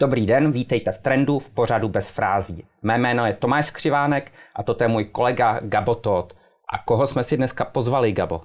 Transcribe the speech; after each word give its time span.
Dobrý 0.00 0.26
den, 0.26 0.52
vítejte 0.52 0.92
v 0.92 0.98
Trendu 0.98 1.38
v 1.38 1.50
pořadu 1.50 1.88
bez 1.88 2.10
frází. 2.10 2.64
Mé 2.82 2.98
jméno 2.98 3.26
je 3.26 3.32
Tomáš 3.32 3.66
Skřivánek 3.66 4.32
a 4.56 4.62
toto 4.62 4.84
je 4.84 4.88
můj 4.88 5.04
kolega 5.04 5.60
Gabo 5.62 5.94
Todt. 5.94 6.36
A 6.72 6.78
koho 6.78 7.06
jsme 7.06 7.22
si 7.22 7.36
dneska 7.36 7.64
pozvali, 7.64 8.12
Gabo? 8.12 8.42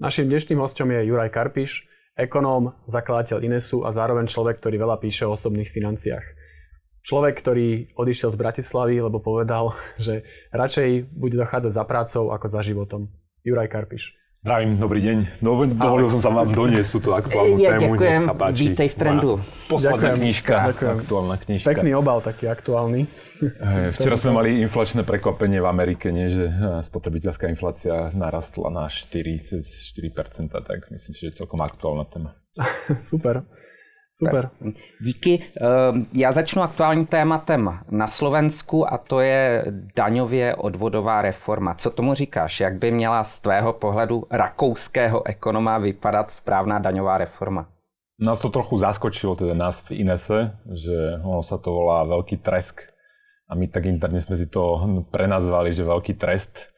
Naším 0.00 0.28
dnešným 0.28 0.58
hostom 0.58 0.90
je 0.90 1.04
Juraj 1.04 1.30
Karpiš, 1.30 1.88
ekonóm, 2.16 2.72
zakladateľ 2.88 3.44
Inesu 3.44 3.86
a 3.86 3.92
zároveň 3.92 4.26
človek, 4.26 4.60
ktorý 4.60 4.76
veľa 4.78 4.96
píše 4.96 5.26
o 5.26 5.32
osobných 5.32 5.72
financiách. 5.72 6.24
Človek, 7.04 7.40
ktorý 7.40 7.96
odišiel 7.96 8.30
z 8.32 8.36
Bratislavy, 8.36 9.00
lebo 9.00 9.20
povedal, 9.20 9.72
že 9.96 10.24
radšej 10.52 11.08
bude 11.16 11.40
dochádzať 11.40 11.72
za 11.72 11.84
prácou 11.84 12.32
ako 12.32 12.46
za 12.48 12.60
životom. 12.60 13.08
Juraj 13.44 13.72
Karpiš. 13.72 14.19
Zdravím, 14.40 14.80
dobrý 14.80 15.00
deň. 15.04 15.44
No, 15.44 15.68
dovolil 15.68 16.08
som 16.08 16.16
sa 16.16 16.32
vám 16.32 16.48
doniesť 16.48 16.96
túto 16.96 17.12
aktuálnu 17.12 17.60
ja, 17.60 17.76
tému. 17.76 17.92
Ďakujem, 17.92 18.20
sa 18.24 18.32
páči. 18.32 18.56
vítej 18.56 18.88
v 18.88 18.96
trendu. 18.96 19.30
Posledná 19.68 20.16
knižka, 20.16 20.54
ďakujem. 20.72 20.96
aktuálna 20.96 21.36
knižka. 21.44 21.68
Pekný 21.68 21.90
obal, 21.92 22.24
taký 22.24 22.48
aktuálny. 22.48 23.04
Včera 24.00 24.16
sme 24.16 24.32
mali 24.32 24.64
inflačné 24.64 25.04
prekvapenie 25.04 25.60
v 25.60 25.68
Amerike, 25.68 26.08
nie, 26.08 26.32
že 26.32 26.48
spotrebiteľská 26.88 27.52
inflácia 27.52 28.16
narastla 28.16 28.72
na 28.72 28.88
4, 28.88 29.12
cez 29.44 29.92
4%, 29.92 30.48
tak 30.48 30.88
myslím 30.88 31.12
si, 31.12 31.20
že 31.20 31.36
je 31.36 31.44
celkom 31.44 31.60
aktuálna 31.60 32.08
téma. 32.08 32.32
Super. 33.04 33.44
Super. 34.20 34.50
Tak, 34.64 34.74
díky. 35.00 35.38
Ehm, 35.60 36.06
já 36.14 36.32
začnu 36.32 36.62
aktuálním 36.62 37.06
tématem 37.06 37.78
na 37.90 38.06
Slovensku 38.06 38.92
a 38.92 38.98
to 38.98 39.20
je 39.20 39.64
daňově 39.96 40.54
odvodová 40.54 41.22
reforma. 41.22 41.74
Co 41.74 41.90
tomu 41.90 42.14
říkáš? 42.14 42.60
Jak 42.60 42.78
by 42.78 42.90
měla 42.90 43.24
z 43.24 43.38
tvého 43.38 43.72
pohledu 43.72 44.26
rakouského 44.30 45.26
ekonoma 45.26 45.78
vypadat 45.78 46.30
správná 46.30 46.78
daňová 46.78 47.18
reforma? 47.18 47.66
Nás 48.20 48.40
to 48.40 48.52
trochu 48.52 48.76
zaskočilo, 48.76 49.32
teda 49.32 49.56
nás 49.56 49.80
v 49.80 50.04
Inese, 50.04 50.52
že 50.68 51.16
ono 51.24 51.40
sa 51.40 51.56
to 51.56 51.72
volá 51.72 52.04
veľký 52.04 52.44
tresk 52.44 52.92
a 53.48 53.56
my 53.56 53.64
tak 53.64 53.88
interne 53.88 54.20
sme 54.20 54.36
si 54.36 54.44
to 54.44 54.76
prenazvali, 55.08 55.72
že 55.72 55.88
veľký 55.88 56.20
trest. 56.20 56.68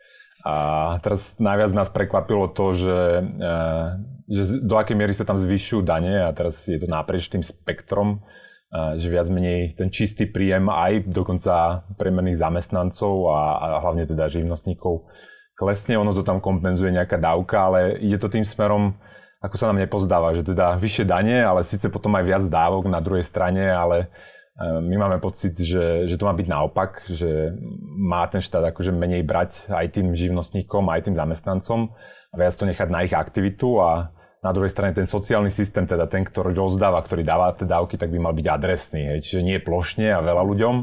A 0.46 0.98
teraz 1.02 1.42
najviac 1.42 1.74
nás 1.74 1.90
prekvapilo 1.90 2.46
to, 2.46 2.70
že, 2.74 2.98
eh, 3.26 3.86
že 4.32 4.64
do 4.64 4.80
akej 4.80 4.96
miery 4.96 5.12
sa 5.12 5.28
tam 5.28 5.36
zvyšujú 5.36 5.84
dane 5.84 6.24
a 6.24 6.32
teraz 6.32 6.64
je 6.64 6.80
to 6.80 6.88
naprieč 6.88 7.28
tým 7.28 7.44
spektrom, 7.44 8.24
že 8.72 9.12
viac 9.12 9.28
menej 9.28 9.76
ten 9.76 9.92
čistý 9.92 10.24
príjem 10.24 10.72
aj 10.72 11.04
dokonca 11.12 11.84
priemerných 12.00 12.40
zamestnancov 12.40 13.28
a, 13.28 13.60
a 13.60 13.66
hlavne 13.84 14.08
teda 14.08 14.32
živnostníkov 14.32 15.04
klesne, 15.52 16.00
ono 16.00 16.16
to 16.16 16.24
tam 16.24 16.40
kompenzuje 16.40 16.96
nejaká 16.96 17.20
dávka, 17.20 17.68
ale 17.68 18.00
ide 18.00 18.16
to 18.16 18.32
tým 18.32 18.40
smerom, 18.40 18.96
ako 19.44 19.54
sa 19.60 19.68
nám 19.68 19.84
nepozdáva, 19.84 20.32
že 20.32 20.48
teda 20.48 20.80
vyššie 20.80 21.04
dane, 21.04 21.44
ale 21.44 21.60
síce 21.60 21.92
potom 21.92 22.16
aj 22.16 22.24
viac 22.24 22.44
dávok 22.48 22.88
na 22.88 23.04
druhej 23.04 23.28
strane, 23.28 23.68
ale 23.68 24.08
my 24.62 24.94
máme 24.96 25.18
pocit, 25.20 25.56
že, 25.56 26.04
že 26.08 26.16
to 26.20 26.28
má 26.28 26.36
byť 26.36 26.48
naopak, 26.48 27.08
že 27.08 27.56
má 28.00 28.24
ten 28.28 28.40
štát 28.40 28.72
akože 28.72 28.92
menej 28.92 29.24
brať 29.24 29.72
aj 29.72 29.96
tým 29.96 30.12
živnostníkom, 30.12 30.88
aj 30.92 31.08
tým 31.08 31.16
zamestnancom 31.16 31.92
a 32.32 32.34
viac 32.36 32.52
to 32.56 32.68
nechať 32.68 32.88
na 32.88 33.04
ich 33.04 33.16
aktivitu 33.16 33.80
a 33.80 34.12
na 34.42 34.50
druhej 34.50 34.74
strane 34.74 34.90
ten 34.90 35.06
sociálny 35.06 35.54
systém, 35.54 35.86
teda 35.86 36.10
ten, 36.10 36.26
ktorý 36.26 36.50
rozdáva, 36.50 36.98
ktorý 36.98 37.22
dáva 37.22 37.54
tie 37.54 37.62
dávky, 37.62 37.94
tak 37.94 38.10
by 38.10 38.18
mal 38.18 38.34
byť 38.34 38.46
adresný. 38.50 39.02
Hej. 39.14 39.18
Čiže 39.30 39.40
nie 39.46 39.58
plošne 39.62 40.10
a 40.10 40.18
veľa 40.18 40.42
ľuďom, 40.42 40.74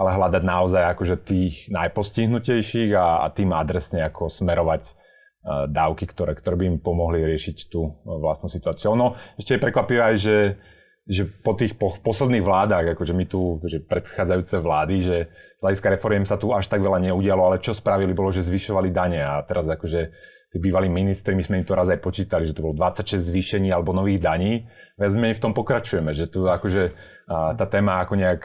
ale 0.00 0.08
hľadať 0.16 0.42
naozaj 0.42 0.82
akože 0.96 1.16
tých 1.20 1.68
najpostihnutejších 1.68 2.96
a, 2.96 3.22
a 3.22 3.26
tým 3.28 3.52
adresne 3.52 4.08
ako 4.08 4.32
smerovať 4.32 4.88
uh, 4.88 5.68
dávky, 5.68 6.08
ktoré, 6.08 6.32
ktoré 6.32 6.56
by 6.56 6.64
im 6.64 6.78
pomohli 6.80 7.20
riešiť 7.28 7.68
tú 7.68 7.92
uh, 7.92 8.16
vlastnú 8.16 8.48
situáciu. 8.48 8.96
Ono 8.96 9.20
ešte 9.36 9.54
je 9.54 9.62
prekvapivé 9.62 10.00
aj, 10.00 10.16
že 10.18 10.36
že 11.04 11.28
po 11.28 11.52
tých 11.52 11.76
po, 11.76 11.92
posledných 12.00 12.40
vládach, 12.40 12.96
akože 12.96 13.12
my 13.12 13.28
tu, 13.28 13.60
že 13.68 13.84
predchádzajúce 13.84 14.56
vlády, 14.56 14.94
že 15.04 15.16
z 15.28 15.60
hľadiska 15.60 15.88
reforiem 15.92 16.24
sa 16.24 16.40
tu 16.40 16.48
až 16.56 16.64
tak 16.64 16.80
veľa 16.80 16.96
neudialo, 16.96 17.44
ale 17.44 17.60
čo 17.60 17.76
spravili 17.76 18.16
bolo, 18.16 18.32
že 18.32 18.40
zvyšovali 18.40 18.88
dane 18.88 19.20
a 19.20 19.44
teraz 19.44 19.68
akože 19.68 20.00
tí 20.54 20.62
bývalí 20.62 20.86
ministri, 20.86 21.34
my 21.34 21.42
sme 21.42 21.58
im 21.58 21.66
to 21.66 21.74
raz 21.74 21.90
aj 21.90 21.98
počítali, 21.98 22.46
že 22.46 22.54
to 22.54 22.62
bolo 22.62 22.78
26 22.78 23.18
zvýšení 23.18 23.74
alebo 23.74 23.90
nových 23.90 24.22
daní. 24.22 24.70
Viac 24.94 25.10
menej 25.18 25.34
v 25.34 25.42
tom 25.42 25.50
pokračujeme, 25.50 26.14
že 26.14 26.30
tu 26.30 26.46
akože 26.46 26.94
tá 27.26 27.66
téma 27.66 27.98
ako 28.06 28.14
nejak 28.14 28.42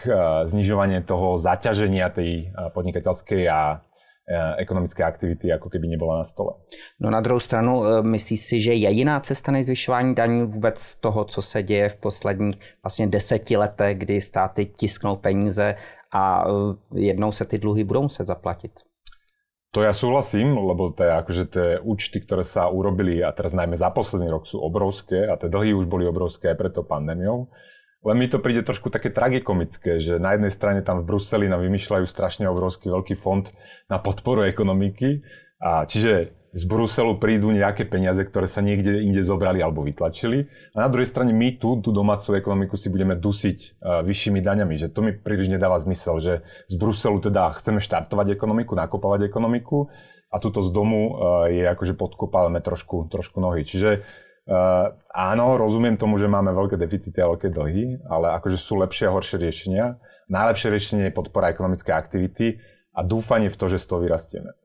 znižovanie 0.50 1.06
toho 1.06 1.38
zaťaženia 1.38 2.10
tej 2.10 2.50
podnikateľskej 2.74 3.46
a 3.46 3.86
ekonomické 4.58 5.04
aktivity 5.04 5.50
ako 5.50 5.70
keby 5.70 5.90
nebola 5.90 6.22
na 6.22 6.24
stole. 6.24 6.54
No 7.00 7.10
na 7.10 7.22
druhou 7.22 7.40
stranu, 7.40 7.84
eh, 7.86 8.02
myslíš 8.02 8.42
si, 8.42 8.60
že 8.60 8.74
je 8.74 8.90
jiná 8.90 9.20
cesta 9.20 9.52
než 9.52 9.66
zvyšování 9.66 10.16
daní 10.16 10.46
vůbec 10.46 10.96
toho, 10.96 11.26
co 11.26 11.42
se 11.42 11.64
děje 11.64 11.90
v 11.90 11.96
posledních 11.96 12.60
vlastně 12.84 13.08
deseti 13.08 13.58
letech, 13.58 13.98
kdy 13.98 14.22
státy 14.22 14.66
tisknou 14.66 15.16
peníze 15.16 15.76
a 16.14 16.44
eh, 16.46 17.00
jednou 17.00 17.32
se 17.32 17.46
ty 17.46 17.58
dluhy 17.58 17.84
budou 17.84 18.02
muset 18.02 18.28
zaplatit? 18.28 18.72
To 19.70 19.86
ja 19.86 19.94
súhlasím, 19.94 20.58
lebo 20.58 20.90
to 20.90 21.06
je 21.06 21.12
akože 21.14 21.44
tie 21.54 21.68
účty, 21.78 22.26
ktoré 22.26 22.42
sa 22.42 22.74
urobili 22.74 23.22
a 23.22 23.30
teraz 23.30 23.54
najmä 23.54 23.78
za 23.78 23.94
posledný 23.94 24.26
rok 24.26 24.50
sú 24.50 24.58
obrovské 24.58 25.30
a 25.30 25.38
tie 25.38 25.46
dlhy 25.46 25.78
už 25.78 25.86
boli 25.86 26.10
obrovské 26.10 26.50
aj 26.50 26.58
preto 26.58 26.82
pandémiou. 26.82 27.54
Len 28.02 28.16
mi 28.18 28.32
to 28.32 28.42
príde 28.42 28.66
trošku 28.66 28.90
také 28.90 29.14
tragikomické, 29.14 30.02
že 30.02 30.18
na 30.18 30.34
jednej 30.34 30.50
strane 30.50 30.82
tam 30.82 31.04
v 31.04 31.08
Bruseli 31.14 31.52
nám 31.52 31.62
vymýšľajú 31.62 32.06
strašne 32.08 32.50
obrovský 32.50 32.90
veľký 32.90 33.20
fond 33.20 33.46
na 33.92 34.02
podporu 34.02 34.48
ekonomiky. 34.48 35.22
A 35.60 35.84
čiže 35.86 36.39
z 36.50 36.64
Bruselu 36.66 37.22
prídu 37.22 37.54
nejaké 37.54 37.86
peniaze, 37.86 38.26
ktoré 38.26 38.50
sa 38.50 38.66
niekde 38.66 39.06
inde 39.06 39.22
zobrali 39.22 39.62
alebo 39.62 39.86
vytlačili. 39.86 40.50
A 40.74 40.86
na 40.86 40.90
druhej 40.90 41.06
strane 41.06 41.30
my 41.30 41.62
tu, 41.62 41.78
tú 41.78 41.94
domácu 41.94 42.34
ekonomiku 42.34 42.74
si 42.74 42.90
budeme 42.90 43.14
dusiť 43.14 43.58
uh, 43.58 44.02
vyššími 44.02 44.42
daňami. 44.42 44.74
Že 44.74 44.88
to 44.90 45.00
mi 45.06 45.12
príliš 45.14 45.54
nedáva 45.54 45.78
zmysel, 45.78 46.18
že 46.18 46.34
z 46.66 46.76
Bruselu 46.82 47.22
teda 47.22 47.54
chceme 47.62 47.78
štartovať 47.78 48.34
ekonomiku, 48.34 48.74
nakopovať 48.74 49.30
ekonomiku 49.30 49.94
a 50.30 50.36
tuto 50.42 50.66
z 50.66 50.70
domu 50.74 51.14
uh, 51.14 51.46
je 51.54 51.70
akože 51.70 51.94
podkopávame 51.94 52.66
trošku, 52.66 53.06
trošku 53.10 53.38
nohy. 53.38 53.66
Čiže 53.66 54.06
Uh, 54.50 54.98
áno, 55.14 55.62
rozumiem 55.62 55.94
tomu, 55.94 56.18
že 56.18 56.26
máme 56.26 56.50
veľké 56.50 56.74
deficity 56.74 57.22
a 57.22 57.30
veľké 57.30 57.54
dlhy, 57.54 58.02
ale 58.10 58.34
akože 58.34 58.58
sú 58.58 58.82
lepšie 58.82 59.06
a 59.06 59.14
horšie 59.14 59.38
riešenia. 59.38 60.02
Najlepšie 60.26 60.74
riešenie 60.74 61.04
je 61.06 61.14
podpora 61.14 61.54
ekonomickej 61.54 61.94
aktivity 61.94 62.58
a 62.98 63.06
dúfanie 63.06 63.54
v 63.54 63.58
to, 63.62 63.70
že 63.70 63.78
z 63.78 63.86
toho 63.86 64.02
vyrastieme. 64.02 64.58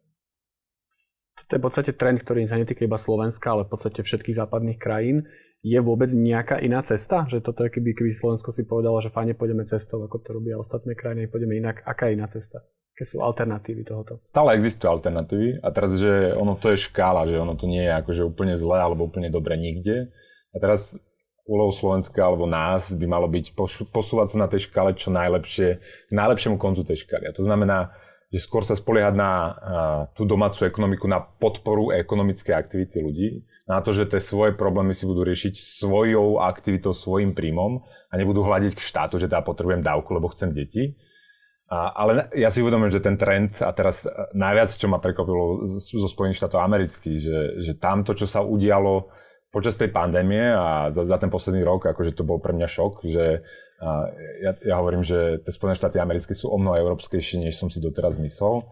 To 1.48 1.56
je 1.56 1.60
v 1.60 1.66
podstate 1.66 1.92
trend, 1.92 2.20
ktorý 2.24 2.48
sa 2.48 2.56
netýka 2.56 2.84
iba 2.84 2.96
Slovenska, 2.96 3.52
ale 3.52 3.68
v 3.68 3.76
podstate 3.76 4.00
všetkých 4.00 4.38
západných 4.40 4.78
krajín. 4.80 5.28
Je 5.64 5.80
vôbec 5.80 6.12
nejaká 6.12 6.60
iná 6.60 6.84
cesta? 6.84 7.24
Že 7.24 7.40
toto 7.40 7.64
je, 7.64 7.72
keby, 7.72 7.96
keby 7.96 8.12
Slovensko 8.12 8.52
si 8.52 8.68
povedalo, 8.68 9.00
že 9.00 9.08
fajne 9.08 9.32
pôjdeme 9.32 9.64
cestou, 9.64 10.04
ako 10.04 10.20
to 10.20 10.36
robia 10.36 10.60
ostatné 10.60 10.92
krajiny, 10.92 11.28
pôjdeme 11.28 11.56
inak. 11.56 11.80
Aká 11.88 12.12
je 12.12 12.20
iná 12.20 12.28
cesta? 12.28 12.60
Aké 12.94 13.08
sú 13.08 13.24
alternatívy 13.24 13.82
tohoto? 13.82 14.20
Stále 14.28 14.54
existujú 14.60 14.92
alternatívy 14.92 15.64
a 15.64 15.68
teraz, 15.72 15.96
že 15.96 16.36
ono 16.36 16.54
to 16.60 16.70
je 16.70 16.84
škála, 16.84 17.26
že 17.26 17.40
ono 17.40 17.56
to 17.56 17.64
nie 17.64 17.80
je 17.80 17.92
akože 17.96 18.22
úplne 18.28 18.54
zlé 18.60 18.78
alebo 18.84 19.08
úplne 19.08 19.32
dobre 19.32 19.56
nikde. 19.56 20.12
A 20.52 20.56
teraz 20.60 20.94
úlohou 21.48 21.72
Slovenska 21.72 22.24
alebo 22.24 22.48
nás 22.48 22.92
by 22.92 23.06
malo 23.08 23.28
byť 23.28 23.56
posúvať 23.92 24.36
sa 24.36 24.36
na 24.40 24.48
tej 24.48 24.68
škále 24.68 24.96
čo 24.96 25.12
najlepšie, 25.12 25.68
k 25.80 26.12
najlepšiemu 26.12 26.56
koncu 26.56 26.84
tej 26.84 27.04
škály. 27.04 27.28
A 27.28 27.36
to 27.36 27.44
znamená, 27.44 27.92
že 28.34 28.42
skôr 28.42 28.66
sa 28.66 28.74
spoliehať 28.74 29.14
na 29.14 29.30
tú 30.18 30.26
domácu 30.26 30.66
ekonomiku, 30.66 31.06
na 31.06 31.22
podporu 31.22 31.94
ekonomickej 31.94 32.50
aktivity 32.50 32.98
ľudí, 32.98 33.28
na 33.70 33.78
to, 33.78 33.94
že 33.94 34.10
tie 34.10 34.18
svoje 34.18 34.58
problémy 34.58 34.90
si 34.90 35.06
budú 35.06 35.22
riešiť 35.22 35.54
svojou 35.54 36.42
aktivitou, 36.42 36.90
svojim 36.90 37.30
príjmom 37.30 37.86
a 38.10 38.14
nebudú 38.18 38.42
hľadiť 38.42 38.74
k 38.74 38.82
štátu, 38.82 39.22
že 39.22 39.30
teda 39.30 39.46
potrebujem 39.46 39.86
dávku, 39.86 40.10
lebo 40.12 40.28
chcem 40.34 40.50
deti. 40.50 40.98
A, 41.70 41.94
ale 41.94 42.28
ja 42.36 42.52
si 42.52 42.60
uvedomujem, 42.60 42.92
že 42.92 43.06
ten 43.06 43.16
trend, 43.16 43.56
a 43.64 43.72
teraz 43.72 44.04
e, 44.04 44.12
najviac, 44.36 44.68
čo 44.68 44.84
ma 44.84 45.00
prekvapilo 45.00 45.64
zo 45.80 46.08
Spojených 46.12 46.44
štátov 46.44 46.60
amerických, 46.60 47.18
že, 47.22 47.38
že 47.64 47.72
tam 47.80 48.04
to, 48.04 48.12
čo 48.12 48.28
sa 48.28 48.44
udialo 48.44 49.08
počas 49.54 49.78
tej 49.78 49.94
pandémie 49.94 50.50
a 50.50 50.90
za, 50.90 51.06
za 51.06 51.14
ten 51.22 51.30
posledný 51.30 51.62
rok, 51.62 51.86
akože 51.86 52.18
to 52.18 52.26
bol 52.26 52.42
pre 52.42 52.50
mňa 52.50 52.66
šok, 52.66 53.06
že 53.06 53.46
a 53.84 54.08
ja, 54.40 54.52
ja 54.64 54.74
hovorím, 54.78 55.02
že 55.02 55.42
tie 55.42 55.52
Spojené 55.52 55.76
štáty 55.76 55.98
americké 55.98 56.32
sú 56.32 56.50
o 56.50 56.56
mnoho 56.56 56.78
európskejšie, 56.78 57.42
než 57.42 57.58
som 57.58 57.68
si 57.68 57.82
doteraz 57.82 58.16
myslel. 58.16 58.62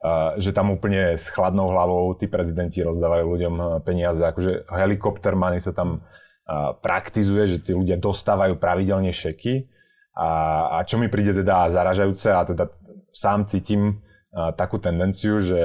A, 0.00 0.36
že 0.40 0.54
tam 0.54 0.72
úplne 0.72 1.16
s 1.16 1.28
chladnou 1.28 1.68
hlavou 1.72 2.16
tí 2.16 2.28
prezidenti 2.28 2.80
rozdávajú 2.80 3.24
ľuďom 3.24 3.54
peniaze, 3.84 4.20
akože 4.20 4.68
helikopter 4.72 5.36
money 5.36 5.60
sa 5.60 5.72
tam 5.76 6.00
a, 6.44 6.72
praktizuje, 6.76 7.56
že 7.56 7.58
tí 7.60 7.72
ľudia 7.72 8.00
dostávajú 8.00 8.56
pravidelne 8.56 9.12
šeky 9.12 9.68
a, 10.16 10.30
a 10.80 10.88
čo 10.88 11.00
mi 11.00 11.08
príde 11.08 11.36
teda 11.36 11.72
zaražajúce 11.72 12.28
a 12.32 12.44
teda 12.44 12.64
sám 13.10 13.48
cítim 13.50 14.00
takú 14.30 14.78
tendenciu, 14.78 15.42
že, 15.42 15.62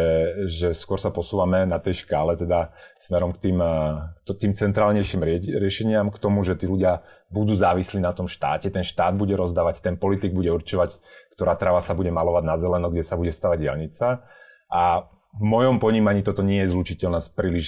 že 0.50 0.74
skôr 0.74 0.98
sa 0.98 1.14
posúvame 1.14 1.70
na 1.70 1.78
tej 1.78 2.02
škále 2.02 2.34
teda 2.34 2.74
smerom 2.98 3.30
k 3.38 3.50
tým, 3.50 3.58
a, 3.62 4.10
tým 4.26 4.58
centrálnejším 4.58 5.22
rie, 5.22 5.38
riešeniam, 5.62 6.10
k 6.10 6.18
tomu, 6.18 6.42
že 6.42 6.58
tí 6.58 6.66
ľudia 6.66 7.06
budú 7.30 7.54
závislí 7.54 8.02
na 8.02 8.10
tom 8.10 8.26
štáte, 8.26 8.74
ten 8.74 8.82
štát 8.82 9.14
bude 9.14 9.38
rozdávať, 9.38 9.86
ten 9.86 10.02
politik 10.02 10.34
bude 10.34 10.50
určovať, 10.50 10.98
ktorá 11.38 11.54
tráva 11.62 11.78
sa 11.78 11.94
bude 11.94 12.10
malovať 12.10 12.44
na 12.44 12.58
zeleno, 12.58 12.90
kde 12.90 13.06
sa 13.06 13.14
bude 13.14 13.30
stavať 13.30 13.58
diálnica. 13.62 14.26
A 14.74 15.14
v 15.36 15.44
mojom 15.46 15.78
ponímaní 15.78 16.26
toto 16.26 16.42
nie 16.42 16.66
je 16.66 16.74
zlučiteľné 16.74 17.20
s 17.22 17.30
príliš 17.30 17.68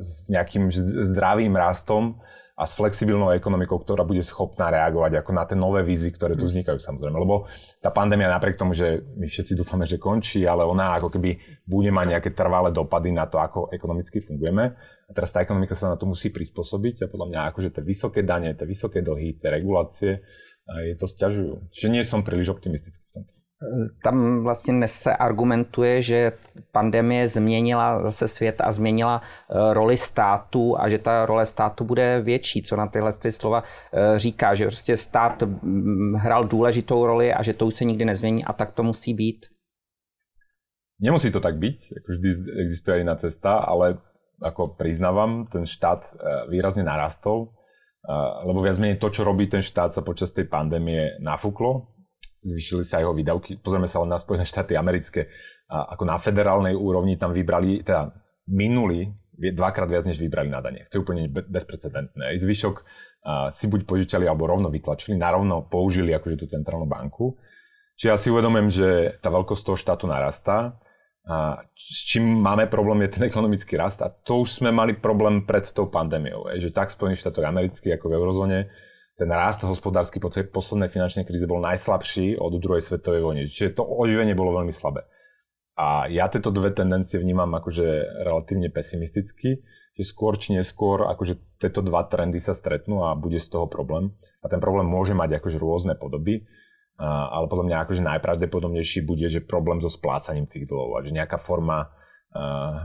s 0.00 0.26
nejakým 0.26 0.72
zdravým 1.14 1.54
rastom 1.54 2.18
a 2.54 2.70
s 2.70 2.78
flexibilnou 2.78 3.34
ekonomikou, 3.34 3.82
ktorá 3.82 4.06
bude 4.06 4.22
schopná 4.22 4.70
reagovať 4.70 5.18
ako 5.18 5.30
na 5.34 5.42
tie 5.42 5.58
nové 5.58 5.82
výzvy, 5.82 6.14
ktoré 6.14 6.38
tu 6.38 6.46
vznikajú 6.46 6.78
samozrejme. 6.78 7.18
Lebo 7.18 7.50
tá 7.82 7.90
pandémia 7.90 8.30
napriek 8.30 8.54
tomu, 8.54 8.78
že 8.78 9.02
my 9.18 9.26
všetci 9.26 9.58
dúfame, 9.58 9.90
že 9.90 9.98
končí, 9.98 10.46
ale 10.46 10.62
ona 10.62 10.94
ako 10.94 11.10
keby 11.18 11.34
bude 11.66 11.90
mať 11.90 12.06
nejaké 12.14 12.30
trvalé 12.30 12.70
dopady 12.70 13.10
na 13.10 13.26
to, 13.26 13.42
ako 13.42 13.74
ekonomicky 13.74 14.22
fungujeme. 14.22 14.70
A 14.78 15.10
teraz 15.10 15.34
tá 15.34 15.42
ekonomika 15.42 15.74
sa 15.74 15.90
na 15.90 15.98
to 15.98 16.06
musí 16.06 16.30
prispôsobiť 16.30 17.04
a 17.04 17.10
podľa 17.10 17.26
mňa 17.34 17.40
akože 17.50 17.68
tie 17.74 17.82
vysoké 17.82 18.22
dane, 18.22 18.54
tie 18.54 18.66
vysoké 18.70 19.02
dlhy, 19.02 19.34
tie 19.42 19.50
regulácie 19.50 20.22
je 20.64 20.94
to 20.94 21.10
stiažujú. 21.10 21.74
Čiže 21.74 21.88
nie 21.90 22.06
som 22.06 22.22
príliš 22.22 22.54
optimistický 22.54 23.02
v 23.02 23.14
tomto. 23.18 23.33
Tam 24.02 24.42
vlastně 24.42 24.74
dnes 24.74 24.92
se 24.92 25.16
argumentuje, 25.16 26.02
že 26.02 26.30
pandemie 26.72 27.28
změnila 27.28 28.02
zase 28.02 28.28
svět 28.28 28.60
a 28.60 28.72
změnila 28.72 29.20
eh, 29.22 29.74
roli 29.74 29.96
státu 29.96 30.80
a 30.80 30.88
že 30.88 30.98
ta 30.98 31.26
role 31.26 31.46
státu 31.46 31.84
bude 31.84 32.20
větší, 32.20 32.62
co 32.62 32.76
na 32.76 32.86
tyhle 32.86 33.12
ty 33.12 33.32
slova 33.32 33.62
eh, 33.62 34.18
říká, 34.18 34.54
že 34.54 34.64
prostě 34.64 34.96
stát 34.96 35.42
mm, 35.42 36.14
hrál 36.14 36.44
důležitou 36.44 37.06
roli 37.06 37.32
a 37.32 37.42
že 37.42 37.54
to 37.54 37.66
už 37.66 37.74
se 37.74 37.84
nikdy 37.84 38.04
nezmění 38.04 38.44
a 38.44 38.52
tak 38.52 38.72
to 38.72 38.82
musí 38.82 39.14
být. 39.14 39.46
Nemusí 41.00 41.30
to 41.30 41.42
tak 41.42 41.58
byť, 41.58 41.78
ako 42.00 42.08
vždy 42.14 42.28
existuje 42.64 43.02
iná 43.02 43.18
cesta, 43.18 43.66
ale 43.66 43.98
ako 44.38 44.78
priznávam, 44.78 45.46
ten 45.46 45.66
štát 45.66 46.06
eh, 46.06 46.50
výrazne 46.50 46.82
narastol, 46.82 47.54
lebo 48.44 48.60
viac 48.60 48.76
menej 48.76 49.00
to, 49.00 49.08
čo 49.08 49.24
robí 49.24 49.48
ten 49.48 49.64
štát 49.64 49.96
sa 49.96 50.04
počas 50.04 50.28
tej 50.28 50.44
pandémie 50.44 51.16
nafúklo, 51.24 51.93
zvyšili 52.44 52.84
sa 52.84 53.00
jeho 53.00 53.16
výdavky. 53.16 53.58
Pozrieme 53.58 53.88
sa 53.88 54.04
len 54.04 54.12
na 54.12 54.20
Spojené 54.20 54.44
štáty 54.44 54.76
americké. 54.76 55.32
A 55.66 55.96
ako 55.96 56.04
na 56.04 56.20
federálnej 56.20 56.76
úrovni 56.76 57.16
tam 57.16 57.32
vybrali, 57.32 57.80
teda 57.80 58.12
minuli 58.52 59.08
dvakrát 59.34 59.90
viac, 59.90 60.04
než 60.06 60.20
vybrali 60.20 60.46
na 60.52 60.62
dane. 60.62 60.86
To 60.92 61.00
je 61.00 61.02
úplne 61.02 61.26
bezprecedentné. 61.26 62.30
Aj 62.30 62.36
zvyšok 62.38 62.76
si 63.50 63.64
buď 63.66 63.88
požičali, 63.88 64.28
alebo 64.28 64.44
rovno 64.44 64.68
vytlačili, 64.68 65.16
narovno 65.16 65.64
použili 65.66 66.12
akože 66.12 66.36
tú 66.38 66.46
centrálnu 66.46 66.84
banku. 66.84 67.34
Čiže 67.96 68.08
ja 68.12 68.16
si 68.20 68.28
uvedomujem, 68.28 68.68
že 68.70 68.88
tá 69.24 69.32
veľkosť 69.32 69.62
toho 69.64 69.80
štátu 69.80 70.04
narastá. 70.04 70.76
A 71.24 71.64
s 71.72 72.04
čím 72.04 72.44
máme 72.44 72.68
problém 72.68 73.08
je 73.08 73.16
ten 73.16 73.24
ekonomický 73.24 73.80
rast 73.80 74.04
a 74.04 74.12
to 74.12 74.44
už 74.44 74.60
sme 74.60 74.68
mali 74.68 74.92
problém 74.92 75.48
pred 75.48 75.64
tou 75.72 75.88
pandémiou. 75.88 76.52
Je, 76.52 76.68
že 76.68 76.76
tak 76.76 76.92
Spojených 76.92 77.24
štátoch 77.24 77.48
amerických 77.48 77.96
ako 77.96 78.12
v 78.12 78.16
eurozóne 78.20 78.58
ten 79.14 79.30
rast 79.30 79.62
hospodársky 79.62 80.18
po 80.18 80.26
tej 80.26 80.50
poslednej 80.50 80.90
finančnej 80.90 81.22
kríze 81.22 81.46
bol 81.46 81.62
najslabší 81.62 82.34
od 82.34 82.58
druhej 82.58 82.82
svetovej 82.82 83.22
vojny. 83.22 83.40
Čiže 83.46 83.78
to 83.78 83.86
oživenie 83.86 84.34
bolo 84.34 84.58
veľmi 84.58 84.74
slabé. 84.74 85.06
A 85.74 86.06
ja 86.06 86.30
tieto 86.30 86.54
dve 86.54 86.70
tendencie 86.70 87.18
vnímam 87.18 87.50
akože 87.50 87.86
relatívne 88.26 88.70
pesimisticky, 88.70 89.62
že 89.94 90.02
skôr 90.02 90.38
či 90.38 90.54
neskôr 90.54 91.06
akože 91.06 91.58
tieto 91.62 91.82
dva 91.82 92.06
trendy 92.06 92.42
sa 92.42 92.54
stretnú 92.54 93.06
a 93.06 93.14
bude 93.14 93.38
z 93.38 93.46
toho 93.50 93.70
problém. 93.70 94.14
A 94.42 94.50
ten 94.50 94.58
problém 94.58 94.86
môže 94.86 95.14
mať 95.14 95.38
akože 95.38 95.58
rôzne 95.58 95.94
podoby, 95.94 96.46
ale 96.98 97.46
podľa 97.50 97.64
mňa 97.70 97.76
akože 97.86 98.02
najpravdepodobnejší 98.06 99.02
bude, 99.02 99.26
že 99.26 99.42
problém 99.42 99.82
so 99.82 99.90
splácaním 99.90 100.46
tých 100.46 100.66
dlhov 100.66 100.98
a 100.98 101.02
že 101.02 101.14
nejaká 101.14 101.42
forma 101.42 101.90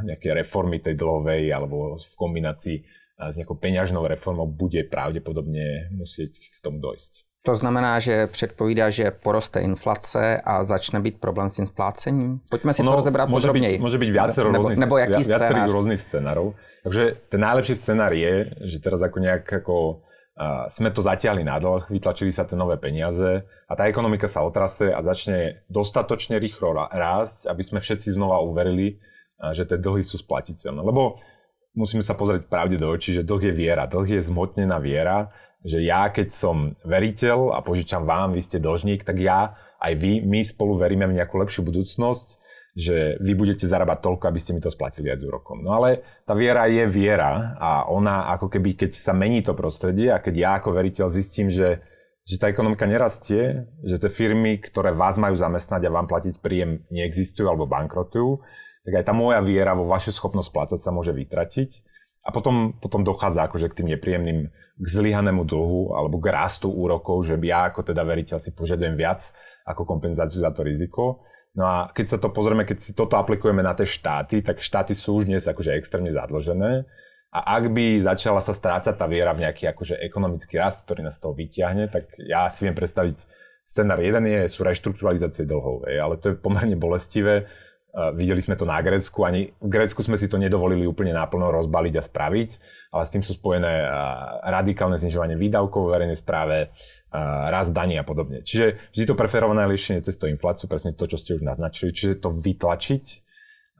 nejaké 0.05 0.33
reformy 0.33 0.77
tej 0.77 0.93
dlhovej 0.93 1.49
alebo 1.49 1.97
v 1.97 2.15
kombinácii 2.17 2.77
s 3.19 3.35
nejakou 3.35 3.59
peňažnou 3.59 4.07
reformou 4.07 4.47
bude 4.47 4.79
pravdepodobne 4.87 5.91
musieť 5.91 6.39
k 6.39 6.57
tomu 6.63 6.79
dojsť. 6.79 7.27
To 7.47 7.55
znamená, 7.55 7.99
že 8.03 8.27
předpovídá, 8.27 8.91
že 8.91 9.11
poroste 9.11 9.63
inflace 9.63 10.43
a 10.43 10.63
začne 10.63 10.99
být 10.99 11.23
problém 11.23 11.49
s 11.49 11.55
tím 11.55 11.67
splácením? 11.71 12.43
Pojďme 12.51 12.73
si 12.75 12.83
no, 12.83 12.91
to 12.91 12.95
rozebrať 12.99 13.27
môže 13.31 13.47
podrobněji. 13.47 13.75
Byť, 13.79 13.83
môže 13.83 13.99
byť 13.99 14.09
viacero 14.11 14.47
nebo, 14.51 14.67
rôznych, 14.67 14.79
nebo 14.79 14.95
jaký 14.99 15.21
viacerých 15.23 15.71
rôznych 15.71 16.01
scenárov. 16.03 16.47
Takže 16.83 17.03
ten 17.31 17.39
najlepší 17.39 17.75
scenár 17.79 18.11
je, 18.11 18.33
že 18.67 18.77
teraz 18.83 18.99
ako 18.99 19.17
nejak 19.23 19.47
ako, 19.63 20.03
uh, 20.35 20.67
sme 20.67 20.91
to 20.91 20.99
zatiahli 20.99 21.47
na 21.47 21.55
dlh, 21.63 21.87
vytlačili 21.87 22.31
sa 22.35 22.43
tie 22.43 22.59
nové 22.59 22.75
peniaze 22.75 23.47
a 23.47 23.71
tá 23.71 23.87
ekonomika 23.87 24.27
sa 24.27 24.43
otrase 24.43 24.91
a 24.91 24.99
začne 24.99 25.63
dostatočne 25.71 26.43
rýchlo 26.43 26.75
rásť, 26.75 27.47
aby 27.47 27.63
sme 27.63 27.79
všetci 27.79 28.19
znova 28.19 28.43
uverili, 28.43 28.99
uh, 29.39 29.55
že 29.55 29.63
tie 29.63 29.79
dlhy 29.79 30.03
sú 30.03 30.19
splatiteľné. 30.19 30.83
Lebo 30.83 31.23
musíme 31.79 32.03
sa 32.03 32.19
pozrieť 32.19 32.51
pravde 32.51 32.75
do 32.75 32.91
očí, 32.91 33.15
že 33.15 33.23
dlh 33.23 33.49
je 33.49 33.53
viera. 33.55 33.87
Dlh 33.87 34.19
je 34.19 34.27
zmotnená 34.27 34.83
viera, 34.83 35.31
že 35.63 35.79
ja 35.79 36.11
keď 36.11 36.27
som 36.35 36.75
veriteľ 36.83 37.55
a 37.55 37.63
požičam 37.63 38.03
vám, 38.03 38.35
vy 38.35 38.43
ste 38.43 38.59
dlžník, 38.59 39.07
tak 39.07 39.23
ja 39.23 39.55
aj 39.79 39.95
vy, 39.95 40.19
my 40.27 40.43
spolu 40.43 40.75
veríme 40.75 41.07
v 41.07 41.23
nejakú 41.23 41.39
lepšiu 41.39 41.63
budúcnosť, 41.63 42.39
že 42.75 43.19
vy 43.19 43.31
budete 43.35 43.65
zarábať 43.67 44.03
toľko, 44.03 44.23
aby 44.27 44.39
ste 44.39 44.51
mi 44.55 44.61
to 44.63 44.71
splatili 44.71 45.11
viac 45.11 45.23
úrokom. 45.23 45.63
No 45.63 45.75
ale 45.75 46.03
tá 46.27 46.35
viera 46.35 46.67
je 46.67 46.83
viera 46.87 47.55
a 47.59 47.87
ona 47.87 48.31
ako 48.35 48.51
keby, 48.51 48.75
keď 48.75 48.91
sa 48.95 49.15
mení 49.15 49.43
to 49.43 49.55
prostredie 49.55 50.11
a 50.11 50.21
keď 50.21 50.33
ja 50.35 50.49
ako 50.59 50.75
veriteľ 50.75 51.07
zistím, 51.11 51.51
že, 51.51 51.83
že 52.23 52.35
tá 52.39 52.47
ekonomika 52.47 52.87
nerastie, 52.87 53.67
že 53.83 53.99
tie 53.99 54.11
firmy, 54.11 54.59
ktoré 54.63 54.95
vás 54.95 55.19
majú 55.19 55.35
zamestnať 55.35 55.81
a 55.87 55.95
vám 55.95 56.07
platiť 56.07 56.39
príjem, 56.39 56.87
neexistujú 56.87 57.51
alebo 57.51 57.67
bankrotujú, 57.67 58.39
tak 58.89 59.05
aj 59.05 59.05
tá 59.05 59.13
moja 59.13 59.37
viera 59.45 59.77
vo 59.77 59.85
vašu 59.85 60.09
schopnosť 60.09 60.49
plácať 60.49 60.79
sa 60.81 60.89
môže 60.89 61.13
vytratiť. 61.13 61.85
A 62.25 62.33
potom, 62.33 62.73
potom 62.81 63.05
dochádza 63.05 63.45
akože 63.45 63.69
k 63.69 63.77
tým 63.77 63.87
nepríjemným, 63.93 64.49
k 64.49 64.85
zlyhanému 64.89 65.45
dlhu 65.45 65.93
alebo 65.93 66.17
k 66.17 66.33
rastu 66.33 66.73
úrokov, 66.73 67.29
že 67.29 67.37
ja 67.45 67.69
ako 67.69 67.85
teda 67.85 68.01
veriteľ 68.01 68.41
si 68.41 68.49
požadujem 68.49 68.97
viac 68.97 69.29
ako 69.61 69.85
kompenzáciu 69.85 70.41
za 70.41 70.49
to 70.49 70.65
riziko. 70.65 71.21
No 71.53 71.69
a 71.69 71.77
keď 71.93 72.05
sa 72.09 72.17
to 72.17 72.33
pozrieme, 72.33 72.65
keď 72.65 72.77
si 72.81 72.91
toto 72.97 73.13
aplikujeme 73.13 73.61
na 73.61 73.77
tie 73.77 73.85
štáty, 73.85 74.41
tak 74.41 74.57
štáty 74.57 74.97
sú 74.97 75.21
už 75.21 75.29
dnes 75.29 75.45
akože 75.45 75.77
extrémne 75.77 76.09
zadlžené. 76.09 76.89
A 77.29 77.39
ak 77.61 77.69
by 77.69 78.01
začala 78.01 78.41
sa 78.41 78.57
strácať 78.57 78.97
tá 78.97 79.05
viera 79.05 79.37
v 79.37 79.45
nejaký 79.45 79.69
akože 79.69 80.01
ekonomický 80.01 80.57
rast, 80.57 80.89
ktorý 80.89 81.05
nás 81.05 81.21
z 81.21 81.29
toho 81.29 81.37
vyťahne, 81.37 81.93
tak 81.93 82.09
ja 82.17 82.49
si 82.49 82.65
viem 82.65 82.73
predstaviť, 82.73 83.21
scenár 83.69 84.01
jeden 84.01 84.25
je, 84.25 84.49
sú 84.49 84.65
reštrukturalizácie 84.65 85.45
dlhov, 85.45 85.85
ale 85.85 86.17
to 86.17 86.33
je 86.33 86.41
pomerne 86.41 86.73
bolestivé 86.73 87.45
Videli 87.89 88.37
sme 88.37 88.53
to 88.53 88.69
na 88.69 88.77
Grécku, 88.85 89.25
ani 89.25 89.49
v 89.57 89.65
Grécku 89.65 90.05
sme 90.05 90.13
si 90.13 90.29
to 90.29 90.37
nedovolili 90.37 90.85
úplne 90.85 91.09
náplno 91.09 91.49
rozbaliť 91.49 91.97
a 91.97 92.05
spraviť, 92.05 92.49
ale 92.93 93.01
s 93.01 93.09
tým 93.09 93.25
sú 93.25 93.33
spojené 93.33 93.81
radikálne 94.45 94.93
znižovanie 95.01 95.33
výdavkov 95.33 95.89
v 95.89 95.93
verejnej 95.97 96.19
správe, 96.21 96.69
rast 97.49 97.73
daní 97.73 97.97
a 97.97 98.05
podobne. 98.05 98.45
Čiže 98.45 98.93
vždy 98.93 99.03
to 99.09 99.17
preferované 99.17 99.65
riešenie 99.65 100.05
cez 100.05 100.21
to 100.21 100.29
infláciu, 100.29 100.69
presne 100.69 100.93
to, 100.93 101.09
čo 101.09 101.17
ste 101.17 101.41
už 101.41 101.41
naznačili, 101.41 101.89
čiže 101.89 102.21
to 102.21 102.29
vytlačiť, 102.29 103.05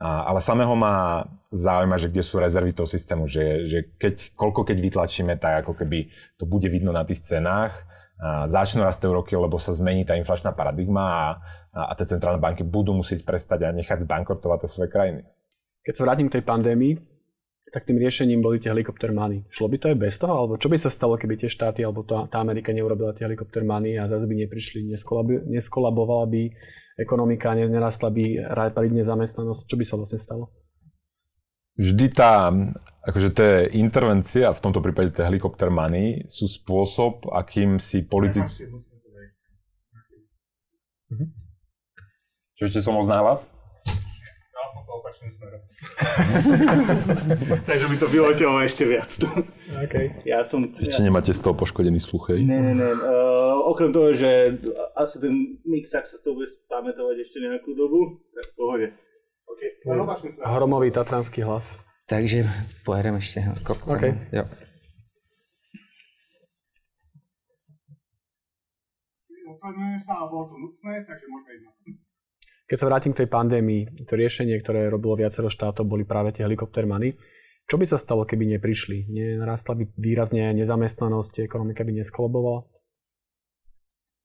ale 0.02 0.42
samého 0.42 0.74
ma 0.74 1.30
zaujíma, 1.54 1.94
že 2.02 2.10
kde 2.10 2.26
sú 2.26 2.42
rezervy 2.42 2.74
toho 2.74 2.90
systému, 2.90 3.30
že, 3.30 3.70
že 3.70 3.94
keď, 3.94 4.34
koľko 4.34 4.66
keď 4.66 4.90
vytlačíme, 4.90 5.38
tak 5.38 5.62
ako 5.62 5.78
keby 5.86 6.10
to 6.34 6.50
bude 6.50 6.66
vidno 6.66 6.90
na 6.90 7.06
tých 7.06 7.22
cenách, 7.22 7.78
začnú 8.50 8.84
rásť 8.84 9.06
úroky, 9.08 9.38
lebo 9.38 9.56
sa 9.56 9.72
zmení 9.72 10.04
tá 10.04 10.12
inflačná 10.12 10.52
paradigma 10.52 11.04
a 11.08 11.24
a, 11.70 11.94
tie 11.94 12.06
centrálne 12.06 12.42
banky 12.42 12.66
budú 12.66 12.94
musieť 12.94 13.22
prestať 13.22 13.66
a 13.66 13.74
nechať 13.74 14.04
zbankrotovať 14.06 14.58
tie 14.66 14.70
svoje 14.70 14.88
krajiny. 14.90 15.22
Keď 15.86 15.92
sa 15.96 16.04
vrátim 16.04 16.26
k 16.28 16.40
tej 16.40 16.44
pandémii, 16.44 16.94
tak 17.70 17.86
tým 17.86 18.02
riešením 18.02 18.42
boli 18.42 18.58
tie 18.58 18.74
helikopter 18.74 19.14
money. 19.14 19.46
Šlo 19.46 19.70
by 19.70 19.78
to 19.78 19.86
aj 19.94 19.98
bez 20.02 20.18
toho? 20.18 20.34
Alebo 20.34 20.58
čo 20.58 20.66
by 20.66 20.76
sa 20.76 20.90
stalo, 20.90 21.14
keby 21.14 21.38
tie 21.38 21.46
štáty 21.46 21.86
alebo 21.86 22.02
tá, 22.02 22.26
tá 22.26 22.42
Amerika 22.42 22.74
neurobila 22.74 23.14
tie 23.14 23.30
helikopter 23.30 23.62
money 23.62 23.94
a 23.94 24.10
zase 24.10 24.26
by 24.26 24.34
neprišli, 24.34 24.90
neskolabovala 25.46 26.26
by 26.26 26.42
ekonomika, 26.98 27.54
nerastla 27.54 28.10
by 28.10 28.50
rapidne 28.50 29.06
zamestnanosť? 29.06 29.70
Čo 29.70 29.76
by 29.78 29.84
sa 29.86 29.94
vlastne 29.94 30.18
stalo? 30.18 30.50
Vždy 31.78 32.06
tá, 32.10 32.50
akože 33.06 33.30
tie 33.30 33.50
intervencie, 33.78 34.42
a 34.42 34.50
v 34.50 34.60
tomto 34.60 34.82
prípade 34.82 35.14
tie 35.14 35.22
helikopter 35.22 35.70
money, 35.70 36.26
sú 36.26 36.50
spôsob, 36.50 37.30
akým 37.30 37.78
si 37.78 38.02
politici... 38.02 38.66
Mhm. 41.10 41.49
Čo 42.60 42.68
ešte 42.68 42.84
som 42.84 42.92
na 43.08 43.24
hlas? 43.24 43.48
Dal 44.52 44.66
som 44.68 44.84
to 44.84 44.92
opačným 45.00 45.32
smerom. 45.32 45.64
Takže 47.72 47.88
mi 47.88 47.96
to 47.96 48.04
vyletelo 48.04 48.60
ešte 48.60 48.84
viac. 48.84 49.08
okay. 49.80 50.12
Ja 50.28 50.44
som, 50.44 50.68
ešte 50.68 51.00
ja... 51.00 51.08
nemáte 51.08 51.32
z 51.32 51.40
toho 51.40 51.56
poškodený 51.56 51.96
sluch, 51.96 52.36
hej? 52.36 52.44
Ne, 52.44 52.60
ne, 52.60 52.76
ne. 52.76 52.92
Uh, 53.00 53.64
okrem 53.64 53.96
toho, 53.96 54.12
že 54.12 54.60
asi 54.92 55.16
ten 55.24 55.56
mixák 55.64 56.04
sa 56.04 56.20
z 56.20 56.22
toho 56.28 56.36
bude 56.36 56.52
pamätovať 56.68 57.24
ešte 57.24 57.40
nejakú 57.40 57.72
dobu, 57.72 58.20
tak 58.36 58.52
v 58.52 58.54
pohode. 58.60 58.86
Okay. 59.56 59.70
A 60.44 60.52
hromový 60.52 60.92
tatranský 60.92 61.40
hlas. 61.40 61.80
Takže 62.04 62.44
pojedeme 62.84 63.24
ešte. 63.24 63.40
Okay. 63.64 64.20
Jo. 64.36 64.44
Ospravedlňujem 69.48 70.00
sa, 70.04 70.28
bolo 70.28 70.44
to 70.44 70.60
nutné, 70.60 71.08
takže 71.08 71.24
môžeme 71.24 71.56
ísť 71.56 71.64
na 71.64 71.72
to. 71.72 72.09
Keď 72.70 72.76
sa 72.78 72.86
vrátim 72.86 73.10
k 73.10 73.26
tej 73.26 73.28
pandémii, 73.34 74.06
to 74.06 74.14
riešenie, 74.14 74.54
ktoré 74.62 74.86
robilo 74.86 75.18
viacero 75.18 75.50
štátov, 75.50 75.90
boli 75.90 76.06
práve 76.06 76.30
tie 76.30 76.46
helikopter 76.46 76.86
money. 76.86 77.18
Čo 77.66 77.82
by 77.82 77.86
sa 77.90 77.98
stalo, 77.98 78.22
keby 78.22 78.46
neprišli? 78.54 79.10
Nenarastla 79.10 79.74
by 79.74 79.84
výrazne 79.98 80.54
nezamestnanosť, 80.54 81.42
ekonomika 81.42 81.82
by 81.82 81.98
neskolobovala? 81.98 82.70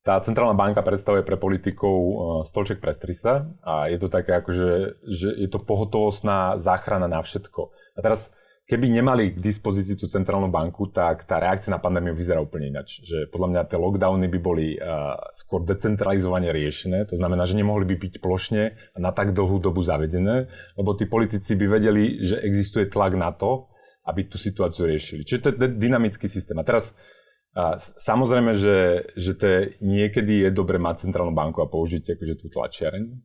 tá 0.06 0.22
centrálna 0.22 0.54
banka 0.54 0.86
predstavuje 0.86 1.26
pre 1.26 1.34
politikov 1.34 1.98
uh, 1.98 2.14
stolček 2.46 2.78
pre 2.78 2.94
strisa 2.94 3.50
a 3.66 3.90
je 3.90 3.98
to 3.98 4.06
také 4.06 4.38
akože, 4.38 5.02
že 5.02 5.30
je 5.34 5.50
to 5.50 5.58
pohotovostná 5.58 6.62
záchrana 6.62 7.10
na 7.10 7.26
všetko. 7.26 7.74
A 7.98 8.00
teraz 8.06 8.30
keby 8.66 8.90
nemali 8.90 9.38
k 9.38 9.38
dispozícii 9.38 9.94
tú 9.94 10.10
centrálnu 10.10 10.50
banku, 10.50 10.90
tak 10.90 11.30
tá 11.30 11.38
reakcia 11.38 11.70
na 11.70 11.78
pandémiu 11.78 12.18
vyzerá 12.18 12.42
úplne 12.42 12.74
inač. 12.74 12.98
Že 13.06 13.30
podľa 13.30 13.50
mňa 13.54 13.62
tie 13.70 13.78
lockdowny 13.78 14.26
by 14.26 14.40
boli 14.42 14.68
uh, 14.76 15.22
skôr 15.30 15.62
decentralizovane 15.62 16.50
riešené, 16.50 17.06
to 17.06 17.14
znamená, 17.14 17.46
že 17.46 17.58
nemohli 17.58 17.86
by 17.94 17.96
byť 18.02 18.14
plošne 18.18 18.64
a 18.74 18.98
na 18.98 19.14
tak 19.14 19.38
dlhú 19.38 19.62
dobu 19.62 19.86
zavedené, 19.86 20.50
lebo 20.74 20.98
tí 20.98 21.06
politici 21.06 21.54
by 21.54 21.78
vedeli, 21.78 22.26
že 22.26 22.42
existuje 22.42 22.90
tlak 22.90 23.14
na 23.14 23.30
to, 23.30 23.70
aby 24.10 24.26
tú 24.26 24.42
situáciu 24.42 24.90
riešili. 24.90 25.26
Čiže 25.26 25.42
to 25.42 25.48
je 25.54 25.78
dynamický 25.78 26.26
systém. 26.26 26.58
A 26.58 26.66
teraz 26.66 26.98
a 27.56 27.80
samozrejme, 27.80 28.52
že, 28.60 29.08
že 29.16 29.32
to 29.32 29.46
je, 29.48 29.60
niekedy 29.80 30.44
je 30.44 30.52
dobre 30.52 30.76
mať 30.76 31.08
centrálnu 31.08 31.32
banku 31.32 31.64
a 31.64 31.72
použiť 31.72 32.20
akože 32.20 32.36
tú 32.36 32.52
tlačiareň, 32.52 33.16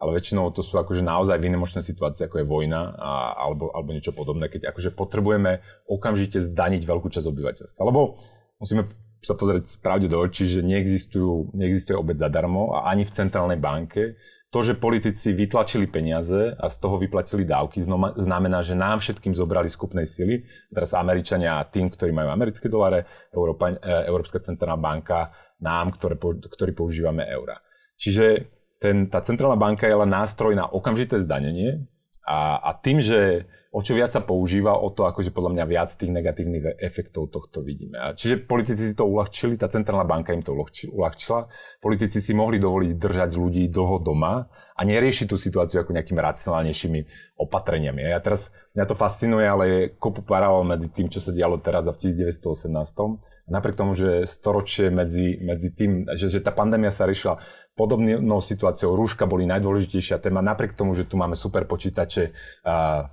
ale 0.00 0.16
väčšinou 0.16 0.48
to 0.56 0.64
sú 0.64 0.80
akože 0.80 1.04
naozaj 1.04 1.36
výnimočné 1.36 1.84
situácie, 1.84 2.24
ako 2.24 2.40
je 2.40 2.48
vojna 2.48 2.96
a, 2.96 3.12
alebo, 3.36 3.68
alebo 3.68 3.92
niečo 3.92 4.16
podobné, 4.16 4.48
keď 4.48 4.72
akože 4.72 4.96
potrebujeme 4.96 5.60
okamžite 5.84 6.40
zdaniť 6.40 6.88
veľkú 6.88 7.12
časť 7.12 7.28
obyvateľstva. 7.28 7.82
Lebo 7.84 8.16
musíme 8.56 8.88
sa 9.20 9.36
pozrieť 9.36 9.76
pravde 9.84 10.08
do 10.08 10.16
očí, 10.16 10.48
že 10.48 10.64
neexistujú, 10.64 11.52
neexistuje 11.52 11.92
obec 11.92 12.16
zadarmo 12.16 12.72
a 12.72 12.88
ani 12.88 13.04
v 13.04 13.12
centrálnej 13.12 13.60
banke. 13.60 14.16
To, 14.50 14.66
že 14.66 14.74
politici 14.74 15.30
vytlačili 15.30 15.86
peniaze 15.86 16.58
a 16.58 16.66
z 16.66 16.76
toho 16.82 16.98
vyplatili 16.98 17.46
dávky, 17.46 17.86
znamená, 18.18 18.66
že 18.66 18.74
nám 18.74 18.98
všetkým 18.98 19.30
zobrali 19.30 19.70
skupnej 19.70 20.02
sily. 20.02 20.42
Teraz 20.74 20.90
Američania 20.90 21.62
tým, 21.70 21.86
ktorí 21.86 22.10
majú 22.10 22.34
americké 22.34 22.66
dolare, 22.66 23.06
Európa, 23.30 23.70
e, 23.70 24.10
Európska 24.10 24.42
centrálna 24.42 24.74
banka 24.74 25.30
nám, 25.62 25.94
ktoré, 25.94 26.18
ktorí 26.50 26.74
používame 26.74 27.30
eura. 27.30 27.62
Čiže 27.94 28.50
ten, 28.80 29.06
tá 29.12 29.20
centrálna 29.20 29.60
banka 29.60 29.84
je 29.84 29.94
len 29.94 30.10
nástroj 30.10 30.56
na 30.56 30.64
okamžité 30.66 31.20
zdanenie 31.20 31.84
a, 32.24 32.56
a 32.58 32.70
tým, 32.80 33.04
že 33.04 33.44
o 33.70 33.80
čo 33.86 33.94
viac 33.94 34.10
sa 34.10 34.24
používa, 34.24 34.74
o 34.74 34.90
to 34.90 35.06
akože 35.06 35.30
podľa 35.30 35.54
mňa 35.54 35.64
viac 35.70 35.90
tých 35.94 36.10
negatívnych 36.10 36.82
efektov 36.82 37.30
tohto 37.30 37.62
vidíme. 37.62 38.00
A 38.02 38.16
čiže 38.18 38.42
politici 38.42 38.90
si 38.90 38.94
to 38.98 39.06
uľahčili, 39.06 39.54
tá 39.54 39.70
centrálna 39.70 40.02
banka 40.02 40.34
im 40.34 40.42
to 40.42 40.50
uľahčila. 40.90 41.46
Politici 41.78 42.18
si 42.18 42.34
mohli 42.34 42.58
dovoliť 42.58 42.90
držať 42.98 43.30
ľudí 43.38 43.70
dlho 43.70 44.02
doma 44.02 44.50
a 44.50 44.80
neriešiť 44.82 45.26
tú 45.30 45.38
situáciu 45.38 45.84
ako 45.86 45.94
nejakými 45.94 46.18
racionálnejšími 46.18 47.00
opatreniami. 47.38 48.10
A 48.10 48.18
ja 48.18 48.20
teraz, 48.20 48.50
mňa 48.74 48.84
to 48.90 48.98
fascinuje, 48.98 49.46
ale 49.46 49.64
je 49.68 49.80
kopu 49.94 50.26
paralel 50.26 50.66
medzi 50.66 50.90
tým, 50.90 51.06
čo 51.06 51.22
sa 51.22 51.30
dialo 51.30 51.62
teraz 51.62 51.86
a 51.86 51.94
v 51.94 52.10
1918. 52.10 53.50
Napriek 53.50 53.74
tomu, 53.74 53.98
že 53.98 54.30
storočie 54.30 54.94
medzi, 54.94 55.34
medzi 55.42 55.74
tým, 55.74 56.06
že, 56.14 56.30
že 56.30 56.38
tá 56.38 56.54
pandémia 56.54 56.94
sa 56.94 57.02
riešila 57.02 57.42
podobnou 57.80 58.44
situáciou 58.44 58.92
rúška 58.92 59.24
boli 59.24 59.48
najdôležitejšia 59.48 60.20
téma, 60.20 60.44
napriek 60.44 60.76
tomu, 60.76 60.92
že 60.92 61.08
tu 61.08 61.16
máme 61.16 61.32
super 61.32 61.64
počítače 61.64 62.36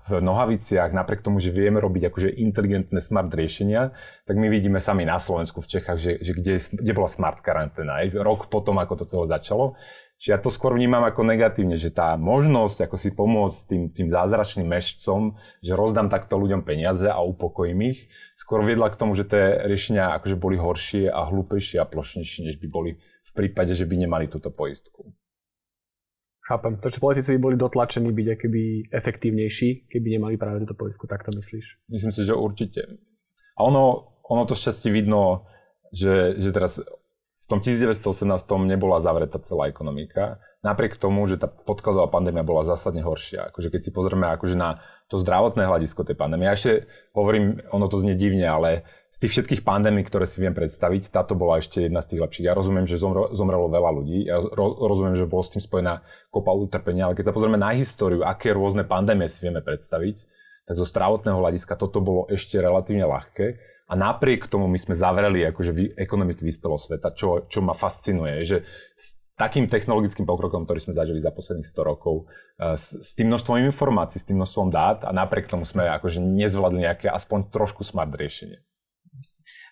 v 0.03 0.09
nohaviciach, 0.19 0.91
napriek 0.91 1.23
tomu, 1.23 1.39
že 1.39 1.55
vieme 1.55 1.79
robiť 1.79 2.11
akože 2.11 2.35
inteligentné 2.35 2.99
smart 2.99 3.31
riešenia, 3.31 3.95
tak 4.27 4.35
my 4.35 4.51
vidíme 4.51 4.83
sami 4.83 5.07
na 5.07 5.23
Slovensku, 5.23 5.63
v 5.63 5.71
Čechách, 5.71 5.95
že, 5.95 6.19
že 6.19 6.35
kde, 6.35 6.59
kde 6.59 6.91
bola 6.91 7.07
smart 7.07 7.39
karanténa. 7.39 8.03
Rok 8.11 8.51
potom, 8.51 8.75
ako 8.75 8.99
to 8.99 9.05
celé 9.07 9.39
začalo. 9.39 9.79
Čiže 10.17 10.33
ja 10.33 10.39
to 10.41 10.49
skôr 10.49 10.73
vnímam 10.73 11.05
ako 11.05 11.29
negatívne, 11.29 11.77
že 11.77 11.93
tá 11.93 12.17
možnosť, 12.17 12.89
ako 12.89 12.95
si 12.97 13.13
pomôcť 13.13 13.59
tým, 13.69 13.83
tým 13.93 14.09
zázračným 14.09 14.65
mešcom, 14.65 15.37
že 15.61 15.77
rozdám 15.77 16.09
takto 16.09 16.41
ľuďom 16.41 16.65
peniaze 16.65 17.05
a 17.05 17.21
upokojím 17.21 17.93
ich, 17.93 18.09
skôr 18.33 18.65
viedla 18.65 18.89
k 18.89 18.97
tomu, 18.97 19.13
že 19.13 19.29
tie 19.29 19.69
riešenia 19.69 20.17
akože 20.17 20.33
boli 20.33 20.57
horšie 20.57 21.13
a 21.13 21.21
hlúpejšie 21.29 21.77
a 21.77 21.85
plošnejšie, 21.85 22.49
než 22.49 22.57
by 22.57 22.65
boli 22.65 22.97
prípade, 23.37 23.77
že 23.77 23.85
by 23.85 23.95
nemali 24.09 24.25
túto 24.25 24.49
poistku. 24.49 25.13
Chápem. 26.47 26.79
To, 26.79 26.87
že 26.87 27.03
politici 27.03 27.35
by 27.35 27.39
boli 27.43 27.55
dotlačení 27.59 28.07
byť 28.07 28.27
akoby 28.39 28.63
efektívnejší, 28.89 29.91
keby 29.91 30.07
nemali 30.15 30.39
práve 30.39 30.63
túto 30.63 30.79
poistku, 30.79 31.03
tak 31.05 31.27
to 31.27 31.35
myslíš? 31.35 31.91
Myslím 31.91 32.11
si, 32.15 32.23
že 32.23 32.33
určite. 32.33 32.87
A 33.59 33.67
ono, 33.67 34.15
ono 34.23 34.47
to 34.47 34.55
šťastie 34.55 34.87
vidno, 34.89 35.43
že, 35.91 36.39
že 36.39 36.49
teraz 36.55 36.79
v 37.37 37.45
tom 37.51 37.59
1918 37.59 38.23
nebola 38.63 39.03
zavretá 39.03 39.43
celá 39.43 39.67
ekonomika, 39.67 40.39
napriek 40.63 40.95
tomu, 40.95 41.27
že 41.27 41.35
tá 41.39 41.47
podkladová 41.47 42.11
pandémia 42.11 42.47
bola 42.47 42.63
zásadne 42.67 43.03
horšia. 43.03 43.51
Akože 43.51 43.71
keď 43.71 43.81
si 43.87 43.91
pozrieme 43.91 44.27
akože 44.31 44.55
na 44.55 44.79
to 45.07 45.15
zdravotné 45.19 45.63
hľadisko 45.63 46.03
tej 46.03 46.15
pandémie, 46.19 46.47
ja 46.47 46.55
ešte 46.55 46.91
hovorím, 47.15 47.63
ono 47.71 47.87
to 47.87 47.99
znie 48.03 48.15
divne, 48.15 48.43
ale 48.43 48.87
z 49.17 49.25
tých 49.25 49.33
všetkých 49.33 49.65
pandémií, 49.65 50.05
ktoré 50.05 50.29
si 50.29 50.37
viem 50.37 50.53
predstaviť, 50.53 51.09
táto 51.09 51.33
bola 51.33 51.57
ešte 51.57 51.89
jedna 51.89 52.05
z 52.05 52.13
tých 52.13 52.21
lepších. 52.21 52.45
Ja 52.45 52.53
rozumiem, 52.53 52.85
že 52.85 53.01
zomro, 53.01 53.33
zomrelo 53.33 53.65
veľa 53.65 53.89
ľudí, 53.97 54.29
ja 54.29 54.37
ro, 54.37 54.77
rozumiem, 54.77 55.17
že 55.17 55.25
bolo 55.25 55.41
s 55.41 55.57
tým 55.57 55.63
spojená 55.65 56.05
kopa 56.29 56.53
utrpenia, 56.53 57.09
ale 57.09 57.17
keď 57.17 57.33
sa 57.33 57.33
pozrieme 57.33 57.57
na 57.57 57.73
históriu, 57.73 58.21
aké 58.21 58.53
rôzne 58.53 58.85
pandémie 58.85 59.25
si 59.25 59.41
vieme 59.41 59.65
predstaviť, 59.65 60.21
tak 60.69 60.75
zo 60.77 60.85
zdravotného 60.85 61.33
hľadiska 61.33 61.73
toto 61.81 61.97
bolo 61.97 62.29
ešte 62.29 62.61
relatívne 62.61 63.09
ľahké. 63.09 63.57
A 63.89 63.97
napriek 63.97 64.45
tomu 64.45 64.69
my 64.69 64.77
sme 64.77 64.93
zavreli 64.93 65.41
akože 65.49 65.97
ekonomiky 65.97 66.45
vyspelého 66.45 66.77
sveta, 66.77 67.09
čo, 67.17 67.49
čo 67.49 67.65
ma 67.65 67.73
fascinuje, 67.73 68.45
že 68.45 68.69
s 68.93 69.17
takým 69.33 69.65
technologickým 69.65 70.29
pokrokom, 70.29 70.69
ktorý 70.69 70.77
sme 70.77 70.93
zažili 70.93 71.17
za 71.17 71.33
posledných 71.33 71.65
100 71.65 71.89
rokov, 71.89 72.29
eh, 72.61 72.77
s, 72.77 72.93
s 72.93 73.17
tým 73.17 73.33
množstvom 73.33 73.65
informácií, 73.65 74.21
s 74.21 74.29
tým 74.29 74.37
množstvom 74.37 74.69
dát 74.69 75.01
a 75.07 75.09
napriek 75.09 75.49
tomu 75.49 75.65
sme 75.65 75.89
akože 75.89 76.21
nezvládli 76.21 76.85
nejaké 76.85 77.09
aspoň 77.09 77.49
trošku 77.49 77.81
smart 77.81 78.13
riešenie. 78.13 78.66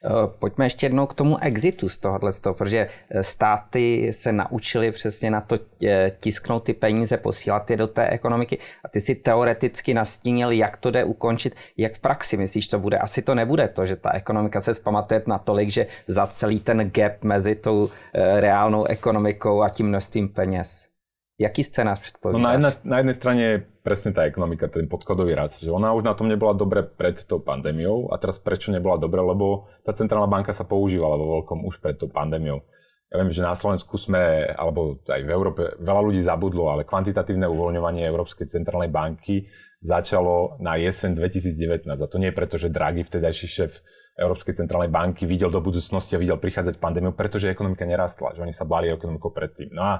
Eh, 0.06 0.10
pojďme 0.40 0.66
ještě 0.66 0.86
jednou 0.86 1.06
k 1.06 1.14
tomu 1.14 1.38
exitu 1.38 1.90
z 1.90 1.98
tohohle, 1.98 2.32
protože 2.42 2.88
eh, 3.10 3.24
státy 3.24 4.14
se 4.14 4.32
naučily 4.32 4.92
přesně 4.92 5.32
na 5.32 5.42
to 5.42 5.58
eh, 5.86 6.12
tisknout 6.20 6.64
ty 6.64 6.74
peníze, 6.74 7.18
posílat 7.18 7.72
je 7.72 7.78
do 7.78 7.88
té 7.88 8.08
ekonomiky 8.08 8.58
a 8.84 8.88
ty 8.88 9.00
si 9.00 9.16
teoreticky 9.16 9.94
nastínil, 9.94 10.52
jak 10.52 10.78
to 10.78 10.92
jde 10.92 11.04
ukončit, 11.04 11.56
jak 11.78 11.94
v 11.94 12.00
praxi 12.00 12.38
myslíš 12.38 12.68
to 12.68 12.80
bude. 12.80 12.98
Asi 12.98 13.22
to 13.22 13.36
nebude 13.36 13.68
to, 13.68 13.86
že 13.86 13.96
ta 13.96 14.12
ekonomika 14.14 14.62
se 14.62 14.74
zpamatuje 14.74 15.22
natolik, 15.28 15.70
že 15.70 15.88
za 16.08 16.28
celý 16.28 16.60
ten 16.60 16.92
gap 16.92 17.24
mezi 17.24 17.56
tou 17.56 17.90
reálnou 18.14 18.86
ekonomikou 18.86 19.62
a 19.62 19.70
tím 19.70 19.88
množstvím 19.88 20.30
peněz. 20.30 20.95
Jaký 21.36 21.64
scénář 21.64 22.00
předpovídáš? 22.00 22.42
No 22.42 22.48
na, 22.48 22.52
jedna, 22.52 22.70
na 22.84 22.98
jednej 22.98 23.16
strane 23.20 23.42
je 23.44 23.56
presne 23.84 24.16
tá 24.16 24.24
ekonomika, 24.24 24.72
ten 24.72 24.88
podkladový 24.88 25.36
rast, 25.36 25.60
že 25.60 25.68
ona 25.68 25.92
už 25.92 26.08
na 26.08 26.16
tom 26.16 26.32
nebola 26.32 26.56
dobre 26.56 26.80
pred 26.88 27.20
tou 27.28 27.44
pandémiou 27.44 28.08
a 28.08 28.16
teraz 28.16 28.40
prečo 28.40 28.72
nebola 28.72 28.96
dobre, 28.96 29.20
lebo 29.20 29.68
tá 29.84 29.92
centrálna 29.92 30.32
banka 30.32 30.56
sa 30.56 30.64
používala 30.64 31.20
vo 31.20 31.40
veľkom 31.40 31.68
už 31.68 31.84
pred 31.84 32.00
tou 32.00 32.08
pandémiou. 32.08 32.64
Ja 33.12 33.20
viem, 33.20 33.36
že 33.36 33.44
na 33.44 33.52
Slovensku 33.52 34.00
sme, 34.00 34.48
alebo 34.56 35.04
aj 35.04 35.22
v 35.28 35.30
Európe, 35.30 35.62
veľa 35.76 36.02
ľudí 36.08 36.24
zabudlo, 36.24 36.72
ale 36.72 36.88
kvantitatívne 36.88 37.52
uvoľňovanie 37.52 38.08
Európskej 38.08 38.48
centrálnej 38.48 38.90
banky 38.90 39.52
začalo 39.84 40.56
na 40.64 40.80
jeseň 40.80 41.20
2019. 41.20 41.84
A 42.00 42.08
to 42.08 42.16
nie 42.16 42.32
je 42.32 42.36
preto, 42.36 42.56
že 42.56 42.72
Draghi, 42.72 43.04
vtedajší 43.04 43.48
šéf 43.48 43.72
Európskej 44.16 44.56
centrálnej 44.56 44.88
banky, 44.88 45.28
videl 45.28 45.52
do 45.52 45.60
budúcnosti 45.60 46.16
a 46.16 46.24
videl 46.24 46.40
prichádzať 46.40 46.80
pandémiu, 46.80 47.12
pretože 47.12 47.52
ekonomika 47.52 47.84
nerastla, 47.84 48.32
že 48.32 48.42
oni 48.42 48.56
sa 48.56 48.64
báli 48.64 48.88
ekonomikou 48.88 49.36
predtým. 49.36 49.76
No 49.76 49.84
a 49.84 49.94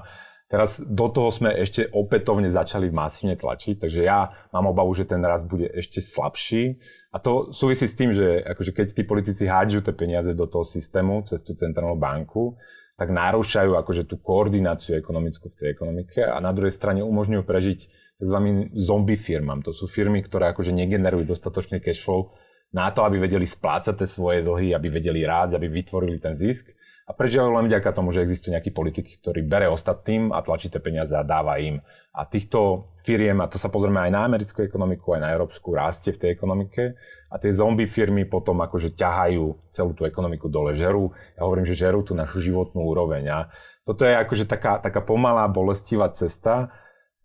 Teraz 0.46 0.78
do 0.78 1.10
toho 1.10 1.34
sme 1.34 1.50
ešte 1.58 1.90
opätovne 1.90 2.46
začali 2.46 2.86
masívne 2.94 3.34
tlačiť, 3.34 3.82
takže 3.82 4.06
ja 4.06 4.30
mám 4.54 4.70
obavu, 4.70 4.94
že 4.94 5.02
ten 5.02 5.18
rast 5.18 5.50
bude 5.50 5.66
ešte 5.66 5.98
slabší. 5.98 6.78
A 7.10 7.18
to 7.18 7.50
súvisí 7.50 7.90
s 7.90 7.98
tým, 7.98 8.14
že 8.14 8.46
akože 8.46 8.70
keď 8.70 8.86
tí 8.94 9.02
politici 9.02 9.50
hádžu 9.50 9.82
tie 9.82 9.90
peniaze 9.90 10.30
do 10.38 10.46
toho 10.46 10.62
systému 10.62 11.26
cez 11.26 11.42
tú 11.42 11.58
centrálnu 11.58 11.98
banku, 11.98 12.54
tak 12.94 13.10
narúšajú 13.10 13.74
akože 13.74 14.06
tú 14.06 14.22
koordináciu 14.22 14.94
ekonomickú 14.94 15.50
v 15.50 15.58
tej 15.58 15.68
ekonomike 15.74 16.22
a 16.22 16.38
na 16.38 16.54
druhej 16.54 16.72
strane 16.72 17.02
umožňujú 17.02 17.42
prežiť 17.42 17.78
tzv. 18.22 18.38
zombie 18.72 19.18
firmám. 19.18 19.66
To 19.66 19.74
sú 19.74 19.90
firmy, 19.90 20.22
ktoré 20.22 20.54
akože 20.54 20.70
negenerujú 20.70 21.26
dostatočný 21.26 21.82
cash 21.82 22.00
flow 22.06 22.32
na 22.70 22.94
to, 22.94 23.02
aby 23.02 23.18
vedeli 23.18 23.44
splácať 23.44 23.98
tie 23.98 24.08
svoje 24.08 24.46
dlhy, 24.46 24.78
aby 24.78 24.88
vedeli 24.94 25.26
rásť, 25.26 25.58
aby 25.58 25.68
vytvorili 25.82 26.22
ten 26.22 26.38
zisk 26.38 26.70
a 27.06 27.14
prežívajú 27.14 27.54
len 27.54 27.70
vďaka 27.70 27.94
tomu, 27.94 28.10
že 28.10 28.26
existuje 28.26 28.50
nejaký 28.50 28.74
politik, 28.74 29.06
ktorý 29.22 29.46
bere 29.46 29.70
ostatným 29.70 30.34
a 30.34 30.42
tlačí 30.42 30.66
tie 30.66 30.82
peniaze 30.82 31.14
a 31.14 31.22
dáva 31.22 31.62
im. 31.62 31.78
A 32.10 32.26
týchto 32.26 32.90
firiem, 33.06 33.38
a 33.38 33.46
to 33.46 33.62
sa 33.62 33.70
pozrieme 33.70 34.02
aj 34.02 34.10
na 34.10 34.26
americkú 34.26 34.66
ekonomiku, 34.66 35.14
aj 35.14 35.22
na 35.22 35.30
európsku, 35.30 35.70
rastie 35.70 36.10
v 36.10 36.18
tej 36.18 36.30
ekonomike. 36.34 36.98
A 37.30 37.38
tie 37.38 37.54
zombie 37.54 37.86
firmy 37.86 38.26
potom 38.26 38.58
akože 38.58 38.98
ťahajú 38.98 39.70
celú 39.70 39.94
tú 39.94 40.02
ekonomiku 40.02 40.50
dole, 40.50 40.74
žerú. 40.74 41.14
Ja 41.38 41.46
hovorím, 41.46 41.62
že 41.62 41.78
žerú 41.78 42.02
tú 42.02 42.18
našu 42.18 42.42
životnú 42.42 42.82
úroveň. 42.82 43.24
A 43.30 43.38
toto 43.86 44.02
je 44.02 44.10
akože 44.10 44.50
taká, 44.50 44.82
taká 44.82 44.98
pomalá, 44.98 45.46
bolestivá 45.46 46.10
cesta, 46.10 46.74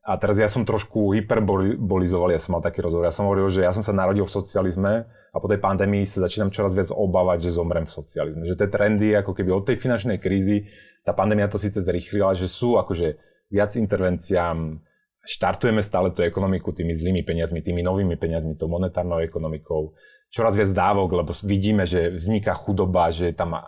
a 0.02 0.18
teraz 0.18 0.42
ja 0.42 0.50
som 0.50 0.66
trošku 0.66 1.14
hyperbolizoval, 1.14 2.34
ja 2.34 2.42
som 2.42 2.58
mal 2.58 2.66
taký 2.66 2.82
rozhovor, 2.82 3.06
ja 3.06 3.14
som 3.14 3.30
hovoril, 3.30 3.54
že 3.54 3.62
ja 3.62 3.70
som 3.70 3.86
sa 3.86 3.94
narodil 3.94 4.26
v 4.26 4.34
socializme 4.34 5.06
a 5.32 5.40
po 5.40 5.48
tej 5.48 5.64
pandémii 5.64 6.04
sa 6.04 6.28
začínam 6.28 6.52
čoraz 6.52 6.76
viac 6.76 6.92
obávať, 6.92 7.48
že 7.48 7.56
zomrem 7.56 7.88
v 7.88 7.96
socializme. 7.96 8.44
Že 8.44 8.60
tie 8.60 8.68
trendy, 8.68 9.16
ako 9.16 9.32
keby 9.32 9.50
od 9.56 9.64
tej 9.64 9.80
finančnej 9.80 10.20
krízy, 10.20 10.68
tá 11.08 11.16
pandémia 11.16 11.48
to 11.48 11.56
síce 11.56 11.80
zrýchlila, 11.80 12.36
že 12.36 12.52
sú 12.52 12.76
akože 12.76 13.16
viac 13.48 13.74
intervenciám, 13.80 14.84
štartujeme 15.22 15.80
stále 15.80 16.12
tú 16.12 16.26
ekonomiku 16.26 16.76
tými 16.76 16.92
zlými 16.92 17.22
peniazmi, 17.24 17.64
tými 17.64 17.80
novými 17.80 18.20
peniazmi, 18.20 18.60
tou 18.60 18.68
monetárnou 18.68 19.24
ekonomikou. 19.24 19.96
čoraz 20.32 20.56
viac 20.56 20.72
dávok, 20.72 21.12
lebo 21.12 21.32
vidíme, 21.44 21.84
že 21.84 22.08
vzniká 22.08 22.56
chudoba, 22.56 23.12
že 23.12 23.30
je 23.30 23.36
tam 23.36 23.68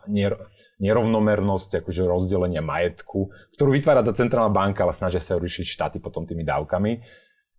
nerovnomernosť, 0.79 1.83
akože 1.83 2.07
rozdelenia 2.07 2.63
majetku, 2.63 3.35
ktorú 3.59 3.69
vytvára 3.75 3.99
tá 3.99 4.15
centrálna 4.15 4.47
banka, 4.47 4.87
ale 4.87 4.95
snažia 4.95 5.19
sa 5.19 5.35
riešiť 5.35 5.67
štáty 5.67 5.97
potom 5.99 6.23
tými 6.23 6.47
dávkami. 6.47 7.03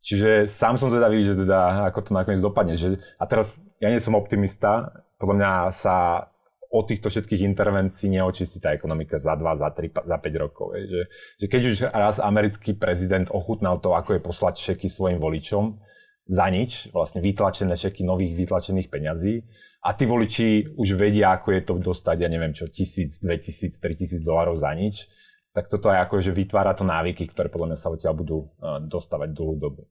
Čiže 0.04 0.44
sám 0.44 0.76
som 0.76 0.92
zvedavý, 0.92 1.25
že 1.25 1.32
teda, 1.32 1.88
ako 1.88 2.00
to 2.04 2.11
nakoniec 2.12 2.44
dopadne. 2.44 2.76
Že, 2.76 3.00
a 3.16 3.25
teraz, 3.25 3.56
ja 3.80 3.88
nie 3.88 3.96
som 3.96 4.12
optimista, 4.12 4.92
podľa 5.16 5.37
mňa 5.40 5.52
sa 5.73 6.28
od 6.75 6.84
týchto 6.90 7.08
všetkých 7.08 7.46
intervencií 7.46 8.12
neočistí 8.12 8.61
tá 8.61 8.76
ekonomika 8.76 9.16
za 9.16 9.38
2, 9.38 9.62
za 9.62 9.70
3, 9.73 10.04
za 10.04 10.16
5 10.20 10.44
rokov. 10.44 10.76
Je. 10.76 10.82
Že, 10.90 11.02
že 11.40 11.46
keď 11.49 11.61
už 11.70 11.76
raz 11.88 12.16
americký 12.20 12.76
prezident 12.76 13.30
ochutnal 13.32 13.80
to, 13.80 13.96
ako 13.96 14.18
je 14.18 14.20
poslať 14.20 14.54
šeky 14.61 14.92
svojim 14.92 15.23
voličom, 15.23 15.80
za 16.25 16.49
nič, 16.49 16.88
vlastne 16.92 17.20
vytlačené 17.20 17.76
šeky 17.76 18.00
nových 18.00 18.32
vytlačených 18.32 18.88
peňazí 18.88 19.44
a 19.84 19.92
tí 19.92 20.08
voliči 20.08 20.73
už 20.73 20.96
vedia, 20.96 21.37
ako 21.37 21.49
je 21.52 21.62
to 21.68 21.75
dostať, 21.76 22.16
ja 22.25 22.28
neviem 22.32 22.56
čo, 22.56 22.64
tisíc, 22.73 23.20
2000, 23.20 23.76
3000 23.76 24.25
dolarov 24.25 24.56
za 24.56 24.73
nič, 24.73 25.04
tak 25.52 25.68
toto 25.68 25.92
aj 25.92 26.08
ako, 26.08 26.25
že 26.25 26.32
vytvára 26.32 26.73
to 26.73 26.82
návyky, 26.82 27.28
ktoré 27.28 27.52
podľa 27.52 27.76
mňa 27.76 27.78
sa 27.78 27.92
odtiaľ 27.92 28.14
budú 28.16 28.38
eh, 28.40 28.80
dostávať 28.88 29.37
dlhú 29.37 29.54
dobu. 29.61 29.82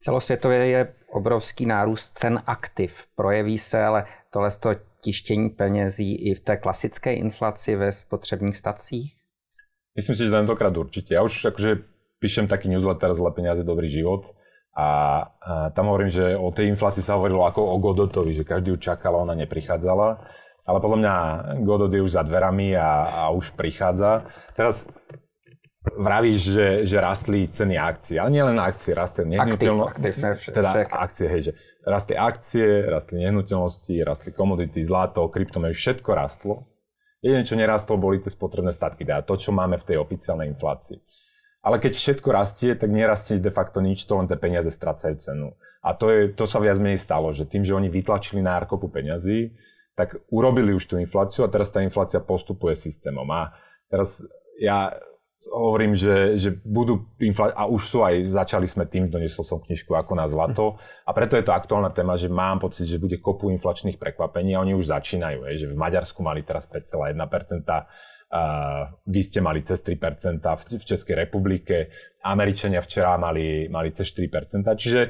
Celosvětově 0.00 0.66
je 0.66 0.94
obrovský 1.10 1.66
nárůst 1.66 2.10
cen 2.10 2.42
aktiv. 2.46 3.06
Projeví 3.14 3.58
se 3.58 3.84
ale 3.84 4.04
tohle 4.30 4.50
to 4.50 4.70
tištění 5.00 5.50
penězí 5.50 6.14
i 6.30 6.34
v 6.34 6.40
té 6.40 6.56
klasické 6.56 7.12
inflaci 7.14 7.76
ve 7.76 7.92
spotřebních 7.92 8.56
stacích? 8.56 9.14
Myslím 9.96 10.16
si, 10.16 10.24
že 10.24 10.30
tentokrát 10.30 10.76
určite. 10.76 11.18
Ja 11.18 11.26
už 11.26 11.50
akože 11.50 11.82
píšem 12.22 12.46
taký 12.46 12.70
newsletter 12.70 13.10
Zle 13.14 13.34
peniaze, 13.34 13.66
dobrý 13.66 13.90
život 13.90 14.30
a, 14.78 14.86
a 14.86 14.90
tam 15.74 15.90
hovorím, 15.90 16.10
že 16.14 16.38
o 16.38 16.54
tej 16.54 16.70
inflácii 16.70 17.02
sa 17.02 17.18
hovorilo 17.18 17.42
ako 17.42 17.66
o 17.66 17.76
Godotovi, 17.82 18.30
že 18.30 18.46
každý 18.46 18.70
ju 18.70 18.78
čakal, 18.78 19.18
ona 19.18 19.34
neprichádzala. 19.34 20.22
Ale 20.70 20.78
podľa 20.78 20.98
mňa 21.02 21.14
Godot 21.66 21.90
je 21.90 21.98
už 21.98 22.14
za 22.14 22.22
dverami 22.22 22.78
a, 22.78 23.02
a 23.02 23.22
už 23.34 23.58
prichádza. 23.58 24.30
Teraz 24.54 24.86
vravíš, 25.96 26.40
že, 26.52 26.68
že 26.84 26.96
rastli 27.00 27.48
ceny 27.48 27.78
akcií, 27.78 28.20
ale 28.20 28.30
nie 28.34 28.44
len 28.44 28.58
akcie, 28.60 28.92
rastie 28.92 29.24
nehnuteľnosti. 29.24 30.52
Teda 30.52 30.84
akcie, 30.88 31.26
hej, 31.30 31.40
že 31.48 31.52
rastli 31.86 32.14
akcie, 32.18 32.66
rastli 32.84 33.22
nehnuteľnosti, 33.24 33.94
rastli 34.04 34.30
komodity, 34.36 34.84
zlato, 34.84 35.24
kryptomeny, 35.32 35.72
všetko 35.72 36.10
rastlo. 36.12 36.68
Jedine, 37.18 37.42
čo 37.42 37.58
nerastlo, 37.58 37.98
boli 37.98 38.22
tie 38.22 38.30
spotrebné 38.30 38.70
statky, 38.70 39.02
teda 39.02 39.26
to, 39.26 39.34
čo 39.34 39.50
máme 39.50 39.80
v 39.80 39.86
tej 39.88 39.96
oficiálnej 39.98 40.52
inflácii. 40.54 41.02
Ale 41.66 41.82
keď 41.82 41.98
všetko 41.98 42.28
rastie, 42.30 42.78
tak 42.78 42.94
nerastie 42.94 43.42
de 43.42 43.50
facto 43.50 43.82
nič, 43.82 44.06
to 44.06 44.14
len 44.14 44.30
tie 44.30 44.38
peniaze 44.38 44.70
strácajú 44.70 45.18
cenu. 45.18 45.48
A 45.82 45.94
to, 45.98 46.10
je, 46.10 46.30
to 46.30 46.46
sa 46.46 46.62
viac 46.62 46.78
menej 46.78 47.02
stalo, 47.02 47.34
že 47.34 47.46
tým, 47.46 47.66
že 47.66 47.74
oni 47.74 47.90
vytlačili 47.90 48.38
nákopu 48.38 48.86
peňazí, 48.86 49.58
tak 49.98 50.22
urobili 50.30 50.70
už 50.70 50.86
tú 50.86 50.94
infláciu 51.02 51.42
a 51.42 51.50
teraz 51.50 51.74
tá 51.74 51.82
inflácia 51.82 52.22
postupuje 52.22 52.78
systémom. 52.78 53.26
A 53.34 53.50
teraz 53.90 54.22
ja 54.62 54.94
hovorím, 55.46 55.94
že, 55.94 56.34
že 56.36 56.50
budú 56.66 57.08
inflácie, 57.22 57.54
a 57.54 57.70
už 57.70 57.82
sú 57.86 57.98
aj, 58.02 58.26
začali 58.34 58.66
sme 58.66 58.84
tým, 58.90 59.06
doniesol 59.06 59.46
som 59.46 59.62
knižku 59.62 59.94
ako 59.94 60.12
na 60.18 60.26
zlato. 60.26 60.76
A 61.06 61.10
preto 61.14 61.38
je 61.38 61.46
to 61.46 61.54
aktuálna 61.54 61.94
téma, 61.94 62.18
že 62.18 62.26
mám 62.26 62.58
pocit, 62.58 62.90
že 62.90 63.00
bude 63.00 63.16
kopu 63.22 63.48
inflačných 63.54 63.96
prekvapení 63.96 64.58
a 64.58 64.62
oni 64.62 64.74
už 64.74 64.90
začínajú, 64.90 65.46
je, 65.52 65.64
že 65.64 65.70
v 65.70 65.78
Maďarsku 65.78 66.20
mali 66.20 66.42
teraz 66.42 66.66
5,1%, 66.68 67.16
Uh, 68.28 68.92
vy 69.08 69.24
ste 69.24 69.40
mali 69.40 69.64
cez 69.64 69.80
3% 69.80 70.44
v, 70.44 70.62
v 70.76 70.84
Českej 70.84 71.16
republike, 71.16 71.88
Američania 72.20 72.84
včera 72.84 73.16
mali, 73.16 73.72
mali 73.72 73.88
cez 73.88 74.12
4%, 74.12 74.68
čiže 74.76 75.00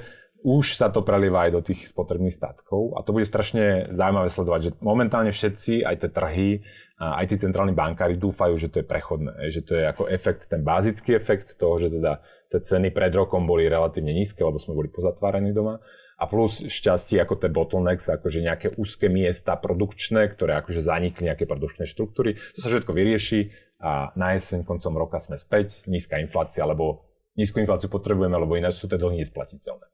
už 0.47 0.79
sa 0.79 0.87
to 0.87 1.03
prelieva 1.03 1.51
aj 1.51 1.51
do 1.51 1.59
tých 1.67 1.91
spotrebných 1.91 2.31
statkov 2.31 2.95
a 2.95 3.03
to 3.03 3.11
bude 3.11 3.27
strašne 3.27 3.91
zaujímavé 3.91 4.31
sledovať, 4.31 4.61
že 4.63 4.71
momentálne 4.79 5.35
všetci, 5.35 5.83
aj 5.83 5.97
tie 5.99 6.11
trhy, 6.15 6.51
aj 6.99 7.31
tí 7.31 7.37
centrálni 7.39 7.79
bankári 7.79 8.19
dúfajú, 8.19 8.59
že 8.59 8.69
to 8.75 8.83
je 8.83 8.87
prechodné, 8.87 9.31
že 9.55 9.63
to 9.63 9.79
je 9.79 9.87
ako 9.87 10.11
efekt, 10.11 10.51
ten 10.51 10.67
bázický 10.67 11.15
efekt 11.15 11.55
toho, 11.55 11.79
že 11.79 11.95
teda 11.95 12.19
tie 12.51 12.59
ceny 12.59 12.91
pred 12.91 13.15
rokom 13.15 13.47
boli 13.47 13.71
relatívne 13.71 14.11
nízke, 14.11 14.43
lebo 14.43 14.59
sme 14.59 14.75
boli 14.75 14.91
pozatváraní 14.91 15.55
doma 15.55 15.79
a 16.19 16.27
plus 16.27 16.67
šťastie 16.67 17.23
ako 17.23 17.39
tie 17.39 17.47
bottlenecks, 17.55 18.11
akože 18.11 18.43
nejaké 18.43 18.69
úzke 18.75 19.07
miesta 19.07 19.55
produkčné, 19.55 20.27
ktoré 20.35 20.59
akože 20.59 20.83
zanikli 20.83 21.31
nejaké 21.31 21.47
produkčné 21.47 21.87
štruktúry, 21.87 22.35
to 22.59 22.59
sa 22.59 22.75
všetko 22.75 22.91
vyrieši 22.91 23.55
a 23.79 24.11
na 24.19 24.35
jeseň 24.35 24.67
koncom 24.67 24.99
roka 24.99 25.23
sme 25.23 25.39
späť, 25.39 25.87
nízka 25.87 26.19
inflácia, 26.19 26.67
lebo 26.67 27.07
nízku 27.39 27.63
infláciu 27.63 27.87
potrebujeme, 27.87 28.35
lebo 28.35 28.59
ináč 28.59 28.83
sú 28.83 28.91
tie 28.91 28.99
dlhy 28.99 29.23
nesplatiteľné. 29.23 29.87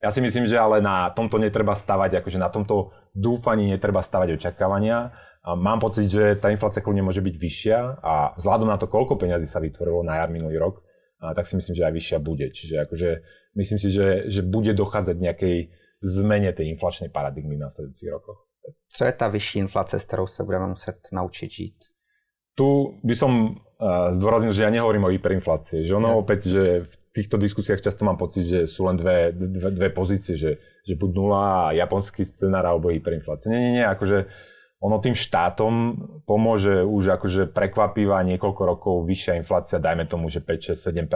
Ja 0.00 0.12
si 0.12 0.20
myslím, 0.20 0.44
že 0.48 0.60
ale 0.60 0.84
na 0.84 1.12
tomto 1.12 1.40
netreba 1.40 1.72
stavať, 1.72 2.20
akože 2.20 2.36
na 2.40 2.52
tomto 2.52 2.92
dúfaní 3.16 3.68
netreba 3.68 4.04
stavať 4.04 4.36
očakávania. 4.36 5.12
A 5.46 5.54
mám 5.54 5.78
pocit, 5.78 6.10
že 6.10 6.34
tá 6.42 6.50
inflácia 6.50 6.82
kľudne 6.82 7.06
môže 7.06 7.22
byť 7.22 7.36
vyššia 7.38 7.78
a 8.02 8.34
vzhľadom 8.34 8.66
na 8.66 8.82
to, 8.82 8.90
koľko 8.90 9.14
peňazí 9.14 9.46
sa 9.46 9.62
vytvorilo 9.62 10.02
na 10.02 10.18
jar 10.18 10.30
minulý 10.34 10.58
rok, 10.58 10.82
a 11.22 11.32
tak 11.32 11.46
si 11.48 11.56
myslím, 11.56 11.78
že 11.78 11.86
aj 11.86 11.94
vyššia 11.96 12.18
bude. 12.20 12.46
Čiže 12.52 12.74
akože 12.82 13.10
myslím 13.56 13.78
si, 13.80 13.88
že, 13.88 14.28
že 14.28 14.44
bude 14.44 14.76
dochádzať 14.76 15.16
nejakej 15.16 15.56
zmene 16.04 16.50
tej 16.52 16.76
inflačnej 16.76 17.08
paradigmy 17.08 17.56
v 17.56 17.64
následujúcich 17.64 18.10
rokoch. 18.12 18.44
Co 18.90 19.02
je 19.06 19.14
tá 19.14 19.30
vyšší 19.30 19.64
inflácia, 19.64 19.96
s 19.96 20.04
ktorou 20.04 20.28
sa 20.28 20.44
budeme 20.44 20.76
muset 20.76 20.98
naučiť 21.14 21.48
žiť? 21.48 21.76
Tu 22.56 22.68
by 23.00 23.14
som 23.16 23.32
uh, 23.54 24.12
zdôraznil, 24.12 24.52
že 24.52 24.66
ja 24.66 24.74
nehovorím 24.74 25.08
o 25.08 25.12
hyperinflácii. 25.14 25.86
Že 25.86 25.94
ono 25.94 26.10
ja. 26.12 26.18
opäť, 26.20 26.40
že 26.50 26.62
v 26.84 26.94
týchto 27.16 27.40
diskusiách 27.40 27.80
často 27.80 28.04
mám 28.04 28.20
pocit, 28.20 28.44
že 28.44 28.60
sú 28.68 28.84
len 28.84 29.00
dve, 29.00 29.32
dve, 29.32 29.72
dve 29.72 29.88
pozície, 29.88 30.36
že, 30.36 30.60
že 30.84 30.94
buď 30.98 31.10
nula 31.16 31.70
a 31.70 31.74
japonský 31.76 32.28
scenár 32.28 32.66
alebo 32.68 32.92
hyperinflácia. 32.92 33.48
Nie, 33.48 33.60
nie, 33.60 33.72
nie, 33.80 33.86
akože 33.88 34.28
ono 34.80 34.96
tým 35.00 35.16
štátom 35.16 35.96
pomôže 36.28 36.84
už 36.84 37.16
akože 37.16 37.48
prekvapivá 37.50 38.20
niekoľko 38.28 38.62
rokov 38.62 38.94
vyššia 39.08 39.40
inflácia, 39.40 39.80
dajme 39.80 40.04
tomu, 40.04 40.28
že 40.28 40.44
5, 40.44 40.76
6, 40.76 40.92
7 40.92 41.06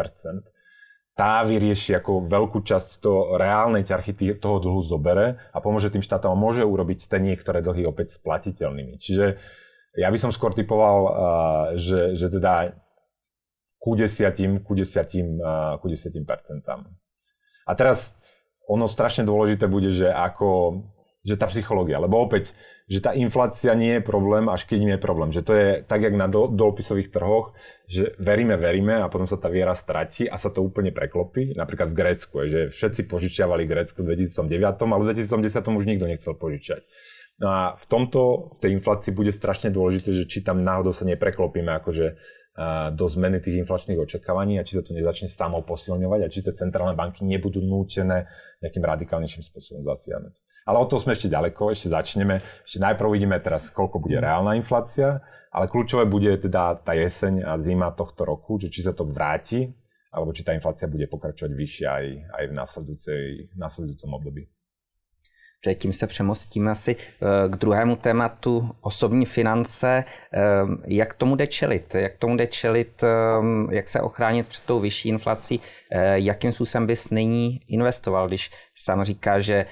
tá 1.21 1.45
vyrieši 1.45 2.01
ako 2.01 2.25
veľkú 2.33 2.65
časť 2.65 3.05
toho 3.05 3.37
reálnej 3.37 3.85
ťarchy 3.85 4.41
toho 4.41 4.57
dlhu 4.57 4.81
zobere 4.81 5.37
a 5.53 5.61
pomôže 5.61 5.93
tým 5.93 6.01
štátom 6.01 6.33
a 6.33 6.39
môže 6.39 6.65
urobiť 6.65 7.13
tie 7.13 7.21
niektoré 7.21 7.61
dlhy 7.61 7.85
opäť 7.85 8.17
splatiteľnými. 8.17 8.97
Čiže 8.97 9.37
ja 10.01 10.09
by 10.09 10.17
som 10.17 10.33
skôr 10.33 10.57
typoval, 10.57 10.99
že, 11.77 12.17
že 12.17 12.27
teda 12.33 12.73
ku 13.77 13.93
desiatim, 14.01 14.65
ku 14.65 14.73
desiatim, 14.73 15.37
ku 15.77 15.87
desiatim 15.93 16.25
percentám. 16.25 16.89
A 17.69 17.73
teraz 17.77 18.17
ono 18.65 18.89
strašne 18.89 19.27
dôležité 19.27 19.69
bude, 19.69 19.93
že 19.93 20.09
ako, 20.09 20.81
že 21.21 21.37
tá 21.37 21.51
psychológia, 21.51 22.01
lebo 22.01 22.23
opäť, 22.23 22.55
že 22.91 22.99
tá 22.99 23.15
inflácia 23.15 23.71
nie 23.79 23.97
je 23.97 24.03
problém, 24.03 24.51
až 24.51 24.67
keď 24.67 24.79
nie 24.83 24.95
je 24.99 25.03
problém. 25.03 25.31
Že 25.31 25.43
to 25.47 25.53
je 25.55 25.69
tak, 25.87 26.03
jak 26.03 26.11
na 26.19 26.27
dlhopisových 26.27 27.15
trhoch, 27.15 27.55
že 27.87 28.19
veríme, 28.19 28.59
veríme 28.59 28.99
a 28.99 29.07
potom 29.07 29.31
sa 29.31 29.39
tá 29.39 29.47
viera 29.47 29.79
stratí 29.79 30.27
a 30.27 30.35
sa 30.35 30.51
to 30.51 30.59
úplne 30.59 30.91
preklopí. 30.91 31.55
Napríklad 31.55 31.95
v 31.95 31.99
Grécku, 32.03 32.35
že 32.51 32.61
všetci 32.75 33.07
požičiavali 33.07 33.71
Grécku 33.71 34.03
v 34.03 34.19
2009, 34.19 34.83
ale 34.91 35.03
v 35.07 35.09
2010 35.15 35.71
už 35.71 35.87
nikto 35.87 36.11
nechcel 36.11 36.35
požičať. 36.35 36.83
No 37.39 37.47
a 37.47 37.63
v 37.79 37.85
tomto, 37.87 38.53
v 38.59 38.69
tej 38.69 38.71
inflácii 38.83 39.15
bude 39.15 39.31
strašne 39.31 39.71
dôležité, 39.71 40.11
že 40.11 40.27
či 40.27 40.43
tam 40.43 40.59
náhodou 40.59 40.91
sa 40.91 41.07
nepreklopíme 41.07 41.71
akože 41.79 42.19
do 42.93 43.07
zmeny 43.07 43.39
tých 43.39 43.63
inflačných 43.63 44.03
očakávaní 44.03 44.59
a 44.59 44.67
či 44.67 44.77
sa 44.77 44.83
to 44.83 44.93
nezačne 44.93 45.31
samo 45.31 45.63
posilňovať 45.63 46.21
a 46.27 46.29
či 46.29 46.43
tie 46.43 46.53
centrálne 46.53 46.99
banky 46.99 47.23
nebudú 47.23 47.63
nútené 47.63 48.27
nejakým 48.61 48.83
radikálnejším 48.83 49.47
spôsobom 49.47 49.87
zasiahnuť. 49.87 50.35
Ale 50.71 50.79
o 50.79 50.87
to 50.87 51.03
sme 51.03 51.19
ešte 51.19 51.27
ďaleko, 51.27 51.75
ešte 51.75 51.91
začneme. 51.91 52.39
Ešte 52.63 52.79
najprv 52.79 53.19
vidíme 53.19 53.35
teraz, 53.43 53.75
koľko 53.75 53.99
bude 53.99 54.23
reálna 54.23 54.55
inflácia, 54.55 55.19
ale 55.51 55.67
kľúčové 55.67 56.07
bude 56.07 56.31
teda 56.39 56.79
tá 56.79 56.95
jeseň 56.95 57.43
a 57.43 57.59
zima 57.59 57.91
tohto 57.91 58.23
roku, 58.23 58.55
že 58.55 58.71
či 58.71 58.87
sa 58.87 58.95
to 58.95 59.03
vráti, 59.03 59.67
alebo 60.15 60.31
či 60.31 60.47
tá 60.47 60.55
inflácia 60.55 60.87
bude 60.87 61.11
pokračovať 61.11 61.51
vyššia 61.59 61.89
aj, 61.91 62.07
aj 62.39 62.45
v 62.47 62.53
následujúcom 63.59 64.11
období. 64.15 64.47
Předtím 65.61 65.93
se 65.93 66.07
přemostíme 66.07 66.71
asi 66.71 66.97
eh, 66.97 67.49
k 67.49 67.57
druhému 67.57 67.97
tématu, 67.97 68.71
osobní 68.81 69.27
finance. 69.27 70.05
Eh, 70.33 70.41
jak 70.87 71.15
tomu 71.15 71.37
jde 71.37 71.47
čelit? 71.47 71.95
Jak 71.95 72.17
tomu 72.17 72.37
jde 72.37 72.47
čelit, 72.47 73.03
eh, 73.03 73.09
jak 73.75 73.89
se 73.89 74.01
ochránit 74.01 74.47
před 74.47 74.65
tou 74.65 74.81
vyšší 74.81 75.09
inflací? 75.09 75.61
Jakým 76.15 76.53
způsobem 76.53 76.87
bys 76.87 77.11
nyní 77.11 77.61
investoval, 77.69 78.29
když 78.29 78.51
sám 78.77 79.05
říká, 79.05 79.41
že 79.41 79.67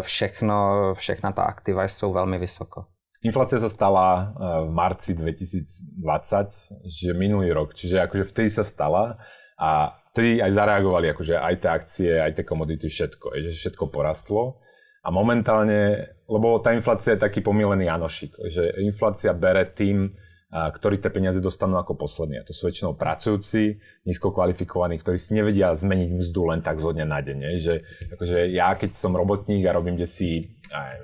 všechno, 0.00 0.94
všechna 0.94 1.32
ta 1.32 1.42
aktiva 1.42 1.84
jsou 1.84 2.12
velmi 2.12 2.38
vysoko? 2.38 2.84
Inflácia 3.24 3.56
sa 3.56 3.72
stala 3.72 4.36
v 4.36 4.70
marci 4.70 5.16
2020, 5.16 6.76
že 6.84 7.16
minulý 7.16 7.56
rok, 7.56 7.72
čiže 7.72 8.04
akože 8.04 8.24
vtedy 8.28 8.52
sa 8.52 8.60
stala 8.60 9.16
a 9.56 9.96
vtedy 10.12 10.44
aj 10.44 10.52
zareagovali 10.52 11.08
akože 11.08 11.40
aj 11.40 11.54
tie 11.56 11.70
akcie, 11.72 12.12
aj 12.20 12.32
tie 12.36 12.44
komodity, 12.44 12.92
všetko, 12.92 13.26
že 13.48 13.50
všetko 13.56 13.84
porastlo. 13.88 14.60
A 15.04 15.12
momentálne, 15.12 16.16
lebo 16.24 16.56
tá 16.64 16.72
inflácia 16.72 17.12
je 17.12 17.24
taký 17.28 17.44
pomilený 17.44 17.92
Janošik, 17.92 18.40
že 18.48 18.72
inflácia 18.80 19.36
bere 19.36 19.68
tým 19.68 20.16
ktorí 20.54 21.02
tie 21.02 21.10
peniaze 21.10 21.42
dostanú 21.42 21.74
ako 21.82 21.98
poslední. 21.98 22.38
A 22.38 22.46
to 22.46 22.54
sú 22.54 22.70
väčšinou 22.70 22.94
pracujúci, 22.94 23.82
nízko 24.06 24.30
kvalifikovaní, 24.30 25.02
ktorí 25.02 25.18
si 25.18 25.34
nevedia 25.34 25.74
zmeniť 25.74 26.14
mzdu 26.14 26.40
len 26.46 26.62
tak 26.62 26.78
zo 26.78 26.94
dňa 26.94 27.06
na 27.10 27.18
deň. 27.18 27.38
Že, 27.58 27.74
akože 28.14 28.38
ja, 28.54 28.70
keď 28.78 28.94
som 28.94 29.18
robotník 29.18 29.66
a 29.66 29.74
robím 29.74 29.98
kde 29.98 30.06
si 30.06 30.54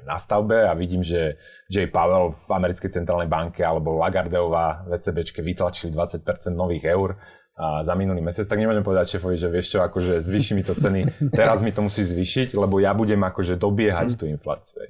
na 0.06 0.14
stavbe 0.22 0.70
a 0.70 0.72
vidím, 0.78 1.02
že 1.02 1.34
Jay 1.66 1.90
Powell 1.90 2.38
v 2.46 2.46
americkej 2.46 2.94
centrálnej 2.94 3.26
banke 3.26 3.66
alebo 3.66 3.98
Lagardeová 3.98 4.86
v 4.86 4.94
ECBčke 4.94 5.42
vytlačili 5.42 5.90
20% 5.90 6.22
nových 6.54 6.86
eur, 6.86 7.18
a 7.60 7.84
za 7.84 7.92
minulý 7.92 8.24
mesiac, 8.24 8.48
tak 8.48 8.56
nemôžem 8.56 8.80
povedať 8.80 9.20
šéfovi, 9.20 9.36
že 9.36 9.52
vieš 9.52 9.76
čo, 9.76 9.84
akože 9.84 10.24
zvýši 10.24 10.52
mi 10.56 10.64
to 10.64 10.72
ceny, 10.72 11.12
teraz 11.28 11.60
mi 11.60 11.76
to 11.76 11.84
musí 11.84 12.00
zvýšiť, 12.00 12.56
lebo 12.56 12.80
ja 12.80 12.96
budem 12.96 13.20
akože 13.20 13.60
dobiehať 13.60 14.16
tú 14.16 14.24
infláciu. 14.24 14.80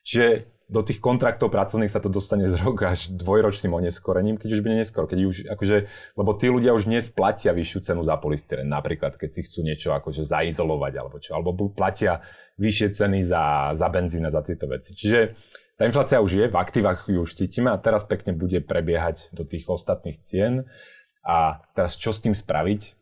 Čiže 0.00 0.48
do 0.66 0.82
tých 0.82 0.98
kontraktov 0.98 1.54
pracovných 1.54 1.92
sa 1.92 2.02
to 2.02 2.10
dostane 2.10 2.42
z 2.50 2.58
rok 2.58 2.82
až 2.90 3.14
dvojročným 3.14 3.70
oneskorením, 3.70 4.34
keď 4.34 4.48
už 4.50 4.60
bude 4.66 4.76
neskoro. 4.82 5.06
Keď 5.06 5.18
už, 5.22 5.36
akože, 5.46 5.76
lebo 6.18 6.30
tí 6.34 6.50
ľudia 6.50 6.74
už 6.74 6.90
dnes 6.90 7.06
platia 7.06 7.54
vyššiu 7.54 7.78
cenu 7.86 8.02
za 8.02 8.18
polystyren, 8.18 8.66
napríklad, 8.66 9.14
keď 9.14 9.30
si 9.30 9.40
chcú 9.46 9.62
niečo 9.62 9.94
akože 9.94 10.26
zaizolovať 10.26 10.92
alebo 10.98 11.22
čo, 11.22 11.38
alebo 11.38 11.70
platia 11.70 12.18
vyššie 12.58 12.88
ceny 12.98 13.22
za, 13.22 13.78
za 13.78 13.86
benzín 13.94 14.26
a 14.26 14.34
za 14.34 14.42
tieto 14.42 14.66
veci. 14.66 14.98
Čiže 14.98 15.38
tá 15.76 15.86
inflácia 15.86 16.18
už 16.24 16.32
je, 16.34 16.44
v 16.48 16.56
aktívach 16.56 17.04
ju 17.06 17.20
už 17.20 17.36
cítime 17.36 17.70
a 17.70 17.78
teraz 17.78 18.02
pekne 18.02 18.34
bude 18.34 18.58
prebiehať 18.64 19.36
do 19.36 19.46
tých 19.46 19.68
ostatných 19.70 20.18
cien. 20.18 20.66
A 21.26 21.58
teraz 21.74 21.98
čo 21.98 22.14
s 22.14 22.22
tým 22.22 22.32
spraviť? 22.32 22.94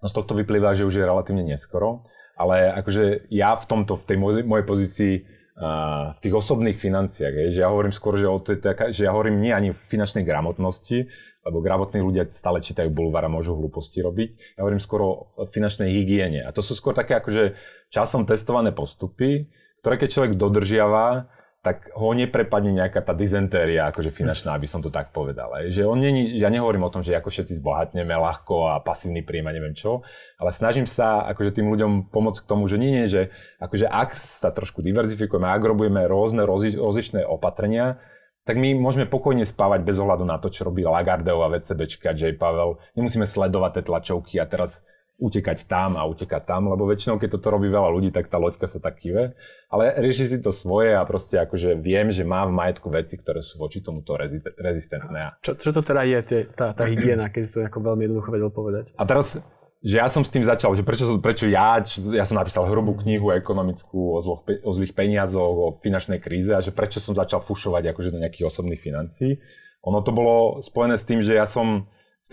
No 0.00 0.08
z 0.08 0.16
tohto 0.16 0.32
vyplýva, 0.32 0.72
že 0.72 0.88
už 0.88 0.96
je 0.96 1.04
relatívne 1.04 1.44
neskoro, 1.44 2.08
ale 2.40 2.72
akože 2.72 3.28
ja 3.28 3.54
v 3.60 3.64
tomto, 3.68 4.00
v 4.00 4.04
tej 4.08 4.16
mojej 4.48 4.66
pozícii 4.66 5.14
v 5.54 6.18
tých 6.18 6.34
osobných 6.34 6.74
financiách. 6.74 7.34
Je, 7.46 7.46
že 7.54 7.62
ja 7.62 7.70
hovorím 7.70 7.94
skôr, 7.94 8.18
že, 8.18 8.26
o 8.26 8.42
to, 8.42 8.58
že 8.90 9.06
ja 9.06 9.14
hovorím 9.14 9.38
nie 9.38 9.54
ani 9.54 9.70
v 9.70 9.78
finančnej 9.86 10.26
gramotnosti, 10.26 11.06
lebo 11.46 11.62
gramotní 11.62 12.02
ľudia 12.02 12.26
stále 12.26 12.58
čítajú 12.58 12.90
bulvár 12.90 13.28
a 13.28 13.30
môžu 13.30 13.54
hlúposti 13.54 14.02
robiť. 14.02 14.58
Ja 14.58 14.66
hovorím 14.66 14.82
skôr 14.82 15.00
o 15.04 15.12
finančnej 15.46 15.94
hygiene. 15.94 16.42
A 16.42 16.50
to 16.50 16.58
sú 16.58 16.74
skôr 16.74 16.90
také 16.90 17.14
akože 17.20 17.54
časom 17.86 18.26
testované 18.26 18.74
postupy, 18.74 19.46
ktoré 19.78 19.94
keď 20.00 20.08
človek 20.10 20.32
dodržiava, 20.34 21.30
tak 21.64 21.88
ho 21.96 22.12
neprepadne 22.12 22.76
nejaká 22.76 23.00
tá 23.00 23.16
dizentéria, 23.16 23.88
akože 23.88 24.12
finančná, 24.12 24.52
aby 24.52 24.68
som 24.68 24.84
to 24.84 24.92
tak 24.92 25.16
povedal. 25.16 25.48
Že 25.72 25.88
on 25.88 25.96
nie, 25.96 26.36
ja 26.36 26.52
nehovorím 26.52 26.84
o 26.84 26.92
tom, 26.92 27.00
že 27.00 27.16
ako 27.16 27.32
všetci 27.32 27.56
zbohatneme 27.64 28.12
ľahko 28.12 28.68
a 28.68 28.84
pasívny 28.84 29.24
príjem 29.24 29.48
a 29.48 29.56
neviem 29.56 29.72
čo, 29.72 30.04
ale 30.36 30.52
snažím 30.52 30.84
sa 30.84 31.24
akože 31.32 31.56
tým 31.56 31.72
ľuďom 31.72 32.12
pomôcť 32.12 32.44
k 32.44 32.50
tomu, 32.52 32.68
že 32.68 32.76
nie, 32.76 32.92
nie, 32.92 33.08
že 33.08 33.32
akože 33.64 33.88
ak 33.88 34.12
sa 34.12 34.52
trošku 34.52 34.84
diverzifikujeme, 34.84 35.48
ak 35.48 35.64
robujeme 35.64 36.04
rôzne 36.04 36.44
rozličné 36.76 37.24
opatrenia, 37.24 37.96
tak 38.44 38.60
my 38.60 38.76
môžeme 38.76 39.08
pokojne 39.08 39.48
spávať 39.48 39.88
bez 39.88 39.96
ohľadu 39.96 40.28
na 40.28 40.36
to, 40.36 40.52
čo 40.52 40.68
robí 40.68 40.84
Lagardeová, 40.84 41.48
VCBčka, 41.48 42.12
J. 42.12 42.36
Pavel. 42.36 42.76
Nemusíme 42.92 43.24
sledovať 43.24 43.80
tie 43.80 43.84
tlačovky 43.88 44.36
a 44.36 44.44
teraz 44.44 44.84
utekať 45.14 45.70
tam 45.70 45.94
a 45.94 46.02
utekať 46.10 46.42
tam, 46.42 46.66
lebo 46.74 46.90
väčšinou, 46.90 47.22
keď 47.22 47.38
toto 47.38 47.54
robí 47.54 47.70
veľa 47.70 47.86
ľudí, 47.86 48.10
tak 48.10 48.26
tá 48.26 48.36
loďka 48.36 48.66
sa 48.66 48.82
tak 48.82 48.98
kýve. 48.98 49.38
Ale 49.70 49.84
rieši 50.02 50.26
si 50.26 50.38
to 50.42 50.50
svoje 50.50 50.94
a 50.94 51.06
proste 51.06 51.38
akože 51.38 51.78
viem, 51.78 52.10
že 52.10 52.26
má 52.26 52.42
v 52.46 52.54
majetku 52.54 52.90
veci, 52.90 53.14
ktoré 53.14 53.42
sú 53.42 53.62
voči 53.62 53.78
tomuto 53.78 54.18
rezistentné. 54.58 55.38
Čo, 55.38 55.54
čo 55.54 55.70
to 55.70 55.86
teda 55.86 56.02
je, 56.02 56.18
tie, 56.26 56.40
tá, 56.50 56.74
tá 56.74 56.84
hygiena, 56.86 57.30
keď 57.30 57.42
to 57.46 57.58
ako 57.62 57.78
veľmi 57.94 58.10
jednoducho 58.10 58.30
vedel 58.34 58.50
povedať? 58.50 58.90
A 58.98 59.06
teraz 59.06 59.38
že 59.84 60.00
ja 60.00 60.08
som 60.08 60.24
s 60.24 60.32
tým 60.32 60.40
začal, 60.40 60.72
že 60.72 60.80
prečo, 60.80 61.04
prečo 61.20 61.44
ja, 61.44 61.76
ja 62.16 62.24
som 62.24 62.40
napísal 62.40 62.64
hrubú 62.64 62.96
knihu 63.04 63.28
ekonomickú 63.36 64.16
o, 64.16 64.18
zloch, 64.24 64.40
o 64.48 64.72
zlých 64.72 64.96
peniazoch, 64.96 65.54
o 65.60 65.66
finančnej 65.76 66.24
kríze 66.24 66.56
a 66.56 66.64
že 66.64 66.72
prečo 66.72 67.04
som 67.04 67.12
začal 67.12 67.44
fušovať 67.44 67.92
akože 67.92 68.16
do 68.16 68.18
nejakých 68.24 68.48
osobných 68.48 68.80
financií. 68.80 69.44
Ono 69.84 70.00
to 70.00 70.16
bolo 70.16 70.64
spojené 70.64 70.96
s 70.96 71.04
tým, 71.04 71.20
že 71.20 71.36
ja 71.36 71.44
som 71.44 71.84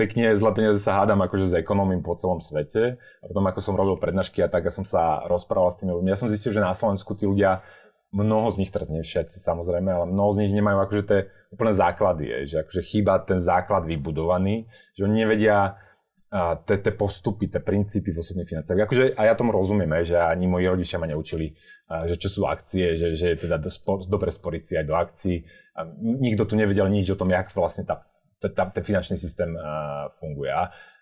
tej 0.02 0.42
Zlé 0.42 0.52
peniaze 0.58 0.82
sa 0.82 0.98
hádam 0.98 1.22
akože 1.22 1.52
s 1.52 1.54
ekonomím 1.54 2.02
po 2.02 2.18
celom 2.18 2.42
svete. 2.42 2.98
A 2.98 3.24
potom 3.30 3.46
ako 3.46 3.60
som 3.62 3.78
robil 3.78 4.02
prednášky 4.02 4.42
a 4.42 4.50
tak, 4.50 4.66
ja 4.66 4.74
som 4.74 4.82
sa 4.82 5.22
rozprával 5.30 5.70
s 5.70 5.78
tými 5.78 5.94
ľuďmi. 5.94 6.10
Ja 6.10 6.18
som 6.18 6.26
zistil, 6.26 6.58
že 6.58 6.66
na 6.66 6.74
Slovensku 6.74 7.14
tí 7.14 7.30
ľudia, 7.30 7.62
mnoho 8.10 8.50
z 8.52 8.66
nich, 8.66 8.72
teraz 8.74 8.90
nie 8.90 9.06
všetci 9.06 9.40
samozrejme, 9.40 9.88
ale 9.88 10.06
mnoho 10.10 10.36
z 10.36 10.38
nich 10.44 10.52
nemajú 10.52 10.78
akože 10.84 11.04
tie 11.06 11.20
úplné 11.54 11.72
základy, 11.78 12.24
je, 12.28 12.40
že 12.52 12.56
akože 12.68 12.82
chýba 12.84 13.22
ten 13.24 13.40
základ 13.40 13.88
vybudovaný, 13.88 14.68
že 14.98 15.08
oni 15.08 15.16
nevedia 15.24 15.80
tie 16.64 16.94
postupy, 16.96 17.52
tie 17.52 17.60
princípy 17.60 18.16
v 18.16 18.24
osobných 18.24 18.48
financiách. 18.48 18.88
Akože, 18.88 19.20
a 19.20 19.28
ja 19.28 19.36
tomu 19.36 19.52
rozumiem, 19.52 19.92
že 20.08 20.16
ani 20.16 20.48
moji 20.48 20.64
rodičia 20.64 20.96
ma 20.96 21.04
neučili, 21.04 21.52
že 21.88 22.16
čo 22.16 22.32
sú 22.32 22.42
akcie, 22.48 22.96
že, 22.96 23.20
že 23.20 23.36
je 23.36 23.48
teda 23.48 23.60
dobre 24.08 24.32
sporiť 24.32 24.62
si 24.64 24.74
aj 24.80 24.86
do 24.88 24.96
akcií. 24.96 25.44
A 25.76 25.88
nikto 26.00 26.48
tu 26.48 26.56
nevedel 26.56 26.88
nič 26.88 27.12
o 27.12 27.20
tom, 27.20 27.36
jak 27.36 27.52
vlastne 27.52 27.84
tá 27.84 28.00
ten 28.41 28.84
finančný 28.84 29.21
systém 29.21 29.54
funguje. 30.17 30.49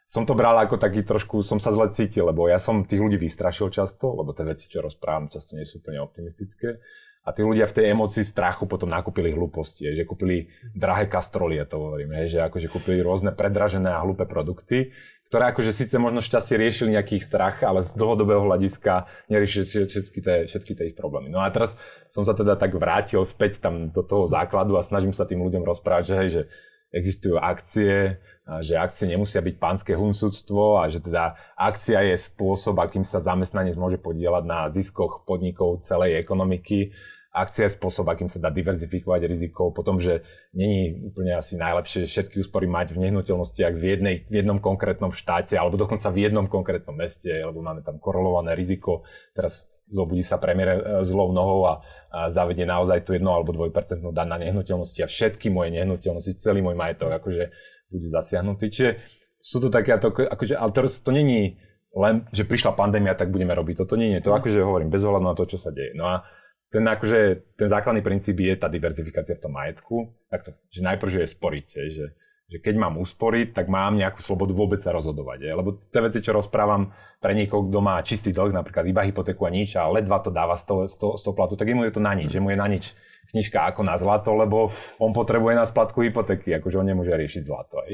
Som 0.09 0.25
to 0.25 0.33
bral 0.33 0.57
ako 0.57 0.81
taký 0.81 1.05
trošku, 1.05 1.45
som 1.45 1.61
sa 1.61 1.69
zle 1.69 1.93
cítil, 1.93 2.25
lebo 2.25 2.49
ja 2.49 2.57
som 2.57 2.81
tých 2.81 2.97
ľudí 2.99 3.21
vystrašil 3.21 3.69
často, 3.69 4.09
lebo 4.11 4.33
tie 4.33 4.43
veci, 4.43 4.65
čo 4.65 4.81
rozprávam, 4.81 5.29
často 5.29 5.53
nie 5.53 5.69
sú 5.69 5.79
úplne 5.79 6.01
optimistické. 6.01 6.81
A 7.23 7.29
tí 7.29 7.45
ľudia 7.45 7.69
v 7.69 7.77
tej 7.77 7.85
emocii 7.93 8.25
strachu 8.25 8.65
potom 8.65 8.89
nakúpili 8.89 9.29
hlúposti, 9.29 9.85
že 9.93 10.09
kúpili 10.09 10.49
drahé 10.73 11.05
kastrolie, 11.05 11.61
to 11.69 11.77
hovorím, 11.77 12.25
že 12.25 12.41
akože 12.41 12.73
kúpili 12.73 13.05
rôzne 13.05 13.29
predražené 13.37 13.93
a 13.93 14.01
hlúpe 14.01 14.25
produkty, 14.25 14.89
ktoré 15.29 15.53
akože 15.53 15.69
síce 15.69 15.93
možno 16.01 16.25
šťastie 16.25 16.57
riešili 16.57 16.97
nejakých 16.97 17.21
strach, 17.21 17.61
ale 17.61 17.85
z 17.85 17.93
dlhodobého 17.93 18.49
hľadiska 18.49 19.05
neriešili 19.29 19.85
všetky 19.85 20.19
tie, 20.25 20.49
všetky 20.49 20.73
tie 20.73 20.85
ich 20.89 20.97
problémy. 20.97 21.29
No 21.29 21.45
a 21.45 21.53
teraz 21.53 21.77
som 22.09 22.25
sa 22.25 22.33
teda 22.33 22.57
tak 22.57 22.73
vrátil 22.73 23.21
späť 23.21 23.61
tam 23.61 23.93
do 23.93 24.01
toho 24.01 24.25
základu 24.25 24.73
a 24.73 24.81
snažím 24.81 25.13
sa 25.13 25.29
tým 25.29 25.45
ľuďom 25.45 25.61
rozprávať, 25.61 26.03
že 26.09 26.15
hej, 26.17 26.29
že 26.33 26.41
existujú 26.89 27.37
akcie, 27.37 28.17
že 28.65 28.73
akcie 28.73 29.05
nemusia 29.05 29.45
byť 29.45 29.55
pánske 29.61 29.93
hunsúctvo 29.93 30.81
a 30.81 30.89
že 30.89 31.05
teda 31.05 31.37
akcia 31.53 32.01
je 32.09 32.15
spôsob, 32.17 32.81
akým 32.81 33.05
sa 33.05 33.21
zamestnanec 33.21 33.77
môže 33.77 34.01
podielať 34.01 34.43
na 34.45 34.65
ziskoch 34.73 35.21
podnikov 35.23 35.85
celej 35.85 36.17
ekonomiky. 36.17 36.89
Akcia 37.29 37.69
je 37.69 37.77
spôsob, 37.77 38.09
akým 38.09 38.25
sa 38.25 38.41
dá 38.41 38.49
diverzifikovať 38.49 39.21
riziko. 39.29 39.69
Potom, 39.69 40.01
že 40.01 40.25
není 40.49 40.97
úplne 41.05 41.37
asi 41.37 41.61
najlepšie 41.61 42.09
všetky 42.09 42.41
úspory 42.41 42.65
mať 42.65 42.97
v 42.97 43.05
nehnuteľnostiach 43.05 43.73
v, 43.77 43.83
jednej, 43.85 44.15
v 44.25 44.33
jednom 44.41 44.57
konkrétnom 44.57 45.13
štáte 45.13 45.53
alebo 45.53 45.77
dokonca 45.77 46.09
v 46.09 46.25
jednom 46.25 46.49
konkrétnom 46.49 46.97
meste, 46.97 47.29
lebo 47.29 47.61
máme 47.61 47.85
tam 47.85 48.01
korelované 48.01 48.57
riziko. 48.57 49.05
Teraz 49.37 49.69
zobudí 49.85 50.25
sa 50.25 50.41
premiér 50.41 50.69
e, 50.73 50.81
zlou 51.05 51.29
nohou 51.29 51.69
a, 51.69 51.85
a 52.09 52.33
zavedie 52.33 52.65
naozaj 52.65 53.05
tú 53.05 53.13
1 53.13 53.21
alebo 53.21 53.53
2% 53.53 54.01
dan 54.09 54.25
na 54.25 54.41
nehnuteľnosti 54.41 55.05
a 55.05 55.07
všetky 55.09 55.53
moje 55.53 55.69
nehnuteľnosti, 55.77 56.33
celý 56.41 56.65
môj 56.65 56.73
majetok 56.73 57.13
akože 57.13 57.53
bude 57.93 58.07
zasiahnutý. 58.09 58.73
Čiže 58.73 58.89
sú 59.37 59.61
to 59.61 59.69
také, 59.69 59.97
akože, 60.01 60.57
ale 60.57 60.69
to, 60.73 60.89
to 60.89 61.11
není 61.13 61.61
len, 61.93 62.25
že 62.29 62.45
prišla 62.45 62.77
pandémia, 62.77 63.17
tak 63.17 63.33
budeme 63.33 63.53
robiť. 63.53 63.85
Toto 63.85 63.97
nie 63.97 64.17
je 64.17 64.21
to, 64.21 64.33
akože 64.33 64.61
hovorím, 64.61 64.93
bez 64.93 65.01
ohľadu 65.01 65.25
na 65.25 65.33
to, 65.33 65.49
čo 65.49 65.57
sa 65.57 65.73
deje. 65.73 65.97
No 65.97 66.05
a 66.05 66.21
ten, 66.69 66.85
akože, 66.85 67.51
ten 67.57 67.67
základný 67.67 68.01
princíp 68.01 68.39
je 68.39 68.53
tá 68.57 68.69
diverzifikácia 68.69 69.37
v 69.37 69.43
tom 69.43 69.53
majetku. 69.53 70.13
Takto, 70.29 70.53
že 70.69 70.85
najprv, 70.85 71.09
že 71.09 71.19
je 71.25 71.29
sporiť, 71.29 71.67
že 71.89 72.05
že 72.49 72.57
keď 72.57 72.75
mám 72.81 72.97
usporiť, 72.97 73.53
tak 73.53 73.69
mám 73.69 73.93
nejakú 73.93 74.25
slobodu 74.25 74.57
vôbec 74.57 74.81
sa 74.81 74.89
rozhodovať. 74.89 75.45
Je? 75.45 75.51
Lebo 75.53 75.69
tie 75.93 76.01
veci, 76.01 76.17
čo 76.17 76.33
rozprávam 76.33 76.89
pre 77.21 77.37
niekoho, 77.37 77.69
kto 77.69 77.79
má 77.79 78.01
čistý 78.01 78.33
dlh, 78.33 78.49
napríklad 78.49 78.89
iba 78.89 79.05
hypotéku 79.05 79.45
a 79.45 79.53
nič 79.53 79.77
a 79.77 79.85
ledva 79.85 80.17
to 80.17 80.33
dáva 80.33 80.57
z 80.57 80.65
toho, 80.65 80.81
z 80.89 80.95
toho, 80.97 81.13
z 81.13 81.21
toho 81.29 81.35
platu, 81.37 81.53
tak 81.53 81.69
mu 81.69 81.85
je 81.85 81.93
to 81.93 82.01
na 82.01 82.17
nič, 82.17 82.33
že 82.33 82.41
mu 82.41 82.49
je 82.49 82.57
na 82.57 82.65
nič 82.65 82.97
knižka 83.29 83.69
ako 83.69 83.85
na 83.85 83.93
zlato, 84.01 84.33
lebo 84.33 84.73
on 84.97 85.13
potrebuje 85.13 85.53
na 85.53 85.69
splatku 85.69 86.01
hypotéky, 86.01 86.49
akože 86.57 86.81
on 86.81 86.89
nemôže 86.89 87.13
riešiť 87.13 87.45
zlato. 87.45 87.77
Aj. 87.85 87.93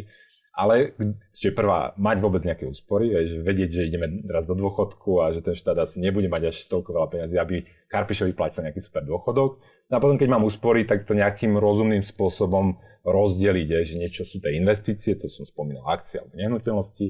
Ale, 0.56 0.96
čiže 1.36 1.52
prvá, 1.52 1.91
mať 2.00 2.18
vôbec 2.24 2.39
nejaké 2.48 2.63
úspory, 2.63 3.12
že 3.28 3.44
vedieť, 3.44 3.70
že 3.76 3.88
ideme 3.91 4.24
raz 4.24 4.48
do 4.48 4.56
dôchodku 4.56 5.20
a 5.20 5.36
že 5.36 5.44
ten 5.44 5.52
štát 5.52 5.84
asi 5.84 6.00
nebude 6.00 6.32
mať 6.32 6.48
až 6.48 6.72
toľko 6.72 6.96
veľa 6.96 7.08
peniazy, 7.12 7.36
aby 7.36 7.68
Karpišovi 7.91 8.32
platil 8.32 8.63
nejaký 8.63 8.80
super 8.80 9.04
dôchodok. 9.04 9.60
No 9.91 9.94
a 9.94 10.00
potom, 10.00 10.15
keď 10.15 10.32
mám 10.32 10.48
úspory, 10.48 10.88
tak 10.88 11.04
to 11.04 11.12
nejakým 11.12 11.60
rozumným 11.60 12.08
spôsobom 12.08 12.80
rozdeliť, 13.04 13.68
že 13.84 14.00
niečo 14.00 14.24
sú 14.24 14.39
tie 14.39 14.56
investície, 14.56 15.20
to 15.20 15.28
som 15.28 15.44
spomínal, 15.44 15.91
akcie 15.91 16.24
alebo 16.24 16.39
nehnuteľnosti, 16.39 17.08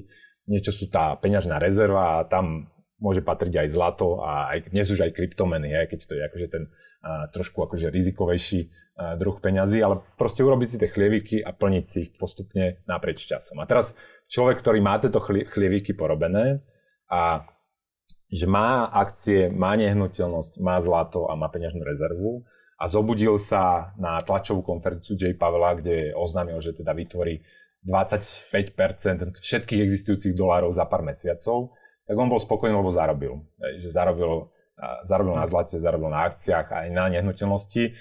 niečo 0.49 0.73
sú 0.73 0.89
tá 0.89 1.13
peňažná 1.13 1.61
rezerva 1.61 2.19
a 2.19 2.27
tam 2.27 2.73
môže 2.97 3.21
patriť 3.21 3.61
aj 3.61 3.67
zlato 3.69 4.25
a 4.25 4.57
aj, 4.57 4.73
dnes 4.73 4.89
už 4.89 5.05
aj 5.05 5.13
kryptomeny, 5.13 5.69
aj 5.77 5.93
keď 5.93 5.99
to 6.01 6.13
je 6.17 6.21
akože 6.25 6.47
ten 6.49 6.63
a, 7.05 7.29
trošku 7.29 7.61
akože 7.61 7.93
rizikovejší 7.93 8.73
druh 8.95 9.37
peňazí, 9.43 9.83
ale 9.83 9.99
proste 10.15 10.39
urobiť 10.41 10.67
si 10.71 10.77
tie 10.79 10.89
chlieviky 10.89 11.43
a 11.43 11.51
plniť 11.51 11.85
si 11.85 11.97
ich 12.07 12.11
postupne 12.15 12.79
naprieč 12.87 13.27
časom. 13.27 13.59
A 13.59 13.67
teraz 13.67 13.91
človek, 14.31 14.63
ktorý 14.63 14.79
má 14.79 14.95
tieto 14.97 15.19
chlieviky 15.21 15.91
porobené 15.91 16.63
a 17.11 17.43
že 18.31 18.47
má 18.47 18.87
akcie, 18.87 19.51
má 19.51 19.75
nehnuteľnosť, 19.75 20.63
má 20.63 20.79
zlato 20.79 21.27
a 21.27 21.35
má 21.35 21.51
peňažnú 21.51 21.83
rezervu, 21.83 22.47
a 22.75 22.91
zobudil 22.91 23.39
sa 23.39 23.95
na 23.95 24.19
tlačovú 24.19 24.59
konferenciu 24.59 25.15
J. 25.15 25.39
Pavela, 25.39 25.79
kde 25.79 26.11
oznámil, 26.11 26.59
že 26.59 26.75
teda 26.75 26.91
vytvorí 26.91 27.39
25% 27.87 29.39
všetkých 29.39 29.79
existujúcich 29.79 30.35
dolárov 30.35 30.75
za 30.75 30.83
pár 30.83 30.99
mesiacov, 31.05 31.71
tak 32.03 32.15
on 32.19 32.27
bol 32.27 32.41
spokojný, 32.41 32.75
lebo 32.75 32.91
zarobil. 32.91 33.47
Že 33.79 33.89
zarobil, 33.95 34.51
zarobil 35.07 35.33
na 35.39 35.45
zlate, 35.47 35.79
zarobil 35.79 36.11
na 36.11 36.27
akciách 36.27 36.67
aj 36.67 36.87
na 36.91 37.07
nehnuteľnosti. 37.15 37.95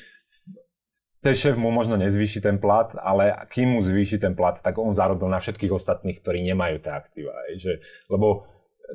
Ten 1.24 1.32
šéf 1.32 1.56
mu 1.56 1.72
možno 1.72 1.96
nezvýši 1.96 2.44
ten 2.44 2.60
plat, 2.60 2.92
ale 3.00 3.32
kým 3.48 3.72
mu 3.72 3.80
zvýši 3.80 4.20
ten 4.20 4.36
plat, 4.36 4.60
tak 4.60 4.76
on 4.76 4.92
zarobil 4.92 5.24
na 5.32 5.40
všetkých 5.40 5.72
ostatných, 5.72 6.20
ktorí 6.20 6.44
nemajú 6.52 6.84
tie 6.84 6.92
aktíva. 6.92 7.32
Že, 7.56 7.80
lebo 8.12 8.44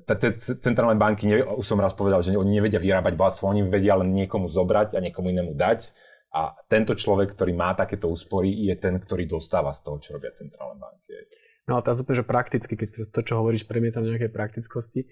tie 0.06 0.38
centrálne 0.62 0.94
banky, 0.94 1.42
už 1.42 1.66
som 1.66 1.82
raz 1.82 1.98
povedal, 1.98 2.22
že 2.22 2.38
oni 2.38 2.62
nevedia 2.62 2.78
vyrábať 2.78 3.18
bohatstvo, 3.18 3.50
oni 3.50 3.66
vedia 3.66 3.98
len 3.98 4.14
niekomu 4.14 4.46
zobrať 4.46 4.94
a 4.94 5.02
niekomu 5.02 5.34
inému 5.34 5.58
dať. 5.58 5.90
A 6.30 6.54
tento 6.70 6.94
človek, 6.94 7.34
ktorý 7.34 7.58
má 7.58 7.74
takéto 7.74 8.06
úspory, 8.06 8.54
je 8.70 8.78
ten, 8.78 9.02
ktorý 9.02 9.26
dostáva 9.26 9.74
z 9.74 9.82
toho, 9.82 9.98
čo 9.98 10.14
robia 10.14 10.30
centrálne 10.30 10.78
banky. 10.78 11.26
No 11.66 11.78
ale 11.78 11.86
teraz 11.86 12.02
úplne, 12.02 12.22
že 12.22 12.26
prakticky, 12.26 12.74
keď 12.74 13.14
to, 13.14 13.22
čo 13.22 13.42
hovoríš, 13.42 13.70
premietam 13.70 14.02
nejaké 14.02 14.34
praktickosti, 14.34 15.06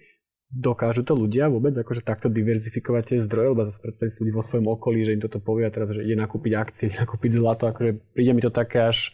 dokážu 0.48 1.04
to 1.04 1.12
ľudia 1.12 1.52
vôbec 1.52 1.76
akože 1.76 2.08
takto 2.08 2.32
diverzifikovať 2.32 3.04
tie 3.04 3.18
zdroje, 3.24 3.48
lebo 3.52 3.68
zase 3.68 3.84
predstaviť 3.84 4.12
ľudí 4.24 4.32
vo 4.32 4.44
svojom 4.44 4.68
okolí, 4.80 5.04
že 5.04 5.14
im 5.20 5.24
toto 5.24 5.44
povie 5.44 5.68
a 5.68 5.74
teraz, 5.74 5.92
že 5.92 6.04
ide 6.08 6.16
nakúpiť 6.16 6.52
akcie, 6.56 6.88
ide 6.88 7.04
nakúpiť 7.04 7.32
zlato, 7.36 7.68
akože 7.68 8.00
príde 8.16 8.32
mi 8.32 8.42
to 8.42 8.52
také 8.52 8.88
až 8.88 9.12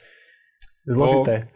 zložité. 0.85 1.49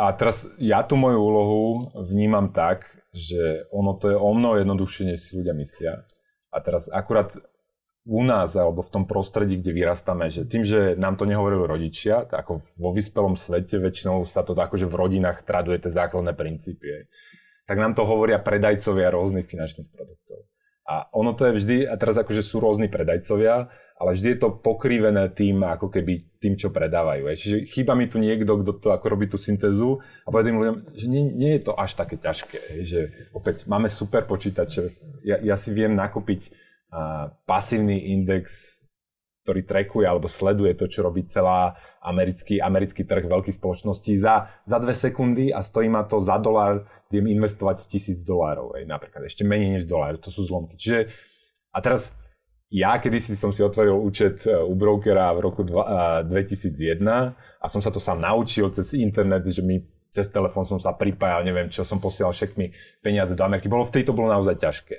a 0.00 0.14
teraz 0.16 0.48
ja 0.56 0.80
tú 0.80 0.96
moju 0.96 1.18
úlohu 1.20 1.62
vnímam 2.08 2.48
tak, 2.54 2.88
že 3.12 3.68
ono 3.68 3.96
to 4.00 4.12
je 4.12 4.16
o 4.16 4.30
mnoho 4.32 4.64
jednoduchšie, 4.64 5.12
než 5.12 5.18
si 5.20 5.36
ľudia 5.36 5.52
myslia. 5.56 6.04
A 6.48 6.64
teraz 6.64 6.88
akurát 6.88 7.36
u 8.08 8.24
nás 8.24 8.56
alebo 8.56 8.80
v 8.80 8.88
tom 8.88 9.04
prostredí, 9.04 9.60
kde 9.60 9.76
vyrastáme, 9.76 10.32
že 10.32 10.48
tým, 10.48 10.64
že 10.64 10.96
nám 10.96 11.20
to 11.20 11.28
nehovorili 11.28 11.60
rodičia, 11.68 12.24
tak 12.24 12.48
ako 12.48 12.64
vo 12.80 12.90
vyspelom 12.96 13.36
svete 13.36 13.76
väčšinou 13.76 14.24
sa 14.24 14.40
to 14.40 14.56
akože 14.56 14.88
v 14.88 14.96
rodinách 14.96 15.44
traduje 15.44 15.76
tie 15.76 15.92
základné 15.92 16.32
princípy 16.32 17.04
tak 17.68 17.76
nám 17.76 17.92
to 17.92 18.08
hovoria 18.08 18.40
predajcovia 18.40 19.12
rôznych 19.12 19.44
finančných 19.44 19.92
produktov. 19.92 20.48
A 20.88 21.04
ono 21.12 21.36
to 21.36 21.44
je 21.44 21.52
vždy, 21.60 21.76
a 21.84 22.00
teraz 22.00 22.16
akože 22.16 22.40
sú 22.40 22.64
rôzni 22.64 22.88
predajcovia, 22.88 23.68
ale 24.00 24.10
vždy 24.16 24.28
je 24.32 24.38
to 24.40 24.56
pokrivené 24.56 25.28
tým, 25.36 25.60
ako 25.60 25.92
keby 25.92 26.32
tým, 26.40 26.56
čo 26.56 26.72
predávajú. 26.72 27.28
Čiže 27.36 27.68
chýba 27.68 27.92
mi 27.92 28.08
tu 28.08 28.16
niekto, 28.16 28.64
kto 28.64 28.72
to 28.80 28.88
ako 28.96 29.06
robí 29.12 29.28
tú 29.28 29.36
syntézu 29.36 30.00
a 30.24 30.32
povie 30.32 30.48
tým 30.48 30.58
ľuďom, 30.64 30.76
že 30.96 31.06
nie, 31.12 31.28
nie 31.28 31.60
je 31.60 31.68
to 31.68 31.76
až 31.76 31.92
také 31.92 32.16
ťažké. 32.16 32.88
Že 32.88 33.00
opäť 33.36 33.68
máme 33.68 33.92
super 33.92 34.24
počítače, 34.24 34.96
ja, 35.28 35.36
ja 35.44 35.60
si 35.60 35.74
viem 35.76 35.92
nakúpiť 35.92 36.48
uh, 36.88 37.36
pasívny 37.44 38.16
index, 38.16 38.78
ktorý 39.44 39.66
trackuje 39.68 40.06
alebo 40.08 40.30
sleduje 40.30 40.72
to, 40.72 40.88
čo 40.88 41.04
robí 41.04 41.26
celá 41.28 41.76
americký, 42.02 42.62
americký 42.62 43.02
trh 43.02 43.26
veľkých 43.26 43.58
spoločností 43.58 44.14
za, 44.18 44.50
za 44.64 44.78
dve 44.78 44.94
sekundy 44.94 45.50
a 45.50 45.62
stojí 45.62 45.90
ma 45.90 46.06
to 46.06 46.22
za 46.22 46.38
dolár, 46.38 46.86
viem 47.10 47.26
investovať 47.34 47.88
tisíc 47.88 48.22
dolárov, 48.22 48.76
napríklad 48.86 49.26
ešte 49.26 49.42
menej 49.42 49.80
než 49.80 49.84
dolár, 49.84 50.16
to 50.20 50.30
sú 50.30 50.46
zlomky. 50.46 50.78
Čiže 50.78 51.10
a 51.72 51.78
teraz 51.82 52.14
ja 52.68 53.00
kedysi 53.00 53.32
som 53.32 53.48
si 53.48 53.64
otvoril 53.64 53.96
účet 53.96 54.44
e, 54.44 54.52
u 54.52 54.76
brokera 54.76 55.32
v 55.32 55.40
roku 55.40 55.64
dva, 55.64 56.20
2001 56.24 57.00
e, 57.00 57.08
a 57.32 57.66
som 57.66 57.80
sa 57.80 57.88
to 57.88 57.96
sám 57.96 58.20
naučil 58.20 58.68
cez 58.76 58.92
internet, 58.92 59.48
že 59.48 59.64
mi 59.64 59.80
cez 60.08 60.28
telefón 60.32 60.64
som 60.64 60.80
sa 60.80 60.96
pripájal, 60.96 61.44
neviem 61.44 61.68
čo, 61.68 61.84
som 61.84 62.00
posielal 62.00 62.32
všetkými 62.32 63.00
peniaze 63.04 63.36
do 63.36 63.44
Ameriky. 63.44 63.68
Bolo 63.68 63.84
v 63.84 64.00
tejto 64.00 64.16
bolo 64.16 64.32
naozaj 64.32 64.56
ťažké. 64.56 64.96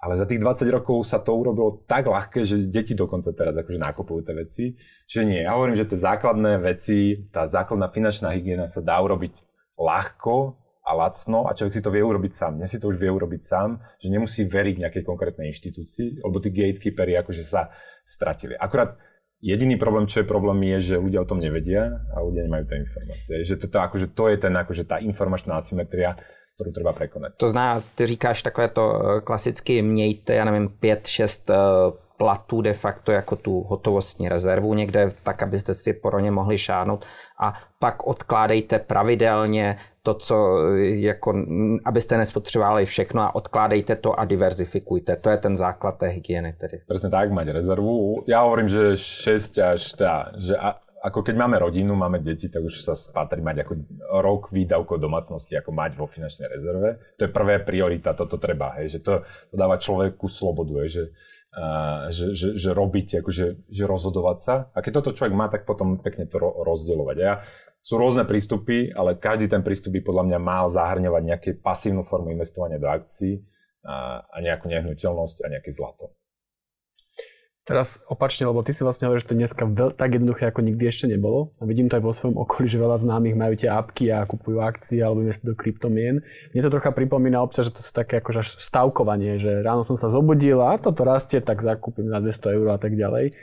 Ale 0.00 0.16
za 0.16 0.24
tých 0.24 0.40
20 0.40 0.64
rokov 0.72 1.04
sa 1.04 1.20
to 1.20 1.36
urobilo 1.36 1.84
tak 1.84 2.08
ľahké, 2.08 2.48
že 2.48 2.56
deti 2.64 2.96
dokonca 2.96 3.36
teraz 3.36 3.52
akože 3.52 3.76
nakupujú 3.76 4.20
tie 4.24 4.34
veci. 4.34 4.64
Čiže 5.04 5.22
nie, 5.28 5.44
ja 5.44 5.52
hovorím, 5.52 5.76
že 5.76 5.84
tie 5.84 6.00
základné 6.00 6.56
veci, 6.64 7.28
tá 7.28 7.44
základná 7.44 7.92
finančná 7.92 8.32
hygiena 8.32 8.64
sa 8.64 8.80
dá 8.80 8.96
urobiť 8.96 9.36
ľahko 9.76 10.56
a 10.80 10.90
lacno 10.96 11.44
a 11.44 11.52
človek 11.52 11.76
si 11.76 11.84
to 11.84 11.92
vie 11.92 12.00
urobiť 12.00 12.32
sám. 12.32 12.56
Dnes 12.56 12.72
si 12.72 12.80
to 12.80 12.88
už 12.88 12.96
vie 12.96 13.12
urobiť 13.12 13.42
sám, 13.44 13.76
že 14.00 14.08
nemusí 14.08 14.48
veriť 14.48 14.80
nejakej 14.80 15.04
konkrétnej 15.04 15.52
inštitúcii, 15.52 16.24
lebo 16.24 16.40
tí 16.40 16.48
gatekeepery 16.48 17.20
akože 17.20 17.44
sa 17.44 17.68
stratili. 18.08 18.56
Akurát 18.56 18.96
jediný 19.44 19.76
problém, 19.76 20.08
čo 20.08 20.24
je 20.24 20.26
problém, 20.28 20.64
je, 20.76 20.92
že 20.92 20.94
ľudia 20.96 21.24
o 21.24 21.28
tom 21.28 21.44
nevedia 21.44 22.00
a 22.16 22.24
ľudia 22.24 22.48
nemajú 22.48 22.64
tie 22.68 22.78
informácie. 22.80 23.36
Že 23.44 23.68
to, 23.68 23.78
akože, 23.80 24.06
to 24.16 24.24
je 24.32 24.36
ten, 24.40 24.54
akože 24.56 24.84
tá 24.88 24.96
informačná 25.00 25.60
asymetria, 25.60 26.16
kterou 26.54 26.72
treba 26.72 26.92
překonat. 26.92 27.32
To 27.36 27.48
zná, 27.48 27.82
ty 27.94 28.06
říkáš 28.06 28.42
takové 28.42 28.68
to 28.68 29.02
eh, 29.02 29.20
klasicky 29.20 29.82
mějte, 29.82 30.34
já 30.34 30.44
nevím, 30.44 30.68
pět, 30.68 31.06
šest 31.06 31.50
eh, 31.50 31.54
platů 32.16 32.60
de 32.60 32.72
facto 32.72 33.12
jako 33.12 33.36
tu 33.36 33.60
hotovostní 33.60 34.28
rezervu 34.28 34.74
někde, 34.74 35.08
tak 35.22 35.42
abyste 35.42 35.74
si 35.74 35.92
pro 35.92 36.20
ně 36.20 36.30
mohli 36.30 36.58
šáhnout 36.58 37.04
a 37.40 37.54
pak 37.78 38.06
odkládejte 38.06 38.78
pravidelně 38.78 39.76
to, 40.02 40.14
co 40.14 40.58
eh, 40.58 40.80
jako, 40.80 41.34
abyste 41.84 42.16
nespotřebovali 42.16 42.86
všechno 42.86 43.22
a 43.22 43.34
odkládejte 43.34 43.96
to 43.96 44.20
a 44.20 44.24
diverzifikujte. 44.24 45.16
To 45.16 45.30
je 45.30 45.36
ten 45.36 45.56
základ 45.56 45.98
té 45.98 46.06
hygieny 46.06 46.52
tedy. 46.52 46.80
Presne 46.88 47.10
tak, 47.10 47.32
mať 47.32 47.48
rezervu. 47.48 48.24
Ja 48.28 48.44
hovorím, 48.44 48.68
že 48.68 48.96
6 48.96 49.58
až, 49.58 49.92
teda, 49.92 50.32
že 50.36 50.56
ako 51.00 51.24
keď 51.24 51.34
máme 51.40 51.56
rodinu, 51.56 51.96
máme 51.96 52.20
deti, 52.20 52.52
tak 52.52 52.60
už 52.60 52.84
sa 52.84 52.92
spatrí 52.92 53.40
mať 53.40 53.64
ako 53.64 53.72
rok 54.20 54.42
výdavkov 54.52 55.00
domácnosti, 55.00 55.56
ako 55.56 55.72
mať 55.72 55.96
vo 55.96 56.04
finančnej 56.04 56.46
rezerve. 56.46 56.88
To 57.16 57.24
je 57.24 57.30
prvé 57.32 57.64
priorita, 57.64 58.12
toto 58.12 58.36
treba, 58.36 58.76
hej, 58.80 58.96
že 58.96 58.98
to, 59.00 59.24
to 59.48 59.56
dáva 59.56 59.80
človeku 59.80 60.28
slobodu, 60.28 60.84
hej, 60.84 60.88
že, 60.92 61.04
uh, 61.56 62.12
že, 62.12 62.36
že, 62.36 62.48
že 62.52 62.70
robiť, 62.76 63.24
akože, 63.24 63.46
že 63.72 63.84
rozhodovať 63.88 64.38
sa. 64.44 64.54
A 64.76 64.84
keď 64.84 65.00
toto 65.00 65.16
človek 65.16 65.32
má, 65.32 65.48
tak 65.48 65.64
potom 65.64 65.96
pekne 65.96 66.28
to 66.28 66.36
ro- 66.36 66.60
rozdielovať. 66.68 67.16
A 67.16 67.24
ja, 67.24 67.34
sú 67.80 67.96
rôzne 67.96 68.28
prístupy, 68.28 68.92
ale 68.92 69.16
každý 69.16 69.48
ten 69.48 69.64
prístup 69.64 69.96
by 69.96 70.04
podľa 70.04 70.24
mňa 70.28 70.38
mal 70.38 70.68
zahrňovať 70.68 71.22
nejakú 71.24 71.50
pasívnu 71.64 72.04
formu 72.04 72.28
investovania 72.28 72.76
do 72.76 72.92
akcií 72.92 73.40
a, 73.88 74.20
a 74.20 74.36
nejakú 74.44 74.68
nehnuteľnosť 74.68 75.36
a 75.40 75.46
nejaké 75.48 75.72
zlato. 75.72 76.12
Teraz 77.70 78.02
opačne, 78.10 78.50
lebo 78.50 78.66
ty 78.66 78.74
si 78.74 78.82
vlastne 78.82 79.06
hovoríš, 79.06 79.22
že 79.22 79.30
to 79.30 79.38
dneska 79.38 79.62
veľ, 79.62 79.94
tak 79.94 80.18
jednoduché, 80.18 80.50
ako 80.50 80.66
nikdy 80.66 80.90
ešte 80.90 81.06
nebolo. 81.06 81.54
A 81.62 81.70
vidím 81.70 81.86
to 81.86 81.94
aj 81.94 82.02
vo 82.02 82.10
svojom 82.10 82.34
okolí, 82.42 82.66
že 82.66 82.82
veľa 82.82 82.98
známych 82.98 83.38
majú 83.38 83.54
tie 83.54 83.70
apky 83.70 84.10
a 84.10 84.26
kupujú 84.26 84.58
akcie 84.58 84.98
alebo 84.98 85.22
investujú 85.22 85.54
do 85.54 85.56
kryptomien. 85.56 86.18
Mne 86.50 86.60
to 86.66 86.74
trocha 86.74 86.90
pripomína 86.90 87.38
občas, 87.38 87.70
že 87.70 87.78
to 87.78 87.86
sú 87.86 87.94
také 87.94 88.18
akože 88.18 88.42
stavkovanie, 88.58 89.38
že 89.38 89.62
ráno 89.62 89.86
som 89.86 89.94
sa 89.94 90.10
zobudil 90.10 90.58
a 90.58 90.82
toto 90.82 91.06
rastie, 91.06 91.38
tak 91.38 91.62
zakúpim 91.62 92.10
na 92.10 92.18
200 92.18 92.58
eur 92.58 92.74
a 92.74 92.78
tak 92.82 92.98
ďalej. 92.98 93.38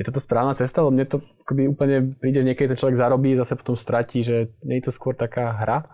Je 0.00 0.02
toto 0.08 0.16
správna 0.16 0.56
cesta? 0.56 0.80
Lebo 0.80 0.96
mne 0.96 1.04
to 1.04 1.20
akoby 1.44 1.68
úplne 1.68 2.16
príde, 2.16 2.40
niekedy 2.40 2.72
ten 2.72 2.80
človek 2.80 2.96
zarobí, 2.96 3.36
zase 3.36 3.52
potom 3.52 3.76
stratí, 3.76 4.24
že 4.24 4.48
nie 4.64 4.80
je 4.80 4.88
to 4.88 4.96
skôr 4.96 5.12
taká 5.12 5.52
hra? 5.52 5.84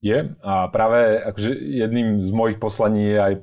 Je 0.00 0.32
a 0.40 0.72
práve 0.72 1.20
akože 1.28 1.52
jedným 1.60 2.24
z 2.24 2.32
mojich 2.32 2.56
poslaní 2.56 3.12
je 3.12 3.20
aj 3.20 3.34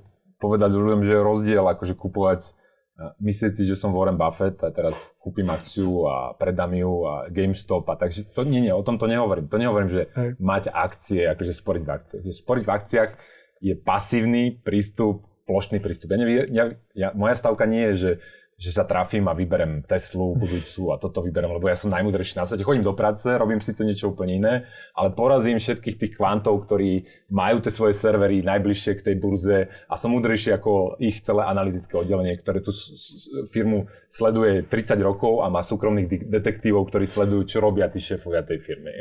povedať 0.41 0.73
ľuďom, 0.73 1.05
že 1.05 1.13
je 1.13 1.21
rozdiel 1.21 1.65
akože 1.69 1.93
kupovať 1.93 2.62
myslieť 2.99 3.53
si, 3.57 3.63
že 3.65 3.73
som 3.73 3.89
Warren 3.89 4.19
Buffett 4.21 4.61
a 4.61 4.69
teraz 4.69 5.17
kúpim 5.17 5.49
akciu 5.49 6.05
a 6.05 6.37
predám 6.37 6.77
ju 6.77 6.91
a 7.09 7.13
GameStop 7.27 7.89
a 7.89 7.97
takže 7.97 8.29
to 8.29 8.45
nie, 8.45 8.61
nie, 8.61 8.73
o 8.73 8.85
tom 8.85 9.01
to 9.01 9.09
nehovorím. 9.09 9.49
To 9.49 9.57
nehovorím, 9.57 9.89
že 9.89 10.01
Hej. 10.13 10.29
mať 10.37 10.63
akcie, 10.69 11.25
akože 11.33 11.53
sporiť 11.57 11.83
v 11.83 11.91
akciách. 11.91 12.23
Že 12.23 12.33
sporiť 12.37 12.63
v 12.63 12.71
akciách 12.71 13.11
je 13.63 13.73
pasívny 13.73 14.43
prístup, 14.61 15.25
plošný 15.49 15.81
prístup. 15.81 16.13
Ja 16.13 16.17
neviem, 16.21 16.47
ja, 16.53 16.65
ja, 16.93 17.09
moja 17.17 17.33
stavka 17.33 17.65
nie 17.65 17.81
je, 17.91 17.95
že 17.97 18.11
že 18.57 18.71
sa 18.71 18.87
trafím 18.87 19.27
a 19.27 19.33
vyberem 19.33 19.83
Teslu 19.83 20.37
budúcu 20.37 20.93
a 20.93 21.01
toto 21.01 21.19
vyberem, 21.25 21.51
lebo 21.51 21.67
ja 21.67 21.75
som 21.75 21.91
najmudrejší 21.91 22.37
na 22.37 22.45
svete. 22.47 22.63
Chodím 22.63 22.85
do 22.85 22.93
práce, 22.95 23.25
robím 23.25 23.59
síce 23.59 23.81
niečo 23.83 24.13
úplne 24.13 24.33
iné, 24.39 24.53
ale 24.93 25.11
porazím 25.11 25.57
všetkých 25.57 25.99
tých 25.99 26.13
kvantov, 26.15 26.63
ktorí 26.69 27.03
majú 27.33 27.59
tie 27.59 27.73
svoje 27.73 27.97
servery 27.97 28.45
najbližšie 28.45 28.91
k 29.01 29.05
tej 29.11 29.15
burze 29.17 29.57
a 29.89 29.93
som 29.97 30.13
múdrejší 30.13 30.53
ako 30.55 31.01
ich 31.01 31.19
celé 31.25 31.43
analytické 31.43 31.97
oddelenie, 31.97 32.37
ktoré 32.37 32.61
tú 32.61 32.71
firmu 33.49 33.89
sleduje 34.07 34.63
30 34.65 34.95
rokov 35.01 35.41
a 35.41 35.49
má 35.49 35.65
súkromných 35.65 36.29
detektívov, 36.29 36.87
ktorí 36.87 37.09
sledujú, 37.09 37.41
čo 37.49 37.57
robia 37.59 37.89
tí 37.89 37.99
šéfovia 37.99 38.45
tej 38.45 38.61
firmy. 38.61 38.91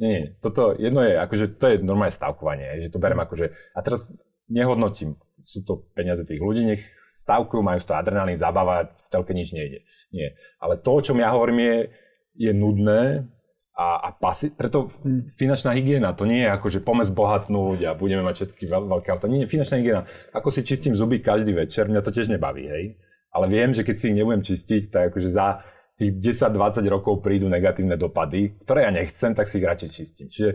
Nie, 0.00 0.08
nie, 0.12 0.20
toto 0.40 0.72
jedno 0.80 1.04
je, 1.04 1.16
akože 1.20 1.60
to 1.60 1.64
je 1.72 1.76
normálne 1.84 2.12
stavkovanie, 2.12 2.80
že 2.80 2.88
to 2.88 2.96
berem 2.96 3.20
akože, 3.20 3.52
a 3.76 3.80
teraz 3.84 4.08
nehodnotím, 4.50 5.20
sú 5.38 5.62
to 5.62 5.86
peniaze 5.94 6.24
tých 6.26 6.42
ľudí, 6.42 6.66
nech 6.66 6.82
stavkujú, 7.30 7.62
majú 7.62 7.78
to 7.78 7.94
adrenalín, 7.94 8.34
zabávať, 8.34 8.90
v 9.06 9.08
telke 9.14 9.30
nič 9.30 9.54
nejde. 9.54 9.86
Nie. 10.10 10.34
Ale 10.58 10.82
to, 10.82 10.98
o 10.98 11.04
čom 11.06 11.22
ja 11.22 11.30
hovorím, 11.30 11.62
je, 11.62 11.78
je 12.34 12.50
nudné 12.50 13.30
a, 13.78 14.02
a 14.02 14.08
pasi- 14.10 14.50
preto 14.50 14.90
finančná 15.38 15.70
hygiena, 15.78 16.10
to 16.10 16.26
nie 16.26 16.42
je 16.42 16.50
ako, 16.50 16.66
že 16.74 16.82
pomec 16.82 17.06
bohatnúť 17.14 17.86
a 17.86 17.94
budeme 17.94 18.26
mať 18.26 18.34
všetky 18.42 18.66
veľ, 18.66 18.82
veľké 18.90 19.08
auta. 19.14 19.30
Nie, 19.30 19.46
finančná 19.46 19.78
hygiena, 19.78 20.02
ako 20.34 20.50
si 20.50 20.66
čistím 20.66 20.98
zuby 20.98 21.22
každý 21.22 21.54
večer, 21.54 21.86
mňa 21.86 22.02
to 22.02 22.10
tiež 22.10 22.26
nebaví, 22.26 22.66
hej. 22.66 22.98
Ale 23.30 23.46
viem, 23.46 23.70
že 23.70 23.86
keď 23.86 23.94
si 23.94 24.10
ich 24.10 24.18
nebudem 24.18 24.42
čistiť, 24.42 24.90
tak 24.90 25.14
akože 25.14 25.30
za 25.30 25.62
tých 25.94 26.18
10-20 26.18 26.82
rokov 26.90 27.22
prídu 27.22 27.46
negatívne 27.46 27.94
dopady, 27.94 28.58
ktoré 28.66 28.88
ja 28.88 28.92
nechcem, 28.92 29.36
tak 29.38 29.46
si 29.46 29.62
ich 29.62 29.68
radšej 29.70 29.90
čistím. 29.94 30.26
Čiže 30.26 30.50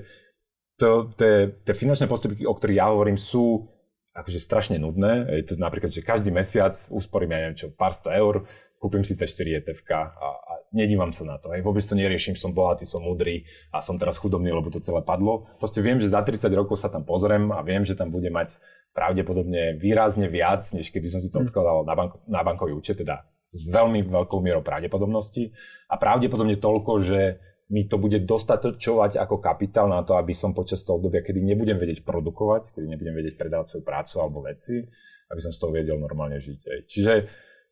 to, 0.75 1.07
je, 1.15 1.55
tie 1.63 1.73
finančné 1.77 2.11
postupy, 2.11 2.43
o 2.43 2.51
ktorých 2.51 2.79
ja 2.83 2.91
hovorím, 2.91 3.15
sú 3.15 3.74
akože 4.15 4.39
strašne 4.39 4.79
nudné. 4.79 5.27
Je 5.43 5.43
to 5.43 5.59
napríklad, 5.59 5.91
že 5.91 5.99
každý 5.99 6.31
mesiac 6.31 6.71
usporím, 6.87 7.35
ja 7.35 7.39
neviem 7.43 7.59
čo, 7.59 7.67
pár 7.67 7.91
sto 7.91 8.07
eur, 8.09 8.47
kúpim 8.79 9.03
si 9.03 9.19
tie 9.19 9.27
4 9.27 9.59
ETF 9.59 9.83
a, 9.91 10.01
a 10.15 10.51
nedívam 10.71 11.11
sa 11.11 11.27
na 11.27 11.35
to. 11.35 11.51
Hej. 11.51 11.67
Vôbec 11.67 11.83
to 11.83 11.99
neriešim, 11.99 12.35
som 12.39 12.55
bohatý, 12.55 12.87
som 12.87 13.03
mudrý 13.03 13.43
a 13.75 13.83
som 13.83 13.99
teraz 13.99 14.15
chudobný, 14.15 14.51
lebo 14.51 14.71
to 14.71 14.79
celé 14.79 15.03
padlo. 15.03 15.51
Proste 15.59 15.83
viem, 15.83 15.99
že 15.99 16.11
za 16.11 16.23
30 16.23 16.47
rokov 16.55 16.79
sa 16.79 16.87
tam 16.87 17.03
pozriem 17.03 17.51
a 17.51 17.59
viem, 17.65 17.83
že 17.83 17.97
tam 17.97 18.07
bude 18.07 18.31
mať 18.31 18.55
pravdepodobne 18.95 19.75
výrazne 19.75 20.31
viac, 20.31 20.63
než 20.71 20.87
keby 20.91 21.11
som 21.11 21.19
si 21.19 21.27
to 21.27 21.43
hm. 21.43 21.51
odkladal 21.51 21.83
na, 21.83 21.93
banko, 21.95 22.17
na 22.31 22.41
bankový 22.43 22.71
účet, 22.71 23.03
teda 23.03 23.27
s 23.51 23.67
veľmi 23.71 24.07
veľkou 24.07 24.39
mierou 24.43 24.63
pravdepodobnosti 24.63 25.55
a 25.87 25.95
pravdepodobne 25.95 26.59
toľko, 26.59 26.91
že 27.03 27.39
mi 27.65 27.89
to 27.89 27.97
bude 27.97 28.21
dostatočovať 28.29 29.17
ako 29.17 29.41
kapitál 29.41 29.89
na 29.89 30.05
to, 30.05 30.13
aby 30.21 30.37
som 30.37 30.53
počas 30.53 30.85
toho 30.85 31.01
obdobia, 31.01 31.25
kedy 31.25 31.41
nebudem 31.41 31.81
vedieť 31.81 32.05
produkovať, 32.05 32.77
kedy 32.77 32.85
nebudem 32.85 33.15
vedieť 33.17 33.35
predávať 33.41 33.65
svoju 33.73 33.83
prácu 33.83 34.15
alebo 34.21 34.45
veci, 34.45 34.85
aby 35.33 35.39
som 35.41 35.49
z 35.49 35.57
toho 35.57 35.73
vedel 35.73 35.97
normálne 35.97 36.37
žiť. 36.37 36.59
Aj. 36.69 36.79
Čiže 36.85 37.13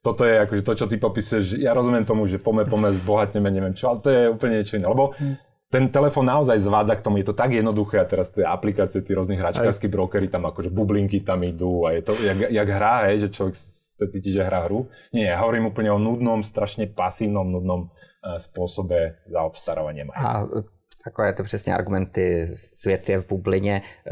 toto 0.02 0.26
je 0.26 0.36
akože 0.42 0.66
to, 0.66 0.74
čo 0.74 0.86
ty 0.90 0.98
popíšeš. 0.98 1.62
Ja 1.62 1.78
rozumiem 1.78 2.04
tomu, 2.04 2.26
že 2.26 2.42
pome, 2.42 2.66
pome, 2.66 2.90
zbohatneme, 2.92 3.54
neviem 3.54 3.78
čo, 3.78 3.94
ale 3.94 3.98
to 4.02 4.10
je 4.10 4.22
úplne 4.34 4.54
niečo 4.60 4.82
iné. 4.82 4.90
Lebo 4.90 5.14
ten 5.70 5.90
telefón 5.90 6.30
naozaj 6.30 6.58
zvádza 6.62 6.94
k 6.98 7.06
tomu, 7.06 7.18
je 7.22 7.30
to 7.30 7.38
tak 7.38 7.50
jednoduché 7.50 8.02
a 8.02 8.06
teraz 8.06 8.30
tie 8.30 8.46
aplikácie, 8.46 9.02
tí 9.02 9.14
rôznych 9.14 9.42
hračkárskí 9.42 9.90
brokery, 9.90 10.30
tam 10.30 10.46
akože 10.46 10.70
bublinky 10.70 11.26
tam 11.26 11.42
idú 11.42 11.90
a 11.90 11.98
je 11.98 12.02
to 12.06 12.14
jak, 12.18 12.50
jak 12.50 12.70
hra, 12.70 13.10
hej, 13.10 13.26
že 13.26 13.34
človek 13.34 13.56
sa 13.58 14.06
cíti, 14.06 14.30
že 14.30 14.46
hrá 14.46 14.70
hru. 14.70 14.86
Nie, 15.10 15.34
ja 15.34 15.42
hovorím 15.42 15.74
úplne 15.74 15.90
o 15.90 15.98
nudnom, 15.98 16.46
strašne 16.46 16.86
pasívnom, 16.90 17.50
nudnom 17.50 17.90
spôsobe 18.38 19.20
zaobstarávania 19.28 20.06
majetku. 20.06 20.58
A 20.58 20.64
takové 21.04 21.34
to 21.34 21.44
přesně 21.44 21.76
argumenty, 21.76 22.50
svět 22.54 23.10
je 23.10 23.18
v 23.18 23.28
bublině. 23.28 23.82
E, 24.08 24.12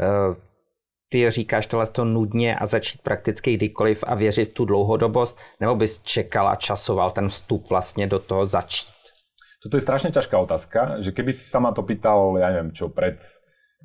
ty 1.08 1.30
říkáš 1.30 1.66
tohle 1.66 1.86
to 1.86 2.04
nudně 2.04 2.56
a 2.56 2.66
začít 2.66 3.02
prakticky 3.02 3.56
kdykoliv 3.56 4.04
a 4.06 4.14
věřit 4.14 4.44
v 4.44 4.54
tu 4.54 4.64
dlouhodobost, 4.64 5.40
nebo 5.60 5.74
bys 5.74 6.02
čekal 6.02 6.48
a 6.48 6.54
časoval 6.54 7.10
ten 7.10 7.28
vstup 7.28 7.70
vlastně 7.70 8.06
do 8.06 8.18
toho 8.18 8.46
začít? 8.46 9.02
Toto 9.62 9.78
je 9.78 9.86
strašne 9.86 10.10
ťažká 10.10 10.34
otázka, 10.42 10.98
že 10.98 11.14
keby 11.14 11.30
si 11.30 11.46
sa 11.46 11.62
ma 11.62 11.70
to 11.70 11.86
pýtal, 11.86 12.34
ja 12.34 12.50
neviem 12.50 12.74
čo, 12.74 12.90
pred 12.90 13.22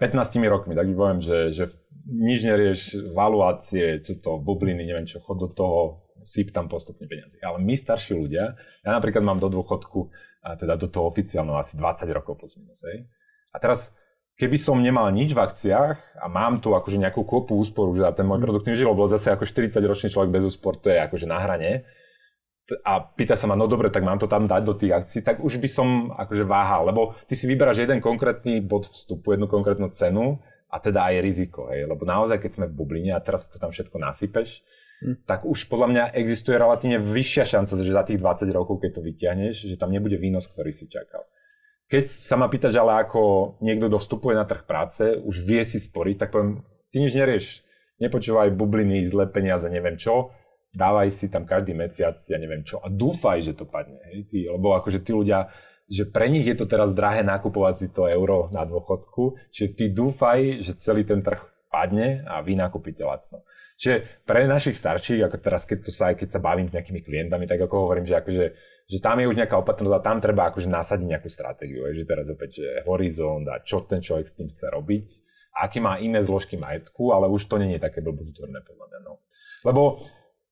15 0.01 0.41
rokmi, 0.49 0.73
tak 0.73 0.89
by 0.89 0.93
poviem, 0.97 1.21
že, 1.21 1.53
že 1.53 1.69
nič 2.09 2.39
nerieš, 2.41 2.81
valuácie, 3.13 4.01
čo 4.01 4.17
to, 4.17 4.41
bubliny, 4.41 4.89
neviem 4.89 5.05
čo, 5.05 5.21
chod 5.21 5.37
do 5.37 5.49
toho, 5.53 6.06
syp 6.23 6.55
tam 6.55 6.71
postupne 6.71 7.05
peniaze. 7.05 7.37
Ale 7.41 7.59
my 7.61 7.75
starší 7.75 8.17
ľudia, 8.17 8.57
ja 8.57 8.89
napríklad 8.89 9.21
mám 9.21 9.37
do 9.37 9.51
dôchodku, 9.51 10.09
a 10.47 10.55
teda 10.55 10.79
do 10.79 10.87
toho 10.87 11.11
oficiálneho 11.11 11.59
asi 11.59 11.75
20 11.75 12.07
rokov 12.15 12.39
plus 12.39 12.55
minus. 12.55 12.79
Hej. 12.87 13.09
A 13.51 13.59
teraz, 13.59 13.91
keby 14.39 14.55
som 14.55 14.79
nemal 14.79 15.11
nič 15.11 15.35
v 15.35 15.43
akciách 15.43 16.23
a 16.23 16.25
mám 16.31 16.63
tu 16.63 16.71
akože 16.71 17.01
nejakú 17.01 17.27
kopu 17.27 17.57
úsporu, 17.59 17.91
že 17.91 18.07
ten 18.15 18.23
môj 18.23 18.39
mm. 18.39 18.45
produkt 18.47 18.65
nežil, 18.69 18.87
bol 18.95 19.11
zase 19.11 19.33
ako 19.33 19.43
40 19.43 19.75
ročný 19.83 20.07
človek 20.07 20.31
bez 20.31 20.47
úspor, 20.47 20.79
to 20.79 20.87
je 20.93 20.97
akože 21.03 21.27
na 21.27 21.41
hrane, 21.43 21.83
a 22.83 22.99
pýta 22.99 23.39
sa 23.39 23.47
ma, 23.47 23.55
no 23.55 23.63
dobre, 23.63 23.87
tak 23.87 24.03
mám 24.03 24.19
to 24.19 24.27
tam 24.27 24.43
dať 24.43 24.61
do 24.67 24.75
tých 24.75 24.91
akcií, 24.91 25.19
tak 25.23 25.39
už 25.39 25.55
by 25.63 25.69
som 25.71 25.87
akože 26.11 26.43
váhal, 26.43 26.91
lebo 26.91 27.15
ty 27.23 27.39
si 27.39 27.47
vyberáš 27.47 27.87
jeden 27.87 28.03
konkrétny 28.03 28.59
bod 28.59 28.91
vstupu, 28.91 29.31
jednu 29.31 29.47
konkrétnu 29.47 29.87
cenu 29.95 30.43
a 30.67 30.75
teda 30.83 31.07
aj 31.07 31.23
riziko, 31.23 31.71
hej, 31.71 31.87
lebo 31.87 32.03
naozaj, 32.03 32.43
keď 32.43 32.51
sme 32.51 32.65
v 32.67 32.75
bubline 32.75 33.15
a 33.15 33.23
teraz 33.23 33.47
to 33.47 33.55
tam 33.55 33.71
všetko 33.71 33.95
nasypeš, 34.03 34.67
Hm. 34.97 35.29
tak 35.29 35.45
už 35.45 35.69
podľa 35.69 35.87
mňa 35.93 36.03
existuje 36.17 36.57
relatívne 36.57 36.97
vyššia 36.97 37.45
šanca, 37.45 37.85
že 37.85 37.93
za 37.93 38.01
tých 38.01 38.17
20 38.17 38.49
rokov, 38.49 38.81
keď 38.81 38.97
to 38.97 39.01
vyťahneš, 39.05 39.55
že 39.69 39.75
tam 39.77 39.93
nebude 39.93 40.17
výnos, 40.17 40.49
ktorý 40.49 40.73
si 40.73 40.89
čakal. 40.89 41.21
Keď 41.85 42.09
sa 42.09 42.33
ma 42.33 42.49
pýtaš 42.49 42.81
ale 42.81 43.05
ako 43.05 43.55
niekto, 43.61 43.93
kto 43.93 44.01
vstupuje 44.01 44.33
na 44.33 44.49
trh 44.49 44.65
práce, 44.65 45.21
už 45.21 45.45
vie 45.45 45.61
si 45.61 45.77
sporiť, 45.77 46.15
tak 46.17 46.33
poviem, 46.33 46.65
ty 46.89 46.97
nič 46.97 47.13
nerieš. 47.13 47.61
Nepočúvaj 48.01 48.57
bubliny, 48.57 49.05
zlé 49.05 49.29
peniaze, 49.29 49.69
neviem 49.69 50.01
čo, 50.01 50.33
dávaj 50.73 51.13
si 51.13 51.29
tam 51.29 51.45
každý 51.45 51.77
mesiac, 51.77 52.17
ja 52.17 52.37
neviem 52.41 52.65
čo, 52.65 52.81
a 52.81 52.89
dúfaj, 52.89 53.45
že 53.45 53.53
to 53.53 53.69
padne. 53.69 54.01
Hej? 54.09 54.33
Ty, 54.33 54.37
lebo 54.57 54.73
akože 54.81 55.05
tí 55.05 55.13
ľudia, 55.13 55.53
že 55.87 56.09
pre 56.09 56.27
nich 56.27 56.43
je 56.43 56.57
to 56.57 56.65
teraz 56.65 56.91
drahé 56.91 57.21
nakupovať 57.21 57.73
si 57.77 57.87
to 57.93 58.09
euro 58.09 58.49
na 58.49 58.65
dôchodku, 58.65 59.37
čiže 59.53 59.77
ty 59.77 59.85
dúfaj, 59.93 60.65
že 60.65 60.73
celý 60.81 61.05
ten 61.05 61.21
trh 61.21 61.39
padne 61.69 62.25
a 62.25 62.41
vy 62.41 62.57
nakúpite 62.57 63.05
lacno. 63.05 63.45
Čiže 63.77 64.25
pre 64.25 64.49
našich 64.49 64.73
starších, 64.73 65.21
ako 65.21 65.37
teraz 65.37 65.69
keď, 65.69 65.85
to 65.85 65.91
sa, 65.93 66.17
keď 66.17 66.33
sa 66.33 66.41
bavím 66.41 66.65
s 66.65 66.73
nejakými 66.73 67.05
klientami, 67.05 67.45
tak 67.45 67.61
ako 67.61 67.85
hovorím, 67.85 68.09
že, 68.09 68.17
akože, 68.17 68.45
že 68.89 68.97
tam 68.97 69.21
je 69.21 69.29
už 69.29 69.37
nejaká 69.37 69.53
opatrnosť 69.61 69.95
a 69.95 70.01
tam 70.01 70.17
treba 70.17 70.49
akože 70.49 70.65
nasadiť 70.65 71.05
nejakú 71.05 71.29
stratégiu. 71.29 71.85
Je, 71.85 72.01
že 72.01 72.09
teraz 72.09 72.25
opäť, 72.25 72.65
že 72.65 72.69
horizont 72.89 73.45
a 73.45 73.61
čo 73.61 73.85
ten 73.85 74.01
človek 74.01 74.25
s 74.25 74.33
tým 74.33 74.49
chce 74.49 74.73
robiť, 74.73 75.05
aký 75.61 75.77
má 75.77 76.01
iné 76.01 76.25
zložky 76.25 76.57
majetku, 76.57 77.13
ale 77.13 77.29
už 77.29 77.45
to 77.45 77.61
nie 77.61 77.77
je 77.77 77.81
také 77.85 78.01
blbozútorné 78.01 78.65
podľa 78.65 78.85
mňa. 78.89 78.99
No. 79.05 79.21
Lebo 79.61 80.01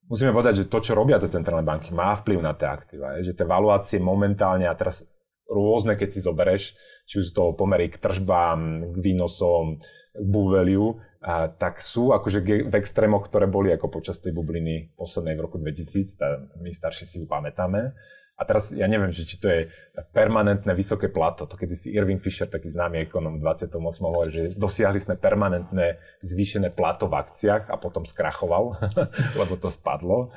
musíme 0.05 0.29
povedať, 0.29 0.61
že 0.61 0.69
to, 0.69 0.85
čo 0.85 0.93
robia 0.93 1.17
tie 1.17 1.33
centrálne 1.33 1.65
banky, 1.65 1.89
má 1.97 2.13
vplyv 2.21 2.45
na 2.45 2.53
tie 2.53 2.69
aktíva. 2.69 3.17
Je, 3.17 3.33
že 3.33 3.37
tie 3.37 3.45
valuácie 3.49 3.97
momentálne 3.97 4.69
a 4.69 4.77
teraz 4.77 5.01
rôzne, 5.49 5.97
keď 5.97 6.09
si 6.13 6.19
zobereš, 6.21 6.77
či 7.09 7.21
už 7.21 7.33
to 7.33 7.53
pomery 7.57 7.89
k 7.89 8.01
tržbám, 8.01 8.93
k 8.93 8.95
výnosom, 9.01 9.81
buveliu, 10.21 10.99
a, 11.21 11.49
tak 11.49 11.81
sú 11.81 12.13
akože 12.13 12.69
v 12.69 12.75
extrémoch, 12.75 13.25
ktoré 13.25 13.49
boli 13.49 13.73
ako 13.73 13.89
počas 13.89 14.21
tej 14.21 14.31
bubliny 14.31 14.93
poslednej 14.95 15.35
v 15.35 15.43
roku 15.43 15.57
2000, 15.57 16.19
tá, 16.19 16.39
my 16.61 16.69
starší 16.69 17.05
si 17.05 17.15
ju 17.19 17.25
pamätáme. 17.25 17.95
A 18.35 18.43
teraz 18.43 18.75
ja 18.75 18.83
neviem, 18.91 19.15
že 19.15 19.23
či 19.23 19.39
to 19.39 19.47
je 19.47 19.71
permanentné 20.11 20.75
vysoké 20.75 21.07
plato. 21.07 21.47
To 21.47 21.55
kedy 21.55 21.71
si 21.71 21.95
Irving 21.95 22.19
Fisher, 22.19 22.51
taký 22.51 22.67
známy 22.67 23.07
ekonom 23.07 23.39
v 23.39 23.47
28. 23.47 23.79
hovorí, 24.03 24.29
že 24.31 24.43
dosiahli 24.59 24.99
sme 24.99 25.15
permanentné 25.15 25.95
zvýšené 26.19 26.75
plato 26.75 27.07
v 27.07 27.15
akciách 27.15 27.71
a 27.71 27.79
potom 27.79 28.03
skrachoval, 28.03 28.75
lebo 29.39 29.55
to 29.55 29.71
spadlo. 29.71 30.35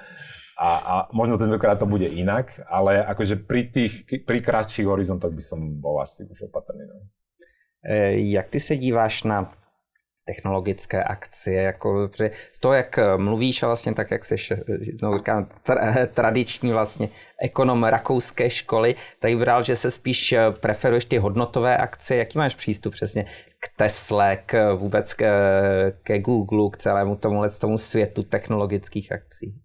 A, 0.59 0.71
a 0.79 0.95
možno 1.11 1.39
tentokrát 1.39 1.79
to 1.79 1.91
bude 1.91 2.07
inak, 2.07 2.55
ale 2.71 3.03
akože 3.03 3.47
pri 3.47 3.67
tých, 3.71 4.07
pri 4.27 4.43
krátších 4.43 4.87
horizontoch 4.87 5.35
by 5.35 5.43
som 5.43 5.59
bol 5.83 5.99
asi 5.99 6.23
už 6.23 6.51
opatrný. 6.51 6.87
No. 6.87 7.03
E, 7.83 8.19
jak 8.31 8.47
ty 8.51 8.61
se 8.61 8.77
díváš 8.79 9.23
na 9.23 9.55
technologické 10.29 11.01
akcie, 11.01 11.63
jako, 11.73 12.13
že 12.17 12.31
z 12.53 12.59
toho, 12.61 12.75
jak 12.75 12.99
mluvíš 13.17 13.63
a 13.63 13.67
vlastně 13.67 13.95
tak, 13.95 14.11
jak 14.11 14.25
jsi, 14.25 14.37
no, 15.03 15.19
říkám, 15.19 15.49
tra, 15.63 16.07
tradiční 16.07 16.73
vlastně 16.73 17.09
ekonom 17.41 17.85
rakouské 17.85 18.51
školy, 18.51 18.95
tak 19.21 19.33
bral, 19.41 19.65
že 19.65 19.77
se 19.77 19.91
spíš 19.91 20.35
preferuješ 20.61 21.05
ty 21.05 21.19
hodnotové 21.19 21.77
akcie. 21.77 22.19
Jaký 22.19 22.39
máš 22.39 22.55
přístup 22.55 22.93
přesně 22.93 23.25
k 23.61 23.67
Tesle, 23.77 24.37
k 24.47 24.75
vůbec 24.75 25.15
k, 25.15 25.23
ke 26.03 26.19
Google, 26.21 26.71
k 26.73 26.77
celému 26.77 27.17
tomuhle 27.17 27.49
tomu 27.51 27.79
světu 27.79 28.23
technologických 28.23 29.13
akcí? 29.13 29.57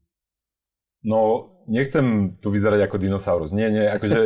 No, 1.04 1.52
nechcem 1.68 2.36
tu 2.40 2.48
vyzerať 2.48 2.88
ako 2.88 2.96
dinosaurus. 2.96 3.52
Nie, 3.52 3.68
nie, 3.68 3.92
akože 3.92 4.20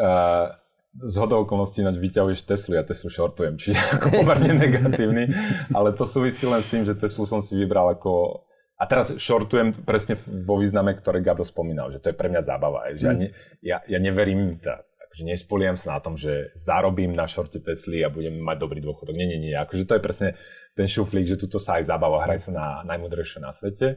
uh, 0.00 0.48
z 0.96 1.14
hodou 1.20 1.44
okolností 1.44 1.84
ináč 1.84 2.00
vyťahuješ 2.00 2.48
Teslu, 2.48 2.80
ja 2.80 2.84
Teslu 2.84 3.12
shortujem, 3.12 3.60
čiže 3.60 3.76
ako 4.00 4.22
pomerne 4.22 4.56
negatívny, 4.56 5.28
ale 5.72 5.92
to 5.92 6.08
súvisí 6.08 6.48
len 6.48 6.64
s 6.64 6.68
tým, 6.72 6.82
že 6.88 6.96
Teslu 6.96 7.28
som 7.28 7.44
si 7.44 7.56
vybral 7.58 7.92
ako 7.92 8.44
a 8.76 8.84
teraz 8.84 9.08
shortujem 9.16 9.72
presne 9.88 10.20
vo 10.44 10.60
význame, 10.60 10.92
ktoré 10.92 11.24
Gabo 11.24 11.48
spomínal, 11.48 11.88
že 11.96 12.00
to 12.00 12.12
je 12.12 12.18
pre 12.18 12.28
mňa 12.28 12.42
zábava. 12.44 12.92
Že 12.92 13.08
mm. 13.08 13.08
ja, 13.08 13.12
ne, 13.16 13.28
ja, 13.64 13.78
ja 13.88 13.98
neverím, 13.98 14.60
tá, 14.60 14.84
akože 15.08 15.24
nespoliam 15.24 15.80
sa 15.80 15.96
na 15.96 16.00
tom, 16.04 16.20
že 16.20 16.52
zarobím 16.52 17.16
na 17.16 17.24
šorte 17.24 17.56
Tesly 17.56 18.04
a 18.04 18.12
budem 18.12 18.36
mať 18.36 18.56
dobrý 18.60 18.84
dôchodok. 18.84 19.16
Nie, 19.16 19.24
nie, 19.24 19.40
nie. 19.40 19.56
Akože 19.56 19.88
to 19.88 19.96
je 19.96 20.04
presne 20.04 20.28
ten 20.76 20.84
šuflík, 20.84 21.24
že 21.24 21.40
tuto 21.40 21.56
sa 21.56 21.80
aj 21.80 21.88
zabava, 21.88 22.20
hraj 22.28 22.36
sa 22.36 22.52
na 22.52 22.66
najmudrejšie 22.84 23.40
na 23.40 23.48
svete. 23.48 23.96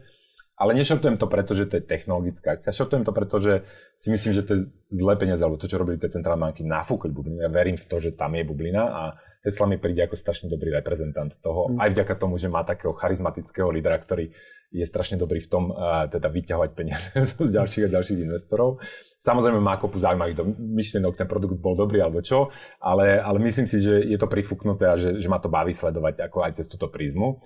Ale 0.60 0.76
nešortujem 0.76 1.16
to 1.16 1.32
preto, 1.32 1.56
že 1.56 1.72
to 1.72 1.80
je 1.80 1.88
technologická 1.88 2.60
akcia. 2.60 2.76
Šortujem 2.76 3.08
to 3.08 3.16
preto, 3.16 3.40
že 3.40 3.64
si 3.96 4.12
myslím, 4.12 4.36
že 4.36 4.44
to 4.44 4.52
je 4.60 4.62
zlé 4.92 5.16
peniaze, 5.16 5.40
alebo 5.40 5.56
to, 5.56 5.72
čo 5.72 5.80
robili 5.80 5.96
tie 5.96 6.12
centrálne 6.12 6.52
banky, 6.52 6.68
nafúkli 6.68 7.16
bublinu. 7.16 7.40
Ja 7.40 7.48
verím 7.48 7.80
v 7.80 7.88
to, 7.88 8.04
že 8.04 8.12
tam 8.12 8.36
je 8.36 8.44
bublina 8.44 8.84
a 8.84 9.04
Tesla 9.40 9.72
mi 9.72 9.80
príde 9.80 10.04
ako 10.04 10.20
strašne 10.20 10.52
dobrý 10.52 10.76
reprezentant 10.76 11.32
toho, 11.40 11.72
mm. 11.72 11.80
aj 11.80 11.90
vďaka 11.96 12.14
tomu, 12.20 12.36
že 12.36 12.52
má 12.52 12.68
takého 12.68 12.92
charizmatického 12.92 13.72
lídra, 13.72 13.96
ktorý 13.96 14.36
je 14.70 14.86
strašne 14.86 15.16
dobrý 15.16 15.40
v 15.42 15.50
tom 15.50 15.72
uh, 15.72 16.12
teda 16.12 16.28
vyťahovať 16.28 16.72
peniaze 16.76 17.10
z 17.40 17.52
ďalších 17.56 17.88
a 17.88 17.94
ďalších 17.96 18.20
investorov. 18.20 18.84
Samozrejme 19.24 19.64
má 19.64 19.80
kopu 19.80 19.96
zaujímavých 19.96 20.44
myšlienok, 20.60 21.16
ten 21.16 21.28
produkt 21.28 21.56
bol 21.60 21.80
dobrý 21.80 22.04
alebo 22.04 22.20
čo, 22.20 22.52
ale, 22.84 23.16
ale 23.16 23.40
myslím 23.48 23.68
si, 23.68 23.80
že 23.80 23.96
je 23.96 24.18
to 24.20 24.28
prifuknuté 24.28 24.92
a 24.92 25.00
že, 25.00 25.24
že 25.24 25.28
ma 25.32 25.40
to 25.40 25.48
baví 25.48 25.72
sledovať 25.72 26.28
ako 26.28 26.44
aj 26.44 26.52
cez 26.60 26.68
túto 26.68 26.92
prízmu. 26.92 27.40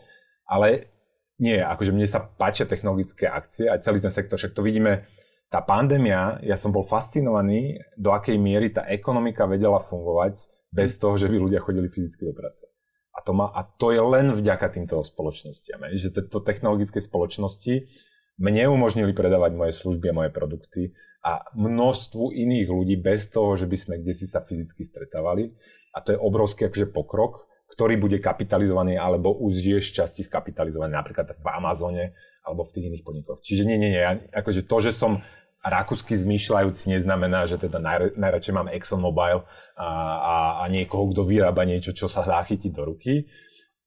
Ale 0.44 0.93
nie, 1.42 1.58
akože 1.58 1.96
mne 1.96 2.06
sa 2.06 2.22
páčia 2.22 2.70
technologické 2.70 3.26
akcie 3.26 3.66
a 3.66 3.82
celý 3.82 4.04
ten 4.04 4.14
sektor, 4.14 4.38
však 4.38 4.54
to 4.54 4.62
vidíme, 4.62 5.08
tá 5.54 5.62
pandémia, 5.62 6.42
ja 6.42 6.58
som 6.58 6.74
bol 6.74 6.82
fascinovaný, 6.82 7.78
do 7.94 8.10
akej 8.10 8.42
miery 8.42 8.74
tá 8.74 8.90
ekonomika 8.90 9.46
vedela 9.46 9.86
fungovať 9.86 10.50
bez 10.74 10.98
toho, 10.98 11.14
že 11.22 11.30
by 11.30 11.38
ľudia 11.38 11.62
chodili 11.62 11.94
fyzicky 11.94 12.26
do 12.26 12.34
práce. 12.34 12.66
A 13.14 13.22
to, 13.22 13.38
má, 13.38 13.54
a 13.54 13.62
to 13.62 13.94
je 13.94 14.02
len 14.02 14.34
vďaka 14.34 14.74
týmto 14.74 15.06
spoločnostiam, 15.06 15.86
že 15.94 16.10
tieto 16.10 16.42
technologické 16.42 16.98
spoločnosti 16.98 17.86
mne 18.42 18.74
umožnili 18.74 19.14
predávať 19.14 19.54
moje 19.54 19.78
služby 19.78 20.10
a 20.10 20.18
moje 20.18 20.32
produkty 20.34 20.98
a 21.22 21.46
množstvu 21.54 22.34
iných 22.34 22.68
ľudí 22.74 22.98
bez 22.98 23.30
toho, 23.30 23.54
že 23.54 23.70
by 23.70 23.78
sme 23.78 23.96
kde 24.02 24.18
si 24.18 24.26
sa 24.26 24.42
fyzicky 24.42 24.82
stretávali. 24.82 25.54
A 25.94 26.02
to 26.02 26.18
je 26.18 26.18
obrovský 26.18 26.66
akože 26.66 26.90
pokrok, 26.90 27.46
ktorý 27.74 27.98
bude 27.98 28.22
kapitalizovaný 28.22 29.02
alebo 29.02 29.34
už 29.34 29.58
je 29.58 29.80
časti 29.82 30.22
skapitalizovaný 30.22 30.94
napríklad 30.94 31.34
v 31.34 31.48
Amazone 31.50 32.14
alebo 32.46 32.70
v 32.70 32.74
tých 32.78 32.86
iných 32.94 33.04
podnikoch. 33.04 33.40
Čiže 33.42 33.66
nie, 33.66 33.82
nie, 33.82 33.92
nie. 33.92 34.04
Akože 34.30 34.64
to, 34.64 34.78
že 34.84 34.94
som 34.94 35.26
rakúsky 35.64 36.14
zmýšľajúci 36.20 36.92
neznamená, 36.92 37.48
že 37.48 37.56
teda 37.56 37.80
naj, 37.80 38.20
najradšej 38.20 38.54
mám 38.54 38.68
ExxonMobil 38.68 39.48
a, 39.80 39.88
a, 40.20 40.36
a 40.62 40.64
niekoho, 40.68 41.16
kto 41.16 41.24
vyrába 41.24 41.64
niečo, 41.64 41.96
čo 41.96 42.12
sa 42.12 42.22
dá 42.28 42.44
chytiť 42.44 42.72
do 42.76 42.84
ruky. 42.84 43.32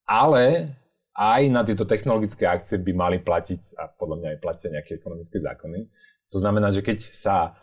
Ale 0.08 0.72
aj 1.12 1.42
na 1.52 1.64
tieto 1.64 1.84
technologické 1.84 2.48
akcie 2.48 2.80
by 2.80 2.92
mali 2.96 3.16
platiť, 3.20 3.76
a 3.76 3.92
podľa 3.92 4.16
mňa 4.20 4.28
aj 4.36 4.38
platia 4.40 4.68
nejaké 4.72 4.96
ekonomické 4.96 5.36
zákony, 5.40 5.88
To 6.32 6.38
znamená, 6.42 6.72
že 6.74 6.82
keď 6.82 6.98
sa 7.12 7.54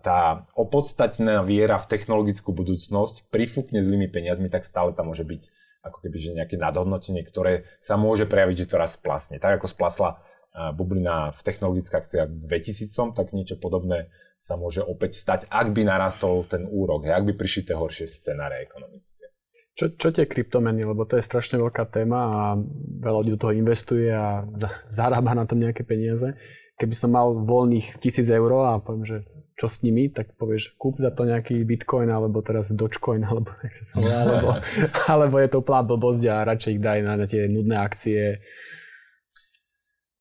tá 0.00 0.48
opodstatnená 0.56 1.44
viera 1.44 1.76
v 1.76 1.90
technologickú 1.92 2.56
budúcnosť 2.56 3.28
prifúkne 3.28 3.84
zlými 3.84 4.08
peniazmi, 4.08 4.48
tak 4.48 4.64
stále 4.64 4.96
tam 4.96 5.12
môže 5.12 5.28
byť 5.28 5.42
ako 5.84 5.98
keby 6.04 6.16
že 6.16 6.36
nejaké 6.36 6.56
nadhodnotenie, 6.56 7.20
ktoré 7.22 7.68
sa 7.84 8.00
môže 8.00 8.24
prejaviť, 8.24 8.64
že 8.64 8.70
to 8.72 8.80
raz 8.80 8.96
splasne. 8.96 9.36
Tak 9.36 9.60
ako 9.60 9.68
splasla 9.68 10.24
bublina 10.74 11.36
v 11.36 11.40
technologických 11.44 12.00
akciách 12.00 12.28
2000, 12.48 13.12
tak 13.14 13.36
niečo 13.36 13.60
podobné 13.60 14.08
sa 14.38 14.54
môže 14.54 14.80
opäť 14.80 15.18
stať, 15.18 15.50
ak 15.50 15.74
by 15.74 15.82
narastol 15.82 16.46
ten 16.46 16.64
úrok, 16.64 17.10
ak 17.10 17.26
by 17.26 17.34
prišli 17.34 17.68
tie 17.68 17.76
horšie 17.76 18.06
scenáre 18.06 18.62
ekonomické. 18.62 19.34
Čo, 19.78 19.94
čo 19.94 20.08
tie 20.10 20.26
kryptomeny, 20.26 20.82
lebo 20.82 21.06
to 21.06 21.18
je 21.18 21.26
strašne 21.26 21.58
veľká 21.58 21.86
téma 21.90 22.18
a 22.18 22.42
veľa 22.98 23.18
ľudí 23.22 23.32
do 23.38 23.42
toho 23.46 23.54
investuje 23.54 24.10
a 24.10 24.42
zarába 24.90 25.38
na 25.38 25.46
tom 25.46 25.62
nejaké 25.62 25.86
peniaze. 25.86 26.34
Keby 26.78 26.94
som 26.94 27.14
mal 27.14 27.34
voľných 27.34 27.98
tisíc 28.02 28.26
eur 28.26 28.50
a 28.66 28.82
poviem, 28.82 29.06
že 29.06 29.18
čo 29.58 29.66
s 29.66 29.82
nimi, 29.82 30.06
tak 30.06 30.38
povieš, 30.38 30.78
kúp 30.78 31.02
za 31.02 31.10
to 31.10 31.26
nejaký 31.26 31.66
bitcoin, 31.66 32.06
alebo 32.14 32.38
teraz 32.46 32.70
dogecoin, 32.70 33.26
alebo 33.30 33.50
alebo, 33.98 34.62
alebo 35.12 35.36
je 35.42 35.48
to 35.50 35.58
úplná 35.58 35.82
blbosť 35.82 36.22
a 36.30 36.46
radšej 36.46 36.72
ich 36.78 36.80
daj 36.80 36.98
na 37.02 37.26
tie 37.26 37.50
nudné 37.50 37.74
akcie. 37.74 38.38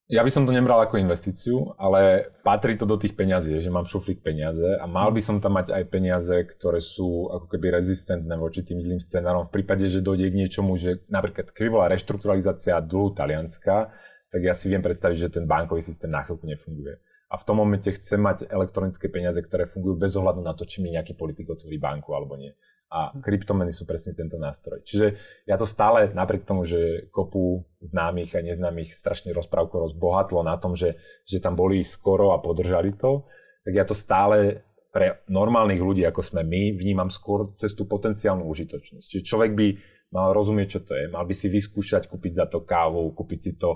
Ja 0.08 0.24
by 0.24 0.32
som 0.32 0.48
to 0.48 0.56
nebral 0.56 0.80
ako 0.80 1.04
investíciu, 1.04 1.76
ale 1.76 2.32
patrí 2.40 2.80
to 2.80 2.88
do 2.88 2.96
tých 2.96 3.12
peňazí, 3.12 3.60
že 3.60 3.68
mám 3.68 3.84
šuflík 3.84 4.24
peniaze 4.24 4.80
a 4.80 4.88
mal 4.88 5.12
by 5.12 5.20
som 5.20 5.44
tam 5.44 5.60
mať 5.60 5.76
aj 5.76 5.84
peniaze, 5.92 6.32
ktoré 6.32 6.80
sú 6.80 7.28
ako 7.28 7.52
keby 7.52 7.76
rezistentné 7.76 8.32
voči 8.40 8.64
tým 8.64 8.80
zlým 8.80 9.04
scenárom. 9.04 9.52
V 9.52 9.60
prípade, 9.60 9.84
že 9.92 10.00
dojde 10.00 10.32
k 10.32 10.40
niečomu, 10.48 10.80
že 10.80 11.04
napríklad 11.12 11.52
keby 11.52 11.68
bola 11.76 11.92
reštrukturalizácia 11.92 12.80
dlhu 12.80 13.20
Talianska, 13.20 13.92
tak 14.32 14.40
ja 14.48 14.56
si 14.56 14.72
viem 14.72 14.80
predstaviť, 14.80 15.28
že 15.28 15.34
ten 15.40 15.44
bankový 15.44 15.84
systém 15.84 16.08
na 16.08 16.24
chvíľku 16.24 16.48
nefunguje 16.48 17.04
a 17.28 17.36
v 17.36 17.44
tom 17.44 17.60
momente 17.60 17.92
chcem 17.92 18.20
mať 18.20 18.48
elektronické 18.48 19.12
peniaze, 19.12 19.40
ktoré 19.44 19.68
fungujú 19.68 20.00
bez 20.00 20.16
ohľadu 20.16 20.40
na 20.40 20.56
to, 20.56 20.64
či 20.64 20.80
mi 20.80 20.96
nejaký 20.96 21.12
politik 21.20 21.52
otvorí 21.52 21.76
banku 21.76 22.16
alebo 22.16 22.40
nie. 22.40 22.56
A 22.88 23.12
kryptomeny 23.20 23.76
sú 23.76 23.84
presne 23.84 24.16
tento 24.16 24.40
nástroj. 24.40 24.80
Čiže 24.88 25.20
ja 25.44 25.60
to 25.60 25.68
stále, 25.68 26.08
napriek 26.16 26.48
tomu, 26.48 26.64
že 26.64 27.12
kopu 27.12 27.68
známych 27.84 28.32
a 28.32 28.40
neznámych 28.40 28.96
strašne 28.96 29.36
rozprávku 29.36 29.76
rozbohatlo 29.76 30.40
na 30.40 30.56
tom, 30.56 30.80
že, 30.80 30.96
že 31.28 31.44
tam 31.44 31.60
boli 31.60 31.84
skoro 31.84 32.32
a 32.32 32.40
podržali 32.40 32.96
to, 32.96 33.28
tak 33.68 33.76
ja 33.76 33.84
to 33.84 33.92
stále 33.92 34.64
pre 34.96 35.20
normálnych 35.28 35.84
ľudí, 35.84 36.08
ako 36.08 36.24
sme 36.24 36.48
my, 36.48 36.80
vnímam 36.80 37.12
skôr 37.12 37.52
cez 37.60 37.76
tú 37.76 37.84
potenciálnu 37.84 38.48
užitočnosť. 38.48 39.04
Čiže 39.04 39.28
človek 39.28 39.52
by 39.52 39.68
mal 40.16 40.32
rozumieť, 40.32 40.68
čo 40.72 40.80
to 40.88 40.96
je, 40.96 41.12
mal 41.12 41.28
by 41.28 41.36
si 41.36 41.52
vyskúšať 41.52 42.08
kúpiť 42.08 42.34
za 42.40 42.46
to 42.48 42.64
kávu, 42.64 43.12
kúpiť 43.12 43.40
si 43.44 43.52
to 43.60 43.76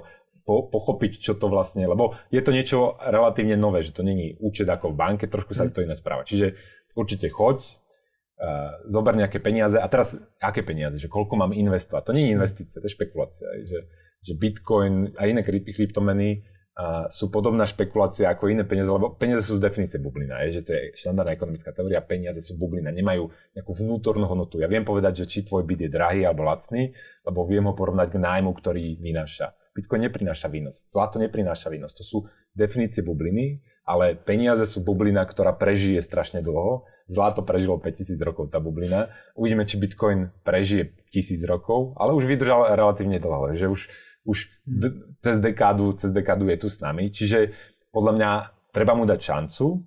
po, 0.52 0.68
pochopiť, 0.68 1.24
čo 1.24 1.34
to 1.40 1.48
vlastne, 1.48 1.88
lebo 1.88 2.20
je 2.28 2.44
to 2.44 2.52
niečo 2.52 3.00
relatívne 3.00 3.56
nové, 3.56 3.88
že 3.88 3.96
to 3.96 4.04
není 4.04 4.36
účet 4.44 4.68
ako 4.68 4.92
v 4.92 5.00
banke, 5.00 5.26
trošku 5.32 5.56
sa 5.56 5.64
mhm. 5.64 5.72
to 5.72 5.80
iné 5.88 5.96
správa. 5.96 6.28
Čiže 6.28 6.60
určite 7.00 7.32
choď, 7.32 7.64
uh, 7.64 8.84
zober 8.92 9.16
nejaké 9.16 9.40
peniaze 9.40 9.80
a 9.80 9.88
teraz 9.88 10.20
aké 10.44 10.66
peniaze, 10.68 11.00
že 11.00 11.08
koľko 11.08 11.40
mám 11.40 11.56
investovať. 11.56 12.04
To 12.04 12.12
nie 12.12 12.28
je 12.28 12.36
investícia, 12.36 12.84
to 12.84 12.88
je 12.92 12.98
špekulácia. 13.00 13.48
Že, 13.64 13.80
že 14.20 14.34
Bitcoin 14.36 15.16
a 15.16 15.32
iné 15.32 15.46
kryptomeny 15.46 16.44
uh, 16.76 17.08
sú 17.08 17.32
podobná 17.32 17.64
špekulácia 17.64 18.28
ako 18.28 18.52
iné 18.52 18.68
peniaze, 18.68 18.92
lebo 18.92 19.16
peniaze 19.16 19.48
sú 19.48 19.56
z 19.56 19.64
definície 19.64 20.04
bublina, 20.04 20.44
je, 20.50 20.60
že 20.60 20.62
to 20.68 20.72
je 20.76 20.82
štandardná 21.00 21.32
ekonomická 21.38 21.72
teória, 21.72 22.04
peniaze 22.04 22.44
sú 22.44 22.60
bublina, 22.60 22.92
nemajú 22.92 23.32
nejakú 23.56 23.72
vnútornú 23.72 24.28
hodnotu. 24.28 24.60
Ja 24.60 24.68
viem 24.68 24.84
povedať, 24.84 25.24
že 25.24 25.30
či 25.32 25.40
tvoj 25.48 25.64
byt 25.64 25.88
je 25.88 25.90
drahý 25.94 26.28
alebo 26.28 26.44
lacný, 26.44 26.92
lebo 27.24 27.48
viem 27.48 27.64
ho 27.70 27.74
porovnať 27.78 28.08
k 28.12 28.18
nájmu, 28.20 28.52
ktorý 28.58 29.00
vynáša. 29.00 29.54
Bitcoin 29.72 30.04
neprináša 30.08 30.52
výnos, 30.52 30.84
zlato 30.92 31.16
neprináša 31.18 31.72
výnos. 31.72 31.96
To 31.96 32.04
sú 32.04 32.18
definície 32.52 33.00
bubliny, 33.00 33.64
ale 33.88 34.20
peniaze 34.20 34.68
sú 34.68 34.84
bublina, 34.84 35.24
ktorá 35.24 35.56
prežije 35.56 36.04
strašne 36.04 36.44
dlho. 36.44 36.86
Zlato 37.08 37.44
prežilo 37.44 37.80
5000 37.80 38.20
rokov, 38.24 38.52
tá 38.52 38.60
bublina. 38.60 39.12
Uvidíme, 39.36 39.68
či 39.68 39.80
Bitcoin 39.80 40.32
prežije 40.44 40.96
1000 41.12 41.44
rokov, 41.48 41.96
ale 42.00 42.16
už 42.16 42.28
vydržal 42.28 42.72
relatívne 42.76 43.20
dlho, 43.20 43.56
že 43.56 43.68
už, 43.68 43.82
už 44.28 44.38
d- 44.64 44.96
cez, 45.20 45.40
dekádu, 45.40 45.96
cez 46.00 46.12
dekádu 46.12 46.48
je 46.52 46.58
tu 46.60 46.68
s 46.72 46.80
nami. 46.80 47.12
Čiže 47.12 47.52
podľa 47.92 48.14
mňa 48.16 48.32
treba 48.72 48.96
mu 48.96 49.04
dať 49.04 49.20
šancu. 49.20 49.84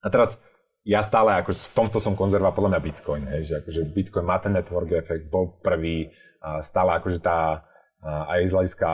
A 0.00 0.08
teraz 0.08 0.40
ja 0.80 1.04
stále, 1.04 1.36
ako 1.36 1.52
v 1.52 1.76
tomto 1.76 1.98
som 2.00 2.16
konzerva, 2.16 2.56
podľa 2.56 2.76
mňa 2.76 2.80
Bitcoin, 2.80 3.24
hej, 3.36 3.42
že 3.52 3.54
akože 3.60 3.80
Bitcoin 3.92 4.24
má 4.24 4.40
ten 4.40 4.56
network 4.56 4.96
efekt, 4.96 5.28
bol 5.28 5.60
prvý, 5.60 6.08
a 6.40 6.64
stále 6.64 6.96
akože 6.96 7.20
tá, 7.20 7.68
aj 8.04 8.40
z 8.48 8.52
hľadiska 8.56 8.90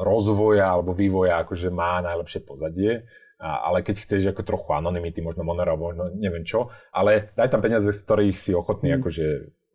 rozvoja 0.00 0.72
alebo 0.72 0.96
vývoja 0.96 1.44
akože 1.44 1.68
má 1.68 2.00
najlepšie 2.00 2.40
pozadie. 2.44 3.04
Ale 3.38 3.86
keď 3.86 4.02
chceš 4.02 4.34
ako 4.34 4.42
trochu 4.42 4.74
anonymity, 4.74 5.22
možno 5.22 5.46
Monero, 5.46 5.78
možno 5.78 6.10
neviem 6.10 6.42
čo, 6.42 6.74
ale 6.90 7.30
daj 7.38 7.54
tam 7.54 7.62
peniaze, 7.62 7.86
z 7.86 8.00
ktorých 8.02 8.34
si 8.34 8.50
ochotný 8.50 8.90
mm. 8.90 8.96
akože 8.98 9.26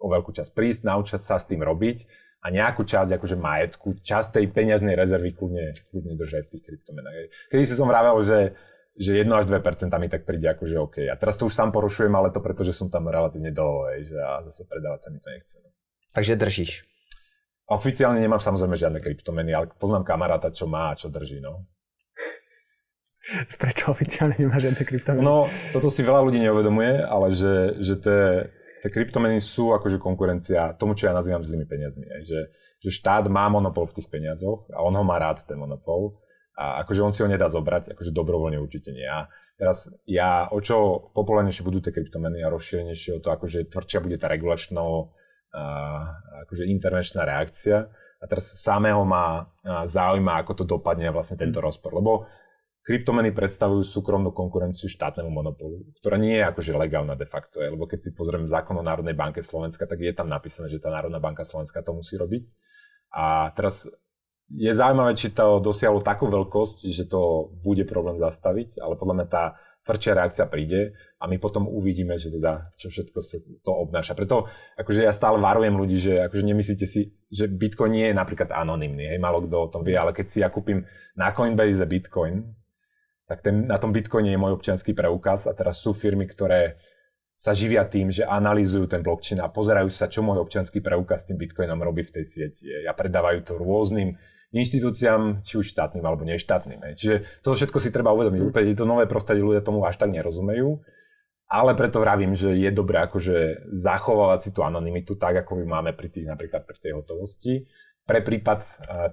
o 0.03 0.07
veľkú 0.11 0.35
časť 0.35 0.51
prísť, 0.51 0.83
naučiť 0.83 1.15
sa 1.15 1.39
s 1.39 1.47
tým 1.47 1.63
robiť 1.63 2.03
a 2.43 2.51
nejakú 2.51 2.83
časť 2.83 3.15
akože 3.15 3.39
majetku, 3.39 4.03
časť 4.03 4.35
tej 4.35 4.45
peňažnej 4.51 4.99
rezervy 4.99 5.31
kľudne, 5.31 5.79
kľudne 5.87 6.19
držať 6.19 6.43
v 6.43 6.51
tých 6.59 6.63
kryptomenách. 6.67 7.15
Kedy 7.47 7.63
si 7.63 7.79
som 7.79 7.87
vravel, 7.87 8.19
že 8.27 8.39
že 8.93 9.17
1 9.17 9.25
až 9.33 9.49
2% 9.49 9.89
mi 9.97 10.05
tak 10.05 10.21
príde 10.21 10.45
akože 10.53 10.77
OK. 10.77 11.09
A 11.09 11.17
teraz 11.17 11.33
to 11.33 11.49
už 11.49 11.57
sám 11.57 11.73
porušujem, 11.73 12.13
ale 12.13 12.29
to 12.29 12.37
preto, 12.45 12.61
že 12.61 12.77
som 12.77 12.93
tam 12.93 13.09
relatívne 13.09 13.49
dlho, 13.49 13.89
že 14.05 14.17
a 14.21 14.45
zase 14.45 14.69
predávať 14.69 14.99
sa 15.01 15.09
mi 15.09 15.17
to 15.17 15.33
nechce. 15.33 15.57
No. 15.57 15.73
Takže 16.13 16.37
držíš. 16.37 16.92
Oficiálne 17.71 18.19
nemám 18.19 18.43
samozrejme 18.43 18.75
žiadne 18.75 18.99
kryptomeny, 18.99 19.55
ale 19.55 19.71
poznám 19.79 20.03
kamaráta, 20.03 20.51
čo 20.51 20.67
má 20.67 20.91
a 20.91 20.97
čo 20.99 21.07
drží, 21.07 21.39
no. 21.39 21.63
Prečo 23.61 23.95
oficiálne 23.95 24.35
nemá 24.35 24.59
žiadne 24.59 24.83
kryptomeny? 24.83 25.23
No, 25.23 25.47
toto 25.71 25.87
si 25.87 26.03
veľa 26.03 26.27
ľudí 26.27 26.43
neuvedomuje, 26.43 27.07
ale 27.07 27.31
že, 27.31 27.79
že 27.79 27.95
tie, 28.03 28.21
tie 28.83 28.89
kryptomeny 28.91 29.39
sú 29.39 29.71
akože 29.71 29.95
konkurencia 29.95 30.75
tomu, 30.75 30.91
čo 30.91 31.07
ja 31.07 31.15
nazývam 31.15 31.39
zlými 31.39 31.63
peniazmi. 31.63 32.03
Aj. 32.03 32.21
Že, 32.27 32.39
že 32.83 32.89
štát 32.91 33.31
má 33.31 33.47
monopol 33.47 33.87
v 33.87 34.03
tých 34.03 34.11
peniazoch 34.11 34.67
a 34.75 34.83
on 34.83 34.91
ho 34.99 35.03
má 35.07 35.15
rád, 35.15 35.47
ten 35.47 35.55
monopol. 35.55 36.19
A 36.53 36.83
akože 36.85 37.01
on 37.01 37.15
si 37.15 37.23
ho 37.23 37.31
nedá 37.31 37.47
zobrať, 37.47 37.95
akože 37.95 38.11
dobrovoľne 38.13 38.59
určite 38.61 38.91
nie. 38.91 39.07
A 39.07 39.25
teraz 39.55 39.89
ja, 40.03 40.51
o 40.51 40.59
čo 40.59 41.09
populárnejšie 41.15 41.63
budú 41.65 41.79
tie 41.79 41.95
kryptomeny 41.95 42.43
a 42.43 42.51
rozšírenejšie 42.51 43.17
o 43.17 43.23
to, 43.23 43.31
akože 43.33 43.71
tvrdšia 43.71 44.03
bude 44.03 44.19
tá 44.19 44.27
regulačno 44.29 45.15
akože 46.49 46.65
intervenčná 46.67 47.23
reakcia. 47.23 47.87
A 48.19 48.23
teraz 48.25 48.55
samého 48.57 49.03
ma 49.03 49.51
zaujíma, 49.65 50.41
ako 50.41 50.63
to 50.63 50.63
dopadne 50.63 51.11
vlastne 51.11 51.35
tento 51.35 51.59
mm. 51.59 51.65
rozpor. 51.67 51.91
Lebo 51.99 52.11
kryptomeny 52.83 53.31
predstavujú 53.31 53.83
súkromnú 53.83 54.35
konkurenciu 54.35 54.91
štátnemu 54.91 55.31
monopolu, 55.31 55.87
ktorá 55.99 56.19
nie 56.19 56.39
je 56.39 56.47
akože 56.47 56.71
legálna 56.75 57.15
de 57.15 57.27
facto. 57.27 57.63
Je, 57.63 57.71
lebo 57.71 57.87
keď 57.87 57.99
si 58.07 58.09
pozrieme 58.11 58.47
zákon 58.47 58.75
o 58.75 58.83
Národnej 58.83 59.15
banke 59.15 59.39
Slovenska, 59.43 59.87
tak 59.87 60.03
je 60.03 60.11
tam 60.15 60.27
napísané, 60.27 60.67
že 60.67 60.83
tá 60.83 60.91
Národná 60.91 61.19
banka 61.19 61.47
Slovenska 61.47 61.83
to 61.83 61.95
musí 61.95 62.19
robiť. 62.19 62.47
A 63.15 63.51
teraz 63.55 63.87
je 64.51 64.71
zaujímavé, 64.71 65.15
či 65.15 65.31
to 65.31 65.63
dosiahlo 65.63 66.03
takú 66.03 66.27
veľkosť, 66.27 66.91
že 66.91 67.07
to 67.07 67.51
bude 67.63 67.87
problém 67.87 68.19
zastaviť, 68.19 68.83
ale 68.83 68.99
podľa 68.99 69.15
mňa 69.19 69.27
tá 69.31 69.55
tvrdšia 69.83 70.13
reakcia 70.15 70.45
príde 70.47 70.95
a 71.19 71.27
my 71.27 71.37
potom 71.39 71.67
uvidíme, 71.67 72.15
že 72.15 72.31
teda 72.31 72.63
čo 72.79 72.87
všetko 72.87 73.19
sa 73.19 73.37
to 73.63 73.71
obnáša. 73.71 74.15
Preto 74.15 74.47
akože 74.79 75.03
ja 75.03 75.11
stále 75.11 75.39
varujem 75.39 75.75
ľudí, 75.75 75.99
že 75.99 76.23
akože 76.23 76.43
nemyslíte 76.43 76.87
si, 76.87 77.11
že 77.27 77.51
Bitcoin 77.51 77.99
nie 77.99 78.07
je 78.11 78.15
napríklad 78.15 78.51
anonymný, 78.51 79.11
hej, 79.11 79.19
málo 79.19 79.43
kto 79.43 79.55
o 79.55 79.71
tom 79.71 79.83
vie, 79.83 79.99
ale 79.99 80.15
keď 80.15 80.25
si 80.31 80.39
ja 80.39 80.47
kúpim 80.47 80.87
na 81.19 81.35
Coinbase 81.35 81.83
Bitcoin, 81.83 82.47
tak 83.27 83.43
ten, 83.43 83.67
na 83.67 83.79
tom 83.79 83.95
Bitcoine 83.95 84.31
je 84.31 84.39
môj 84.39 84.55
občianský 84.59 84.91
preukaz 84.95 85.47
a 85.47 85.55
teraz 85.55 85.79
sú 85.79 85.95
firmy, 85.95 86.27
ktoré 86.27 86.79
sa 87.33 87.51
živia 87.51 87.83
tým, 87.83 88.07
že 88.07 88.23
analýzujú 88.23 88.87
ten 88.87 89.03
blockchain 89.03 89.41
a 89.43 89.51
pozerajú 89.51 89.89
sa, 89.91 90.07
čo 90.07 90.23
môj 90.23 90.39
občianský 90.47 90.79
preukaz 90.79 91.25
s 91.25 91.33
tým 91.33 91.37
Bitcoinom 91.39 91.81
robí 91.81 92.05
v 92.07 92.19
tej 92.19 92.25
sieti. 92.29 92.71
A 92.87 92.93
predávajú 92.95 93.43
to 93.43 93.59
rôznym 93.59 94.15
inštitúciám, 94.53 95.41
či 95.41 95.57
už 95.57 95.73
štátnym 95.73 96.05
alebo 96.05 96.21
neštátnym. 96.23 96.93
Čiže 96.93 97.25
to 97.41 97.57
všetko 97.57 97.77
si 97.81 97.89
treba 97.89 98.13
uvedomiť. 98.13 98.39
Mm. 98.39 98.47
Úplne 98.53 98.77
to 98.77 98.85
nové 98.85 99.09
prostredie 99.09 99.41
ľudia 99.41 99.65
tomu 99.65 99.81
až 99.83 99.97
tak 99.97 100.13
nerozumejú. 100.13 100.77
Ale 101.49 101.77
preto 101.77 102.01
vravím, 102.01 102.33
že 102.33 102.53
je 102.57 102.69
dobré 102.73 103.01
akože 103.05 103.69
zachovávať 103.73 104.39
si 104.45 104.49
tú 104.53 104.65
anonymitu 104.65 105.13
tak, 105.17 105.45
ako 105.45 105.61
my 105.61 105.65
máme 105.65 105.91
pri 105.93 106.09
tých, 106.09 106.25
napríklad 106.25 106.65
pri 106.65 106.77
tej 106.81 106.97
hotovosti, 106.97 107.69
pre 108.03 108.19
prípad 108.19 108.59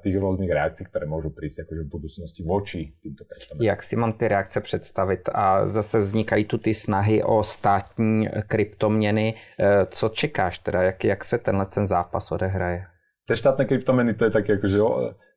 tých 0.03 0.16
rôznych 0.18 0.51
reakcií, 0.51 0.82
ktoré 0.88 1.07
môžu 1.07 1.30
prísť 1.30 1.62
akože 1.62 1.82
v 1.86 1.91
budúcnosti 1.91 2.41
voči 2.43 2.97
týmto 2.99 3.22
kryptomenám. 3.22 3.62
Jak 3.62 3.80
si 3.86 3.95
mám 3.97 4.12
ty 4.12 4.28
reakce 4.28 4.61
představit? 4.61 5.28
A 5.32 5.68
zase 5.68 5.99
vznikají 5.99 6.45
tu 6.45 6.59
ty 6.59 6.74
snahy 6.74 7.22
o 7.22 7.43
státní 7.43 8.28
kryptoměny. 8.49 9.34
E, 9.59 9.86
co 9.86 10.09
čekáš 10.09 10.59
teda? 10.59 10.82
Jak, 10.82 11.05
jak 11.05 11.24
se 11.24 11.38
tenhle 11.38 11.66
ten 11.66 11.86
zápas 11.86 12.32
odehraje? 12.32 12.86
Tie 13.30 13.38
štátne 13.38 13.62
kryptomeny 13.62 14.18
to 14.18 14.26
je 14.26 14.34
také 14.34 14.59
akože 14.59 14.78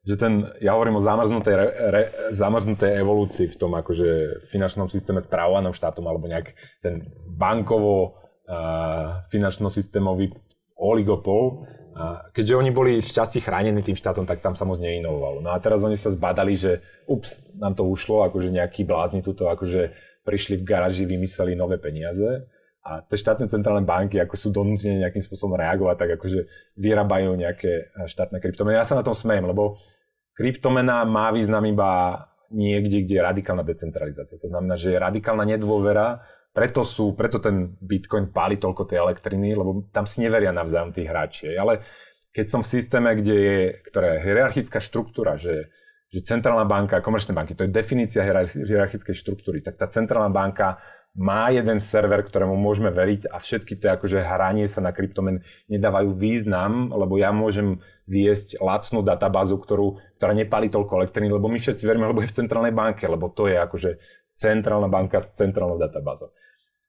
že 0.04 0.20
ten, 0.20 0.52
ja 0.60 0.76
hovorím 0.76 1.00
o 1.00 1.06
zamrznutej, 1.06 1.56
re, 1.56 1.68
re, 1.92 2.04
zamrznutej 2.36 3.00
evolúcii 3.00 3.48
v 3.48 3.60
tom 3.60 3.72
akože 3.72 4.44
finančnom 4.52 4.92
systéme 4.92 5.24
správovanom 5.24 5.72
štátom 5.72 6.04
alebo 6.04 6.28
nejak 6.28 6.52
ten 6.84 7.08
bankovo 7.24 8.20
uh, 8.44 9.24
finančno-systémový 9.32 10.36
oligopol 10.76 11.64
A 11.94 12.34
keďže 12.34 12.58
oni 12.58 12.72
boli 12.74 12.92
v 13.00 13.06
časti 13.06 13.38
chránení 13.38 13.86
tým 13.86 13.94
štátom, 13.94 14.26
tak 14.26 14.42
tam 14.42 14.58
sa 14.58 14.66
moc 14.66 14.82
neinovovalo. 14.82 15.46
No 15.46 15.54
a 15.54 15.62
teraz 15.62 15.86
oni 15.86 15.94
sa 15.94 16.10
zbadali, 16.10 16.58
že 16.58 16.82
ups, 17.06 17.46
nám 17.54 17.78
to 17.78 17.86
ušlo, 17.86 18.26
akože 18.26 18.50
nejakí 18.50 18.82
blázni 18.82 19.22
tuto 19.22 19.46
akože 19.46 19.94
prišli 20.26 20.58
v 20.58 20.66
garáži, 20.66 21.06
vymysleli 21.06 21.54
nové 21.54 21.78
peniaze 21.78 22.50
a 22.84 23.00
tie 23.08 23.16
štátne 23.16 23.48
centrálne 23.48 23.88
banky 23.88 24.20
ako 24.20 24.36
sú 24.36 24.48
donútené 24.52 25.00
nejakým 25.00 25.24
spôsobom 25.24 25.56
reagovať, 25.56 25.96
tak 26.04 26.10
akože 26.20 26.40
vyrábajú 26.76 27.32
nejaké 27.32 27.96
štátne 28.12 28.44
kryptomeny. 28.44 28.76
Ja 28.76 28.84
sa 28.84 29.00
na 29.00 29.08
tom 29.08 29.16
smejem, 29.16 29.48
lebo 29.48 29.80
kryptomena 30.36 31.08
má 31.08 31.32
význam 31.32 31.64
iba 31.64 32.24
niekde, 32.52 33.08
kde 33.08 33.16
je 33.18 33.24
radikálna 33.24 33.64
decentralizácia. 33.64 34.36
To 34.44 34.52
znamená, 34.52 34.76
že 34.76 34.94
je 34.94 35.00
radikálna 35.00 35.48
nedôvera 35.48 36.22
preto, 36.54 36.86
sú, 36.86 37.18
preto 37.18 37.42
ten 37.42 37.74
Bitcoin 37.82 38.30
páli 38.30 38.62
toľko 38.62 38.86
tej 38.86 39.02
elektriny, 39.02 39.58
lebo 39.58 39.90
tam 39.90 40.06
si 40.06 40.22
neveria 40.22 40.54
navzájom 40.54 40.94
tí 40.94 41.02
hráči. 41.02 41.58
Ale 41.58 41.82
keď 42.30 42.46
som 42.46 42.62
v 42.62 42.72
systéme, 42.78 43.10
kde 43.18 43.36
je, 43.36 43.60
ktorá 43.90 44.18
je 44.18 44.20
hierarchická 44.22 44.78
štruktúra, 44.78 45.34
že, 45.34 45.74
že 46.14 46.22
centrálna 46.22 46.70
banka, 46.70 47.02
komerčné 47.02 47.34
banky, 47.34 47.58
to 47.58 47.66
je 47.66 47.74
definícia 47.74 48.22
hierarchickej 48.54 49.18
štruktúry, 49.18 49.66
tak 49.66 49.82
tá 49.82 49.90
centrálna 49.90 50.30
banka 50.30 50.78
má 51.14 51.54
jeden 51.54 51.78
server, 51.78 52.26
ktorému 52.26 52.58
môžeme 52.58 52.90
veriť 52.90 53.30
a 53.30 53.38
všetky 53.38 53.78
tie 53.78 53.94
akože 53.94 54.26
hranie 54.26 54.66
sa 54.66 54.82
na 54.82 54.90
kryptomen 54.90 55.46
nedávajú 55.70 56.10
význam, 56.18 56.90
lebo 56.90 57.22
ja 57.22 57.30
môžem 57.30 57.78
viesť 58.10 58.58
lacnú 58.58 59.06
databázu, 59.06 59.62
ktorú, 59.62 60.02
ktorá 60.18 60.34
nepálí 60.34 60.74
toľko 60.74 61.06
elektriny, 61.06 61.30
lebo 61.30 61.46
my 61.46 61.62
všetci 61.62 61.86
veríme, 61.86 62.10
lebo 62.10 62.26
je 62.26 62.34
v 62.34 62.38
centrálnej 62.42 62.74
banke, 62.74 63.06
lebo 63.06 63.30
to 63.30 63.46
je 63.46 63.62
akože 63.62 64.02
centrálna 64.34 64.90
banka 64.90 65.22
s 65.22 65.38
centrálnou 65.38 65.78
databázou. 65.78 66.34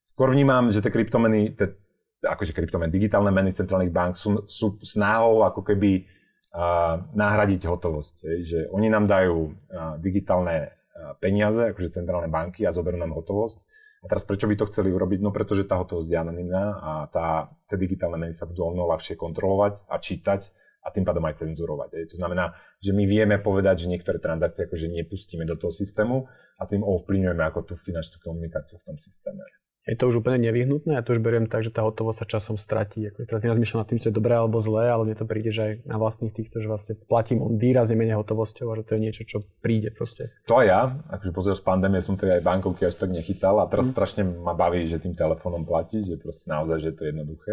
Skôr 0.09 0.33
vnímam, 0.33 0.73
že 0.73 0.81
tie 0.81 0.89
kryptomeny, 0.89 1.53
tie, 1.53 1.77
akože 2.25 2.57
kryptomeny, 2.57 2.89
digitálne 2.89 3.29
meny 3.29 3.53
centrálnych 3.53 3.93
bank 3.93 4.17
sú, 4.17 4.49
sú 4.49 4.81
snahou 4.81 5.45
ako 5.45 5.61
keby 5.61 6.01
uh, 6.01 7.05
nahradiť 7.13 7.69
hotovosť. 7.69 8.15
Je, 8.25 8.35
že 8.41 8.59
oni 8.73 8.89
nám 8.89 9.05
dajú 9.05 9.53
uh, 9.53 10.01
digitálne 10.01 10.73
uh, 10.73 11.13
peniaze, 11.21 11.77
akože 11.77 11.93
centrálne 11.93 12.33
banky 12.33 12.65
a 12.65 12.73
zoberú 12.73 12.97
nám 12.97 13.13
hotovosť. 13.13 13.74
A 14.05 14.07
teraz 14.07 14.29
prečo 14.29 14.45
by 14.45 14.55
to 14.61 14.69
chceli 14.69 14.93
urobiť? 14.93 15.25
No 15.25 15.33
pretože 15.33 15.65
tá 15.65 15.81
hotovosť 15.81 16.13
je 16.13 16.19
anonimná 16.21 16.65
a 16.77 16.93
tá, 17.09 17.49
tie 17.73 17.81
digitálne 17.81 18.21
meny 18.21 18.37
sa 18.37 18.45
budú 18.45 18.69
ľahšie 18.69 19.17
kontrolovať 19.17 19.89
a 19.89 19.97
čítať 19.97 20.41
a 20.85 20.93
tým 20.93 21.09
pádom 21.09 21.25
aj 21.25 21.41
cenzurovať. 21.41 21.89
Je. 21.97 22.13
To 22.13 22.17
znamená, 22.21 22.53
že 22.85 22.93
my 22.93 23.09
vieme 23.09 23.41
povedať, 23.41 23.89
že 23.89 23.91
niektoré 23.91 24.21
transakcie 24.21 24.69
akože 24.69 24.93
nepustíme 24.93 25.49
do 25.49 25.57
toho 25.57 25.73
systému 25.73 26.29
a 26.61 26.69
tým 26.69 26.85
ovplyvňujeme 26.85 27.41
ako 27.49 27.73
tú 27.73 27.75
finančnú 27.81 28.21
komunikáciu 28.21 28.77
v 28.85 28.93
tom 28.93 28.97
systéme. 29.01 29.41
Je 29.85 30.01
to 30.01 30.09
už 30.09 30.25
úplne 30.25 30.41
nevyhnutné? 30.49 30.97
Ja 30.97 31.05
to 31.05 31.13
už 31.13 31.21
beriem 31.21 31.45
tak, 31.45 31.61
že 31.61 31.69
tá 31.69 31.85
hotovosť 31.85 32.25
sa 32.25 32.27
časom 32.27 32.57
stratí. 32.57 33.05
Ako 33.05 33.29
teraz 33.29 33.45
nerozmýšľam 33.45 33.85
nad 33.85 33.89
tým, 33.93 34.01
čo 34.01 34.09
je 34.09 34.17
dobré 34.17 34.33
alebo 34.33 34.65
zlé, 34.65 34.89
ale 34.89 35.05
mne 35.05 35.17
to 35.21 35.29
príde, 35.29 35.53
že 35.53 35.61
aj 35.61 35.73
na 35.85 36.01
vlastných 36.01 36.33
týchto, 36.33 36.65
že 36.65 36.73
vlastne 36.73 36.97
platím 36.97 37.45
on 37.45 37.61
výrazne 37.61 37.93
menej 37.93 38.17
hotovosťou 38.17 38.73
a 38.73 38.81
že 38.81 38.85
to 38.89 38.97
je 38.97 39.01
niečo, 39.05 39.23
čo 39.29 39.45
príde 39.61 39.93
proste. 39.93 40.33
To 40.49 40.65
ja, 40.65 40.97
akože 41.13 41.53
z 41.53 41.63
pandémie 41.63 42.01
som 42.01 42.17
teda 42.17 42.41
aj 42.41 42.47
bankovky 42.49 42.89
až 42.89 42.97
tak 42.97 43.13
nechytal 43.13 43.61
a 43.61 43.69
teraz 43.69 43.93
mm. 43.93 43.93
strašne 43.93 44.23
ma 44.25 44.57
baví, 44.57 44.89
že 44.89 45.05
tým 45.05 45.13
telefónom 45.13 45.69
platí, 45.69 46.01
že 46.01 46.17
proste 46.17 46.49
naozaj, 46.49 46.81
že 46.81 46.91
to 46.97 47.05
je 47.05 47.09
jednoduché. 47.13 47.53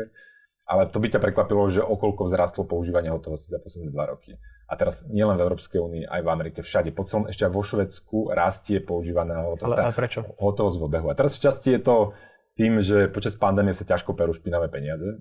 Ale 0.71 0.87
to 0.87 1.03
by 1.03 1.11
ťa 1.11 1.19
prekvapilo, 1.19 1.67
že 1.67 1.83
okolko 1.83 2.31
vzrastlo 2.31 2.63
používanie 2.63 3.11
hotovosti 3.11 3.51
za 3.51 3.59
posledné 3.59 3.91
dva 3.91 4.15
roky. 4.15 4.39
A 4.71 4.79
teraz 4.79 5.03
nielen 5.11 5.35
v 5.35 5.43
Európskej 5.43 5.83
únii, 5.83 6.03
aj 6.07 6.21
v 6.23 6.29
Amerike, 6.31 6.59
všade. 6.63 6.95
Po 6.95 7.03
celom, 7.03 7.27
ešte 7.27 7.43
aj 7.43 7.51
vo 7.51 7.59
Švedsku 7.59 8.17
rastie 8.31 8.79
používaná 8.79 9.51
hotovosť. 9.51 9.75
Ale, 9.75 9.91
ale 9.91 9.99
prečo? 9.99 10.23
Hotovosť 10.39 10.77
v 10.79 10.83
obehu. 10.87 11.07
A 11.11 11.17
teraz 11.19 11.35
v 11.35 11.43
časti 11.43 11.75
je 11.75 11.81
to 11.83 12.15
tým, 12.55 12.79
že 12.79 13.11
počas 13.11 13.35
pandémie 13.35 13.75
sa 13.75 13.83
ťažko 13.83 14.15
perú 14.15 14.31
špinavé 14.31 14.71
peniaze. 14.71 15.19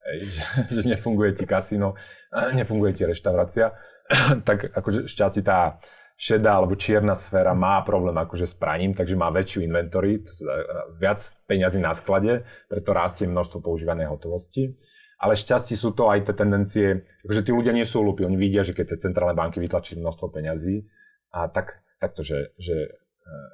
Hej, 0.00 0.18
že, 0.32 0.44
že 0.72 0.80
nefunguje 0.88 1.36
ti 1.36 1.44
kasino, 1.44 1.92
nefunguje 2.56 2.96
ti 2.96 3.04
reštaurácia. 3.04 3.76
tak 4.48 4.72
akože 4.72 5.12
šťastí 5.12 5.44
tá 5.44 5.76
šedá 6.16 6.56
alebo 6.56 6.80
čierna 6.80 7.12
sféra 7.12 7.52
má 7.52 7.84
problém 7.84 8.16
akože 8.16 8.48
s 8.48 8.56
praním, 8.56 8.96
takže 8.96 9.20
má 9.20 9.28
väčšiu 9.28 9.68
inventory, 9.68 10.24
viac 10.96 11.20
peňazí 11.44 11.76
na 11.76 11.92
sklade, 11.92 12.48
preto 12.72 12.96
rastie 12.96 13.28
množstvo 13.28 13.60
používanej 13.60 14.08
hotovosti. 14.08 14.72
Ale 15.16 15.36
šťastí 15.36 15.76
sú 15.76 15.96
to 15.96 16.12
aj 16.12 16.28
tie 16.28 16.34
tendencie, 16.36 16.86
akože 17.24 17.44
tí 17.44 17.52
ľudia 17.52 17.72
nie 17.72 17.88
sú 17.88 18.04
hlúpi, 18.04 18.24
oni 18.24 18.36
vidia, 18.36 18.64
že 18.64 18.76
keď 18.76 18.96
tie 18.96 19.08
centrálne 19.08 19.36
banky 19.36 19.60
vytlačili 19.60 20.00
množstvo 20.00 20.28
peňazí, 20.28 20.84
a 21.36 21.52
tak, 21.52 21.84
takto, 22.00 22.24
že, 22.24 22.56
že, 22.56 22.96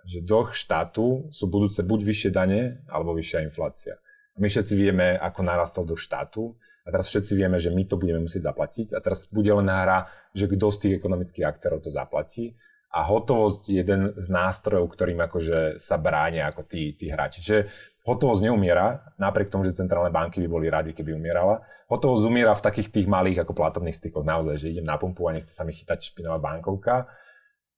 že 0.06 0.22
dlh 0.22 0.54
štátu 0.54 1.30
sú 1.34 1.44
budúce 1.50 1.82
buď 1.82 2.00
vyššie 2.02 2.30
dane, 2.30 2.82
alebo 2.86 3.14
vyššia 3.14 3.46
inflácia. 3.46 3.98
My 4.38 4.46
všetci 4.46 4.74
vieme, 4.78 5.18
ako 5.18 5.40
narastol 5.42 5.84
dlh 5.86 5.98
štátu, 5.98 6.54
a 6.82 6.88
teraz 6.90 7.06
všetci 7.06 7.32
vieme, 7.38 7.62
že 7.62 7.70
my 7.70 7.86
to 7.86 7.94
budeme 7.94 8.26
musieť 8.26 8.50
zaplatiť 8.50 8.94
a 8.94 8.98
teraz 8.98 9.30
bude 9.30 9.54
len 9.54 9.70
hra, 9.70 10.10
že 10.34 10.50
kto 10.50 10.66
z 10.74 10.78
tých 10.82 10.94
ekonomických 10.98 11.46
aktérov 11.46 11.78
to 11.82 11.94
zaplatí 11.94 12.58
a 12.92 13.00
hotovosť 13.08 13.62
je 13.72 13.76
jeden 13.80 14.02
z 14.20 14.28
nástrojov, 14.28 14.92
ktorým 14.92 15.24
akože 15.24 15.80
sa 15.80 15.96
bránia 15.96 16.52
ako 16.52 16.68
tí, 16.68 16.92
tí 16.92 17.08
hráči. 17.08 17.40
Čiže 17.40 17.58
hotovosť 18.04 18.44
neumiera, 18.44 19.00
napriek 19.16 19.48
tomu, 19.48 19.64
že 19.64 19.72
centrálne 19.72 20.12
banky 20.12 20.44
by 20.44 20.48
boli 20.50 20.68
radi, 20.68 20.92
keby 20.92 21.16
umierala. 21.16 21.64
Hotovosť 21.88 22.24
umiera 22.28 22.52
v 22.52 22.64
takých 22.66 22.92
tých 22.92 23.08
malých 23.08 23.48
ako 23.48 23.56
platobných 23.56 23.96
stykoch, 23.96 24.28
naozaj, 24.28 24.60
že 24.60 24.76
idem 24.76 24.84
na 24.84 25.00
pumpu 25.00 25.24
a 25.24 25.32
nechce 25.32 25.56
sa 25.56 25.64
mi 25.64 25.72
chytať 25.72 26.12
špinavá 26.12 26.36
bankovka. 26.36 27.08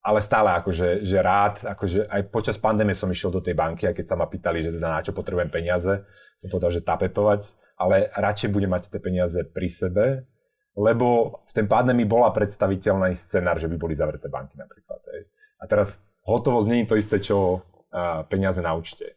Ale 0.05 0.21
stále 0.21 0.53
akože, 0.61 1.07
že 1.07 1.19
rád, 1.23 1.65
akože 1.65 2.11
aj 2.11 2.23
počas 2.29 2.61
pandémie 2.61 2.93
som 2.93 3.09
išiel 3.09 3.33
do 3.33 3.41
tej 3.41 3.57
banky 3.57 3.89
a 3.89 3.97
keď 3.97 4.13
sa 4.13 4.17
ma 4.19 4.29
pýtali, 4.29 4.61
že 4.61 4.75
teda 4.75 4.99
na 4.99 5.01
čo 5.01 5.17
potrebujem 5.17 5.49
peniaze, 5.49 6.05
som 6.37 6.51
povedal, 6.53 6.75
že 6.75 6.85
tapetovať 6.85 7.64
ale 7.75 8.11
radšej 8.15 8.51
bude 8.55 8.71
mať 8.71 8.91
tie 8.91 9.01
peniaze 9.03 9.41
pri 9.51 9.69
sebe, 9.71 10.05
lebo 10.75 11.39
v 11.47 11.53
ten 11.55 11.67
pandémii 11.71 12.07
bola 12.07 12.35
predstaviteľný 12.35 13.15
scenár, 13.15 13.63
že 13.63 13.71
by 13.71 13.77
boli 13.79 13.95
zavreté 13.95 14.27
banky 14.27 14.59
napríklad. 14.59 15.01
Hej. 15.15 15.31
A 15.63 15.65
teraz 15.71 16.03
hotovosť 16.27 16.67
nie 16.67 16.83
je 16.83 16.89
to 16.91 16.97
isté, 16.99 17.17
čo 17.23 17.37
a, 17.95 18.27
peniaze 18.27 18.59
na 18.59 18.75
účte. 18.75 19.15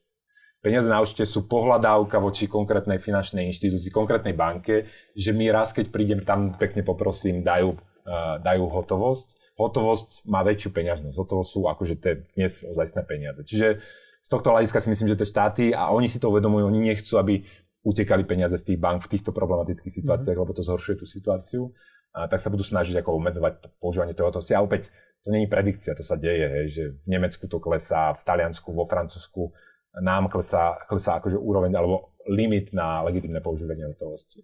Peniaze 0.62 0.90
na 0.90 1.00
účte 1.00 1.22
sú 1.24 1.46
pohľadávka 1.46 2.18
voči 2.18 2.50
konkrétnej 2.50 2.98
finančnej 2.98 3.46
inštitúcii, 3.54 3.94
konkrétnej 3.94 4.34
banke, 4.34 4.90
že 5.14 5.32
mi 5.32 5.48
raz, 5.54 5.70
keď 5.72 5.94
prídem 5.94 6.22
tam, 6.26 6.58
pekne 6.58 6.82
poprosím, 6.82 7.46
dajú, 7.46 7.78
uh, 7.78 8.42
dajú 8.42 8.66
hotovosť. 8.66 9.54
Hotovosť 9.54 10.26
má 10.26 10.42
väčšiu 10.42 10.70
peňažnosť. 10.74 11.16
Hotovosť 11.16 11.50
sú 11.54 11.62
akože 11.70 11.96
tie 12.02 12.14
dnes 12.36 12.66
ozajstné 12.66 13.06
peniaze. 13.06 13.42
Čiže 13.46 13.80
z 14.18 14.30
tohto 14.34 14.52
hľadiska 14.52 14.82
si 14.82 14.92
myslím, 14.92 15.14
že 15.14 15.20
tie 15.22 15.30
štáty, 15.30 15.66
a 15.72 15.94
oni 15.94 16.10
si 16.10 16.18
to 16.18 16.28
uvedomujú, 16.28 16.68
oni 16.68 16.92
nechcú, 16.92 17.16
aby 17.22 17.46
utekali 17.84 18.24
peniaze 18.24 18.58
z 18.58 18.74
tých 18.74 18.80
bank 18.80 19.06
v 19.06 19.12
týchto 19.18 19.32
problematických 19.32 19.94
situáciách, 19.94 20.38
mm-hmm. 20.38 20.50
lebo 20.50 20.58
to 20.58 20.64
zhoršuje 20.66 20.96
tú 21.02 21.06
situáciu, 21.06 21.74
a 22.18 22.26
tak 22.26 22.42
sa 22.42 22.50
budú 22.50 22.66
snažiť 22.66 22.98
ako 23.04 23.22
obmedzovať 23.22 23.78
používanie 23.78 24.18
toho 24.18 24.34
A 24.34 24.66
opäť, 24.66 24.90
to 25.22 25.30
je 25.30 25.46
predikcia, 25.46 25.94
to 25.94 26.02
sa 26.02 26.16
deje, 26.18 26.48
hej, 26.50 26.66
že 26.72 26.84
v 27.06 27.08
Nemecku 27.14 27.46
to 27.46 27.60
klesá, 27.60 28.16
v 28.18 28.24
Taliansku, 28.24 28.74
vo 28.74 28.90
Francúzsku 28.90 29.54
nám 30.02 30.30
klesá, 30.30 30.78
klesá 30.90 31.22
akože 31.22 31.38
úroveň 31.38 31.78
alebo 31.78 32.16
limit 32.30 32.74
na 32.74 33.02
legitimné 33.02 33.42
používanie 33.42 33.86
hotovosti. 33.86 34.42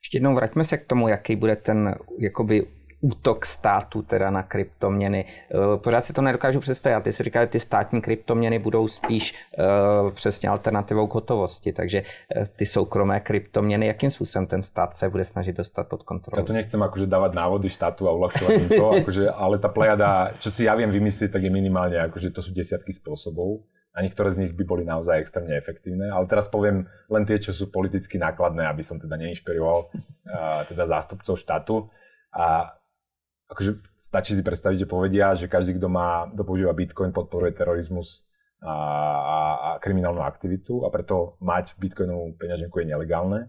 Ještě 0.00 0.16
jednou 0.16 0.34
vraťme 0.34 0.64
se 0.64 0.78
k 0.78 0.86
tomu, 0.86 1.08
jaký 1.08 1.36
bude 1.36 1.56
ten 1.56 1.94
jakoby 2.18 2.66
útok 3.04 3.44
státu 3.44 4.02
teda 4.02 4.30
na 4.30 4.42
kryptoměny. 4.42 5.24
Eh, 5.24 5.76
pořád 5.76 6.04
si 6.04 6.12
to 6.12 6.22
nedokážu 6.22 6.60
představit. 6.60 7.04
Ty 7.04 7.12
si 7.12 7.22
říkal, 7.22 7.42
že 7.42 7.46
ty 7.46 7.60
státní 7.60 8.00
kryptoměny 8.00 8.58
budou 8.58 8.88
spíš 8.88 9.34
uh, 9.34 10.10
přesně 10.10 10.48
alternativou 10.48 11.06
k 11.06 11.14
hotovosti, 11.14 11.72
takže 11.72 12.02
uh, 12.02 12.44
ty 12.56 12.66
soukromé 12.66 13.20
kryptoměny, 13.20 13.86
jakým 13.86 14.10
způsobem 14.10 14.46
ten 14.46 14.62
stát 14.62 14.94
se 14.94 15.08
bude 15.08 15.24
snažit 15.24 15.56
dostat 15.56 15.88
pod 15.88 16.02
kontrolu? 16.02 16.40
Ja 16.40 16.46
tu 16.46 16.56
nechcem 16.56 16.80
akože 16.80 17.06
dávať 17.06 17.36
návody 17.36 17.68
štátu 17.68 18.08
a 18.08 18.16
uľahčovať 18.16 18.52
im 18.56 18.68
to, 18.72 18.86
akože, 19.04 19.24
ale 19.30 19.58
tá 19.60 19.68
plejada, 19.68 20.32
čo 20.40 20.48
si 20.48 20.64
ja 20.64 20.72
viem 20.72 20.88
vymyslieť, 20.88 21.28
tak 21.32 21.42
je 21.44 21.52
minimálne, 21.52 22.00
akože 22.08 22.32
to 22.32 22.40
sú 22.40 22.56
desiatky 22.56 22.94
spôsobov 22.94 23.64
a 23.94 24.02
niektoré 24.02 24.34
z 24.34 24.38
nich 24.46 24.52
by 24.58 24.64
boli 24.66 24.82
naozaj 24.82 25.22
extrémne 25.22 25.54
efektívne. 25.54 26.10
Ale 26.10 26.26
teraz 26.26 26.50
poviem 26.50 26.90
len 27.06 27.22
tie, 27.22 27.38
čo 27.38 27.54
sú 27.54 27.70
politicky 27.70 28.18
nákladné, 28.18 28.66
aby 28.66 28.82
som 28.82 28.98
teda 28.98 29.14
neinšpiroval 29.14 29.78
uh, 29.86 30.60
teda 30.66 30.84
zástupcov 30.90 31.38
štátu. 31.38 31.86
A 32.34 32.74
akože 33.48 33.70
stačí 33.96 34.32
si 34.32 34.42
predstaviť, 34.42 34.84
že 34.84 34.88
povedia, 34.88 35.36
že 35.36 35.50
každý, 35.50 35.76
kto 35.76 35.88
má, 35.92 36.28
kto 36.32 36.42
používa 36.44 36.72
Bitcoin, 36.72 37.12
podporuje 37.12 37.52
terorizmus 37.52 38.24
a, 38.64 38.72
a, 38.72 39.38
a 39.60 39.68
kriminálnu 39.80 40.24
aktivitu 40.24 40.84
a 40.84 40.88
preto 40.88 41.36
mať 41.44 41.76
Bitcoinovú 41.76 42.36
peňaženku 42.40 42.80
je 42.80 42.86
nelegálne. 42.88 43.40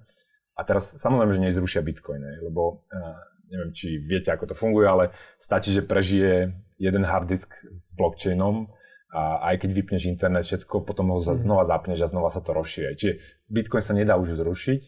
A 0.55 0.61
teraz 0.63 0.95
samozrejme, 0.95 1.35
že 1.35 1.45
nezrušia 1.51 1.81
Bitcoin, 1.83 2.23
ne? 2.23 2.33
lebo 2.43 2.87
uh, 2.87 3.15
neviem, 3.51 3.71
či 3.75 3.99
viete, 3.99 4.31
ako 4.31 4.51
to 4.51 4.55
funguje, 4.55 4.87
ale 4.87 5.11
stačí, 5.39 5.71
že 5.71 5.83
prežije 5.83 6.55
jeden 6.79 7.03
hard 7.07 7.31
disk 7.31 7.51
s 7.71 7.95
blockchainom 7.95 8.67
a 9.15 9.51
aj 9.51 9.63
keď 9.63 9.69
vypneš 9.71 10.11
internet, 10.11 10.43
všetko, 10.43 10.83
potom 10.83 11.15
ho 11.15 11.19
mhm. 11.23 11.39
znova 11.39 11.63
zapneš 11.63 12.03
a 12.03 12.11
znova 12.11 12.27
sa 12.31 12.43
to 12.43 12.51
rozšíri. 12.51 12.99
Čiže 12.99 13.13
Bitcoin 13.47 13.83
sa 13.83 13.95
nedá 13.95 14.19
už 14.19 14.35
zrušiť, 14.35 14.81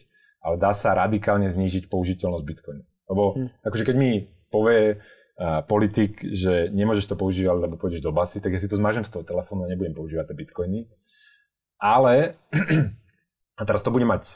ale 0.44 0.60
dá 0.60 0.76
sa 0.76 0.92
radikálne 0.94 1.48
znížiť 1.48 1.88
použiteľnosť 1.88 2.44
Bitcoinu. 2.44 2.84
Lebo 3.08 3.24
hmm. 3.34 3.64
akože 3.64 3.84
keď 3.88 3.96
mi 3.96 4.28
povie 4.48 5.00
politik, 5.70 6.18
že 6.34 6.66
nemôžeš 6.74 7.14
to 7.14 7.14
používať, 7.14 7.62
lebo 7.62 7.78
pôjdeš 7.78 8.02
do 8.02 8.10
basy, 8.10 8.42
tak 8.42 8.58
ja 8.58 8.60
si 8.60 8.66
to 8.66 8.74
zmažem 8.74 9.06
z 9.06 9.14
toho 9.14 9.22
telefónu 9.22 9.64
a 9.64 9.70
nebudem 9.70 9.94
používať 9.94 10.34
tie 10.34 10.36
bitcoiny. 10.36 10.80
Ale, 11.78 12.34
a 13.58 13.62
teraz 13.62 13.86
to 13.86 13.94
bude 13.94 14.02
mať 14.02 14.26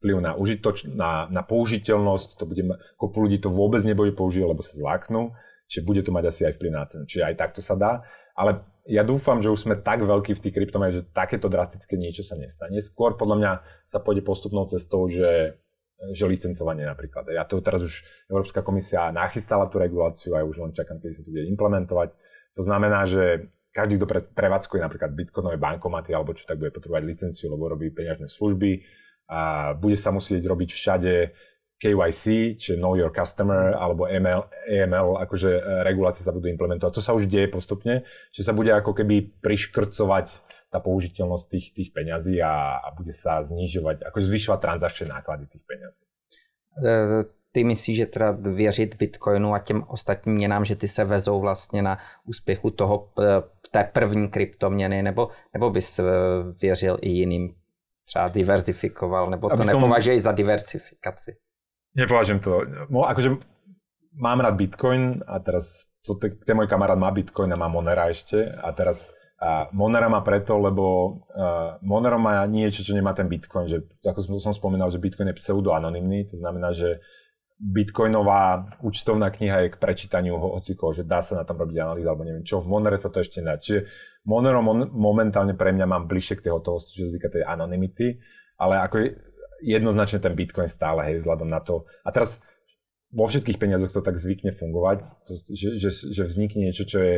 vplyv 0.00 0.16
na, 0.20 0.32
užitoč, 0.36 0.88
na, 0.88 1.28
na 1.28 1.42
použiteľnosť, 1.44 2.40
to 2.40 2.44
bude, 2.48 2.62
kopu 2.96 3.28
ľudí 3.28 3.40
to 3.40 3.52
vôbec 3.52 3.84
nebude 3.84 4.12
používať, 4.16 4.48
lebo 4.48 4.62
sa 4.64 4.76
zláknú, 4.76 5.36
čiže 5.68 5.84
bude 5.84 6.00
to 6.04 6.12
mať 6.12 6.24
asi 6.32 6.40
aj 6.48 6.52
vplyv 6.56 6.70
na 6.72 6.84
cenu. 6.88 7.04
Čiže 7.04 7.26
aj 7.32 7.34
takto 7.36 7.60
sa 7.60 7.76
dá, 7.76 7.92
ale 8.36 8.64
ja 8.86 9.02
dúfam, 9.02 9.42
že 9.42 9.50
už 9.50 9.66
sme 9.66 9.74
tak 9.74 10.04
veľkí 10.04 10.38
v 10.38 10.42
tých 10.46 10.54
kryptomenách, 10.54 10.94
že 10.94 11.08
takéto 11.10 11.50
drastické 11.50 11.98
niečo 11.98 12.22
sa 12.22 12.38
nestane. 12.38 12.78
Skôr 12.78 13.18
podľa 13.18 13.36
mňa 13.36 13.52
sa 13.88 13.98
pôjde 13.98 14.22
postupnou 14.22 14.68
cestou, 14.70 15.10
že 15.10 15.58
že 16.12 16.28
licencovanie 16.28 16.84
napríklad. 16.84 17.32
Ja 17.32 17.48
to 17.48 17.64
teraz 17.64 17.80
už 17.80 18.04
Európska 18.28 18.60
komisia 18.60 19.08
nachystala 19.10 19.66
tú 19.72 19.80
reguláciu 19.80 20.36
a 20.36 20.44
ja 20.44 20.46
už 20.46 20.60
len 20.60 20.72
čakám, 20.76 21.00
kedy 21.00 21.12
sa 21.12 21.24
to 21.24 21.32
bude 21.32 21.48
implementovať. 21.48 22.12
To 22.56 22.62
znamená, 22.62 23.08
že 23.08 23.48
každý, 23.72 24.00
kto 24.00 24.06
pre, 24.08 24.20
prevádzkuje 24.24 24.80
napríklad 24.80 25.10
bitcoinové 25.12 25.56
bankomaty 25.60 26.12
alebo 26.16 26.32
čo 26.32 26.48
tak 26.48 26.60
bude 26.60 26.72
potrebovať 26.72 27.02
licenciu, 27.04 27.52
lebo 27.52 27.68
robí 27.68 27.92
peňažné 27.92 28.28
služby 28.28 28.84
a 29.28 29.72
bude 29.76 29.96
sa 30.00 30.12
musieť 30.12 30.44
robiť 30.44 30.70
všade 30.72 31.12
KYC, 31.76 32.56
čiže 32.56 32.80
Know 32.80 32.96
Your 32.96 33.12
Customer, 33.12 33.76
alebo 33.76 34.08
ML, 34.08 34.48
AML, 34.64 35.20
akože 35.28 35.50
e, 35.52 35.62
regulácie 35.84 36.24
sa 36.24 36.32
budú 36.32 36.48
implementovať. 36.48 36.92
To 36.96 37.04
sa 37.04 37.12
už 37.12 37.28
deje 37.28 37.52
postupne, 37.52 38.08
že 38.32 38.48
sa 38.48 38.56
bude 38.56 38.72
ako 38.72 38.96
keby 38.96 39.44
priškrcovať 39.44 40.40
tá 40.70 40.82
použiteľnosť 40.82 41.46
tých, 41.48 41.66
tých 41.72 41.90
peňazí 41.94 42.42
a, 42.42 42.82
a 42.82 42.88
bude 42.90 43.14
sa 43.14 43.40
znižovať, 43.42 44.02
akože 44.10 44.26
zvyšovať 44.26 44.58
transakčné 44.60 45.06
náklady 45.08 45.46
tých 45.46 45.64
peňazí. 45.64 46.04
E, 46.82 47.24
ty 47.52 47.64
myslíš, 47.64 47.96
že 47.96 48.06
teda 48.06 48.30
věřit 48.30 48.94
Bitcoinu 48.94 49.54
a 49.54 49.58
těm 49.58 49.84
ostatním 49.88 50.34
měnám, 50.34 50.64
že 50.64 50.76
ty 50.76 50.88
se 50.88 51.04
vezou 51.04 51.40
vlastně 51.40 51.82
na 51.82 51.98
úspěchu 52.24 52.70
toho, 52.70 53.08
e, 53.18 53.42
té 53.70 53.84
první 53.92 54.28
kryptoměny, 54.28 55.02
nebo, 55.02 55.28
nebo 55.52 55.70
bys 55.70 55.98
e, 55.98 56.02
věřil 56.62 56.98
i 57.00 57.08
jiným, 57.08 57.54
třeba 58.04 58.28
diverzifikoval, 58.28 59.30
nebo 59.30 59.48
to 59.48 59.54
Aby 59.54 59.64
nepovažuješ 59.64 60.20
som... 60.22 60.24
za 60.24 60.32
diversifikaci? 60.32 61.30
Nepovažujem 61.96 62.40
to. 62.40 62.62
No, 62.92 63.08
akože 63.08 63.40
mám 64.20 64.40
rád 64.40 64.54
Bitcoin 64.54 65.24
a 65.26 65.38
teraz, 65.38 65.88
to, 66.06 66.14
ten 66.20 66.56
môj 66.56 66.68
kamarát 66.68 66.98
má 66.98 67.10
Bitcoin 67.10 67.52
a 67.52 67.56
má 67.56 67.68
Monera 67.72 68.12
ešte 68.12 68.52
a 68.52 68.68
teraz 68.72 69.10
a 69.36 69.68
Monera 69.76 70.08
má 70.08 70.24
preto, 70.24 70.56
lebo 70.56 70.84
uh, 71.28 71.76
Monero 71.84 72.16
má 72.16 72.40
niečo, 72.48 72.80
čo 72.80 72.96
nemá 72.96 73.12
ten 73.12 73.28
Bitcoin, 73.28 73.68
že 73.68 73.84
ako 74.00 74.40
som, 74.40 74.56
spomínal, 74.56 74.88
že 74.88 74.96
Bitcoin 74.96 75.28
je 75.28 75.36
pseudo-anonymný, 75.36 76.32
to 76.32 76.40
znamená, 76.40 76.72
že 76.72 77.04
bitcoinová 77.56 78.68
účtovná 78.84 79.32
kniha 79.32 79.64
je 79.64 79.72
k 79.72 79.80
prečítaniu 79.80 80.36
hociko, 80.36 80.92
že 80.92 81.08
dá 81.08 81.24
sa 81.24 81.40
na 81.40 81.44
tom 81.48 81.56
robiť 81.56 81.80
analýza 81.80 82.12
alebo 82.12 82.28
neviem 82.28 82.44
čo. 82.44 82.60
V 82.60 82.68
Monere 82.68 83.00
sa 83.00 83.08
to 83.08 83.24
ešte 83.24 83.40
nedá. 83.40 83.56
Čiže 83.56 83.88
Monero 84.28 84.60
mon- 84.60 84.92
momentálne 84.92 85.56
pre 85.56 85.72
mňa 85.72 85.88
mám 85.88 86.04
bližšie 86.04 86.36
k 86.36 86.44
tej 86.48 86.52
hotovosti, 86.52 87.00
čo 87.00 87.08
sa 87.08 87.16
týka 87.16 87.32
tej 87.32 87.48
anonymity, 87.48 88.20
ale 88.60 88.76
ako 88.84 88.94
je 89.00 89.08
jednoznačne 89.64 90.20
ten 90.20 90.36
bitcoin 90.36 90.68
stále, 90.68 91.00
hej, 91.08 91.24
vzhľadom 91.24 91.48
na 91.48 91.64
to. 91.64 91.88
A 92.04 92.12
teraz 92.12 92.44
vo 93.08 93.24
všetkých 93.24 93.56
peniazoch 93.56 93.88
to 93.88 94.04
tak 94.04 94.20
zvykne 94.20 94.52
fungovať, 94.52 95.08
to, 95.24 95.32
že, 95.48 95.80
že, 95.80 95.90
že 96.12 96.22
vznikne 96.28 96.68
niečo, 96.68 96.84
čo 96.84 97.00
je 97.00 97.16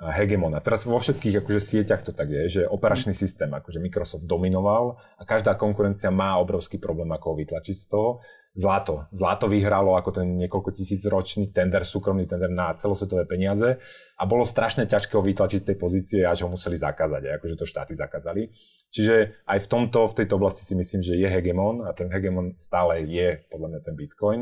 hegemon. 0.00 0.56
A 0.56 0.64
teraz 0.64 0.88
vo 0.88 0.96
všetkých 0.96 1.44
akože, 1.44 1.60
sieťach 1.60 2.00
to 2.00 2.16
tak 2.16 2.32
je, 2.32 2.60
že 2.60 2.62
operačný 2.64 3.12
systém, 3.12 3.52
akože 3.52 3.76
Microsoft 3.76 4.24
dominoval 4.24 4.96
a 5.20 5.22
každá 5.28 5.60
konkurencia 5.60 6.08
má 6.08 6.40
obrovský 6.40 6.80
problém, 6.80 7.12
ako 7.12 7.36
ho 7.36 7.40
vytlačiť 7.44 7.76
z 7.76 7.86
toho 7.86 8.24
zlato. 8.56 9.06
Zlato 9.12 9.46
vyhralo 9.46 9.94
ako 9.94 10.10
ten 10.24 10.40
niekoľko 10.40 10.72
tisíc 10.72 11.04
ročný 11.04 11.52
tender, 11.52 11.84
súkromný 11.84 12.24
tender 12.24 12.48
na 12.50 12.72
celosvetové 12.74 13.28
peniaze 13.28 13.78
a 14.16 14.22
bolo 14.24 14.48
strašne 14.48 14.88
ťažké 14.88 15.14
ho 15.14 15.22
vytlačiť 15.22 15.60
z 15.62 15.66
tej 15.68 15.76
pozície, 15.76 16.20
až 16.24 16.44
ho 16.44 16.48
museli 16.50 16.80
zakázať, 16.80 17.30
aj 17.30 17.34
akože 17.36 17.56
to 17.60 17.66
štáty 17.68 17.92
zakázali. 17.94 18.50
Čiže 18.90 19.46
aj 19.46 19.58
v 19.64 19.70
tomto, 19.70 20.10
v 20.10 20.16
tejto 20.24 20.34
oblasti 20.34 20.66
si 20.66 20.74
myslím, 20.74 21.04
že 21.04 21.14
je 21.14 21.28
hegemon 21.30 21.86
a 21.86 21.94
ten 21.94 22.10
hegemon 22.10 22.58
stále 22.58 23.06
je 23.06 23.38
podľa 23.52 23.68
mňa 23.76 23.80
ten 23.86 23.94
Bitcoin 23.94 24.40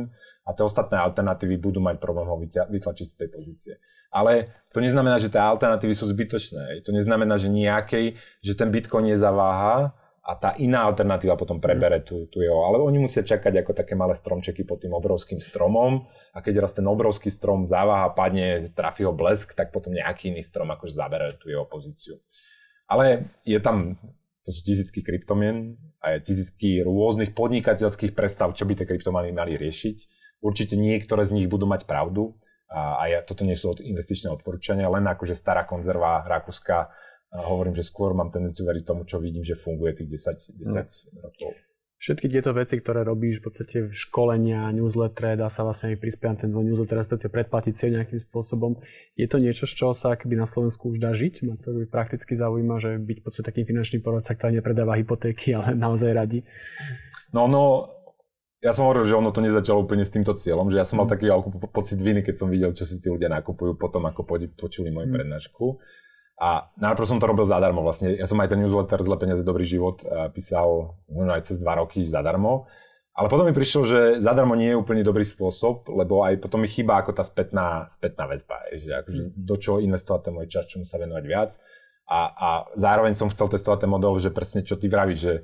a 0.48 0.56
tie 0.56 0.64
ostatné 0.64 0.96
alternatívy 0.96 1.60
budú 1.60 1.84
mať 1.84 2.00
problém 2.00 2.24
ho 2.24 2.40
vytlačiť 2.72 3.06
z 3.12 3.16
tej 3.18 3.28
pozície. 3.28 3.74
Ale 4.08 4.52
to 4.72 4.80
neznamená, 4.80 5.20
že 5.20 5.28
tie 5.28 5.40
alternatívy 5.40 5.92
sú 5.92 6.08
zbytočné. 6.08 6.80
To 6.84 6.90
neznamená, 6.92 7.36
že 7.36 7.52
nejakej, 7.52 8.16
že 8.40 8.52
ten 8.56 8.72
Bitcoin 8.72 9.12
nezaváha, 9.12 9.92
a 10.28 10.36
tá 10.36 10.52
iná 10.60 10.84
alternatíva 10.84 11.40
potom 11.40 11.56
prebere 11.56 12.04
tú, 12.04 12.28
tú 12.28 12.44
jeho. 12.44 12.68
Ale 12.68 12.76
oni 12.84 13.00
musia 13.00 13.24
čakať 13.24 13.64
ako 13.64 13.72
také 13.72 13.96
malé 13.96 14.12
stromčeky 14.12 14.60
pod 14.68 14.84
tým 14.84 14.92
obrovským 14.92 15.40
stromom 15.40 16.04
a 16.36 16.44
keď 16.44 16.68
raz 16.68 16.76
ten 16.76 16.84
obrovský 16.84 17.32
strom 17.32 17.64
závaha, 17.64 18.12
padne, 18.12 18.68
trafí 18.76 19.08
ho 19.08 19.16
blesk, 19.16 19.56
tak 19.56 19.72
potom 19.72 19.96
nejaký 19.96 20.28
iný 20.28 20.44
strom 20.44 20.68
akože 20.68 20.92
zabere 20.92 21.32
tú 21.40 21.48
jeho 21.48 21.64
pozíciu. 21.64 22.20
Ale 22.84 23.32
je 23.40 23.56
tam, 23.56 23.96
to 24.44 24.52
sú 24.52 24.60
tisícky 24.60 25.00
kryptomien 25.00 25.80
a 26.04 26.20
je 26.20 26.28
tisícky 26.28 26.84
rôznych 26.84 27.32
podnikateľských 27.32 28.12
predstav, 28.12 28.52
čo 28.52 28.68
by 28.68 28.76
tie 28.76 28.84
kryptomeny 28.84 29.32
mali 29.32 29.56
riešiť. 29.56 29.96
Určite 30.44 30.76
niektoré 30.76 31.24
z 31.24 31.40
nich 31.40 31.48
budú 31.48 31.64
mať 31.64 31.88
pravdu 31.88 32.36
a, 32.68 33.00
a 33.00 33.04
ja, 33.08 33.18
toto 33.24 33.48
nie 33.48 33.56
sú 33.56 33.72
investičné 33.80 34.28
odporúčania, 34.28 34.92
len 34.92 35.08
akože 35.08 35.32
stará 35.32 35.64
konzerva 35.64 36.24
Rakúska 36.24 36.92
hovorím, 37.32 37.76
že 37.76 37.84
skôr 37.84 38.16
mám 38.16 38.32
tendenciu 38.32 38.64
veriť 38.64 38.84
tomu, 38.88 39.04
čo 39.04 39.20
vidím, 39.20 39.44
že 39.44 39.56
funguje 39.56 40.00
tých 40.00 40.08
10, 40.56 40.64
10 40.64 40.64
mm. 40.64 41.20
rokov. 41.20 41.52
Všetky 41.98 42.30
tieto 42.30 42.54
veci, 42.54 42.78
ktoré 42.78 43.02
robíš, 43.02 43.42
v 43.42 43.50
podstate 43.50 43.76
školenia, 43.90 44.70
newsletter, 44.70 45.34
dá 45.34 45.50
sa 45.50 45.66
vlastne 45.66 45.92
aj 45.92 45.98
prispievať 45.98 46.30
na 46.30 46.40
ten 46.46 46.50
newsletter, 46.54 46.94
respektíve 46.94 47.34
predplatiť 47.34 47.74
si 47.74 47.90
nejakým 47.90 48.22
spôsobom. 48.22 48.78
Je 49.18 49.26
to 49.26 49.42
niečo, 49.42 49.66
z 49.66 49.74
čoho 49.74 49.92
sa 49.98 50.14
akby 50.14 50.38
na 50.38 50.46
Slovensku 50.46 50.94
už 50.94 51.02
dá 51.02 51.10
žiť? 51.10 51.42
Ma 51.50 51.58
sa 51.58 51.74
prakticky 51.90 52.38
zaujíma, 52.38 52.78
že 52.78 53.02
byť 53.02 53.16
v 53.18 53.24
podstate 53.26 53.50
takým 53.50 53.66
finančným 53.66 54.06
poradca, 54.06 54.30
ktorý 54.30 54.62
nepredáva 54.62 54.94
hypotéky, 54.94 55.58
ale 55.58 55.74
naozaj 55.74 56.14
radi. 56.14 56.46
No, 57.34 57.50
no, 57.50 57.97
ja 58.58 58.74
som 58.74 58.90
hovoril, 58.90 59.06
že 59.06 59.14
ono 59.14 59.30
to 59.30 59.38
nezačalo 59.38 59.86
úplne 59.86 60.02
s 60.02 60.10
týmto 60.10 60.34
cieľom, 60.34 60.74
že 60.74 60.82
ja 60.82 60.86
som 60.86 60.98
mal 60.98 61.06
mm. 61.06 61.12
taký 61.14 61.30
pocit 61.70 62.02
viny, 62.02 62.26
keď 62.26 62.34
som 62.42 62.50
videl, 62.50 62.74
čo 62.74 62.82
si 62.82 62.98
tí 62.98 63.06
ľudia 63.06 63.30
nakupujú 63.30 63.78
potom, 63.78 64.02
ako 64.10 64.26
počuli 64.58 64.90
moju 64.90 65.06
mm. 65.06 65.14
prednášku. 65.14 65.78
A 66.38 66.70
najprv 66.78 67.06
som 67.06 67.18
to 67.18 67.26
robil 67.26 67.46
zadarmo 67.46 67.82
vlastne. 67.82 68.14
Ja 68.14 68.26
som 68.30 68.38
aj 68.38 68.54
ten 68.54 68.62
newsletter 68.62 69.02
Zle 69.02 69.18
peniaze, 69.18 69.42
dobrý 69.42 69.66
život 69.66 70.02
eh, 70.06 70.30
písal 70.30 70.94
možno 71.10 71.34
aj 71.34 71.50
cez 71.50 71.58
dva 71.58 71.82
roky 71.82 72.06
zadarmo. 72.06 72.70
Ale 73.18 73.26
potom 73.26 73.50
mi 73.50 73.54
prišlo, 73.54 73.82
že 73.82 74.00
zadarmo 74.22 74.54
nie 74.54 74.70
je 74.70 74.78
úplne 74.78 75.02
dobrý 75.02 75.26
spôsob, 75.26 75.90
lebo 75.90 76.22
aj 76.22 76.38
potom 76.38 76.62
mi 76.62 76.70
chýba 76.70 77.02
ako 77.02 77.18
tá 77.18 77.26
spätná, 77.26 77.90
spätná 77.90 78.30
väzba, 78.30 78.62
že 78.78 78.94
akože 78.94 79.22
do 79.34 79.56
čoho 79.58 79.82
investovať 79.82 80.30
ten 80.30 80.34
môj 80.38 80.46
čas, 80.46 80.70
čomu 80.70 80.86
sa 80.86 81.02
venovať 81.02 81.24
viac. 81.26 81.58
A, 82.06 82.30
a 82.30 82.48
zároveň 82.78 83.18
som 83.18 83.26
chcel 83.26 83.50
testovať 83.50 83.84
ten 83.84 83.90
model, 83.90 84.14
že 84.22 84.30
presne 84.30 84.62
čo 84.62 84.78
ty 84.78 84.86
vravíš, 84.86 85.18
že 85.18 85.34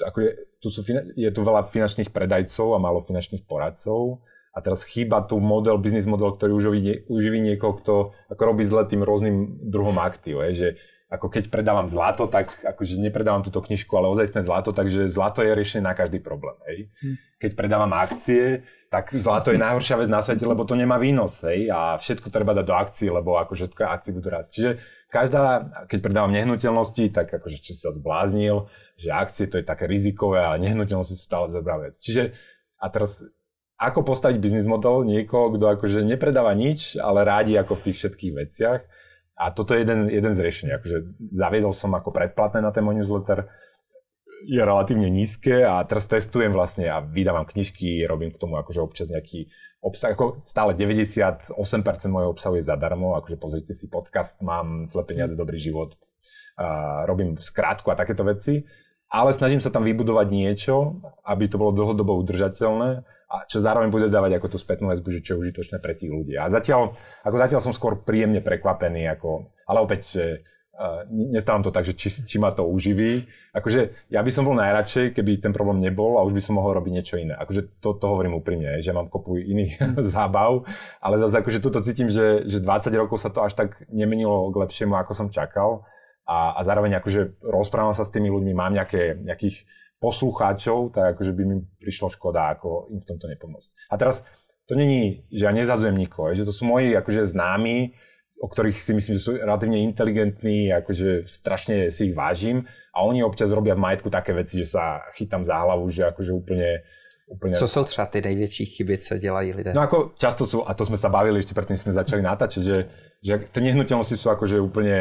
ako 0.00 0.18
je, 0.20 0.30
tu 0.60 0.68
sú, 0.68 0.80
je 1.14 1.30
tu 1.32 1.40
veľa 1.40 1.68
finančných 1.72 2.12
predajcov 2.12 2.76
a 2.76 2.82
málo 2.82 3.04
finančných 3.04 3.48
poradcov 3.48 4.20
a 4.56 4.64
teraz 4.64 4.88
chýba 4.88 5.20
tu 5.28 5.36
model, 5.36 5.76
biznis 5.76 6.08
model, 6.08 6.32
ktorý 6.32 6.52
uživí, 6.56 6.80
uživí 7.12 7.38
niekoho, 7.44 7.76
kto 7.76 7.94
ako 8.32 8.42
robí 8.42 8.64
zle 8.64 8.88
tým 8.88 9.04
rôznym 9.04 9.60
druhom 9.68 10.00
aktív. 10.00 10.40
Je, 10.48 10.52
že 10.56 10.68
ako 11.06 11.30
keď 11.30 11.54
predávam 11.54 11.86
zlato, 11.86 12.26
tak 12.26 12.50
akože 12.66 12.98
nepredávam 12.98 13.44
túto 13.46 13.62
knižku, 13.62 13.92
ale 13.94 14.10
ozajstné 14.10 14.42
zlato, 14.42 14.74
takže 14.74 15.06
zlato 15.06 15.38
je 15.44 15.54
riešenie 15.54 15.86
na 15.86 15.94
každý 15.94 16.18
problém. 16.18 16.56
Hej. 16.66 16.78
Hm. 16.98 17.14
Keď 17.36 17.50
predávam 17.54 17.92
akcie, 17.94 18.66
tak 18.90 19.14
zlato 19.14 19.54
je 19.54 19.60
najhoršia 19.60 20.02
vec 20.02 20.08
na 20.10 20.18
svete, 20.24 20.42
lebo 20.42 20.66
to 20.66 20.74
nemá 20.74 20.98
výnos. 20.98 21.44
Hej, 21.46 21.70
a 21.70 21.94
všetko 22.00 22.32
treba 22.32 22.56
dať 22.58 22.66
do 22.66 22.74
akcií, 22.74 23.08
lebo 23.12 23.38
akože 23.38 23.70
akcie 23.86 24.10
budú 24.16 24.34
rásť. 24.34 24.50
Čiže 24.50 24.70
každá, 25.06 25.68
keď 25.86 25.98
predávam 26.00 26.34
nehnuteľnosti, 26.34 27.12
tak 27.14 27.30
akože 27.30 27.60
či 27.62 27.78
sa 27.78 27.94
zbláznil, 27.94 28.66
že 28.96 29.12
akcie 29.12 29.46
to 29.46 29.60
je 29.60 29.64
také 29.68 29.84
rizikové 29.84 30.40
a 30.40 30.56
nehnuteľnosti 30.56 31.14
sú 31.16 31.24
stále 31.24 31.52
dobrá 31.52 31.76
vec. 31.76 32.00
Čiže 32.00 32.32
a 32.80 32.88
teraz 32.88 33.24
ako 33.76 34.08
postaviť 34.08 34.40
biznis 34.40 34.64
model 34.64 35.04
niekoho, 35.04 35.52
kto 35.52 35.76
akože 35.76 36.00
nepredáva 36.00 36.56
nič, 36.56 36.96
ale 36.96 37.28
rádi 37.28 37.60
ako 37.60 37.76
v 37.76 37.84
tých 37.92 37.96
všetkých 38.00 38.32
veciach. 38.32 38.80
A 39.36 39.52
toto 39.52 39.76
je 39.76 39.84
jeden, 39.84 40.08
jeden 40.08 40.32
z 40.32 40.40
riešení. 40.40 40.72
Akože 40.80 41.12
zaviedol 41.28 41.76
som 41.76 41.92
ako 41.92 42.08
predplatné 42.08 42.64
na 42.64 42.72
ten 42.72 42.80
newsletter, 42.88 43.52
je 44.44 44.60
relatívne 44.60 45.08
nízke 45.08 45.64
a 45.64 45.80
teraz 45.88 46.08
testujem 46.08 46.52
vlastne 46.52 46.88
a 46.92 47.00
vydávam 47.00 47.48
knižky, 47.48 48.04
robím 48.04 48.32
k 48.32 48.40
tomu 48.40 48.60
akože 48.60 48.80
občas 48.84 49.08
nejaký 49.08 49.48
obsah, 49.80 50.12
ako 50.12 50.44
stále 50.44 50.76
98% 50.76 51.56
môjho 52.12 52.36
obsahu 52.36 52.60
je 52.60 52.64
zadarmo, 52.68 53.16
akože 53.16 53.36
pozrite 53.40 53.72
si 53.72 53.88
podcast, 53.88 54.36
mám 54.44 54.84
zle 54.88 55.08
dobrý 55.32 55.56
život, 55.56 55.96
a 56.56 57.04
robím 57.04 57.36
skrátku 57.36 57.88
a 57.92 57.96
takéto 57.96 58.24
veci, 58.24 58.64
ale 59.06 59.30
snažím 59.32 59.62
sa 59.62 59.70
tam 59.70 59.86
vybudovať 59.86 60.26
niečo, 60.30 60.98
aby 61.22 61.46
to 61.46 61.56
bolo 61.56 61.72
dlhodobo 61.74 62.18
udržateľné 62.20 63.06
a 63.26 63.42
čo 63.50 63.58
zároveň 63.58 63.90
bude 63.90 64.06
dávať 64.06 64.38
ako 64.38 64.54
tú 64.54 64.58
spätnú 64.58 64.90
väzbu, 64.94 65.08
že 65.18 65.22
čo 65.22 65.34
je 65.34 65.40
užitočné 65.46 65.82
pre 65.82 65.98
tých 65.98 66.14
ľudí. 66.14 66.38
A 66.38 66.46
zatiaľ, 66.46 66.94
ako 67.26 67.36
zatiaľ 67.36 67.60
som 67.62 67.74
skôr 67.74 67.98
príjemne 67.98 68.38
prekvapený, 68.38 69.10
ako, 69.18 69.50
ale 69.66 69.78
opäť, 69.82 70.00
že 70.14 70.24
uh, 70.78 71.02
nestávam 71.10 71.66
to 71.66 71.74
tak, 71.74 71.82
že 71.82 71.98
či, 71.98 72.22
či 72.22 72.36
ma 72.38 72.54
to 72.54 72.62
uživí. 72.62 73.26
Akože 73.50 74.10
ja 74.14 74.22
by 74.22 74.30
som 74.30 74.46
bol 74.46 74.54
najradšej, 74.54 75.18
keby 75.18 75.42
ten 75.42 75.50
problém 75.50 75.82
nebol 75.82 76.22
a 76.22 76.26
už 76.26 76.38
by 76.38 76.42
som 76.42 76.54
mohol 76.54 76.78
robiť 76.78 76.92
niečo 76.94 77.18
iné. 77.18 77.34
Akože 77.34 77.82
to, 77.82 77.98
to 77.98 78.06
hovorím 78.06 78.38
úprimne, 78.38 78.78
že 78.78 78.94
mám 78.94 79.10
kopu 79.10 79.42
iných 79.42 79.82
zábav, 80.14 80.62
ale 81.02 81.18
zase 81.18 81.42
akože 81.42 81.58
tuto 81.58 81.82
cítim, 81.82 82.06
že, 82.06 82.46
že 82.46 82.62
20 82.62 82.94
rokov 82.94 83.18
sa 83.18 83.34
to 83.34 83.42
až 83.42 83.58
tak 83.58 83.74
nemenilo 83.90 84.54
k 84.54 84.60
lepšiemu, 84.62 84.94
ako 84.94 85.12
som 85.18 85.34
čakal. 85.34 85.82
A, 86.26 86.58
a 86.58 86.60
zároveň 86.66 86.98
akože 86.98 87.38
rozprávam 87.42 87.94
sa 87.94 88.02
s 88.02 88.10
tými 88.10 88.28
ľuďmi, 88.28 88.52
mám 88.52 88.74
nejaké, 88.74 89.14
nejakých 89.22 89.62
poslucháčov, 90.02 90.92
tak 90.92 91.16
akože 91.16 91.32
by 91.32 91.42
mi 91.46 91.56
prišlo 91.80 92.12
škoda, 92.12 92.52
ako 92.58 92.90
im 92.92 93.00
v 93.00 93.08
tomto 93.08 93.26
nepomôcť. 93.30 93.70
A 93.88 93.94
teraz 93.96 94.26
to 94.66 94.74
není, 94.74 95.24
že 95.30 95.46
ja 95.46 95.52
nezazujem 95.54 95.94
nikoho, 95.94 96.34
že 96.34 96.44
to 96.44 96.52
sú 96.52 96.66
moji 96.66 96.92
akože 96.98 97.30
známi, 97.30 97.94
o 98.36 98.46
ktorých 98.50 98.76
si 98.76 98.92
myslím, 98.92 99.16
že 99.16 99.24
sú 99.24 99.32
relatívne 99.38 99.80
inteligentní, 99.80 100.68
akože 100.68 101.24
strašne 101.24 101.88
si 101.88 102.12
ich 102.12 102.14
vážim 102.18 102.68
a 102.92 103.00
oni 103.06 103.24
občas 103.24 103.48
robia 103.48 103.72
v 103.72 103.84
majetku 103.86 104.12
také 104.12 104.36
veci, 104.36 104.60
že 104.60 104.76
sa 104.76 105.08
chytám 105.16 105.46
za 105.46 105.56
hlavu, 105.56 105.88
že 105.88 106.04
akože 106.12 106.36
úplne 106.36 106.84
Úplne... 107.26 107.54
Co 107.56 107.68
jsou 107.68 107.84
třeba 107.84 108.06
ty 108.06 108.22
největší 108.22 108.66
chyby, 108.66 108.98
co 108.98 109.18
dělají 109.18 109.52
lidé? 109.52 109.72
No 109.74 109.82
ako 109.82 110.14
často 110.14 110.46
sú, 110.46 110.62
a 110.62 110.74
to 110.78 110.86
sme 110.86 110.94
sa 110.94 111.10
bavili 111.10 111.42
ešte 111.42 111.58
predtým, 111.58 111.74
sme 111.74 111.90
začali 111.90 112.22
natáčať, 112.22 112.62
že, 112.62 112.78
že 113.18 113.50
tie 113.50 113.62
nehnuteľnosti 113.66 114.14
sú 114.14 114.30
akože 114.30 114.62
úplne, 114.62 114.94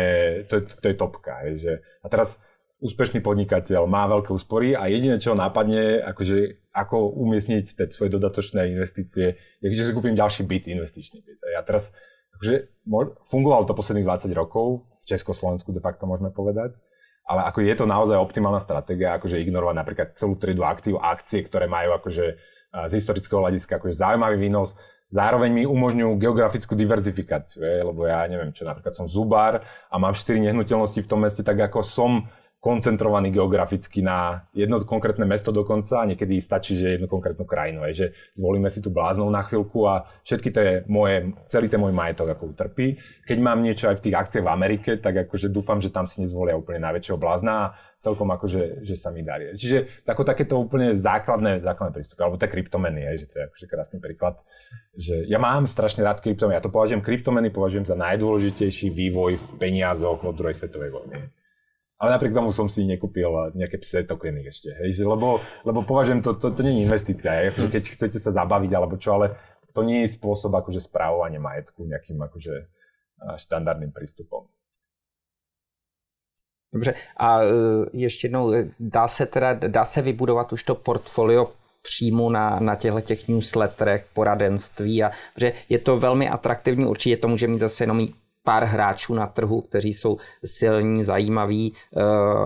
to 0.50 0.58
je, 0.58 0.62
to 0.74 0.86
je 0.90 0.96
topka. 0.98 1.46
Je, 1.46 1.52
že, 1.62 1.74
a 2.02 2.10
teraz 2.10 2.42
úspešný 2.82 3.22
podnikateľ 3.22 3.86
má 3.86 4.10
veľké 4.10 4.34
úspory 4.34 4.74
a 4.74 4.90
jediné, 4.90 5.22
čo 5.22 5.32
ho 5.32 5.38
nápadne, 5.38 6.02
akože 6.02 6.66
ako 6.74 7.14
umiestniť 7.14 7.66
tie 7.78 7.86
svoje 7.94 8.10
dodatočné 8.18 8.74
investície, 8.74 9.38
je, 9.62 9.68
že 9.70 9.86
si 9.86 9.94
kúpim 9.94 10.18
ďalší 10.18 10.50
byt, 10.50 10.66
investičný 10.66 11.22
byt. 11.22 11.40
A 11.56 11.62
teraz 11.62 11.94
akože, 12.42 12.74
fungovalo 13.30 13.70
to 13.70 13.78
posledných 13.78 14.06
20 14.06 14.34
rokov, 14.34 14.82
v 15.06 15.14
Československu 15.14 15.70
de 15.70 15.80
facto 15.80 16.10
môžeme 16.10 16.34
povedať, 16.34 16.82
ale 17.26 17.42
ako 17.50 17.66
je 17.66 17.76
to 17.76 17.86
naozaj 17.90 18.18
optimálna 18.22 18.62
stratégia, 18.62 19.18
akože 19.18 19.42
ignorovať 19.42 19.76
napríklad 19.76 20.08
celú 20.14 20.38
triedu 20.38 20.62
aktív, 20.62 21.02
akcie, 21.02 21.42
ktoré 21.42 21.66
majú 21.66 21.98
akože 21.98 22.26
z 22.76 22.94
historického 22.94 23.42
hľadiska 23.42 23.82
akože 23.82 23.98
zaujímavý 23.98 24.38
výnos, 24.38 24.78
zároveň 25.10 25.50
mi 25.50 25.64
umožňujú 25.64 26.12
geografickú 26.20 26.76
diverzifikáciu, 26.76 27.64
je, 27.64 27.88
lebo 27.88 28.04
ja 28.04 28.28
neviem 28.28 28.52
čo, 28.52 28.68
napríklad 28.68 28.94
som 28.94 29.08
zubár 29.08 29.64
a 29.88 29.96
mám 29.96 30.12
4 30.12 30.38
nehnuteľnosti 30.44 31.00
v 31.00 31.10
tom 31.10 31.24
meste, 31.24 31.42
tak 31.42 31.56
ako 31.56 31.82
som 31.82 32.28
koncentrovaný 32.66 33.30
geograficky 33.30 34.02
na 34.02 34.42
jedno 34.50 34.82
konkrétne 34.82 35.22
mesto 35.22 35.54
dokonca 35.54 36.02
a 36.02 36.10
niekedy 36.10 36.42
stačí, 36.42 36.74
že 36.74 36.98
jednu 36.98 37.06
konkrétnu 37.06 37.46
krajinu. 37.46 37.86
Aj, 37.86 37.94
že 37.94 38.18
zvolíme 38.34 38.74
si 38.74 38.82
tu 38.82 38.90
bláznou 38.90 39.30
na 39.30 39.46
chvíľku 39.46 39.86
a 39.86 40.10
všetky 40.26 40.50
tie 40.50 40.82
moje, 40.90 41.30
celý 41.46 41.70
ten 41.70 41.78
môj 41.78 41.94
majetok 41.94 42.34
ako 42.34 42.58
utrpí. 42.58 42.98
Keď 43.30 43.38
mám 43.38 43.62
niečo 43.62 43.86
aj 43.94 44.02
v 44.02 44.10
tých 44.10 44.18
akciách 44.18 44.46
v 44.50 44.50
Amerike, 44.50 44.98
tak 44.98 45.30
akože 45.30 45.54
dúfam, 45.54 45.78
že 45.78 45.94
tam 45.94 46.10
si 46.10 46.26
nezvolia 46.26 46.58
úplne 46.58 46.82
najväčšieho 46.90 47.22
blázna 47.22 47.54
a 47.54 47.72
celkom 48.02 48.34
akože, 48.34 48.82
že 48.82 48.98
sa 48.98 49.14
mi 49.14 49.22
darí. 49.22 49.54
Čiže 49.54 50.02
ako 50.02 50.26
takéto 50.26 50.58
úplne 50.58 50.98
základné, 50.98 51.62
základné 51.62 51.94
prístupy, 51.94 52.26
alebo 52.26 52.42
tie 52.42 52.50
kryptomeny, 52.50 53.06
aj, 53.06 53.16
že 53.22 53.28
to 53.30 53.36
je 53.38 53.44
akože 53.46 53.66
krásny 53.70 53.98
príklad. 54.02 54.42
Že 54.98 55.30
ja 55.30 55.38
mám 55.38 55.70
strašne 55.70 56.02
rád 56.02 56.18
kryptomeny, 56.18 56.58
ja 56.58 56.66
to 56.66 56.74
považujem, 56.74 57.06
kryptomeny 57.06 57.54
považujem 57.54 57.86
za 57.86 57.94
najdôležitejší 57.94 58.90
vývoj 58.90 59.38
v 59.38 59.48
peniazoch 59.62 60.26
od 60.26 60.34
druhej 60.34 60.58
svetovej 60.58 60.90
vojny 60.90 61.45
ale 61.96 62.12
napriek 62.12 62.34
tomu 62.34 62.52
som 62.52 62.68
si 62.68 62.84
nekúpil 62.84 63.56
nejaké 63.56 63.80
psé 63.80 64.04
tokeny 64.04 64.44
ešte, 64.48 64.76
hej, 64.84 64.92
že 64.92 65.04
lebo, 65.08 65.40
lebo 65.64 65.80
považujem 65.82 66.22
to, 66.22 66.36
to, 66.36 66.52
to 66.52 66.62
nie 66.64 66.80
je 66.80 66.84
investícia, 66.86 67.32
hej, 67.32 67.56
akože 67.56 67.68
keď 67.72 67.84
chcete 67.96 68.18
sa 68.20 68.32
zabaviť 68.36 68.72
alebo 68.76 69.00
čo, 69.00 69.16
ale 69.16 69.40
to 69.76 69.84
nie 69.84 70.04
je 70.04 70.16
spôsob 70.16 70.56
akože 70.56 70.84
správovanie 70.84 71.40
majetku 71.40 71.84
nejakým 71.84 72.20
akože 72.20 72.68
štandardným 73.36 73.92
prístupom. 73.92 74.48
Dobře, 76.74 76.94
a 77.18 77.42
e, 77.42 77.46
ještě 77.94 78.26
jednou, 78.26 78.54
e, 78.54 78.70
dá 78.80 79.08
se 79.08 79.26
teda, 79.26 79.54
dá 79.54 79.86
se 79.86 80.02
vybudovat 80.02 80.54
už 80.54 80.64
to 80.64 80.76
portfolio 80.76 81.52
přímo 81.82 82.30
na, 82.30 82.60
na 82.60 82.76
těchto 82.76 83.02
těch 83.02 83.28
newsletterech, 83.28 84.08
poradenství 84.14 85.04
a 85.04 85.12
že 85.38 85.54
je 85.70 85.80
to 85.80 85.98
velmi 85.98 86.30
atraktivní, 86.30 86.86
určitě 86.86 87.18
to 87.18 87.28
může 87.28 87.48
mít 87.48 87.60
zase 87.60 87.84
jenom 87.84 88.08
pár 88.46 88.64
hráčů 88.64 89.14
na 89.14 89.28
trhu, 89.28 89.62
kteří 89.62 89.94
jsou 89.94 90.18
silní, 90.46 91.04
zajímaví, 91.04 91.74
eh, 91.74 92.02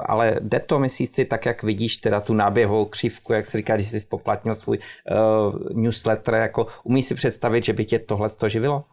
ale 0.05 0.35
jde 0.39 0.59
to, 0.59 0.79
myslíš 0.79 1.09
si, 1.09 1.25
tak 1.25 1.45
jak 1.45 1.63
vidíš 1.63 1.97
teda 1.97 2.21
tu 2.21 2.33
náběhovou 2.33 2.85
křivku, 2.85 3.33
jak 3.33 3.45
se 3.45 3.57
říká, 3.57 3.75
když 3.75 3.87
jsi 3.87 3.99
spoplatnil 3.99 4.55
svůj 4.55 4.77
uh, 4.79 5.59
newsletter, 5.73 6.35
jako 6.35 6.67
umíš 6.83 7.05
si 7.05 7.15
představit, 7.15 7.63
že 7.63 7.73
by 7.73 7.85
tě 7.85 7.99
tohle 7.99 8.29
to 8.29 8.49
živilo? 8.49 8.83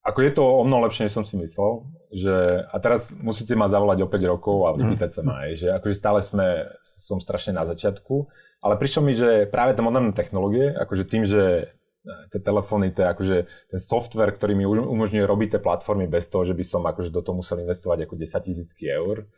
Ako 0.00 0.24
je 0.24 0.32
to 0.32 0.40
o 0.40 0.64
mnoho 0.64 0.88
lepšie, 0.88 1.04
než 1.04 1.12
som 1.12 1.28
si 1.28 1.36
myslel, 1.36 1.84
že 2.08 2.64
a 2.72 2.76
teraz 2.80 3.12
musíte 3.12 3.52
ma 3.52 3.68
zavolať 3.68 4.00
o 4.00 4.08
5 4.08 4.32
rokov 4.32 4.56
a 4.64 4.70
mhm. 4.72 4.80
spýtať 4.80 5.10
sa 5.12 5.22
ma, 5.22 5.44
že 5.52 5.68
akože 5.76 5.94
stále 5.94 6.24
sme, 6.24 6.72
som 6.80 7.20
strašne 7.20 7.52
na 7.52 7.68
začiatku, 7.68 8.24
ale 8.64 8.80
prišlo 8.80 9.04
mi, 9.04 9.12
že 9.12 9.44
práve 9.52 9.76
tie 9.76 9.84
moderné 9.84 10.16
technológie, 10.16 10.72
akože 10.72 11.04
tým, 11.04 11.28
že 11.28 11.72
tie 12.04 12.40
telefóny, 12.40 12.96
to 12.96 13.04
je 13.04 13.08
akože 13.08 13.36
ten 13.68 13.80
software, 13.80 14.32
ktorý 14.32 14.56
mi 14.56 14.64
umožňuje 14.64 15.24
robiť 15.24 15.48
tie 15.56 15.60
platformy 15.60 16.08
bez 16.08 16.32
toho, 16.32 16.48
že 16.48 16.56
by 16.56 16.64
som 16.64 16.82
akože 16.84 17.12
do 17.12 17.20
toho 17.20 17.36
musel 17.36 17.60
investovať 17.60 18.08
ako 18.08 18.14
10 18.16 18.46
tisícky 18.46 18.88
eur. 18.88 19.28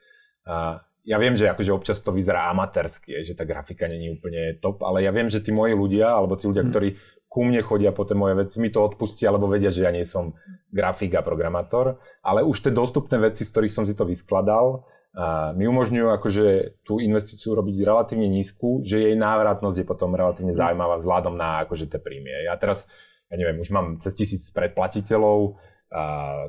A 0.46 0.78
ja 1.02 1.18
viem, 1.18 1.34
že 1.34 1.50
akože 1.50 1.74
občas 1.74 1.98
to 1.98 2.14
vyzerá 2.14 2.46
amatérsky, 2.54 3.26
že 3.26 3.34
tá 3.34 3.42
grafika 3.42 3.90
není 3.90 4.14
úplne 4.14 4.62
top, 4.62 4.86
ale 4.86 5.02
ja 5.02 5.10
viem, 5.10 5.26
že 5.26 5.42
tí 5.42 5.50
moji 5.50 5.74
ľudia, 5.74 6.14
alebo 6.14 6.38
tí 6.38 6.46
ľudia, 6.46 6.62
hmm. 6.62 6.70
ktorí 6.70 6.88
ku 7.26 7.42
mne 7.42 7.64
chodia 7.64 7.90
po 7.90 8.04
tie 8.06 8.14
moje 8.14 8.38
veci, 8.38 8.60
mi 8.60 8.68
to 8.68 8.84
odpustia, 8.84 9.32
alebo 9.32 9.48
vedia, 9.50 9.72
že 9.72 9.82
ja 9.82 9.90
nie 9.90 10.06
som 10.06 10.36
grafik 10.70 11.16
a 11.16 11.24
programátor, 11.24 11.98
ale 12.22 12.44
už 12.44 12.68
tie 12.68 12.72
dostupné 12.72 13.18
veci, 13.18 13.42
z 13.42 13.50
ktorých 13.50 13.74
som 13.74 13.84
si 13.88 13.96
to 13.96 14.06
vyskladal, 14.06 14.84
a 15.12 15.52
mi 15.52 15.68
umožňujú 15.68 16.08
akože 16.08 16.44
tú 16.88 16.96
investíciu 16.96 17.52
robiť 17.52 17.84
relatívne 17.84 18.32
nízku, 18.32 18.80
že 18.80 19.12
jej 19.12 19.16
návratnosť 19.16 19.84
je 19.84 19.86
potom 19.86 20.16
relatívne 20.16 20.56
zaujímavá 20.56 20.96
vzhľadom 20.96 21.36
na 21.36 21.68
akože 21.68 21.84
tie 21.92 22.00
príjmy. 22.00 22.48
Ja 22.48 22.56
teraz, 22.56 22.88
ja 23.28 23.36
neviem, 23.36 23.60
už 23.60 23.68
mám 23.76 24.00
cez 24.00 24.16
tisíc 24.16 24.48
predplatiteľov, 24.56 25.60
a 25.92 26.04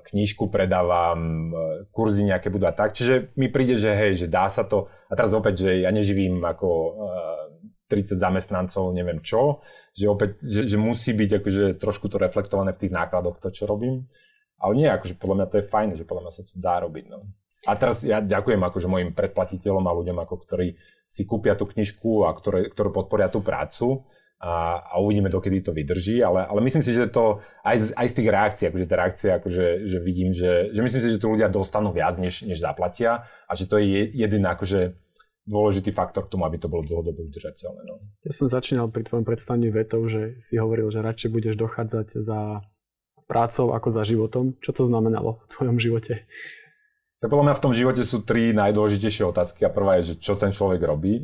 knížku 0.07 0.47
predávam, 0.47 1.51
e, 1.51 1.55
kurzy 1.91 2.23
nejaké 2.23 2.47
budú 2.47 2.63
a 2.63 2.71
tak. 2.71 2.95
Čiže 2.95 3.35
mi 3.35 3.51
príde, 3.51 3.75
že 3.75 3.91
hej, 3.91 4.15
že 4.15 4.27
dá 4.31 4.47
sa 4.47 4.63
to. 4.63 4.87
A 5.11 5.19
teraz 5.19 5.35
opäť, 5.35 5.67
že 5.67 5.83
ja 5.83 5.91
neživím 5.91 6.39
ako 6.39 6.67
uh, 6.71 7.51
e, 7.91 8.07
30 8.07 8.23
zamestnancov, 8.23 8.95
neviem 8.95 9.19
čo, 9.19 9.59
že 9.91 10.07
opäť, 10.07 10.39
že, 10.39 10.71
že 10.71 10.77
musí 10.79 11.11
byť 11.11 11.43
akože 11.43 11.63
trošku 11.75 12.07
to 12.07 12.23
reflektované 12.23 12.71
v 12.71 12.87
tých 12.87 12.95
nákladoch, 12.95 13.43
to, 13.43 13.51
čo 13.51 13.67
robím. 13.67 14.07
Ale 14.63 14.79
nie, 14.79 14.87
akože 14.87 15.19
podľa 15.19 15.35
mňa 15.43 15.47
to 15.51 15.55
je 15.59 15.65
fajn, 15.67 15.89
že 15.99 16.07
podľa 16.07 16.23
mňa 16.23 16.33
sa 16.33 16.43
to 16.47 16.55
dá 16.55 16.79
robiť. 16.79 17.05
No. 17.11 17.27
A 17.63 17.79
teraz 17.79 18.03
ja 18.03 18.19
ďakujem 18.19 18.59
akože 18.59 18.87
mojim 18.91 19.15
predplatiteľom 19.15 19.83
a 19.87 19.95
ľuďom, 19.95 20.17
ako 20.19 20.35
ktorí 20.43 20.75
si 21.07 21.23
kúpia 21.23 21.55
tú 21.55 21.69
knižku 21.69 22.27
a 22.27 22.35
ktoré, 22.35 22.67
ktoré 22.67 22.89
podporia 22.91 23.29
tú 23.31 23.39
prácu 23.39 24.03
a, 24.43 24.83
a 24.83 24.93
uvidíme, 24.99 25.31
dokedy 25.31 25.63
to 25.63 25.71
vydrží, 25.71 26.19
ale, 26.19 26.43
ale 26.43 26.59
myslím 26.67 26.83
si, 26.83 26.91
že 26.91 27.07
to 27.07 27.39
aj 27.63 27.75
z, 27.79 27.87
aj 27.95 28.07
z 28.11 28.13
tých 28.19 28.29
reakcií, 28.33 28.65
akože 28.67 28.85
tie 28.89 28.97
reakcie, 28.99 29.29
akože, 29.31 29.65
že 29.87 29.97
vidím, 30.03 30.35
že, 30.35 30.75
že 30.75 30.81
myslím 30.83 31.01
si, 31.05 31.09
že 31.15 31.21
tu 31.21 31.31
ľudia 31.31 31.47
dostanú 31.47 31.95
viac, 31.95 32.19
než, 32.19 32.43
než 32.43 32.59
zaplatia 32.59 33.29
a 33.47 33.51
že 33.55 33.71
to 33.71 33.79
je 33.79 34.11
jediný 34.11 34.51
akože 34.51 34.99
dôležitý 35.47 35.95
faktor 35.95 36.27
k 36.27 36.35
tomu, 36.35 36.43
aby 36.47 36.59
to 36.59 36.71
bolo 36.71 36.83
dlhodobo 36.83 37.23
udržateľné. 37.31 37.81
No. 37.87 37.99
Ja 38.23 38.31
som 38.35 38.47
začínal 38.47 38.91
pri 38.91 39.07
tvojom 39.07 39.27
predstavení 39.27 39.71
vetou, 39.71 40.03
že 40.07 40.39
si 40.39 40.59
hovoril, 40.59 40.87
že 40.91 41.03
radšej 41.03 41.29
budeš 41.31 41.55
dochádzať 41.59 42.07
za 42.19 42.63
prácou 43.27 43.71
ako 43.75 43.89
za 43.91 44.03
životom. 44.07 44.55
Čo 44.59 44.71
to 44.75 44.83
znamenalo 44.87 45.43
v 45.43 45.47
tvojom 45.51 45.77
živote? 45.79 46.27
Tak 47.23 47.31
podľa 47.31 47.47
mňa 47.47 47.55
v 47.55 47.63
tom 47.63 47.71
živote 47.71 48.03
sú 48.03 48.19
tri 48.27 48.51
najdôležitejšie 48.51 49.23
otázky. 49.23 49.63
A 49.63 49.71
prvá 49.71 49.95
je, 50.03 50.11
že 50.11 50.15
čo 50.19 50.35
ten 50.35 50.51
človek 50.51 50.83
robí. 50.83 51.23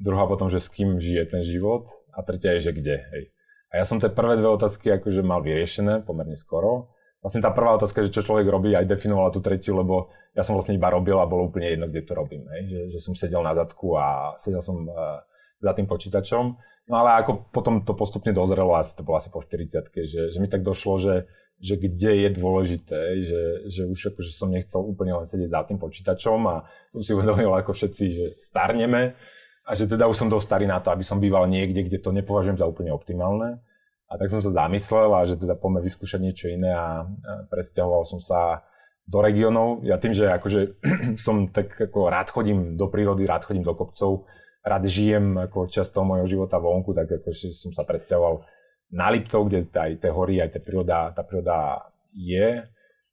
Druhá 0.00 0.24
potom, 0.24 0.48
že 0.48 0.64
s 0.64 0.72
kým 0.72 0.96
žije 0.96 1.28
ten 1.28 1.44
život. 1.44 1.92
A 2.16 2.24
tretia 2.24 2.56
je, 2.56 2.64
že 2.64 2.72
kde. 2.72 3.04
Hej. 3.12 3.36
A 3.68 3.76
ja 3.76 3.84
som 3.84 4.00
tie 4.00 4.08
prvé 4.08 4.40
dve 4.40 4.48
otázky 4.48 4.96
akože 4.96 5.20
mal 5.20 5.44
vyriešené 5.44 6.08
pomerne 6.08 6.40
skoro. 6.40 6.88
Vlastne 7.20 7.44
tá 7.44 7.52
prvá 7.52 7.76
otázka, 7.76 8.08
že 8.08 8.16
čo 8.16 8.24
človek 8.24 8.48
robí, 8.48 8.72
aj 8.72 8.88
definovala 8.88 9.28
tú 9.28 9.44
tretiu, 9.44 9.76
lebo 9.76 10.08
ja 10.32 10.40
som 10.40 10.56
vlastne 10.56 10.80
iba 10.80 10.88
robil 10.88 11.20
a 11.20 11.28
bolo 11.28 11.52
úplne 11.52 11.68
jedno, 11.68 11.92
kde 11.92 12.08
to 12.08 12.16
robím. 12.16 12.48
Hej. 12.56 12.72
Že, 12.72 12.80
že 12.96 12.98
som 13.04 13.12
sedel 13.12 13.44
na 13.44 13.52
zadku 13.52 13.92
a 13.92 14.32
sedel 14.40 14.64
som 14.64 14.88
uh, 14.88 15.20
za 15.60 15.76
tým 15.76 15.84
počítačom. 15.84 16.44
No 16.88 16.94
ale 16.96 17.20
ako 17.20 17.52
potom 17.52 17.84
to 17.84 17.92
postupne 17.92 18.32
dozrelo, 18.32 18.72
asi 18.72 18.96
to 18.96 19.04
bolo 19.04 19.20
asi 19.20 19.28
po 19.28 19.44
40 19.44 19.84
že, 19.84 20.32
že 20.32 20.38
mi 20.40 20.48
tak 20.48 20.64
došlo, 20.64 20.96
že 20.96 21.28
že 21.56 21.80
kde 21.80 22.28
je 22.28 22.28
dôležité, 22.36 23.00
že, 23.24 23.42
že 23.72 23.82
už 23.88 24.12
akože 24.12 24.32
som 24.32 24.52
nechcel 24.52 24.84
úplne 24.84 25.16
len 25.16 25.24
sedieť 25.24 25.50
za 25.50 25.60
tým 25.64 25.80
počítačom 25.80 26.40
a 26.44 26.68
som 26.92 27.00
si 27.00 27.16
uvedomil 27.16 27.48
ako 27.48 27.72
všetci, 27.72 28.04
že 28.12 28.26
starneme 28.36 29.16
a 29.64 29.70
že 29.72 29.88
teda 29.88 30.04
už 30.04 30.16
som 30.20 30.28
dosť 30.28 30.46
starý 30.46 30.66
na 30.68 30.78
to, 30.84 30.92
aby 30.92 31.02
som 31.02 31.16
býval 31.16 31.48
niekde, 31.48 31.88
kde 31.88 31.98
to 31.98 32.12
nepovažujem 32.12 32.60
za 32.60 32.68
úplne 32.68 32.92
optimálne. 32.92 33.58
A 34.06 34.14
tak 34.14 34.30
som 34.30 34.38
sa 34.38 34.54
zamyslel 34.54 35.10
a 35.10 35.26
že 35.26 35.34
teda 35.34 35.58
poďme 35.58 35.82
vyskúšať 35.82 36.20
niečo 36.22 36.46
iné 36.46 36.70
a, 36.70 37.10
presťahoval 37.50 38.06
som 38.06 38.22
sa 38.22 38.62
do 39.08 39.18
regionov. 39.18 39.82
Ja 39.82 39.98
tým, 39.98 40.14
že 40.14 40.30
akože 40.30 40.78
som 41.24 41.50
tak 41.50 41.74
ako 41.74 42.12
rád 42.12 42.30
chodím 42.30 42.78
do 42.78 42.86
prírody, 42.86 43.26
rád 43.26 43.48
chodím 43.48 43.66
do 43.66 43.74
kopcov, 43.74 44.30
rád 44.62 44.86
žijem 44.86 45.34
ako 45.40 45.66
časť 45.66 45.90
toho 45.90 46.06
môjho 46.06 46.26
života 46.30 46.58
vonku, 46.62 46.94
tak 46.94 47.10
akože 47.22 47.50
som 47.50 47.74
sa 47.74 47.82
presťahoval 47.82 48.46
na 48.92 49.10
Liptov, 49.10 49.50
kde 49.50 49.66
aj 49.74 50.02
tie 50.02 50.10
hory, 50.10 50.38
aj 50.42 50.54
tá 50.54 50.60
príroda, 50.62 51.10
tá 51.10 51.22
príroda 51.26 51.90
je. 52.14 52.62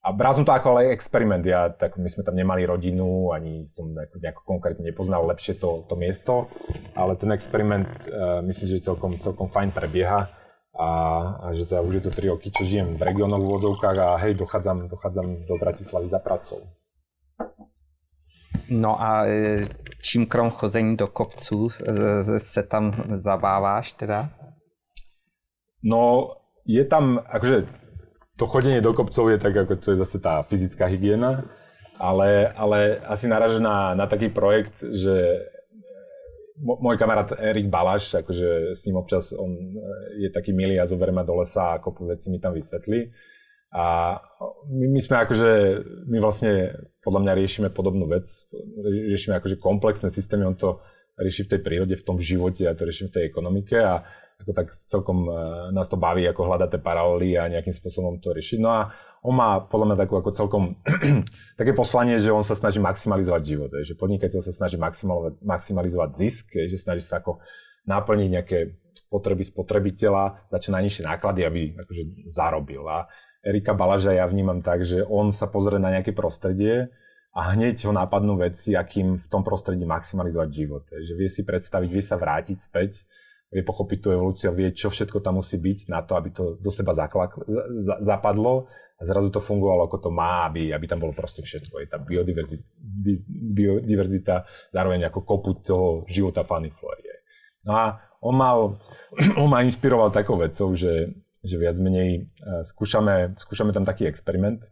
A 0.04 0.12
bral 0.12 0.36
som 0.36 0.44
to 0.44 0.52
ako 0.52 0.76
ale 0.76 0.92
experiment. 0.92 1.48
Ja, 1.48 1.72
tak 1.72 1.96
my 1.96 2.12
sme 2.12 2.28
tam 2.28 2.36
nemali 2.36 2.68
rodinu, 2.68 3.32
ani 3.32 3.64
som 3.64 3.96
nejako, 3.96 4.20
nejako 4.20 4.42
konkrétne 4.44 4.84
nepoznal 4.84 5.24
lepšie 5.32 5.56
to, 5.56 5.88
to 5.88 5.96
miesto, 5.96 6.52
ale 6.92 7.16
ten 7.16 7.32
experiment 7.32 7.88
uh, 8.12 8.44
myslím, 8.44 8.68
že 8.68 8.84
celkom, 8.84 9.16
celkom 9.24 9.48
fajn 9.48 9.72
prebieha 9.72 10.28
a, 10.76 10.88
a 11.40 11.46
že 11.56 11.70
teda 11.70 11.82
už 11.82 11.94
je 11.94 12.04
to 12.04 12.12
3 12.12 12.34
roky, 12.36 12.52
čo 12.52 12.68
žijem 12.68 13.00
v 13.00 13.06
regiónoch 13.06 13.40
v 13.40 13.52
vodovkách 13.56 13.98
a 13.98 14.10
hej, 14.28 14.36
dochádzam, 14.36 14.92
dochádzam 14.92 15.48
do 15.48 15.56
Bratislavy 15.56 16.08
za 16.12 16.20
pracou. 16.20 16.60
No 18.70 19.02
a 19.02 19.26
e, 19.26 19.68
čím 20.02 20.26
krom 20.26 20.50
chození 20.50 20.98
do 20.98 21.08
kopců 21.08 21.70
se 22.38 22.64
tam 22.64 23.04
zabáváš 23.08 23.94
teda? 23.94 24.30
No, 25.84 26.34
je 26.64 26.84
tam, 26.88 27.20
akože 27.20 27.68
to 28.40 28.48
chodenie 28.48 28.82
do 28.82 28.96
kopcov 28.96 29.30
je 29.30 29.38
tak, 29.38 29.54
ako 29.54 29.78
to 29.78 29.88
je 29.94 30.02
zase 30.02 30.18
tá 30.24 30.42
fyzická 30.48 30.88
hygiena, 30.88 31.46
ale, 32.00 32.50
ale 32.56 33.04
asi 33.06 33.28
naraža 33.28 33.60
na, 33.60 33.94
na 33.94 34.08
taký 34.08 34.32
projekt, 34.32 34.80
že 34.82 35.44
môj 36.64 36.96
kamarát 36.96 37.36
Erik 37.36 37.68
Balaš, 37.68 38.16
akože 38.16 38.78
s 38.78 38.86
ním 38.88 38.98
občas 38.98 39.36
on 39.36 39.52
e, 39.52 40.26
je 40.26 40.30
taký 40.32 40.56
milý 40.56 40.80
a 40.80 40.88
zoberie 40.88 41.12
ma 41.12 41.26
do 41.26 41.36
lesa 41.36 41.76
a 41.76 41.82
kopu 41.82 42.08
veci 42.08 42.32
mi 42.32 42.40
tam 42.40 42.56
vysvetlí. 42.56 43.12
A 43.74 44.16
my, 44.70 44.86
my 44.86 45.02
sme 45.02 45.26
akože, 45.26 45.52
my 46.08 46.18
vlastne 46.22 46.78
podľa 47.02 47.20
mňa 47.26 47.34
riešime 47.42 47.70
podobnú 47.74 48.06
vec. 48.06 48.30
Riešime 48.86 49.42
akože 49.42 49.58
komplexné 49.58 50.14
systémy, 50.14 50.46
on 50.46 50.54
to 50.54 50.78
rieši 51.18 51.50
v 51.50 51.52
tej 51.58 51.60
prírode, 51.66 51.96
v 51.98 52.06
tom 52.06 52.22
živote 52.22 52.70
a 52.70 52.78
to 52.78 52.86
riešim 52.86 53.10
v 53.10 53.16
tej 53.18 53.24
ekonomike 53.34 53.74
a 53.82 54.06
ako 54.44 54.52
tak 54.52 54.68
celkom 54.92 55.26
e, 55.26 55.32
nás 55.72 55.88
to 55.88 55.96
baví, 55.96 56.28
ako 56.28 56.44
hľadať 56.44 56.70
tie 56.76 56.82
paralely 56.84 57.40
a 57.40 57.48
nejakým 57.48 57.72
spôsobom 57.72 58.20
to 58.20 58.36
riešiť. 58.36 58.60
No 58.60 58.70
a 58.76 58.92
on 59.24 59.40
má 59.40 59.64
podľa 59.64 59.96
mňa 59.96 59.98
takú 60.04 60.20
ako 60.20 60.30
celkom 60.36 60.64
také 61.60 61.72
poslanie, 61.72 62.20
že 62.20 62.36
on 62.36 62.44
sa 62.44 62.60
snaží 62.60 62.84
maximalizovať 62.84 63.42
život, 63.42 63.72
že 63.88 63.96
podnikateľ 63.96 64.44
sa 64.44 64.52
snaží 64.52 64.76
maximalizovať 65.42 66.10
zisk, 66.20 66.60
že 66.68 66.76
snaží 66.76 67.02
sa 67.02 67.24
ako 67.24 67.40
naplniť 67.88 68.30
nejaké 68.30 68.60
potreby 69.08 69.48
spotrebiteľa 69.48 70.50
za 70.52 70.58
čo 70.60 70.70
najnižšie 70.76 71.08
náklady, 71.08 71.42
aby 71.48 71.62
akože 71.80 72.04
zarobil. 72.28 72.84
A 72.90 73.08
Erika 73.44 73.76
Balaža 73.76 74.16
ja 74.16 74.28
vnímam 74.28 74.60
tak, 74.64 74.84
že 74.84 75.04
on 75.04 75.32
sa 75.32 75.48
pozrie 75.48 75.80
na 75.80 75.92
nejaké 75.92 76.16
prostredie 76.16 76.92
a 77.34 77.54
hneď 77.54 77.90
ho 77.90 77.94
napadnú 77.94 78.40
veci, 78.40 78.78
akým 78.78 79.20
v 79.20 79.28
tom 79.28 79.42
prostredí 79.42 79.84
maximalizovať 79.84 80.50
život. 80.54 80.84
Že 80.90 81.14
vie 81.18 81.30
si 81.30 81.42
predstaviť, 81.42 81.90
vie 81.90 82.04
sa 82.04 82.16
vrátiť 82.16 82.58
späť, 82.62 83.04
vie 83.54 83.62
pochopiť 83.62 84.00
tú 84.02 84.10
evolúciu 84.10 84.50
a 84.50 84.58
vie, 84.58 84.74
čo 84.74 84.90
všetko 84.90 85.22
tam 85.22 85.38
musí 85.38 85.62
byť 85.62 85.88
na 85.88 86.02
to, 86.02 86.18
aby 86.18 86.34
to 86.34 86.58
do 86.58 86.74
seba 86.74 86.98
zaklak, 86.98 87.38
za, 87.86 88.02
zapadlo 88.02 88.66
a 88.98 89.02
zrazu 89.06 89.30
to 89.30 89.42
fungovalo 89.42 89.86
ako 89.86 89.98
to 89.98 90.10
má, 90.10 90.50
aby, 90.50 90.74
aby 90.74 90.86
tam 90.90 91.06
bolo 91.06 91.14
proste 91.14 91.46
všetko. 91.46 91.86
Je 91.86 91.88
tá 91.88 92.02
biodiverzita, 92.02 92.66
biodiverzita 93.54 94.36
zároveň 94.74 95.14
ako 95.14 95.20
kopu 95.22 95.52
toho 95.62 95.88
života 96.10 96.42
Fanny 96.42 96.74
Flory. 96.74 97.14
No 97.64 97.78
a 97.78 97.86
on, 98.24 98.36
mal, 98.36 98.80
on 99.42 99.48
ma 99.52 99.62
inšpiroval 99.62 100.10
takou 100.10 100.40
vecou, 100.40 100.74
že, 100.74 101.14
že 101.44 101.56
viac 101.60 101.78
menej 101.78 102.26
uh, 102.42 102.66
skúšame, 102.66 103.38
skúšame 103.38 103.70
tam 103.76 103.86
taký 103.86 104.08
experiment, 104.08 104.64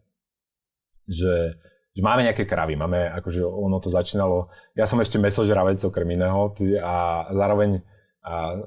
že, 1.06 1.60
že 1.92 2.02
máme 2.02 2.24
nejaké 2.24 2.48
kravy, 2.48 2.80
máme, 2.80 3.12
akože 3.20 3.44
ono 3.44 3.78
to 3.84 3.92
začínalo, 3.92 4.48
ja 4.74 4.88
som 4.88 4.98
ešte 5.04 5.20
mesožravec 5.20 5.82
okrem 5.84 6.16
iného 6.16 6.56
a 6.80 7.28
zároveň 7.36 7.84
a 8.22 8.57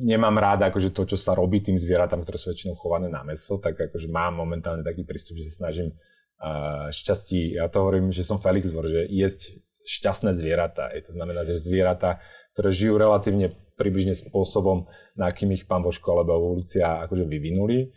nemám 0.00 0.36
rád 0.40 0.72
akože 0.72 0.90
to, 0.90 1.14
čo 1.14 1.16
sa 1.20 1.36
robí 1.36 1.60
tým 1.60 1.76
zvieratám, 1.76 2.24
ktoré 2.24 2.36
sú 2.40 2.50
väčšinou 2.52 2.74
chované 2.80 3.12
na 3.12 3.20
meso, 3.22 3.60
tak 3.60 3.76
akože 3.76 4.08
mám 4.08 4.40
momentálne 4.40 4.82
taký 4.82 5.04
prístup, 5.04 5.38
že 5.38 5.52
sa 5.52 5.68
snažím 5.68 5.92
uh, 5.92 6.88
šťastí, 6.88 7.60
ja 7.60 7.68
to 7.68 7.84
hovorím, 7.84 8.08
že 8.10 8.24
som 8.24 8.40
Felix 8.40 8.72
Vor, 8.72 8.88
že 8.88 9.06
jesť 9.12 9.60
šťastné 9.82 10.38
zvieratá. 10.38 10.94
Je 10.94 11.02
to 11.02 11.12
znamená, 11.12 11.42
že 11.42 11.58
zvieratá, 11.58 12.22
ktoré 12.54 12.70
žijú 12.70 13.02
relatívne 13.02 13.50
približne 13.74 14.14
spôsobom, 14.14 14.86
na 15.18 15.34
akým 15.34 15.50
ich 15.52 15.66
pán 15.66 15.82
Božko 15.82 16.14
alebo 16.14 16.38
evolúcia 16.38 17.02
akože 17.02 17.26
vyvinuli. 17.26 17.90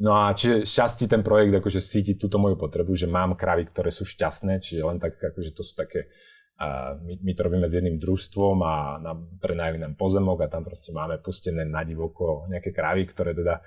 No 0.00 0.16
a 0.16 0.32
čiže 0.32 0.64
šťastí 0.64 1.10
ten 1.10 1.20
projekt 1.20 1.52
akože 1.52 1.82
cíti 1.82 2.12
túto 2.16 2.40
moju 2.40 2.56
potrebu, 2.56 2.94
že 2.96 3.10
mám 3.10 3.36
kravy, 3.36 3.68
ktoré 3.68 3.92
sú 3.92 4.08
šťastné, 4.08 4.62
čiže 4.62 4.82
len 4.86 4.96
tak 5.02 5.18
akože 5.18 5.50
to 5.52 5.62
sú 5.66 5.76
také 5.76 6.08
my, 7.02 7.14
my 7.22 7.32
to 7.34 7.40
robíme 7.42 7.66
s 7.66 7.74
jedným 7.74 7.98
družstvom 7.98 8.56
a 8.62 9.02
nám 9.02 9.18
prenajali 9.42 9.78
nám 9.82 9.94
pozemok 9.98 10.46
a 10.46 10.52
tam 10.52 10.62
proste 10.62 10.94
máme 10.94 11.18
pustené 11.18 11.66
na 11.66 11.82
divoko 11.82 12.46
nejaké 12.48 12.70
krávy, 12.70 13.08
ktoré 13.08 13.34
teda 13.34 13.60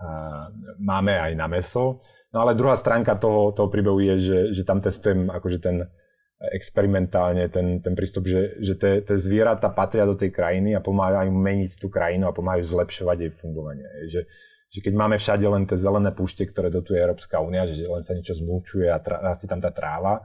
a, 0.00 0.48
máme 0.80 1.16
aj 1.16 1.32
na 1.36 1.46
meso. 1.46 2.00
No 2.30 2.46
ale 2.46 2.54
druhá 2.54 2.78
stránka 2.78 3.18
toho, 3.18 3.50
toho 3.50 3.68
príbehu 3.68 3.98
je, 4.02 4.14
že, 4.18 4.38
že 4.54 4.62
tam 4.62 4.78
testujem 4.78 5.28
akože 5.28 5.58
ten 5.58 5.90
experimentálne 6.40 7.52
ten, 7.52 7.84
ten 7.84 7.92
prístup, 7.92 8.24
že, 8.24 8.56
že 8.64 8.72
tie, 8.80 9.04
tie 9.04 9.16
zvieratá 9.20 9.68
patria 9.68 10.08
do 10.08 10.16
tej 10.16 10.32
krajiny 10.32 10.72
a 10.72 10.80
pomáhajú 10.80 11.28
meniť 11.28 11.76
tú 11.76 11.92
krajinu 11.92 12.32
a 12.32 12.36
pomáhajú 12.36 12.64
zlepšovať 12.64 13.16
jej 13.28 13.32
fungovanie. 13.36 13.84
Že, 14.08 14.20
že 14.72 14.78
keď 14.80 14.94
máme 14.96 15.20
všade 15.20 15.44
len 15.44 15.68
tie 15.68 15.76
zelené 15.76 16.16
púšte, 16.16 16.48
ktoré 16.48 16.72
dotuje 16.72 16.96
Európska 16.96 17.44
únia, 17.44 17.68
že 17.68 17.84
len 17.84 18.00
sa 18.00 18.16
niečo 18.16 18.32
zmúčuje 18.40 18.88
a 18.88 18.96
rastie 19.20 19.52
tam 19.52 19.60
tá 19.60 19.68
tráva, 19.68 20.24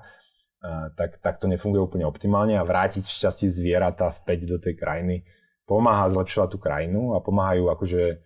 tak, 0.97 1.22
tak 1.22 1.36
to 1.38 1.45
nefunguje 1.45 1.82
úplne 1.82 2.05
optimálne 2.07 2.57
a 2.57 2.66
vrátiť 2.66 3.05
šťastie 3.05 3.49
zvieratá 3.49 4.09
späť 4.09 4.49
do 4.49 4.57
tej 4.57 4.76
krajiny 4.76 5.26
pomáha 5.66 6.09
zlepšovať 6.13 6.49
tú 6.53 6.57
krajinu 6.61 7.18
a 7.18 7.20
pomáhajú 7.20 7.74
akože 7.74 8.22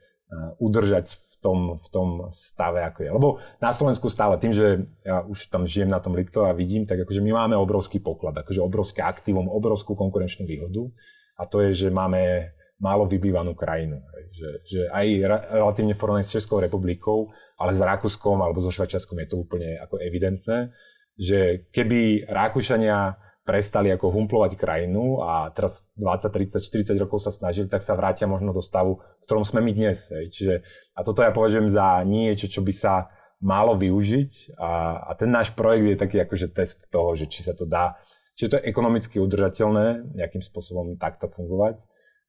udržať 0.59 1.15
v 1.15 1.35
tom, 1.39 1.59
v 1.79 1.87
tom 1.87 2.09
stave, 2.35 2.83
ako 2.83 2.99
je. 2.99 3.09
Lebo 3.15 3.27
na 3.63 3.71
Slovensku 3.71 4.11
stále 4.11 4.35
tým, 4.37 4.51
že 4.51 4.83
ja 5.07 5.23
už 5.23 5.47
tam 5.47 5.63
žijem 5.63 5.87
na 5.87 6.03
tom 6.03 6.13
Lipto 6.13 6.43
a 6.43 6.51
vidím, 6.51 6.83
tak 6.83 7.07
akože 7.07 7.23
my 7.23 7.31
máme 7.31 7.55
obrovský 7.55 8.03
poklad, 8.03 8.35
akože 8.43 8.59
obrovské 8.59 9.01
aktívum, 9.01 9.47
obrovskú 9.47 9.95
konkurenčnú 9.95 10.43
výhodu 10.43 10.91
a 11.39 11.47
to 11.47 11.63
je, 11.63 11.87
že 11.87 11.89
máme 11.89 12.51
málo 12.79 13.07
vybývanú 13.07 13.55
krajinu. 13.55 14.03
Že, 14.35 14.49
že 14.67 14.81
aj 14.91 15.07
relatívne 15.51 15.95
v 15.95 15.99
porovnaní 15.99 16.23
s 16.27 16.35
Českou 16.35 16.63
republikou, 16.63 17.31
ale 17.59 17.75
s 17.75 17.83
Rakúskom 17.83 18.39
alebo 18.39 18.63
so 18.63 18.71
Švajčiarskom 18.71 19.19
je 19.23 19.27
to 19.27 19.37
úplne 19.39 19.75
ako 19.83 19.99
evidentné 19.99 20.71
že 21.19 21.67
keby 21.75 22.31
Rakúšania 22.31 23.19
prestali 23.43 23.89
ako 23.89 24.13
humplovať 24.13 24.55
krajinu 24.55 25.25
a 25.25 25.49
teraz 25.51 25.89
20, 25.97 26.61
30, 26.61 26.61
40 26.61 27.01
rokov 27.01 27.25
sa 27.25 27.33
snažili, 27.33 27.65
tak 27.65 27.81
sa 27.81 27.97
vrátia 27.97 28.29
možno 28.29 28.53
do 28.53 28.61
stavu, 28.61 29.01
v 29.01 29.25
ktorom 29.25 29.41
sme 29.41 29.59
my 29.65 29.73
dnes. 29.73 30.07
Hej. 30.13 30.25
Čiže, 30.31 30.55
a 30.93 31.01
toto 31.01 31.25
ja 31.25 31.33
považujem 31.33 31.65
za 31.65 32.05
niečo, 32.05 32.45
čo 32.45 32.61
by 32.61 32.69
sa 32.69 33.09
malo 33.41 33.73
využiť 33.73 34.53
a, 34.59 35.01
a 35.09 35.11
ten 35.15 35.31
náš 35.31 35.55
projekt 35.55 35.85
je 35.87 35.97
taký 35.97 36.17
akože 36.21 36.47
test 36.51 36.91
toho, 36.91 37.15
že 37.15 37.25
či 37.25 37.41
sa 37.41 37.55
to 37.55 37.63
dá, 37.63 37.97
či 38.35 38.47
je 38.47 38.51
to 38.55 38.59
ekonomicky 38.61 39.17
udržateľné 39.17 40.15
nejakým 40.15 40.43
spôsobom 40.43 40.99
takto 40.99 41.31
fungovať 41.31 41.79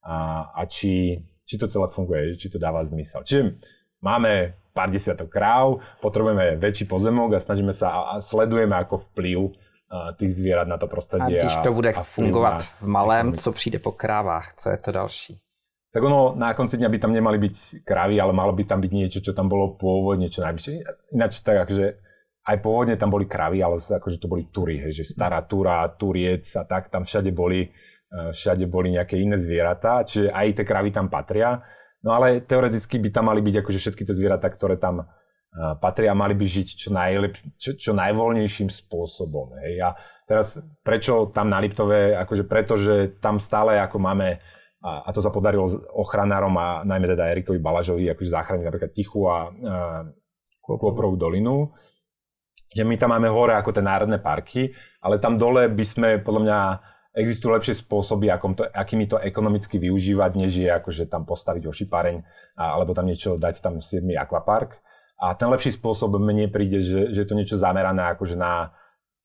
a, 0.06 0.48
a 0.54 0.62
či, 0.70 1.20
či 1.44 1.54
to 1.58 1.66
celé 1.66 1.90
funguje, 1.90 2.38
či 2.38 2.48
to 2.48 2.62
dáva 2.62 2.86
zmysel. 2.86 3.26
Čiže 3.26 3.58
máme 4.00 4.56
pár 4.72 4.88
desiatok 4.90 5.28
kráv, 5.28 5.84
potrebujeme 6.00 6.56
väčší 6.56 6.88
pozemok 6.88 7.36
a 7.36 7.42
snažíme 7.42 7.74
sa 7.74 8.16
a 8.16 8.24
sledujeme 8.24 8.76
ako 8.76 9.04
vplyv 9.12 9.52
tých 9.90 10.32
zvierat 10.34 10.70
na 10.70 10.78
to 10.78 10.86
prostredie. 10.86 11.42
A 11.42 11.42
když 11.42 11.56
to 11.56 11.72
bude 11.74 11.90
a 11.92 12.02
fungovat 12.02 12.62
v 12.62 12.86
malém, 12.86 13.34
co 13.34 13.52
přijde 13.52 13.78
po 13.78 13.92
krávách, 13.92 14.54
co 14.54 14.70
je 14.70 14.78
to 14.78 14.92
další? 14.92 15.38
Tak 15.90 16.02
ono 16.02 16.38
na 16.38 16.54
konci 16.54 16.78
dňa 16.78 16.86
by 16.86 16.98
tam 17.02 17.10
nemali 17.10 17.38
byť 17.38 17.82
krávy, 17.82 18.22
ale 18.22 18.30
malo 18.30 18.54
by 18.54 18.62
tam 18.62 18.78
byť 18.78 18.92
niečo, 18.94 19.18
čo 19.26 19.34
tam 19.34 19.50
bolo 19.50 19.74
pôvodne, 19.74 20.30
čo 20.30 20.38
najbližšie. 20.46 20.86
Ináč 21.18 21.42
tak, 21.42 21.66
akože 21.66 21.98
aj 22.46 22.56
pôvodne 22.62 22.94
tam 22.94 23.10
boli 23.10 23.26
kravy, 23.26 23.58
ale 23.58 23.82
akože 23.82 24.22
to 24.22 24.30
boli 24.30 24.46
tury, 24.54 24.78
hej, 24.86 25.02
že 25.02 25.18
stará 25.18 25.42
tura, 25.42 25.82
turiec 25.98 26.46
a 26.54 26.62
tak, 26.62 26.94
tam 26.94 27.02
všade 27.02 27.34
boli, 27.34 27.66
e, 28.06 28.30
všade 28.30 28.70
boli 28.70 28.94
nejaké 28.94 29.18
iné 29.18 29.34
zvieratá, 29.34 30.06
čiže 30.06 30.30
aj 30.30 30.62
tie 30.62 30.64
kravy 30.64 30.94
tam 30.94 31.10
patria. 31.10 31.58
No 32.00 32.16
ale 32.16 32.40
teoreticky 32.40 32.96
by 32.96 33.08
tam 33.12 33.28
mali 33.28 33.44
byť 33.44 33.60
akože 33.60 33.78
všetky 33.78 34.02
tie 34.08 34.16
zvieratá, 34.16 34.48
ktoré 34.48 34.80
tam 34.80 35.04
patria 35.82 36.14
a 36.14 36.18
mali 36.18 36.38
by 36.38 36.46
žiť 36.46 36.68
čo, 36.78 36.88
najlep, 36.94 37.34
čo, 37.58 37.74
čo 37.74 37.90
najvoľnejším 37.90 38.70
spôsobom. 38.70 39.58
Hej. 39.60 39.82
A 39.82 39.88
teraz 40.24 40.62
prečo 40.86 41.28
tam 41.34 41.50
na 41.50 41.58
Liptove, 41.58 42.14
akože 42.14 42.46
preto, 42.46 42.78
že 42.78 43.18
tam 43.18 43.42
stále 43.42 43.82
ako 43.82 43.98
máme 43.98 44.38
a, 44.80 45.04
a 45.04 45.08
to 45.12 45.20
sa 45.20 45.28
podarilo 45.28 45.68
ochranárom 45.92 46.56
a 46.56 46.86
najmä 46.88 47.04
teda 47.12 47.28
Erikovi 47.34 47.60
Balažovi 47.60 48.08
akože 48.08 48.30
záchrániť 48.32 48.64
napríklad 48.64 48.92
Tichu 48.94 49.28
a, 49.28 49.36
a 49.36 49.38
Kôprovú 50.64 51.18
dolinu, 51.18 51.74
že 52.70 52.86
my 52.86 52.94
tam 52.94 53.10
máme 53.10 53.26
hore 53.26 53.58
ako 53.58 53.74
tie 53.74 53.82
národné 53.82 54.22
parky, 54.22 54.70
ale 55.02 55.18
tam 55.18 55.34
dole 55.34 55.66
by 55.66 55.84
sme 55.84 56.08
podľa 56.22 56.40
mňa 56.46 56.58
existujú 57.14 57.50
lepšie 57.54 57.74
spôsoby, 57.82 58.30
akom 58.30 58.54
to, 58.54 58.62
akými 58.70 59.10
to 59.10 59.18
ekonomicky 59.18 59.82
využívať, 59.82 60.30
než 60.38 60.52
je 60.62 60.70
akože 60.70 61.10
tam 61.10 61.26
postaviť 61.26 61.66
ošipareň 61.66 62.22
alebo 62.54 62.94
tam 62.94 63.10
niečo 63.10 63.34
dať 63.34 63.58
tam 63.58 63.82
7 63.82 64.06
akvapark. 64.14 64.78
A 65.20 65.36
ten 65.36 65.52
lepší 65.52 65.74
spôsob 65.76 66.16
mne 66.16 66.48
príde, 66.48 66.80
že, 66.80 67.12
že 67.12 67.18
je 67.22 67.28
to 67.28 67.36
niečo 67.36 67.60
zamerané 67.60 68.14
akože 68.16 68.40
na 68.40 68.72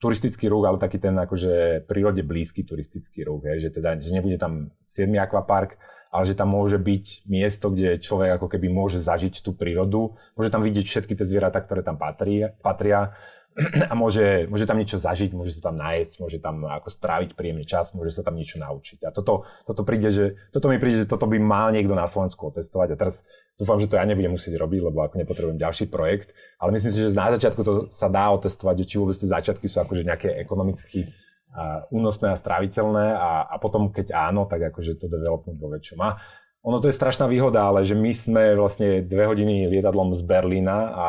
turistický 0.04 0.52
ruch, 0.52 0.68
ale 0.68 0.82
taký 0.82 1.00
ten 1.00 1.16
akože 1.16 1.88
prírode 1.88 2.20
blízky 2.20 2.68
turistický 2.68 3.24
ruch, 3.24 3.48
je, 3.48 3.70
že 3.70 3.70
teda 3.72 3.96
že 3.96 4.12
nebude 4.12 4.36
tam 4.36 4.76
7 4.84 5.08
akvapark, 5.24 5.80
ale 6.12 6.24
že 6.28 6.36
tam 6.36 6.52
môže 6.52 6.80
byť 6.80 7.28
miesto, 7.28 7.72
kde 7.72 8.00
človek 8.00 8.40
ako 8.40 8.48
keby 8.52 8.68
môže 8.72 9.00
zažiť 9.00 9.40
tú 9.40 9.56
prírodu, 9.56 10.16
môže 10.36 10.52
tam 10.52 10.64
vidieť 10.64 10.86
všetky 10.88 11.16
tie 11.16 11.28
zvieratá, 11.28 11.64
ktoré 11.64 11.84
tam 11.84 11.96
patria, 11.96 12.56
patria 12.60 13.16
a 13.92 13.94
môže, 13.96 14.52
môže 14.52 14.68
tam 14.68 14.76
niečo 14.76 15.00
zažiť, 15.00 15.32
môže 15.32 15.56
sa 15.56 15.72
tam 15.72 15.80
nájsť, 15.80 16.14
môže 16.20 16.38
tam 16.44 16.68
ako 16.68 16.92
stráviť 16.92 17.40
príjemný 17.40 17.64
čas, 17.64 17.96
môže 17.96 18.12
sa 18.12 18.20
tam 18.20 18.36
niečo 18.36 18.60
naučiť. 18.60 19.08
A 19.08 19.16
toto, 19.16 19.48
toto, 19.64 19.88
príde, 19.88 20.12
že, 20.12 20.36
toto 20.52 20.68
mi 20.68 20.76
príde, 20.76 21.04
že 21.04 21.08
toto 21.08 21.24
by 21.24 21.40
mal 21.40 21.72
niekto 21.72 21.96
na 21.96 22.04
Slovensku 22.04 22.52
otestovať. 22.52 22.94
A 22.94 23.00
teraz 23.00 23.24
dúfam, 23.56 23.80
že 23.80 23.88
to 23.88 23.96
ja 23.96 24.04
nebudem 24.04 24.36
musieť 24.36 24.60
robiť, 24.60 24.80
lebo 24.92 25.08
ako 25.08 25.16
nepotrebujem 25.24 25.56
ďalší 25.56 25.88
projekt. 25.88 26.36
Ale 26.60 26.76
myslím 26.76 26.92
si, 26.92 27.00
že 27.00 27.16
na 27.16 27.32
začiatku 27.32 27.62
to 27.64 27.74
sa 27.96 28.12
dá 28.12 28.28
otestovať, 28.36 28.76
či 28.84 29.00
vôbec 29.00 29.16
tie 29.16 29.32
začiatky 29.32 29.72
sú 29.72 29.80
akože 29.80 30.04
nejaké 30.04 30.36
ekonomicky 30.36 31.08
a 31.56 31.88
únosné 31.88 32.36
a 32.36 32.40
stráviteľné 32.40 33.16
a, 33.16 33.48
a 33.48 33.56
potom 33.64 33.88
keď 33.88 34.12
áno, 34.12 34.44
tak 34.44 34.76
akože 34.76 35.00
to 35.00 35.08
developnúť 35.08 35.56
vo 35.56 35.72
väčšom. 35.72 36.00
A 36.04 36.20
ono 36.60 36.84
to 36.84 36.92
je 36.92 37.00
strašná 37.00 37.32
výhoda, 37.32 37.64
ale 37.64 37.88
že 37.88 37.96
my 37.96 38.12
sme 38.12 38.44
vlastne 38.60 39.00
dve 39.00 39.24
hodiny 39.24 39.72
lietadlom 39.72 40.12
z 40.18 40.22
Berlína 40.28 40.78
a 40.92 41.08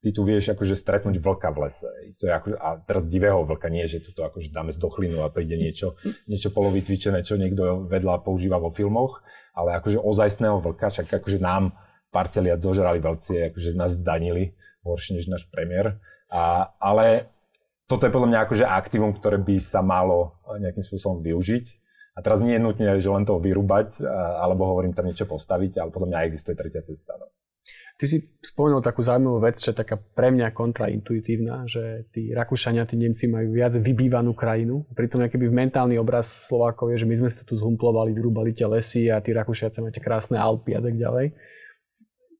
ty 0.00 0.16
tu 0.16 0.24
vieš 0.24 0.56
akože 0.56 0.74
stretnúť 0.76 1.20
vlka 1.20 1.52
v 1.52 1.68
lese. 1.68 1.88
To 2.20 2.24
je 2.28 2.32
ako, 2.32 2.48
a 2.56 2.80
teraz 2.80 3.04
divého 3.04 3.44
vlka, 3.44 3.68
nie, 3.68 3.84
že 3.84 4.00
tu 4.00 4.16
akože 4.16 4.48
dáme 4.48 4.72
z 4.72 4.80
dochlinu 4.80 5.20
a 5.20 5.28
príde 5.28 5.60
niečo, 5.60 6.00
niečo 6.24 6.48
polovicvičené, 6.52 7.20
čo 7.20 7.36
niekto 7.36 7.84
vedľa 7.84 8.24
používa 8.24 8.56
vo 8.56 8.72
filmoch, 8.72 9.20
ale 9.52 9.76
akože 9.76 10.00
ozajstného 10.00 10.60
vlka, 10.64 10.88
však 10.88 11.20
akože 11.20 11.38
nám 11.38 11.76
pár 12.08 12.32
teliat 12.32 12.64
zožrali 12.64 12.98
veľcie, 12.98 13.52
akože 13.52 13.76
nás 13.76 13.94
zdanili 14.00 14.56
horšie 14.82 15.20
než 15.20 15.28
náš 15.28 15.44
premiér. 15.52 16.00
A, 16.32 16.72
ale 16.80 17.28
toto 17.84 18.08
je 18.08 18.14
podľa 18.14 18.28
mňa 18.32 18.40
akože 18.46 18.64
aktívum, 18.64 19.12
ktoré 19.12 19.36
by 19.36 19.60
sa 19.60 19.84
malo 19.84 20.40
nejakým 20.46 20.82
spôsobom 20.86 21.20
využiť. 21.20 21.66
A 22.16 22.24
teraz 22.26 22.42
nie 22.42 22.58
je 22.58 22.64
nutne, 22.64 22.86
že 22.98 23.10
len 23.12 23.22
to 23.22 23.38
vyrúbať, 23.38 24.02
alebo 24.40 24.66
hovorím 24.66 24.96
tam 24.96 25.06
niečo 25.06 25.28
postaviť, 25.28 25.78
ale 25.78 25.94
podľa 25.94 26.08
mňa 26.10 26.26
existuje 26.26 26.58
tretia 26.58 26.82
cesta. 26.82 27.14
No. 27.18 27.30
Ty 28.00 28.08
si 28.08 28.24
spomenul 28.40 28.80
takú 28.80 29.04
zaujímavú 29.04 29.44
vec, 29.44 29.60
čo 29.60 29.76
je 29.76 29.84
taká 29.84 30.00
pre 30.00 30.32
mňa 30.32 30.56
kontraintuitívna, 30.56 31.68
že 31.68 32.08
tí 32.16 32.32
Rakúšania, 32.32 32.88
tí 32.88 32.96
Nemci 32.96 33.28
majú 33.28 33.52
viac 33.52 33.76
vybývanú 33.76 34.32
krajinu. 34.32 34.88
Pritom 34.96 35.20
nejaký 35.20 35.36
mentálny 35.36 36.00
obraz 36.00 36.24
Slovákov 36.48 36.96
je, 36.96 37.04
že 37.04 37.06
my 37.06 37.20
sme 37.20 37.28
sa 37.28 37.44
tu 37.44 37.60
zhumplovali, 37.60 38.16
vyrúbali 38.16 38.56
tie 38.56 38.64
lesy 38.64 39.12
a 39.12 39.20
tí 39.20 39.36
Rakúšiaci 39.36 39.84
máte 39.84 40.00
krásne 40.00 40.40
Alpy 40.40 40.72
a 40.72 40.80
tak 40.80 40.96
ďalej. 40.96 41.36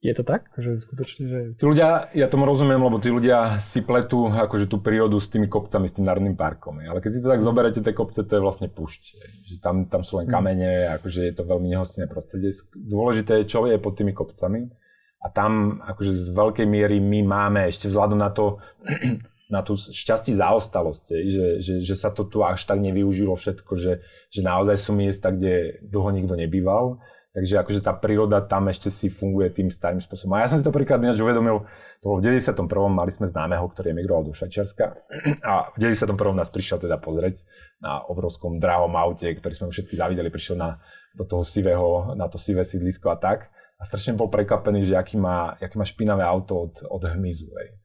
Je 0.00 0.16
to 0.16 0.24
tak? 0.24 0.48
Že 0.56 0.80
skutočne, 0.80 1.24
že... 1.28 1.38
Tí 1.60 1.64
ľudia, 1.68 2.08
ja 2.16 2.24
tomu 2.32 2.48
rozumiem, 2.48 2.80
lebo 2.80 2.96
tí 2.96 3.12
ľudia 3.12 3.60
si 3.60 3.84
pletú 3.84 4.32
akože 4.32 4.64
tú 4.64 4.80
prírodu 4.80 5.20
s 5.20 5.28
tými 5.28 5.44
kopcami, 5.44 5.84
s 5.84 5.92
tým 5.92 6.08
národným 6.08 6.40
parkom. 6.40 6.80
Ale 6.80 7.04
keď 7.04 7.10
si 7.12 7.20
to 7.20 7.28
tak 7.28 7.44
zoberete, 7.44 7.84
tie 7.84 7.92
kopce, 7.92 8.24
to 8.24 8.32
je 8.32 8.40
vlastne 8.40 8.72
púšť. 8.72 9.02
Že 9.44 9.54
tam, 9.60 9.84
tam 9.92 10.00
sú 10.08 10.24
len 10.24 10.24
hm. 10.24 10.32
kamene, 10.32 10.88
akože 10.96 11.20
je 11.20 11.34
to 11.36 11.44
veľmi 11.44 11.68
nehostinné 11.68 12.08
prostredie. 12.08 12.48
Dôležité 12.72 13.44
je, 13.44 13.52
čo 13.52 13.68
je 13.68 13.76
pod 13.76 13.92
tými 13.92 14.16
kopcami 14.16 14.79
a 15.20 15.26
tam 15.28 15.84
akože 15.84 16.16
z 16.16 16.28
veľkej 16.32 16.66
miery 16.66 16.96
my 16.96 17.20
máme 17.28 17.60
ešte 17.68 17.92
vzhľadom 17.92 18.16
na 18.16 18.32
to, 18.32 18.56
na 19.54 19.60
tú 19.60 19.76
šťastí 19.76 20.32
zaostalosť, 20.32 21.04
že, 21.28 21.46
že, 21.60 21.74
že 21.84 21.94
sa 21.94 22.08
to 22.08 22.24
tu 22.24 22.40
až 22.40 22.64
tak 22.64 22.80
nevyužilo 22.80 23.36
všetko, 23.36 23.72
že, 23.76 24.00
že 24.32 24.40
naozaj 24.40 24.80
sú 24.80 24.96
miesta, 24.96 25.28
kde 25.28 25.84
dlho 25.84 26.10
nikto 26.16 26.34
nebýval. 26.40 27.04
Takže 27.30 27.62
akože 27.62 27.86
tá 27.86 27.94
príroda 27.94 28.42
tam 28.42 28.66
ešte 28.66 28.90
si 28.90 29.06
funguje 29.06 29.54
tým 29.54 29.70
starým 29.70 30.02
spôsobom. 30.02 30.34
A 30.34 30.42
ja 30.42 30.50
som 30.50 30.58
si 30.58 30.66
to 30.66 30.74
prvýkrát 30.74 30.98
ináč 30.98 31.22
uvedomil, 31.22 31.62
to 32.02 32.10
bolo 32.10 32.18
v 32.18 32.26
91. 32.26 32.66
mali 32.90 33.14
sme 33.14 33.30
známeho, 33.30 33.62
ktorý 33.70 33.94
emigroval 33.94 34.26
do 34.26 34.34
Šačiarska 34.34 34.98
a 35.46 35.70
v 35.70 35.76
91. 35.78 36.10
nás 36.34 36.50
prišiel 36.50 36.82
teda 36.82 36.98
pozrieť 36.98 37.46
na 37.78 38.02
obrovskom 38.02 38.58
drahom 38.58 38.98
aute, 38.98 39.30
ktorý 39.30 39.52
sme 39.54 39.66
už 39.70 39.78
všetky 39.78 39.94
zavideli, 39.94 40.26
prišiel 40.26 40.58
na, 40.58 40.82
do 41.14 41.22
toho 41.22 41.46
sivého, 41.46 42.18
na 42.18 42.26
to 42.26 42.34
sivé 42.34 42.66
sídlisko 42.66 43.14
a 43.14 43.18
tak 43.20 43.46
a 43.80 43.82
strašne 43.88 44.12
bol 44.12 44.28
prekvapený, 44.28 44.84
že 44.84 44.94
aký 44.94 45.16
má, 45.16 45.56
aký 45.56 45.80
má 45.80 45.88
špinavé 45.88 46.20
auto 46.20 46.68
od, 46.68 46.84
od 46.84 47.00
hmyzu. 47.00 47.48
Hej. 47.48 47.80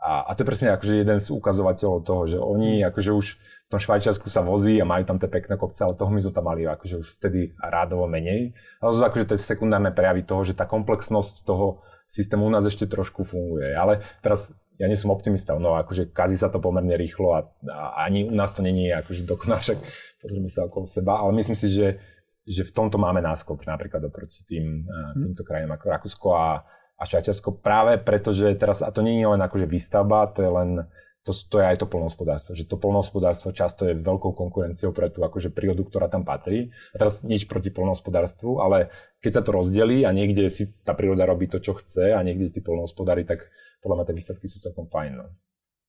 A, 0.00 0.24
a 0.24 0.30
to 0.32 0.40
je 0.40 0.48
presne 0.48 0.68
akože 0.72 1.04
jeden 1.04 1.20
z 1.20 1.28
ukazovateľov 1.32 2.00
toho, 2.04 2.22
že 2.28 2.38
oni 2.40 2.80
akože 2.88 3.12
už 3.12 3.26
v 3.36 3.68
tom 3.72 3.80
Švajčiarsku 3.80 4.28
sa 4.28 4.44
vozí 4.44 4.76
a 4.80 4.88
majú 4.88 5.04
tam 5.04 5.20
tie 5.20 5.28
pekné 5.28 5.60
kopce, 5.60 5.84
ale 5.84 5.96
toho 5.96 6.08
hmyzu 6.12 6.32
tam 6.32 6.48
mali 6.48 6.64
akože 6.64 7.00
už 7.00 7.08
vtedy 7.20 7.52
rádovo 7.60 8.08
menej. 8.08 8.56
Ale 8.80 8.88
to 8.92 8.96
sú 9.00 9.04
akože 9.04 9.24
tie 9.32 9.38
sekundárne 9.40 9.92
prejavy 9.92 10.24
toho, 10.24 10.44
že 10.44 10.56
tá 10.56 10.64
komplexnosť 10.64 11.44
toho 11.44 11.84
systému 12.08 12.48
u 12.48 12.52
nás 12.52 12.64
ešte 12.64 12.88
trošku 12.88 13.24
funguje. 13.24 13.72
Ale 13.72 14.04
teraz 14.20 14.52
ja 14.76 14.90
nie 14.90 14.98
som 14.98 15.14
optimista, 15.14 15.54
no 15.56 15.76
akože 15.78 16.10
kazí 16.10 16.34
sa 16.34 16.50
to 16.50 16.58
pomerne 16.58 16.98
rýchlo 16.98 17.36
a, 17.36 17.46
a 17.70 18.04
ani 18.10 18.26
u 18.26 18.34
nás 18.34 18.50
to 18.52 18.60
není 18.60 18.90
akože 18.90 19.22
dokonale, 19.22 19.62
však 19.62 19.78
pozrieme 20.18 20.50
sa 20.50 20.66
okolo 20.66 20.84
seba, 20.84 21.22
ale 21.22 21.30
myslím 21.38 21.54
si, 21.54 21.70
že 21.70 22.02
že 22.44 22.62
v 22.68 22.74
tomto 22.76 23.00
máme 23.00 23.24
náskok 23.24 23.64
napríklad 23.64 24.04
oproti 24.04 24.44
tým, 24.44 24.84
mm. 24.84 25.32
týmto 25.32 25.42
krajinám 25.42 25.80
ako 25.80 25.86
Rakúsko 25.88 26.28
a, 26.36 26.48
a 27.00 27.02
Švajčiarsko 27.02 27.64
práve 27.64 27.96
preto, 27.96 28.36
že 28.36 28.52
teraz, 28.54 28.84
a 28.84 28.92
to 28.92 29.00
nie 29.00 29.16
je 29.16 29.28
len 29.28 29.40
akože 29.40 29.64
výstavba, 29.64 30.28
to 30.28 30.44
je 30.44 30.50
len, 30.52 30.70
to, 31.24 31.32
to 31.32 31.56
je 31.56 31.64
aj 31.64 31.80
to 31.80 31.86
polnohospodárstvo, 31.88 32.52
že 32.52 32.68
to 32.68 32.76
polnohospodárstvo 32.76 33.56
často 33.56 33.88
je 33.88 33.96
veľkou 33.96 34.36
konkurenciou 34.36 34.92
pre 34.92 35.08
tú 35.08 35.24
akože 35.24 35.56
prírodu, 35.56 35.88
ktorá 35.88 36.12
tam 36.12 36.28
patrí. 36.28 36.68
A 36.92 37.00
teraz 37.00 37.24
nič 37.24 37.48
proti 37.48 37.72
polnohospodárstvu, 37.72 38.60
ale 38.60 38.92
keď 39.24 39.40
sa 39.40 39.42
to 39.42 39.56
rozdelí 39.56 40.04
a 40.04 40.12
niekde 40.12 40.52
si 40.52 40.68
tá 40.84 40.92
príroda 40.92 41.24
robí 41.24 41.48
to, 41.48 41.64
čo 41.64 41.72
chce 41.80 42.12
a 42.12 42.20
niekde 42.20 42.52
tí 42.52 42.60
polnohospodári, 42.60 43.24
tak 43.24 43.48
podľa 43.80 44.04
mňa 44.04 44.06
tie 44.12 44.16
výsledky 44.20 44.46
sú 44.52 44.60
celkom 44.60 44.84
fajn. 44.92 45.12
No 45.16 45.32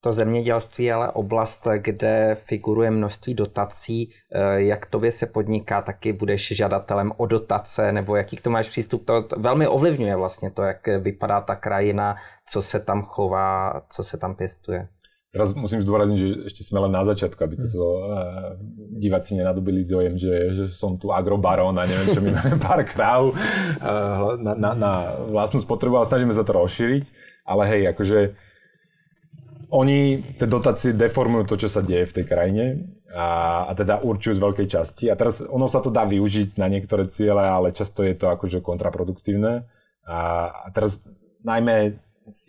to 0.05 0.13
zemědělství 0.13 0.85
je 0.85 0.93
ale 0.93 1.11
oblast, 1.11 1.67
kde 1.77 2.37
figuruje 2.39 2.91
množství 2.91 3.33
dotací. 3.33 4.09
Eh, 4.31 4.61
jak 4.61 4.85
tobě 4.85 5.11
se 5.11 5.25
podniká, 5.25 5.81
taky 5.81 6.13
budeš 6.13 6.53
žadatelem 6.53 7.11
o 7.17 7.25
dotace, 7.25 7.91
nebo 7.91 8.15
jaký 8.15 8.37
k 8.37 8.41
tomu 8.41 8.53
máš 8.53 8.69
přístup? 8.69 9.05
To 9.05 9.25
velmi 9.37 9.67
ovlivňuje 9.67 10.15
vlastně 10.15 10.51
to, 10.51 10.61
jak 10.61 10.87
vypadá 10.87 11.41
ta 11.41 11.55
krajina, 11.55 12.15
co 12.49 12.61
se 12.61 12.79
tam 12.79 13.01
chová, 13.01 13.81
co 13.89 14.03
se 14.03 14.17
tam 14.17 14.35
pěstuje. 14.35 14.87
Teraz 15.33 15.51
musím 15.51 15.83
zdôrazniť, 15.83 16.15
že 16.15 16.29
ešte 16.47 16.63
sme 16.63 16.79
len 16.87 16.95
na 16.95 17.03
začiatku, 17.03 17.35
aby 17.43 17.59
to 17.59 17.67
uh, 17.75 18.55
diváci 19.03 19.35
nenadobili 19.35 19.83
dojem, 19.83 20.15
že, 20.15 20.31
že 20.55 20.63
som 20.71 20.95
tu 20.95 21.11
agrobarón 21.11 21.75
a 21.75 21.83
neviem 21.83 22.07
čo, 22.15 22.23
my 22.23 22.31
máme 22.31 22.55
pár 22.63 22.79
kráv 22.87 23.35
uh, 23.35 24.39
na, 24.39 24.55
na, 24.55 24.71
na 24.71 24.93
vlastnú 25.27 25.59
spotrebu, 25.59 25.99
ale 25.99 26.07
snažíme 26.07 26.31
sa 26.31 26.47
to 26.47 26.55
rozšíriť. 26.55 27.03
Ale 27.43 27.67
hej, 27.67 27.81
akože 27.91 28.19
oni 29.75 30.23
tie 30.39 30.47
dotácie 30.47 30.95
deformujú 30.95 31.43
to, 31.51 31.55
čo 31.59 31.69
sa 31.69 31.83
deje 31.83 32.07
v 32.07 32.15
tej 32.15 32.25
krajine 32.25 32.63
a, 33.11 33.27
a 33.67 33.71
teda 33.75 33.99
určujú 33.99 34.39
z 34.39 34.43
veľkej 34.43 34.67
časti. 34.71 35.11
A 35.11 35.19
teraz 35.19 35.43
ono 35.43 35.67
sa 35.67 35.83
to 35.83 35.91
dá 35.91 36.07
využiť 36.07 36.55
na 36.55 36.71
niektoré 36.71 37.11
ciele, 37.11 37.43
ale 37.43 37.75
často 37.75 37.99
je 38.07 38.15
to 38.15 38.31
akože 38.31 38.63
kontraproduktívne. 38.63 39.67
A, 40.07 40.19
a 40.47 40.67
teraz 40.71 41.03
najmä 41.43 41.99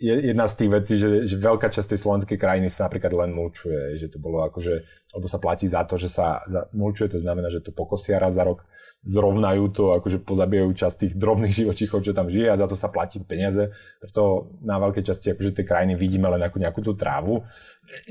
je 0.01 0.13
jedna 0.33 0.49
z 0.49 0.57
tých 0.57 0.71
vecí, 0.71 0.93
že, 0.97 1.09
že 1.29 1.35
veľká 1.37 1.69
časť 1.69 1.93
tej 1.93 2.01
slovenskej 2.01 2.37
krajiny 2.39 2.71
sa 2.71 2.89
napríklad 2.89 3.13
len 3.13 3.35
mulčuje, 3.35 4.01
že 4.01 4.09
to 4.09 4.17
bolo 4.17 4.41
akože, 4.47 4.73
alebo 5.13 5.27
sa 5.29 5.37
platí 5.37 5.69
za 5.69 5.85
to, 5.85 6.01
že 6.01 6.09
sa 6.09 6.41
za, 6.49 6.65
mulčuje, 6.73 7.13
to 7.13 7.19
znamená, 7.21 7.53
že 7.53 7.61
to 7.61 7.69
pokosia 7.69 8.17
raz 8.17 8.33
za 8.33 8.45
rok, 8.45 8.65
zrovnajú 9.07 9.71
to, 9.71 9.95
akože 9.95 10.19
pozabijajú 10.27 10.75
časť 10.75 10.95
tých 10.99 11.13
drobných 11.15 11.55
živočíchov, 11.63 12.03
čo 12.03 12.11
tam 12.11 12.27
žije 12.27 12.51
a 12.51 12.59
za 12.59 12.67
to 12.67 12.75
sa 12.75 12.91
platí 12.91 13.23
peniaze. 13.23 13.71
Preto 14.03 14.51
na 14.59 14.75
veľkej 14.83 15.07
časti 15.07 15.31
akože 15.31 15.55
tej 15.55 15.65
krajiny 15.65 15.95
vidíme 15.95 16.27
len 16.27 16.43
ako 16.43 16.59
nejakú 16.59 16.83
tú 16.83 16.91
trávu. 16.91 17.47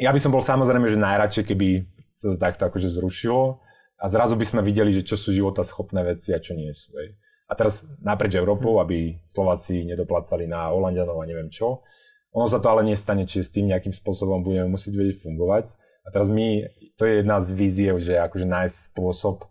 Ja 0.01 0.09
by 0.09 0.21
som 0.25 0.33
bol 0.33 0.41
samozrejme, 0.41 0.89
že 0.89 0.97
najradšej, 0.97 1.45
keby 1.53 1.69
sa 2.17 2.33
to 2.33 2.37
takto 2.41 2.65
akože 2.65 2.97
zrušilo 2.97 3.61
a 4.01 4.05
zrazu 4.09 4.41
by 4.41 4.49
sme 4.49 4.61
videli, 4.65 4.89
že 4.97 5.05
čo 5.05 5.21
sú 5.21 5.37
života 5.37 5.61
schopné 5.69 6.01
veci 6.01 6.33
a 6.33 6.41
čo 6.41 6.57
nie 6.57 6.73
sú. 6.73 6.97
Hej. 6.97 7.13
A 7.47 7.53
teraz 7.53 7.85
naprieč 8.01 8.41
Európou, 8.41 8.81
aby 8.81 9.21
Slováci 9.29 9.85
nedoplácali 9.85 10.49
na 10.49 10.73
Holandianov 10.73 11.21
a 11.21 11.29
neviem 11.29 11.53
čo. 11.53 11.85
Ono 12.33 12.49
sa 12.49 12.57
to 12.57 12.73
ale 12.73 12.89
nestane, 12.89 13.29
či 13.29 13.45
s 13.45 13.53
tým 13.53 13.69
nejakým 13.69 13.93
spôsobom 13.93 14.41
budeme 14.41 14.73
musieť 14.73 14.97
vedieť 14.97 15.21
fungovať. 15.21 15.71
A 16.05 16.13
teraz 16.13 16.33
my, 16.33 16.69
to 16.97 17.05
je 17.05 17.21
jedna 17.21 17.39
z 17.45 17.49
víziev, 17.53 17.95
že 18.01 18.17
akože 18.17 18.47
nájsť 18.49 18.77
spôsob, 18.93 19.45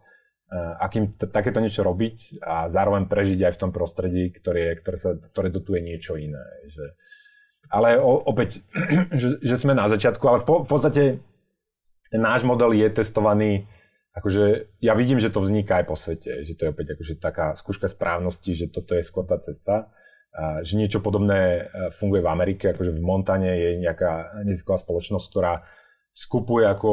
akým 0.54 1.10
t- 1.18 1.26
takéto 1.26 1.58
niečo 1.58 1.82
robiť 1.82 2.40
a 2.46 2.70
zároveň 2.70 3.10
prežiť 3.10 3.40
aj 3.50 3.54
v 3.58 3.62
tom 3.66 3.72
prostredí, 3.74 4.30
ktoré, 4.30 4.78
ktoré, 4.78 4.98
sa, 4.98 5.18
ktoré 5.18 5.50
dotuje 5.50 5.82
niečo 5.82 6.16
iné. 6.16 6.42
Že, 6.70 6.86
ale 7.74 7.98
o, 7.98 8.22
opäť, 8.30 8.62
že, 9.22 9.42
že 9.42 9.56
sme 9.58 9.74
na 9.74 9.90
začiatku, 9.90 10.22
ale 10.30 10.46
v, 10.46 10.46
v 10.46 10.70
podstate 10.70 11.04
ten 12.14 12.22
náš 12.22 12.46
model 12.46 12.78
je 12.78 12.88
testovaný, 12.94 13.66
akože 14.14 14.78
ja 14.80 14.94
vidím, 14.94 15.18
že 15.18 15.34
to 15.34 15.42
vzniká 15.42 15.82
aj 15.82 15.86
po 15.90 15.98
svete, 15.98 16.46
že 16.46 16.54
to 16.54 16.70
je 16.70 16.72
opäť 16.72 16.88
akože 16.96 17.14
taká 17.18 17.58
skúška 17.58 17.90
správnosti, 17.90 18.54
že 18.54 18.70
toto 18.70 18.94
je 18.94 19.04
skôr 19.04 19.26
tá 19.26 19.42
cesta. 19.42 19.92
A, 20.36 20.62
že 20.62 20.78
niečo 20.78 21.02
podobné 21.02 21.42
eh, 21.42 21.90
funguje 21.98 22.22
v 22.22 22.32
Amerike, 22.32 22.66
akože 22.72 22.94
v 22.94 23.02
Montane 23.02 23.50
je 23.50 23.70
nejaká 23.82 24.46
nezisková 24.46 24.78
spoločnosť, 24.78 25.26
ktorá 25.26 25.66
skupuje 26.16 26.64
ako 26.64 26.92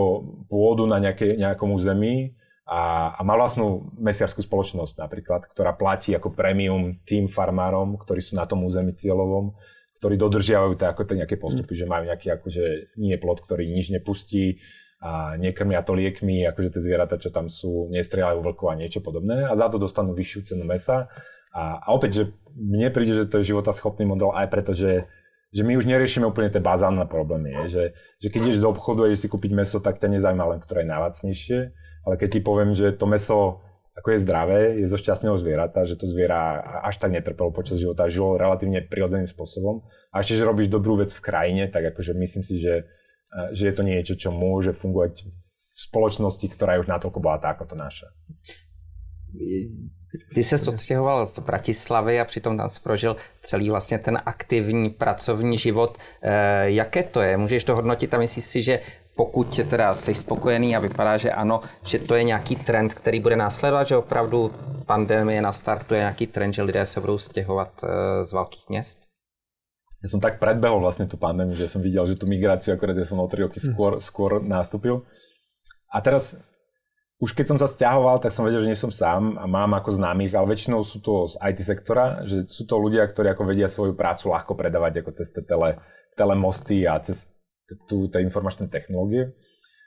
pôdu 0.51 0.89
na 0.89 0.99
nejaké, 0.99 1.39
nejakom 1.39 1.71
území 1.79 2.35
a, 2.63 3.13
a 3.19 3.21
má 3.27 3.35
vlastnú 3.35 3.91
mesiarskú 3.99 4.41
spoločnosť 4.47 4.95
napríklad, 4.95 5.51
ktorá 5.51 5.75
platí 5.75 6.15
ako 6.15 6.31
premium 6.31 7.03
tým 7.03 7.27
farmárom, 7.27 7.99
ktorí 7.99 8.23
sú 8.23 8.39
na 8.39 8.47
tom 8.47 8.63
území 8.63 8.95
cieľovom, 8.95 9.59
ktorí 9.99 10.15
dodržiavajú 10.15 10.79
to 10.79 10.87
ako 10.87 11.03
nejaké 11.15 11.37
postupy, 11.39 11.75
mm. 11.75 11.81
že 11.83 11.87
majú 11.91 12.03
nejaký 12.07 12.29
akože 12.39 12.65
nie 13.03 13.19
plot, 13.19 13.43
ktorý 13.43 13.67
nič 13.67 13.91
nepustí 13.91 14.63
a 15.03 15.35
nekrmia 15.35 15.83
to 15.83 15.99
liekmi, 15.99 16.47
akože 16.47 16.79
tie 16.79 16.83
zvieratá, 16.87 17.19
čo 17.19 17.35
tam 17.35 17.51
sú, 17.51 17.91
nestrieľajú 17.91 18.39
vlkov 18.39 18.71
a 18.71 18.79
niečo 18.79 19.03
podobné 19.03 19.51
a 19.51 19.53
za 19.59 19.67
to 19.67 19.83
dostanú 19.83 20.15
vyššiu 20.15 20.55
cenu 20.55 20.63
mesa. 20.63 21.11
A, 21.51 21.83
a 21.83 21.87
opäť, 21.91 22.11
že 22.15 22.25
mne 22.55 22.95
príde, 22.95 23.19
že 23.19 23.27
to 23.27 23.43
je 23.43 23.51
schopný 23.75 24.07
model 24.07 24.31
aj 24.31 24.47
preto, 24.49 24.71
že 24.73 25.11
že 25.53 25.69
my 25.69 25.77
už 25.77 25.85
neriešime 25.85 26.25
úplne 26.25 26.49
tie 26.49 26.65
bazálne 26.65 27.05
problémy. 27.05 27.53
Je, 27.53 27.65
že, 27.69 27.85
že 28.25 28.29
keď 28.33 28.41
ideš 28.49 28.65
do 28.65 28.73
obchodu 28.73 29.05
a 29.05 29.13
ideš 29.13 29.29
si 29.29 29.29
kúpiť 29.29 29.53
meso, 29.53 29.85
tak 29.85 30.01
ťa 30.01 30.09
nezaujíma 30.17 30.49
len, 30.49 30.65
ktoré 30.65 30.81
je 30.81 30.89
najlacnejšie, 30.89 31.59
ale 32.07 32.15
keď 32.17 32.29
ti 32.39 32.41
poviem, 32.41 32.75
že 32.75 32.93
to 32.93 33.07
meso 33.07 33.63
ako 33.93 34.09
je 34.17 34.25
zdravé, 34.25 34.61
je 34.81 34.89
zo 34.89 34.97
šťastného 34.97 35.37
zvierata, 35.37 35.85
že 35.85 36.01
to 36.01 36.09
zviera 36.09 36.65
až 36.81 36.97
tak 36.97 37.13
netrpelo 37.13 37.53
počas 37.53 37.77
života, 37.77 38.09
žilo 38.09 38.41
relatívne 38.41 38.81
prirodzeným 38.89 39.29
spôsobom. 39.29 39.85
A 40.17 40.25
ešte, 40.25 40.41
že 40.41 40.49
robíš 40.49 40.73
dobrú 40.73 40.97
vec 40.97 41.13
v 41.13 41.21
krajine, 41.21 41.69
tak 41.69 41.93
akože 41.93 42.17
myslím 42.17 42.41
si, 42.41 42.57
že, 42.57 42.89
že 43.53 43.69
je 43.69 43.75
to 43.77 43.85
niečo, 43.85 44.17
čo 44.17 44.33
môže 44.33 44.73
fungovať 44.73 45.29
v 45.29 45.79
spoločnosti, 45.79 46.47
ktorá 46.57 46.81
je 46.81 46.89
už 46.89 46.89
natoľko 46.89 47.21
bohatá 47.21 47.53
ako 47.53 47.69
to 47.69 47.77
naša. 47.77 48.09
Ty 50.35 50.43
se 50.43 50.71
odstěhoval 50.71 51.27
z 51.27 51.39
Bratislavy 51.39 52.21
a 52.21 52.25
přitom 52.25 52.57
tam 52.57 52.69
prožil 52.83 53.17
celý 53.43 53.71
vlastně 53.71 53.99
ten 53.99 54.21
aktivní 54.27 54.91
pracovní 54.91 55.59
život. 55.59 55.99
E, 56.23 56.71
jaké 56.71 57.03
to 57.03 57.21
je? 57.21 57.37
Můžeš 57.37 57.65
to 57.65 57.75
hodnotit 57.77 58.15
a 58.15 58.19
myslíš 58.19 58.45
si, 58.45 58.63
že 58.63 58.81
pokud 59.17 59.61
teda 59.69 59.95
jsi 59.95 60.15
spokojený 60.15 60.77
a 60.77 60.81
vypadá, 60.81 61.17
že 61.17 61.33
ano, 61.33 61.61
že 61.85 61.99
to 61.99 62.15
je 62.15 62.25
nějaký 62.25 62.57
trend, 62.57 62.95
který 62.95 63.21
bude 63.21 63.37
následovat, 63.37 63.87
že 63.87 63.97
opravdu 63.97 64.55
pandemie 64.87 65.43
nastartuje 65.43 66.01
nějaký 66.01 66.27
trend, 66.27 66.53
že 66.53 66.63
lidé 66.63 66.87
se 66.87 67.01
budou 67.01 67.19
stěhovat 67.19 67.85
e, 67.85 68.25
z 68.25 68.33
velkých 68.33 68.69
měst? 68.69 68.99
Ja 70.03 70.11
som 70.11 70.19
tak 70.19 70.43
predbehol 70.43 70.83
vlastne 70.83 71.07
tú 71.07 71.15
pandémiu, 71.15 71.55
že 71.55 71.71
som 71.71 71.79
videl, 71.79 72.03
že 72.11 72.19
tú 72.19 72.27
migráciu 72.27 72.75
akorát 72.75 72.99
ja 72.99 73.07
som 73.07 73.23
o 73.23 73.31
3 73.31 73.47
roky 73.47 73.63
skôr, 73.63 74.03
skôr 74.03 74.43
nastúpil. 74.43 75.07
A 75.95 76.03
teraz 76.03 76.35
už 77.23 77.39
keď 77.39 77.55
som 77.55 77.59
sa 77.63 77.71
stiahoval, 77.71 78.19
tak 78.19 78.35
som 78.35 78.43
vedel, 78.43 78.67
že 78.67 78.71
nie 78.75 78.75
som 78.75 78.91
sám 78.91 79.39
a 79.39 79.47
mám 79.47 79.79
ako 79.79 79.95
známych, 79.95 80.35
ale 80.35 80.59
väčšinou 80.59 80.83
sú 80.83 80.99
to 80.99 81.31
z 81.31 81.39
IT 81.39 81.63
sektora, 81.63 82.27
že 82.27 82.51
sú 82.51 82.67
to 82.67 82.83
ľudia, 82.83 83.07
ktorí 83.07 83.31
ako 83.31 83.47
vedia 83.47 83.71
svoju 83.71 83.95
prácu 83.95 84.35
ľahko 84.35 84.59
predávať 84.59 85.07
ako 85.07 85.11
cez 85.15 85.31
tie 85.31 85.47
tele, 85.47 85.79
telemosty 86.19 86.83
a 86.83 86.99
cez 86.99 87.31
tie 87.87 88.21
informačné 88.25 88.69
technológie. 88.69 89.33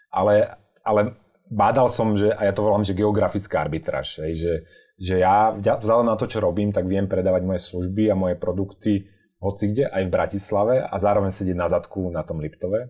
Ale, 0.10 0.56
ale 0.86 1.20
bádal 1.52 1.92
som, 1.92 2.16
že, 2.16 2.32
a 2.32 2.48
ja 2.48 2.54
to 2.56 2.64
volám, 2.64 2.88
že 2.88 2.98
geografická 2.98 3.62
arbitráž, 3.62 4.22
že, 4.34 4.66
že 4.96 5.16
ja 5.20 5.52
vzhľadom 5.56 6.08
na 6.08 6.16
to, 6.16 6.26
čo 6.26 6.40
robím, 6.40 6.72
tak 6.72 6.88
viem 6.88 7.06
predávať 7.06 7.44
moje 7.44 7.62
služby 7.68 8.10
a 8.10 8.16
moje 8.16 8.36
produkty 8.40 9.12
hoci 9.46 9.76
kde, 9.76 9.86
aj 9.92 10.04
v 10.08 10.14
Bratislave 10.14 10.76
a 10.82 10.96
zároveň 10.98 11.30
sedieť 11.30 11.58
na 11.58 11.68
zadku 11.70 12.10
na 12.10 12.26
tom 12.26 12.42
Liptove. 12.42 12.90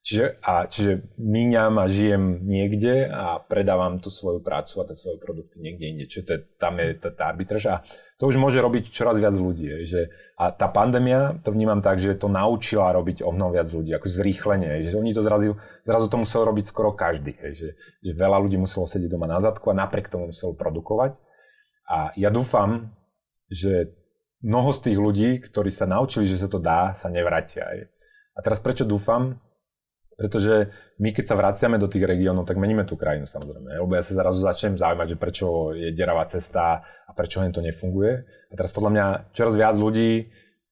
Čiže, 0.00 0.40
a, 0.40 0.64
čiže 0.64 1.12
míňam 1.20 1.76
a 1.76 1.84
žijem 1.84 2.40
niekde 2.40 3.04
a 3.04 3.36
predávam 3.36 4.00
tú 4.00 4.08
svoju 4.08 4.40
prácu 4.40 4.80
a 4.80 4.88
tie 4.88 4.96
svoje 4.96 5.20
produkty 5.20 5.60
niekde 5.60 5.84
inde. 5.92 6.04
Čiže 6.08 6.24
to 6.24 6.32
je, 6.32 6.40
tam 6.56 6.80
je 6.80 6.96
tá, 6.96 7.12
tá 7.12 7.24
arbitráž 7.28 7.64
a 7.68 7.76
to 8.16 8.24
už 8.24 8.40
môže 8.40 8.64
robiť 8.64 8.88
čoraz 8.96 9.20
viac 9.20 9.36
ľudí. 9.36 9.84
Že, 9.84 10.08
a 10.40 10.56
tá 10.56 10.72
pandémia, 10.72 11.36
to 11.44 11.52
vnímam 11.52 11.84
tak, 11.84 12.00
že 12.00 12.16
to 12.16 12.24
naučila 12.32 12.96
robiť 12.96 13.20
o 13.20 13.28
mnoho 13.28 13.60
viac 13.60 13.68
ľudí, 13.68 13.92
ako 13.92 14.08
zrýchlenie. 14.08 14.88
Že 14.88 14.96
oni 14.96 15.12
to 15.12 15.20
zrazu, 15.20 15.60
zrazu 15.84 16.08
to 16.08 16.16
musel 16.16 16.48
robiť 16.48 16.64
skoro 16.64 16.96
každý. 16.96 17.36
Že, 17.36 17.76
že 17.76 18.12
veľa 18.16 18.40
ľudí 18.40 18.56
muselo 18.56 18.88
sedieť 18.88 19.12
doma 19.12 19.28
na 19.28 19.36
zadku 19.44 19.68
a 19.68 19.76
napriek 19.76 20.08
tomu 20.08 20.32
muselo 20.32 20.56
produkovať. 20.56 21.20
A 21.84 22.16
ja 22.16 22.32
dúfam, 22.32 22.88
že 23.52 23.92
mnoho 24.40 24.72
z 24.72 24.80
tých 24.88 24.98
ľudí, 24.98 25.28
ktorí 25.44 25.68
sa 25.68 25.84
naučili, 25.84 26.24
že 26.24 26.40
sa 26.40 26.48
to 26.48 26.56
dá, 26.56 26.96
sa 26.96 27.12
nevrátia. 27.12 27.68
A 28.32 28.40
teraz 28.40 28.64
prečo 28.64 28.88
dúfam? 28.88 29.36
Pretože 30.16 30.68
my, 31.00 31.16
keď 31.16 31.24
sa 31.32 31.38
vraciame 31.38 31.80
do 31.80 31.88
tých 31.88 32.04
regiónov, 32.04 32.44
tak 32.44 32.60
meníme 32.60 32.84
tú 32.84 32.94
krajinu 32.94 33.24
samozrejme. 33.24 33.72
Lebo 33.72 33.92
ja 33.96 34.04
sa 34.04 34.12
zrazu 34.12 34.44
začnem 34.44 34.76
zaujímať, 34.76 35.08
že 35.12 35.16
prečo 35.16 35.72
je 35.72 35.96
deravá 35.96 36.28
cesta 36.28 36.84
a 36.84 37.10
prečo 37.16 37.40
len 37.40 37.50
to 37.50 37.64
nefunguje. 37.64 38.12
A 38.50 38.52
teraz 38.52 38.68
podľa 38.70 38.90
mňa 38.92 39.06
čoraz 39.32 39.56
viac 39.56 39.80
ľudí, 39.80 40.28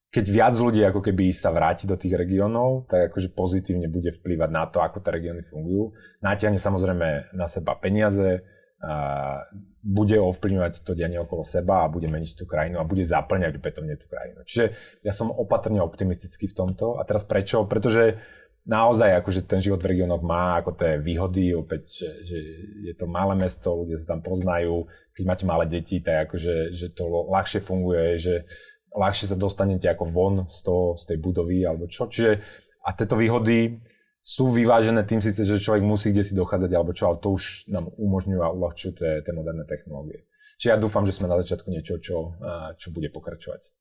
keď 0.09 0.25
viac 0.29 0.55
ľudí 0.57 0.81
ako 0.85 1.01
keby 1.01 1.33
sa 1.33 1.49
vráti 1.49 1.89
do 1.89 1.97
tých 1.97 2.13
regiónov, 2.13 2.89
tak 2.89 3.13
akože 3.13 3.33
pozitívne 3.33 3.89
bude 3.89 4.13
vplývať 4.21 4.49
na 4.53 4.69
to, 4.69 4.81
ako 4.81 5.01
tie 5.01 5.17
regióny 5.17 5.41
fungujú. 5.45 5.97
Natiahne 6.21 6.61
samozrejme 6.61 7.33
na 7.33 7.45
seba 7.49 7.73
peniaze, 7.77 8.45
a 8.79 9.43
bude 9.83 10.15
ovplyvňovať 10.15 10.87
to 10.87 10.95
dianie 10.95 11.19
okolo 11.19 11.43
seba 11.43 11.83
a 11.83 11.91
bude 11.91 12.07
meniť 12.07 12.39
tú 12.39 12.47
krajinu 12.47 12.79
a 12.79 12.87
bude 12.87 13.03
zaplňať 13.03 13.59
opätovne 13.59 13.99
tú 13.99 14.07
krajinu. 14.07 14.47
Čiže 14.47 14.65
ja 15.03 15.11
som 15.11 15.35
opatrne 15.35 15.83
optimistický 15.83 16.47
v 16.47 16.55
tomto. 16.55 16.95
A 16.95 17.03
teraz 17.03 17.27
prečo? 17.27 17.67
Pretože 17.67 18.23
naozaj 18.69 19.17
akože 19.25 19.49
ten 19.49 19.59
život 19.65 19.81
v 19.81 19.97
regiónoch 19.97 20.21
má 20.21 20.61
ako 20.61 20.77
tie 20.77 21.01
výhody, 21.01 21.57
opäť, 21.57 21.89
že, 21.89 22.09
že 22.21 22.37
je 22.85 22.93
to 22.93 23.09
malé 23.09 23.33
mesto, 23.33 23.73
ľudia 23.73 23.97
sa 23.97 24.13
tam 24.13 24.21
poznajú, 24.21 24.85
keď 25.17 25.23
máte 25.25 25.45
malé 25.49 25.65
deti, 25.65 25.97
tak 25.97 26.29
akože, 26.29 26.77
že 26.77 26.93
to 26.93 27.09
ľahšie 27.33 27.65
funguje, 27.65 28.21
že 28.21 28.45
ľahšie 28.93 29.33
sa 29.33 29.37
dostanete 29.37 29.89
ako 29.89 30.05
von 30.05 30.35
z, 30.45 30.59
toho, 30.61 30.93
z 30.93 31.03
tej 31.09 31.17
budovy 31.17 31.65
alebo 31.65 31.89
čo. 31.89 32.05
Čiže 32.05 32.45
a 32.85 32.93
tieto 32.93 33.17
výhody 33.17 33.81
sú 34.21 34.53
vyvážené 34.53 35.01
tým 35.09 35.19
síce, 35.19 35.41
že 35.41 35.57
človek 35.57 35.81
musí 35.81 36.13
kde 36.13 36.21
si 36.21 36.37
dochádzať 36.37 36.71
alebo 36.77 36.93
čo, 36.93 37.09
ale 37.09 37.17
to 37.17 37.33
už 37.33 37.65
nám 37.73 37.89
umožňujú 37.97 38.39
a 38.45 38.53
uľahčujú 38.53 38.91
tie 39.25 39.33
moderné 39.33 39.65
technológie. 39.65 40.29
Čiže 40.61 40.69
ja 40.75 40.77
dúfam, 40.77 41.07
že 41.07 41.15
sme 41.15 41.31
na 41.31 41.39
začiatku 41.39 41.71
niečo, 41.71 41.97
čo, 42.03 42.35
čo 42.75 42.87
bude 42.91 43.07
pokračovať. 43.09 43.78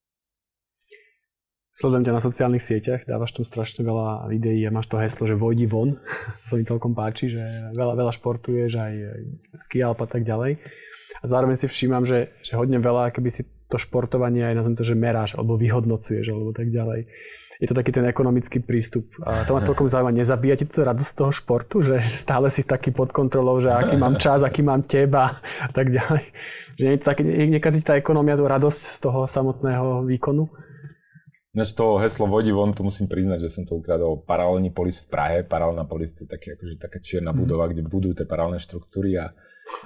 Sledujem 1.78 2.10
ťa 2.10 2.16
na 2.18 2.18
sociálnych 2.18 2.64
sieťach, 2.66 3.06
dávaš 3.06 3.38
tam 3.38 3.46
strašne 3.46 3.86
veľa 3.86 4.26
videí 4.26 4.66
a 4.66 4.74
máš 4.74 4.90
to 4.90 4.98
heslo, 4.98 5.30
že 5.30 5.38
vojdi 5.38 5.70
von. 5.70 6.02
to 6.50 6.58
mi 6.58 6.66
celkom 6.66 6.90
páči, 6.90 7.30
že 7.30 7.38
veľa, 7.70 7.94
veľa 7.94 8.12
športuješ, 8.18 8.70
aj 8.74 8.92
ski 9.62 9.86
a 9.86 9.94
tak 9.94 10.26
ďalej. 10.26 10.58
A 11.22 11.24
zároveň 11.30 11.54
si 11.54 11.70
všímam, 11.70 12.02
že, 12.02 12.34
že 12.42 12.58
hodne 12.58 12.82
veľa, 12.82 13.14
keby 13.14 13.30
si 13.30 13.46
to 13.70 13.78
športovanie 13.78 14.42
aj 14.42 14.58
nazvem 14.58 14.74
to, 14.74 14.82
že 14.82 14.98
meráš 14.98 15.38
alebo 15.38 15.54
vyhodnocuješ 15.54 16.26
alebo 16.34 16.50
tak 16.50 16.74
ďalej. 16.74 17.06
Je 17.62 17.66
to 17.70 17.78
taký 17.78 17.94
ten 17.94 18.06
ekonomický 18.10 18.58
prístup. 18.58 19.14
A 19.22 19.46
to 19.46 19.54
ma 19.54 19.62
celkom 19.62 19.86
zaujíma. 19.86 20.14
Nezabíja 20.14 20.58
ti 20.58 20.66
to 20.66 20.82
radosť 20.82 21.10
z 21.10 21.14
toho 21.14 21.30
športu, 21.30 21.82
že 21.82 22.02
stále 22.10 22.50
si 22.50 22.66
taký 22.66 22.90
pod 22.90 23.14
kontrolou, 23.14 23.62
že 23.62 23.70
aký 23.70 23.94
mám 23.94 24.18
čas, 24.18 24.42
aký 24.42 24.66
mám 24.66 24.82
teba 24.82 25.38
a 25.42 25.70
tak 25.70 25.94
ďalej. 25.94 26.26
Že 26.74 26.82
nie 26.82 26.94
je 26.94 27.00
to 27.02 27.06
také, 27.06 27.22
nekazí 27.26 27.82
tá 27.86 27.94
ekonomia 27.94 28.34
tú 28.34 28.50
radosť 28.50 28.82
z 28.94 28.98
toho 28.98 29.30
samotného 29.30 30.06
výkonu? 30.06 30.46
Ináč 31.56 31.72
to 31.72 31.96
heslo 31.96 32.28
vodí 32.28 32.52
von, 32.52 32.76
tu 32.76 32.84
musím 32.84 33.08
priznať, 33.08 33.48
že 33.48 33.48
som 33.48 33.62
to 33.64 33.80
ukradol 33.80 34.20
paralelný 34.20 34.68
polis 34.68 35.00
v 35.00 35.08
Prahe. 35.08 35.38
Paralelná 35.48 35.88
polis 35.88 36.12
je 36.12 36.28
také, 36.28 36.52
akože, 36.52 36.76
taká 36.76 37.00
čierna 37.00 37.32
mm. 37.32 37.38
budova, 37.40 37.72
kde 37.72 37.88
budujú 37.88 38.20
tie 38.20 38.28
paralelné 38.28 38.60
štruktúry 38.60 39.16
a, 39.16 39.32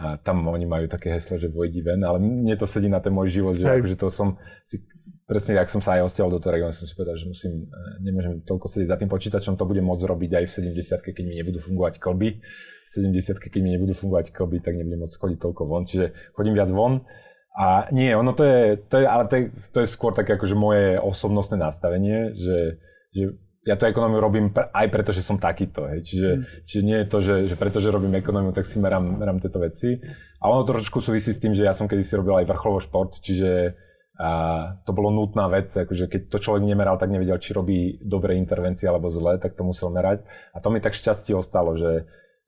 a 0.03 0.19
tam 0.19 0.43
oni 0.51 0.67
majú 0.67 0.91
také 0.91 1.15
heslo, 1.15 1.39
že 1.39 1.47
vojdi 1.47 1.79
ven, 1.87 2.03
ale 2.03 2.19
mne 2.19 2.59
to 2.59 2.67
sedí 2.67 2.91
na 2.91 2.99
ten 2.99 3.15
môj 3.15 3.31
život, 3.31 3.55
že 3.55 3.71
akože 3.79 3.95
to 3.95 4.11
som 4.11 4.43
si, 4.67 4.83
presne, 5.31 5.55
ak 5.55 5.71
som 5.71 5.79
sa 5.79 6.03
aj 6.03 6.11
osťal 6.11 6.35
do 6.35 6.43
toho 6.43 6.51
regiónu, 6.51 6.75
som 6.75 6.83
si 6.83 6.99
povedal, 6.99 7.15
že 7.15 7.31
musím, 7.31 7.71
e, 7.71 8.11
nemôžem 8.11 8.43
toľko 8.43 8.67
sedieť 8.67 8.89
za 8.91 8.99
tým 8.99 9.11
počítačom, 9.15 9.55
to 9.55 9.63
budem 9.63 9.87
môcť 9.87 10.03
robiť 10.03 10.31
aj 10.43 10.45
v 10.51 10.53
70 10.67 10.99
keď 10.99 11.15
mi 11.23 11.39
nebudú 11.39 11.63
fungovať 11.63 12.03
klby. 12.03 12.43
V 12.83 12.89
70 12.91 13.39
keď 13.39 13.63
mi 13.63 13.71
nebudú 13.79 13.95
fungovať 13.95 14.35
klby, 14.35 14.67
tak 14.67 14.75
nebudem 14.75 15.07
môcť 15.07 15.15
chodiť 15.15 15.39
toľko 15.39 15.63
von, 15.63 15.87
čiže 15.87 16.35
chodím 16.35 16.59
viac 16.59 16.75
von. 16.75 17.07
A 17.53 17.93
nie, 17.93 18.17
ono 18.17 18.33
to 18.33 18.45
je, 18.49 18.81
to 18.89 18.97
je 19.01 19.07
ale 19.07 19.29
to 19.29 19.35
je, 19.37 19.45
to 19.53 19.79
je 19.85 19.89
skôr 19.93 20.17
také 20.17 20.41
akože 20.41 20.57
moje 20.57 20.97
osobnostné 20.97 21.61
nastavenie, 21.61 22.33
že, 22.33 22.81
že 23.13 23.37
ja 23.63 23.77
tú 23.79 23.87
ekonómiu 23.87 24.19
robím 24.19 24.51
aj 24.57 24.87
preto, 24.89 25.13
že 25.13 25.23
som 25.23 25.37
takýto. 25.37 25.87
Hej. 25.87 26.01
Čiže, 26.09 26.31
mm. 26.33 26.43
čiže 26.65 26.83
nie 26.83 26.99
je 26.99 27.07
to, 27.07 27.19
že, 27.21 27.37
že 27.53 27.55
preto, 27.55 27.79
že 27.79 27.95
robím 27.95 28.19
ekonómiu, 28.19 28.51
tak 28.57 28.67
si 28.67 28.81
merám, 28.81 29.21
merám 29.21 29.39
tieto 29.39 29.61
veci. 29.61 30.01
A 30.43 30.51
ono 30.51 30.65
trošku 30.67 30.99
súvisí 30.99 31.31
s 31.31 31.39
tým, 31.39 31.53
že 31.55 31.69
ja 31.69 31.77
som 31.77 31.87
kedysi 31.87 32.19
robil 32.19 32.43
aj 32.43 32.49
vrcholovo 32.49 32.81
šport, 32.83 33.21
čiže 33.21 33.77
a 34.23 34.77
to 34.85 34.93
bolo 34.93 35.09
nutná 35.09 35.49
vec, 35.49 35.73
akože 35.73 36.07
keď 36.07 36.21
to 36.29 36.39
človek 36.39 36.63
nemeral, 36.69 37.01
tak 37.01 37.09
nevedel, 37.09 37.41
či 37.41 37.57
robí 37.57 37.97
dobré 37.99 38.37
intervencie 38.37 38.85
alebo 38.85 39.09
zlé, 39.09 39.41
tak 39.41 39.57
to 39.57 39.65
musel 39.65 39.89
merať. 39.89 40.23
A 40.53 40.61
to 40.61 40.69
mi 40.69 40.85
tak 40.85 40.93
šťastie 40.93 41.33
ostalo, 41.33 41.75
že, 41.81 42.07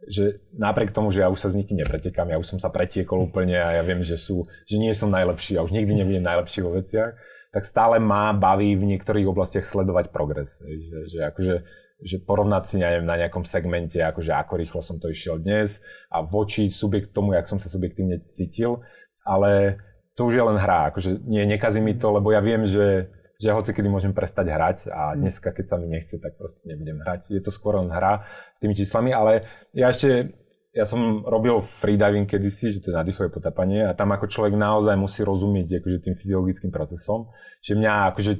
že 0.09 0.45
napriek 0.55 0.93
tomu, 0.93 1.11
že 1.11 1.25
ja 1.25 1.29
už 1.33 1.41
sa 1.41 1.49
s 1.49 1.59
nikým 1.59 1.81
nepretekám, 1.81 2.29
ja 2.29 2.41
už 2.41 2.57
som 2.57 2.59
sa 2.61 2.69
pretiekol 2.69 3.29
úplne 3.29 3.57
a 3.57 3.77
ja 3.77 3.83
viem, 3.83 4.05
že, 4.05 4.21
sú, 4.21 4.49
že 4.69 4.77
nie 4.77 4.93
som 4.93 5.09
najlepší 5.09 5.57
a 5.57 5.65
už 5.65 5.73
nikdy 5.73 6.03
nebudem 6.03 6.25
najlepší 6.25 6.61
vo 6.65 6.77
veciach, 6.77 7.17
tak 7.55 7.63
stále 7.65 8.03
má 8.03 8.35
baví 8.35 8.75
v 8.75 8.97
niektorých 8.97 9.31
oblastiach 9.31 9.63
sledovať 9.63 10.11
progres. 10.11 10.59
Že, 10.59 10.99
že, 11.07 11.19
akože, 11.31 11.55
že 12.03 12.17
porovnať 12.19 12.63
si 12.67 12.77
neviem, 12.83 13.07
na 13.07 13.15
nejakom 13.15 13.47
segmente, 13.47 14.03
akože 14.03 14.35
ako 14.35 14.53
rýchlo 14.59 14.81
som 14.83 14.99
to 14.99 15.09
išiel 15.09 15.39
dnes 15.39 15.79
a 16.11 16.21
voči 16.21 16.67
subjekt 16.69 17.15
tomu, 17.15 17.39
jak 17.39 17.47
som 17.47 17.63
sa 17.63 17.71
subjektívne 17.71 18.27
cítil, 18.35 18.83
ale 19.23 19.79
to 20.19 20.27
už 20.27 20.35
je 20.35 20.45
len 20.45 20.59
hra, 20.59 20.91
akože 20.95 21.27
nie, 21.27 21.43
nekazí 21.47 21.83
mi 21.83 21.95
to, 21.95 22.11
lebo 22.11 22.31
ja 22.31 22.43
viem, 22.43 22.67
že 22.67 23.11
že 23.39 23.51
ja 23.51 23.55
hoci 23.59 23.75
kedy 23.75 23.89
môžem 23.91 24.13
prestať 24.15 24.47
hrať 24.51 24.79
a 24.91 25.13
mm. 25.13 25.19
dneska, 25.21 25.51
keď 25.51 25.65
sa 25.67 25.77
mi 25.81 25.91
nechce, 25.91 26.17
tak 26.23 26.39
proste 26.39 26.71
nebudem 26.71 27.03
hrať. 27.03 27.35
Je 27.35 27.43
to 27.43 27.51
skôr 27.51 27.79
len 27.79 27.91
hra 27.91 28.27
s 28.55 28.59
tými 28.63 28.75
číslami, 28.79 29.11
ale 29.11 29.45
ja 29.75 29.91
ešte, 29.91 30.35
ja 30.75 30.87
som 30.87 31.23
robil 31.27 31.63
freediving 31.83 32.27
kedysi, 32.27 32.75
že 32.75 32.83
to 32.83 32.91
je 32.91 32.99
nadýchové 32.99 33.31
potapanie 33.31 33.87
a 33.87 33.95
tam 33.95 34.15
ako 34.15 34.31
človek 34.31 34.55
naozaj 34.55 34.95
musí 34.95 35.27
rozumieť 35.27 35.83
akože 35.83 35.99
tým 36.03 36.15
fyziologickým 36.19 36.71
procesom. 36.71 37.31
Čiže 37.63 37.79
mňa 37.79 37.93
akože 38.15 38.33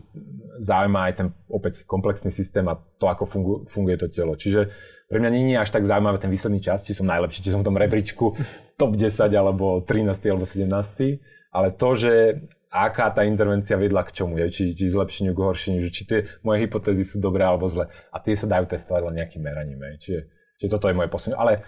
zaujíma 0.63 1.01
aj 1.11 1.13
ten 1.19 1.29
opäť 1.51 1.87
komplexný 1.87 2.31
systém 2.35 2.67
a 2.71 2.79
to, 2.99 3.07
ako 3.07 3.25
fungu, 3.27 3.55
funguje 3.67 3.97
to 3.99 4.07
telo. 4.11 4.35
Čiže 4.35 4.71
pre 5.11 5.21
mňa 5.21 5.31
nie 5.31 5.55
je 5.55 5.63
až 5.63 5.71
tak 5.71 5.87
zaujímavé 5.87 6.19
ten 6.19 6.33
výsledný 6.33 6.59
čas, 6.59 6.83
či 6.83 6.97
som 6.97 7.07
najlepší, 7.07 7.45
či 7.45 7.53
som 7.53 7.63
v 7.63 7.69
tom 7.71 7.79
rebríčku 7.79 8.35
top 8.81 8.99
10 8.99 9.31
alebo 9.31 9.79
13 9.83 10.11
alebo 10.27 10.47
17. 10.47 10.67
Ale 11.55 11.71
to, 11.71 11.89
že 11.95 12.13
aká 12.75 13.15
tá 13.15 13.23
intervencia 13.23 13.79
vedla 13.79 14.03
k 14.03 14.11
čomu, 14.11 14.35
je, 14.43 14.51
či, 14.51 14.65
či 14.75 14.91
zlepšeniu, 14.91 15.31
k 15.31 15.39
horšeniu, 15.39 15.79
že 15.79 15.91
či 15.95 16.03
tie 16.11 16.19
moje 16.43 16.67
hypotézy 16.67 17.07
sú 17.07 17.23
dobré 17.23 17.47
alebo 17.47 17.71
zle. 17.71 17.87
A 18.11 18.19
tie 18.19 18.35
sa 18.35 18.51
dajú 18.51 18.67
testovať 18.67 19.07
len 19.07 19.23
nejakým 19.23 19.39
meraním. 19.47 19.79
Je. 19.79 19.95
Čiže, 20.03 20.21
čiže 20.59 20.71
toto 20.75 20.91
je 20.91 20.99
moje 20.99 21.07
posun. 21.07 21.39
Ale 21.39 21.63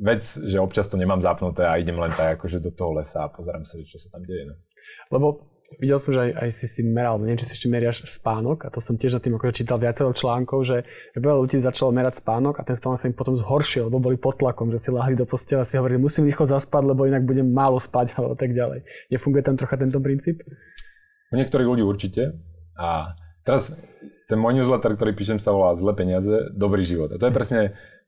vec, 0.00 0.24
že 0.24 0.56
občas 0.56 0.88
to 0.88 0.96
nemám 0.96 1.20
zapnuté 1.20 1.68
a 1.68 1.76
idem 1.76 2.00
len 2.00 2.16
tak 2.16 2.40
akože 2.40 2.64
do 2.64 2.72
toho 2.72 2.96
lesa 2.96 3.28
a 3.28 3.32
pozerám 3.32 3.68
sa, 3.68 3.76
čo 3.84 4.00
sa 4.00 4.08
tam 4.08 4.24
deje. 4.24 4.48
Ne? 4.48 4.56
Lebo 5.12 5.49
Videl 5.78 6.02
som, 6.02 6.10
že 6.10 6.20
aj, 6.26 6.30
aj 6.34 6.50
si 6.50 6.66
si 6.66 6.82
meral, 6.82 7.22
neviem, 7.22 7.38
či 7.38 7.46
si 7.46 7.54
ešte 7.54 7.70
meriaš 7.70 8.02
spánok 8.10 8.66
a 8.66 8.74
to 8.74 8.82
som 8.82 8.98
tiež 8.98 9.14
na 9.14 9.20
tým 9.22 9.38
akože 9.38 9.62
čítal 9.62 9.78
viacero 9.78 10.10
článkov, 10.10 10.66
že 10.66 10.82
veľa 11.14 11.46
ľudí 11.46 11.62
začalo 11.62 11.94
merať 11.94 12.18
spánok 12.18 12.58
a 12.58 12.66
ten 12.66 12.74
spánok 12.74 12.98
sa 12.98 13.06
im 13.06 13.14
potom 13.14 13.38
zhoršil, 13.38 13.86
lebo 13.86 14.02
boli 14.02 14.18
pod 14.18 14.42
tlakom, 14.42 14.66
že 14.74 14.82
si 14.82 14.90
lahli 14.90 15.14
do 15.14 15.22
postela 15.30 15.62
a 15.62 15.68
si 15.68 15.78
hovorili, 15.78 16.02
musím 16.02 16.26
rýchlo 16.26 16.50
zaspať, 16.50 16.82
lebo 16.90 17.06
inak 17.06 17.22
budem 17.22 17.46
málo 17.46 17.78
spať 17.78 18.10
alebo 18.18 18.34
tak 18.34 18.50
ďalej. 18.50 18.82
Nefunguje 19.14 19.46
tam 19.46 19.54
trocha 19.54 19.78
tento 19.78 20.02
princíp? 20.02 20.42
U 21.30 21.38
niektorých 21.38 21.70
ľudí 21.70 21.86
určite. 21.86 22.34
A 22.74 23.14
teraz 23.46 23.70
ten 24.26 24.38
môj 24.38 24.58
newsletter, 24.58 24.98
ktorý 24.98 25.14
píšem, 25.14 25.38
sa 25.38 25.54
volá 25.54 25.78
Zle 25.78 25.94
peniaze, 25.94 26.50
dobrý 26.50 26.82
život. 26.82 27.14
A 27.14 27.18
to 27.22 27.30
je 27.30 27.34
presne, 27.34 27.60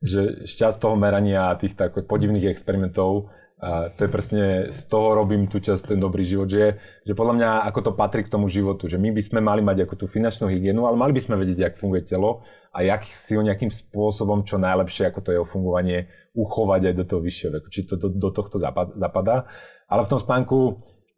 že 0.03 0.47
šťast 0.47 0.83
toho 0.83 0.99
merania 0.99 1.55
a 1.55 1.59
tých 1.59 1.79
tak 1.79 1.95
podivných 1.95 2.51
experimentov 2.51 3.31
a 3.63 3.95
to 3.95 4.05
je 4.05 4.11
presne, 4.11 4.43
z 4.75 4.81
toho 4.91 5.15
robím 5.15 5.47
tú 5.47 5.63
časť, 5.63 5.95
ten 5.95 6.01
dobrý 6.03 6.27
život, 6.27 6.51
že, 6.51 6.83
že 7.07 7.15
podľa 7.15 7.35
mňa 7.39 7.51
ako 7.71 7.81
to 7.87 7.93
patrí 7.95 8.27
k 8.27 8.33
tomu 8.35 8.51
životu, 8.51 8.91
že 8.91 8.99
my 8.99 9.15
by 9.15 9.23
sme 9.23 9.39
mali 9.39 9.63
mať 9.63 9.87
ako 9.87 10.03
tú 10.03 10.07
finančnú 10.11 10.51
hygienu, 10.51 10.83
ale 10.83 10.99
mali 10.99 11.15
by 11.15 11.23
sme 11.23 11.39
vedieť, 11.39 11.59
jak 11.71 11.79
funguje 11.79 12.03
telo 12.03 12.43
a 12.75 12.83
jak 12.83 13.07
si 13.07 13.39
ho 13.39 13.43
nejakým 13.47 13.71
spôsobom 13.71 14.43
čo 14.43 14.59
najlepšie, 14.59 15.07
ako 15.07 15.21
to 15.23 15.31
jeho 15.31 15.47
fungovanie, 15.47 16.11
uchovať 16.35 16.91
aj 16.91 16.95
do 16.99 17.05
toho 17.07 17.21
vyššieho 17.23 17.51
veku. 17.55 17.69
Či 17.71 17.87
to 17.87 17.95
do, 18.03 18.11
do 18.11 18.35
tohto 18.35 18.59
zapadá. 18.99 19.47
Ale 19.87 20.03
v 20.09 20.11
tom 20.11 20.19
spánku, 20.19 20.59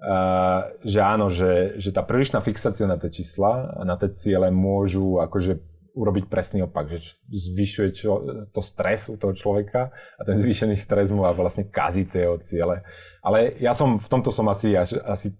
uh, 0.04 0.60
že 0.84 1.00
áno, 1.00 1.32
že, 1.32 1.80
že 1.80 1.96
tá 1.96 2.04
prílišná 2.04 2.44
fixácia 2.44 2.84
na 2.84 3.00
tie 3.00 3.08
čísla 3.08 3.72
a 3.72 3.88
na 3.88 3.96
tie 3.96 4.12
ciele 4.12 4.52
môžu 4.52 5.16
akože 5.16 5.64
urobiť 5.94 6.26
presný 6.26 6.66
opak, 6.66 6.90
že 6.90 7.14
zvyšuje 7.30 7.88
čo, 7.94 8.10
to 8.50 8.60
stres 8.60 9.06
u 9.06 9.14
toho 9.14 9.32
človeka 9.32 9.94
a 10.18 10.22
ten 10.26 10.36
zvýšený 10.42 10.74
stres 10.74 11.14
mu 11.14 11.22
vlastne 11.22 11.70
kazí 11.70 12.04
tie 12.04 12.26
jeho 12.26 12.38
ciele. 12.42 12.82
Ale 13.22 13.54
ja 13.62 13.72
som, 13.72 14.02
v 14.02 14.08
tomto 14.10 14.34
som 14.34 14.44
asi, 14.50 14.74
asi 14.76 15.32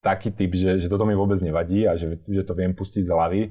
taký 0.00 0.30
typ, 0.30 0.54
že, 0.54 0.78
že 0.78 0.86
toto 0.86 1.02
mi 1.02 1.18
vôbec 1.18 1.42
nevadí 1.42 1.84
a 1.84 1.98
že, 1.98 2.22
že 2.22 2.42
to 2.46 2.54
viem 2.54 2.70
pustiť 2.70 3.02
z 3.02 3.10
hlavy 3.10 3.42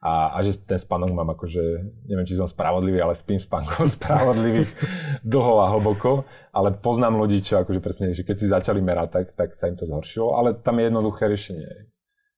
a, 0.00 0.32
a 0.32 0.38
že 0.40 0.56
ten 0.62 0.80
spánok 0.80 1.10
mám 1.12 1.36
akože, 1.36 1.62
neviem, 2.08 2.24
či 2.24 2.38
som 2.38 2.48
spravodlivý, 2.48 3.04
ale 3.04 3.18
spím 3.18 3.42
spánkom 3.42 3.92
spravodlivých 4.00 4.72
dlho 5.20 5.54
a 5.60 5.70
hlboko, 5.76 6.24
ale 6.56 6.72
poznám 6.72 7.20
ľudí, 7.20 7.44
čo 7.44 7.60
akože 7.60 7.84
presne, 7.84 8.16
že 8.16 8.24
keď 8.24 8.36
si 8.40 8.46
začali 8.48 8.80
merať, 8.80 9.08
tak, 9.12 9.26
tak 9.36 9.48
sa 9.52 9.68
im 9.68 9.76
to 9.76 9.84
zhoršilo, 9.84 10.38
ale 10.38 10.56
tam 10.56 10.80
je 10.80 10.88
jednoduché 10.88 11.28
riešenie, 11.28 11.70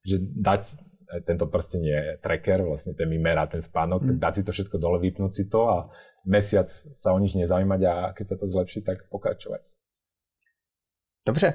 že 0.02 0.16
dať 0.18 0.89
tento 1.26 1.46
prsten 1.46 1.82
je 1.82 2.00
tracker, 2.22 2.62
vlastne 2.62 2.94
ten 2.94 3.08
mi 3.08 3.18
merá 3.18 3.46
ten 3.46 3.62
spánok, 3.62 4.02
mm. 4.02 4.08
tak 4.08 4.16
dať 4.16 4.32
si 4.34 4.42
to 4.46 4.52
všetko 4.52 4.76
dole, 4.78 4.98
vypnúť 5.02 5.32
si 5.34 5.44
to 5.50 5.60
a 5.66 5.78
mesiac 6.26 6.70
sa 6.70 7.12
o 7.12 7.18
nič 7.18 7.34
nezaujímať 7.34 7.80
a 7.86 7.94
keď 8.14 8.26
sa 8.26 8.36
to 8.36 8.46
zlepší, 8.46 8.82
tak 8.86 9.08
pokračovať. 9.10 9.60
Dobře, 11.26 11.54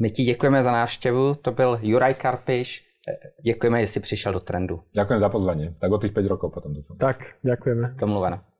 my 0.00 0.10
ti 0.10 0.22
děkujeme 0.22 0.62
za 0.62 0.72
návštěvu, 0.72 1.34
to 1.34 1.52
byl 1.52 1.78
Juraj 1.82 2.14
Karpiš, 2.14 2.84
děkujeme, 3.44 3.80
že 3.80 3.86
jsi 3.86 4.00
přišel 4.00 4.32
do 4.32 4.40
trendu. 4.40 4.82
Ďakujem 4.94 5.20
za 5.20 5.28
pozvanie, 5.28 5.74
tak 5.80 5.92
o 5.92 5.98
tých 5.98 6.12
5 6.12 6.26
rokov 6.26 6.50
potom 6.50 6.74
dúfam. 6.74 6.98
Tak, 6.98 7.38
ďakujeme. 7.44 7.94
Domluvené. 7.94 8.55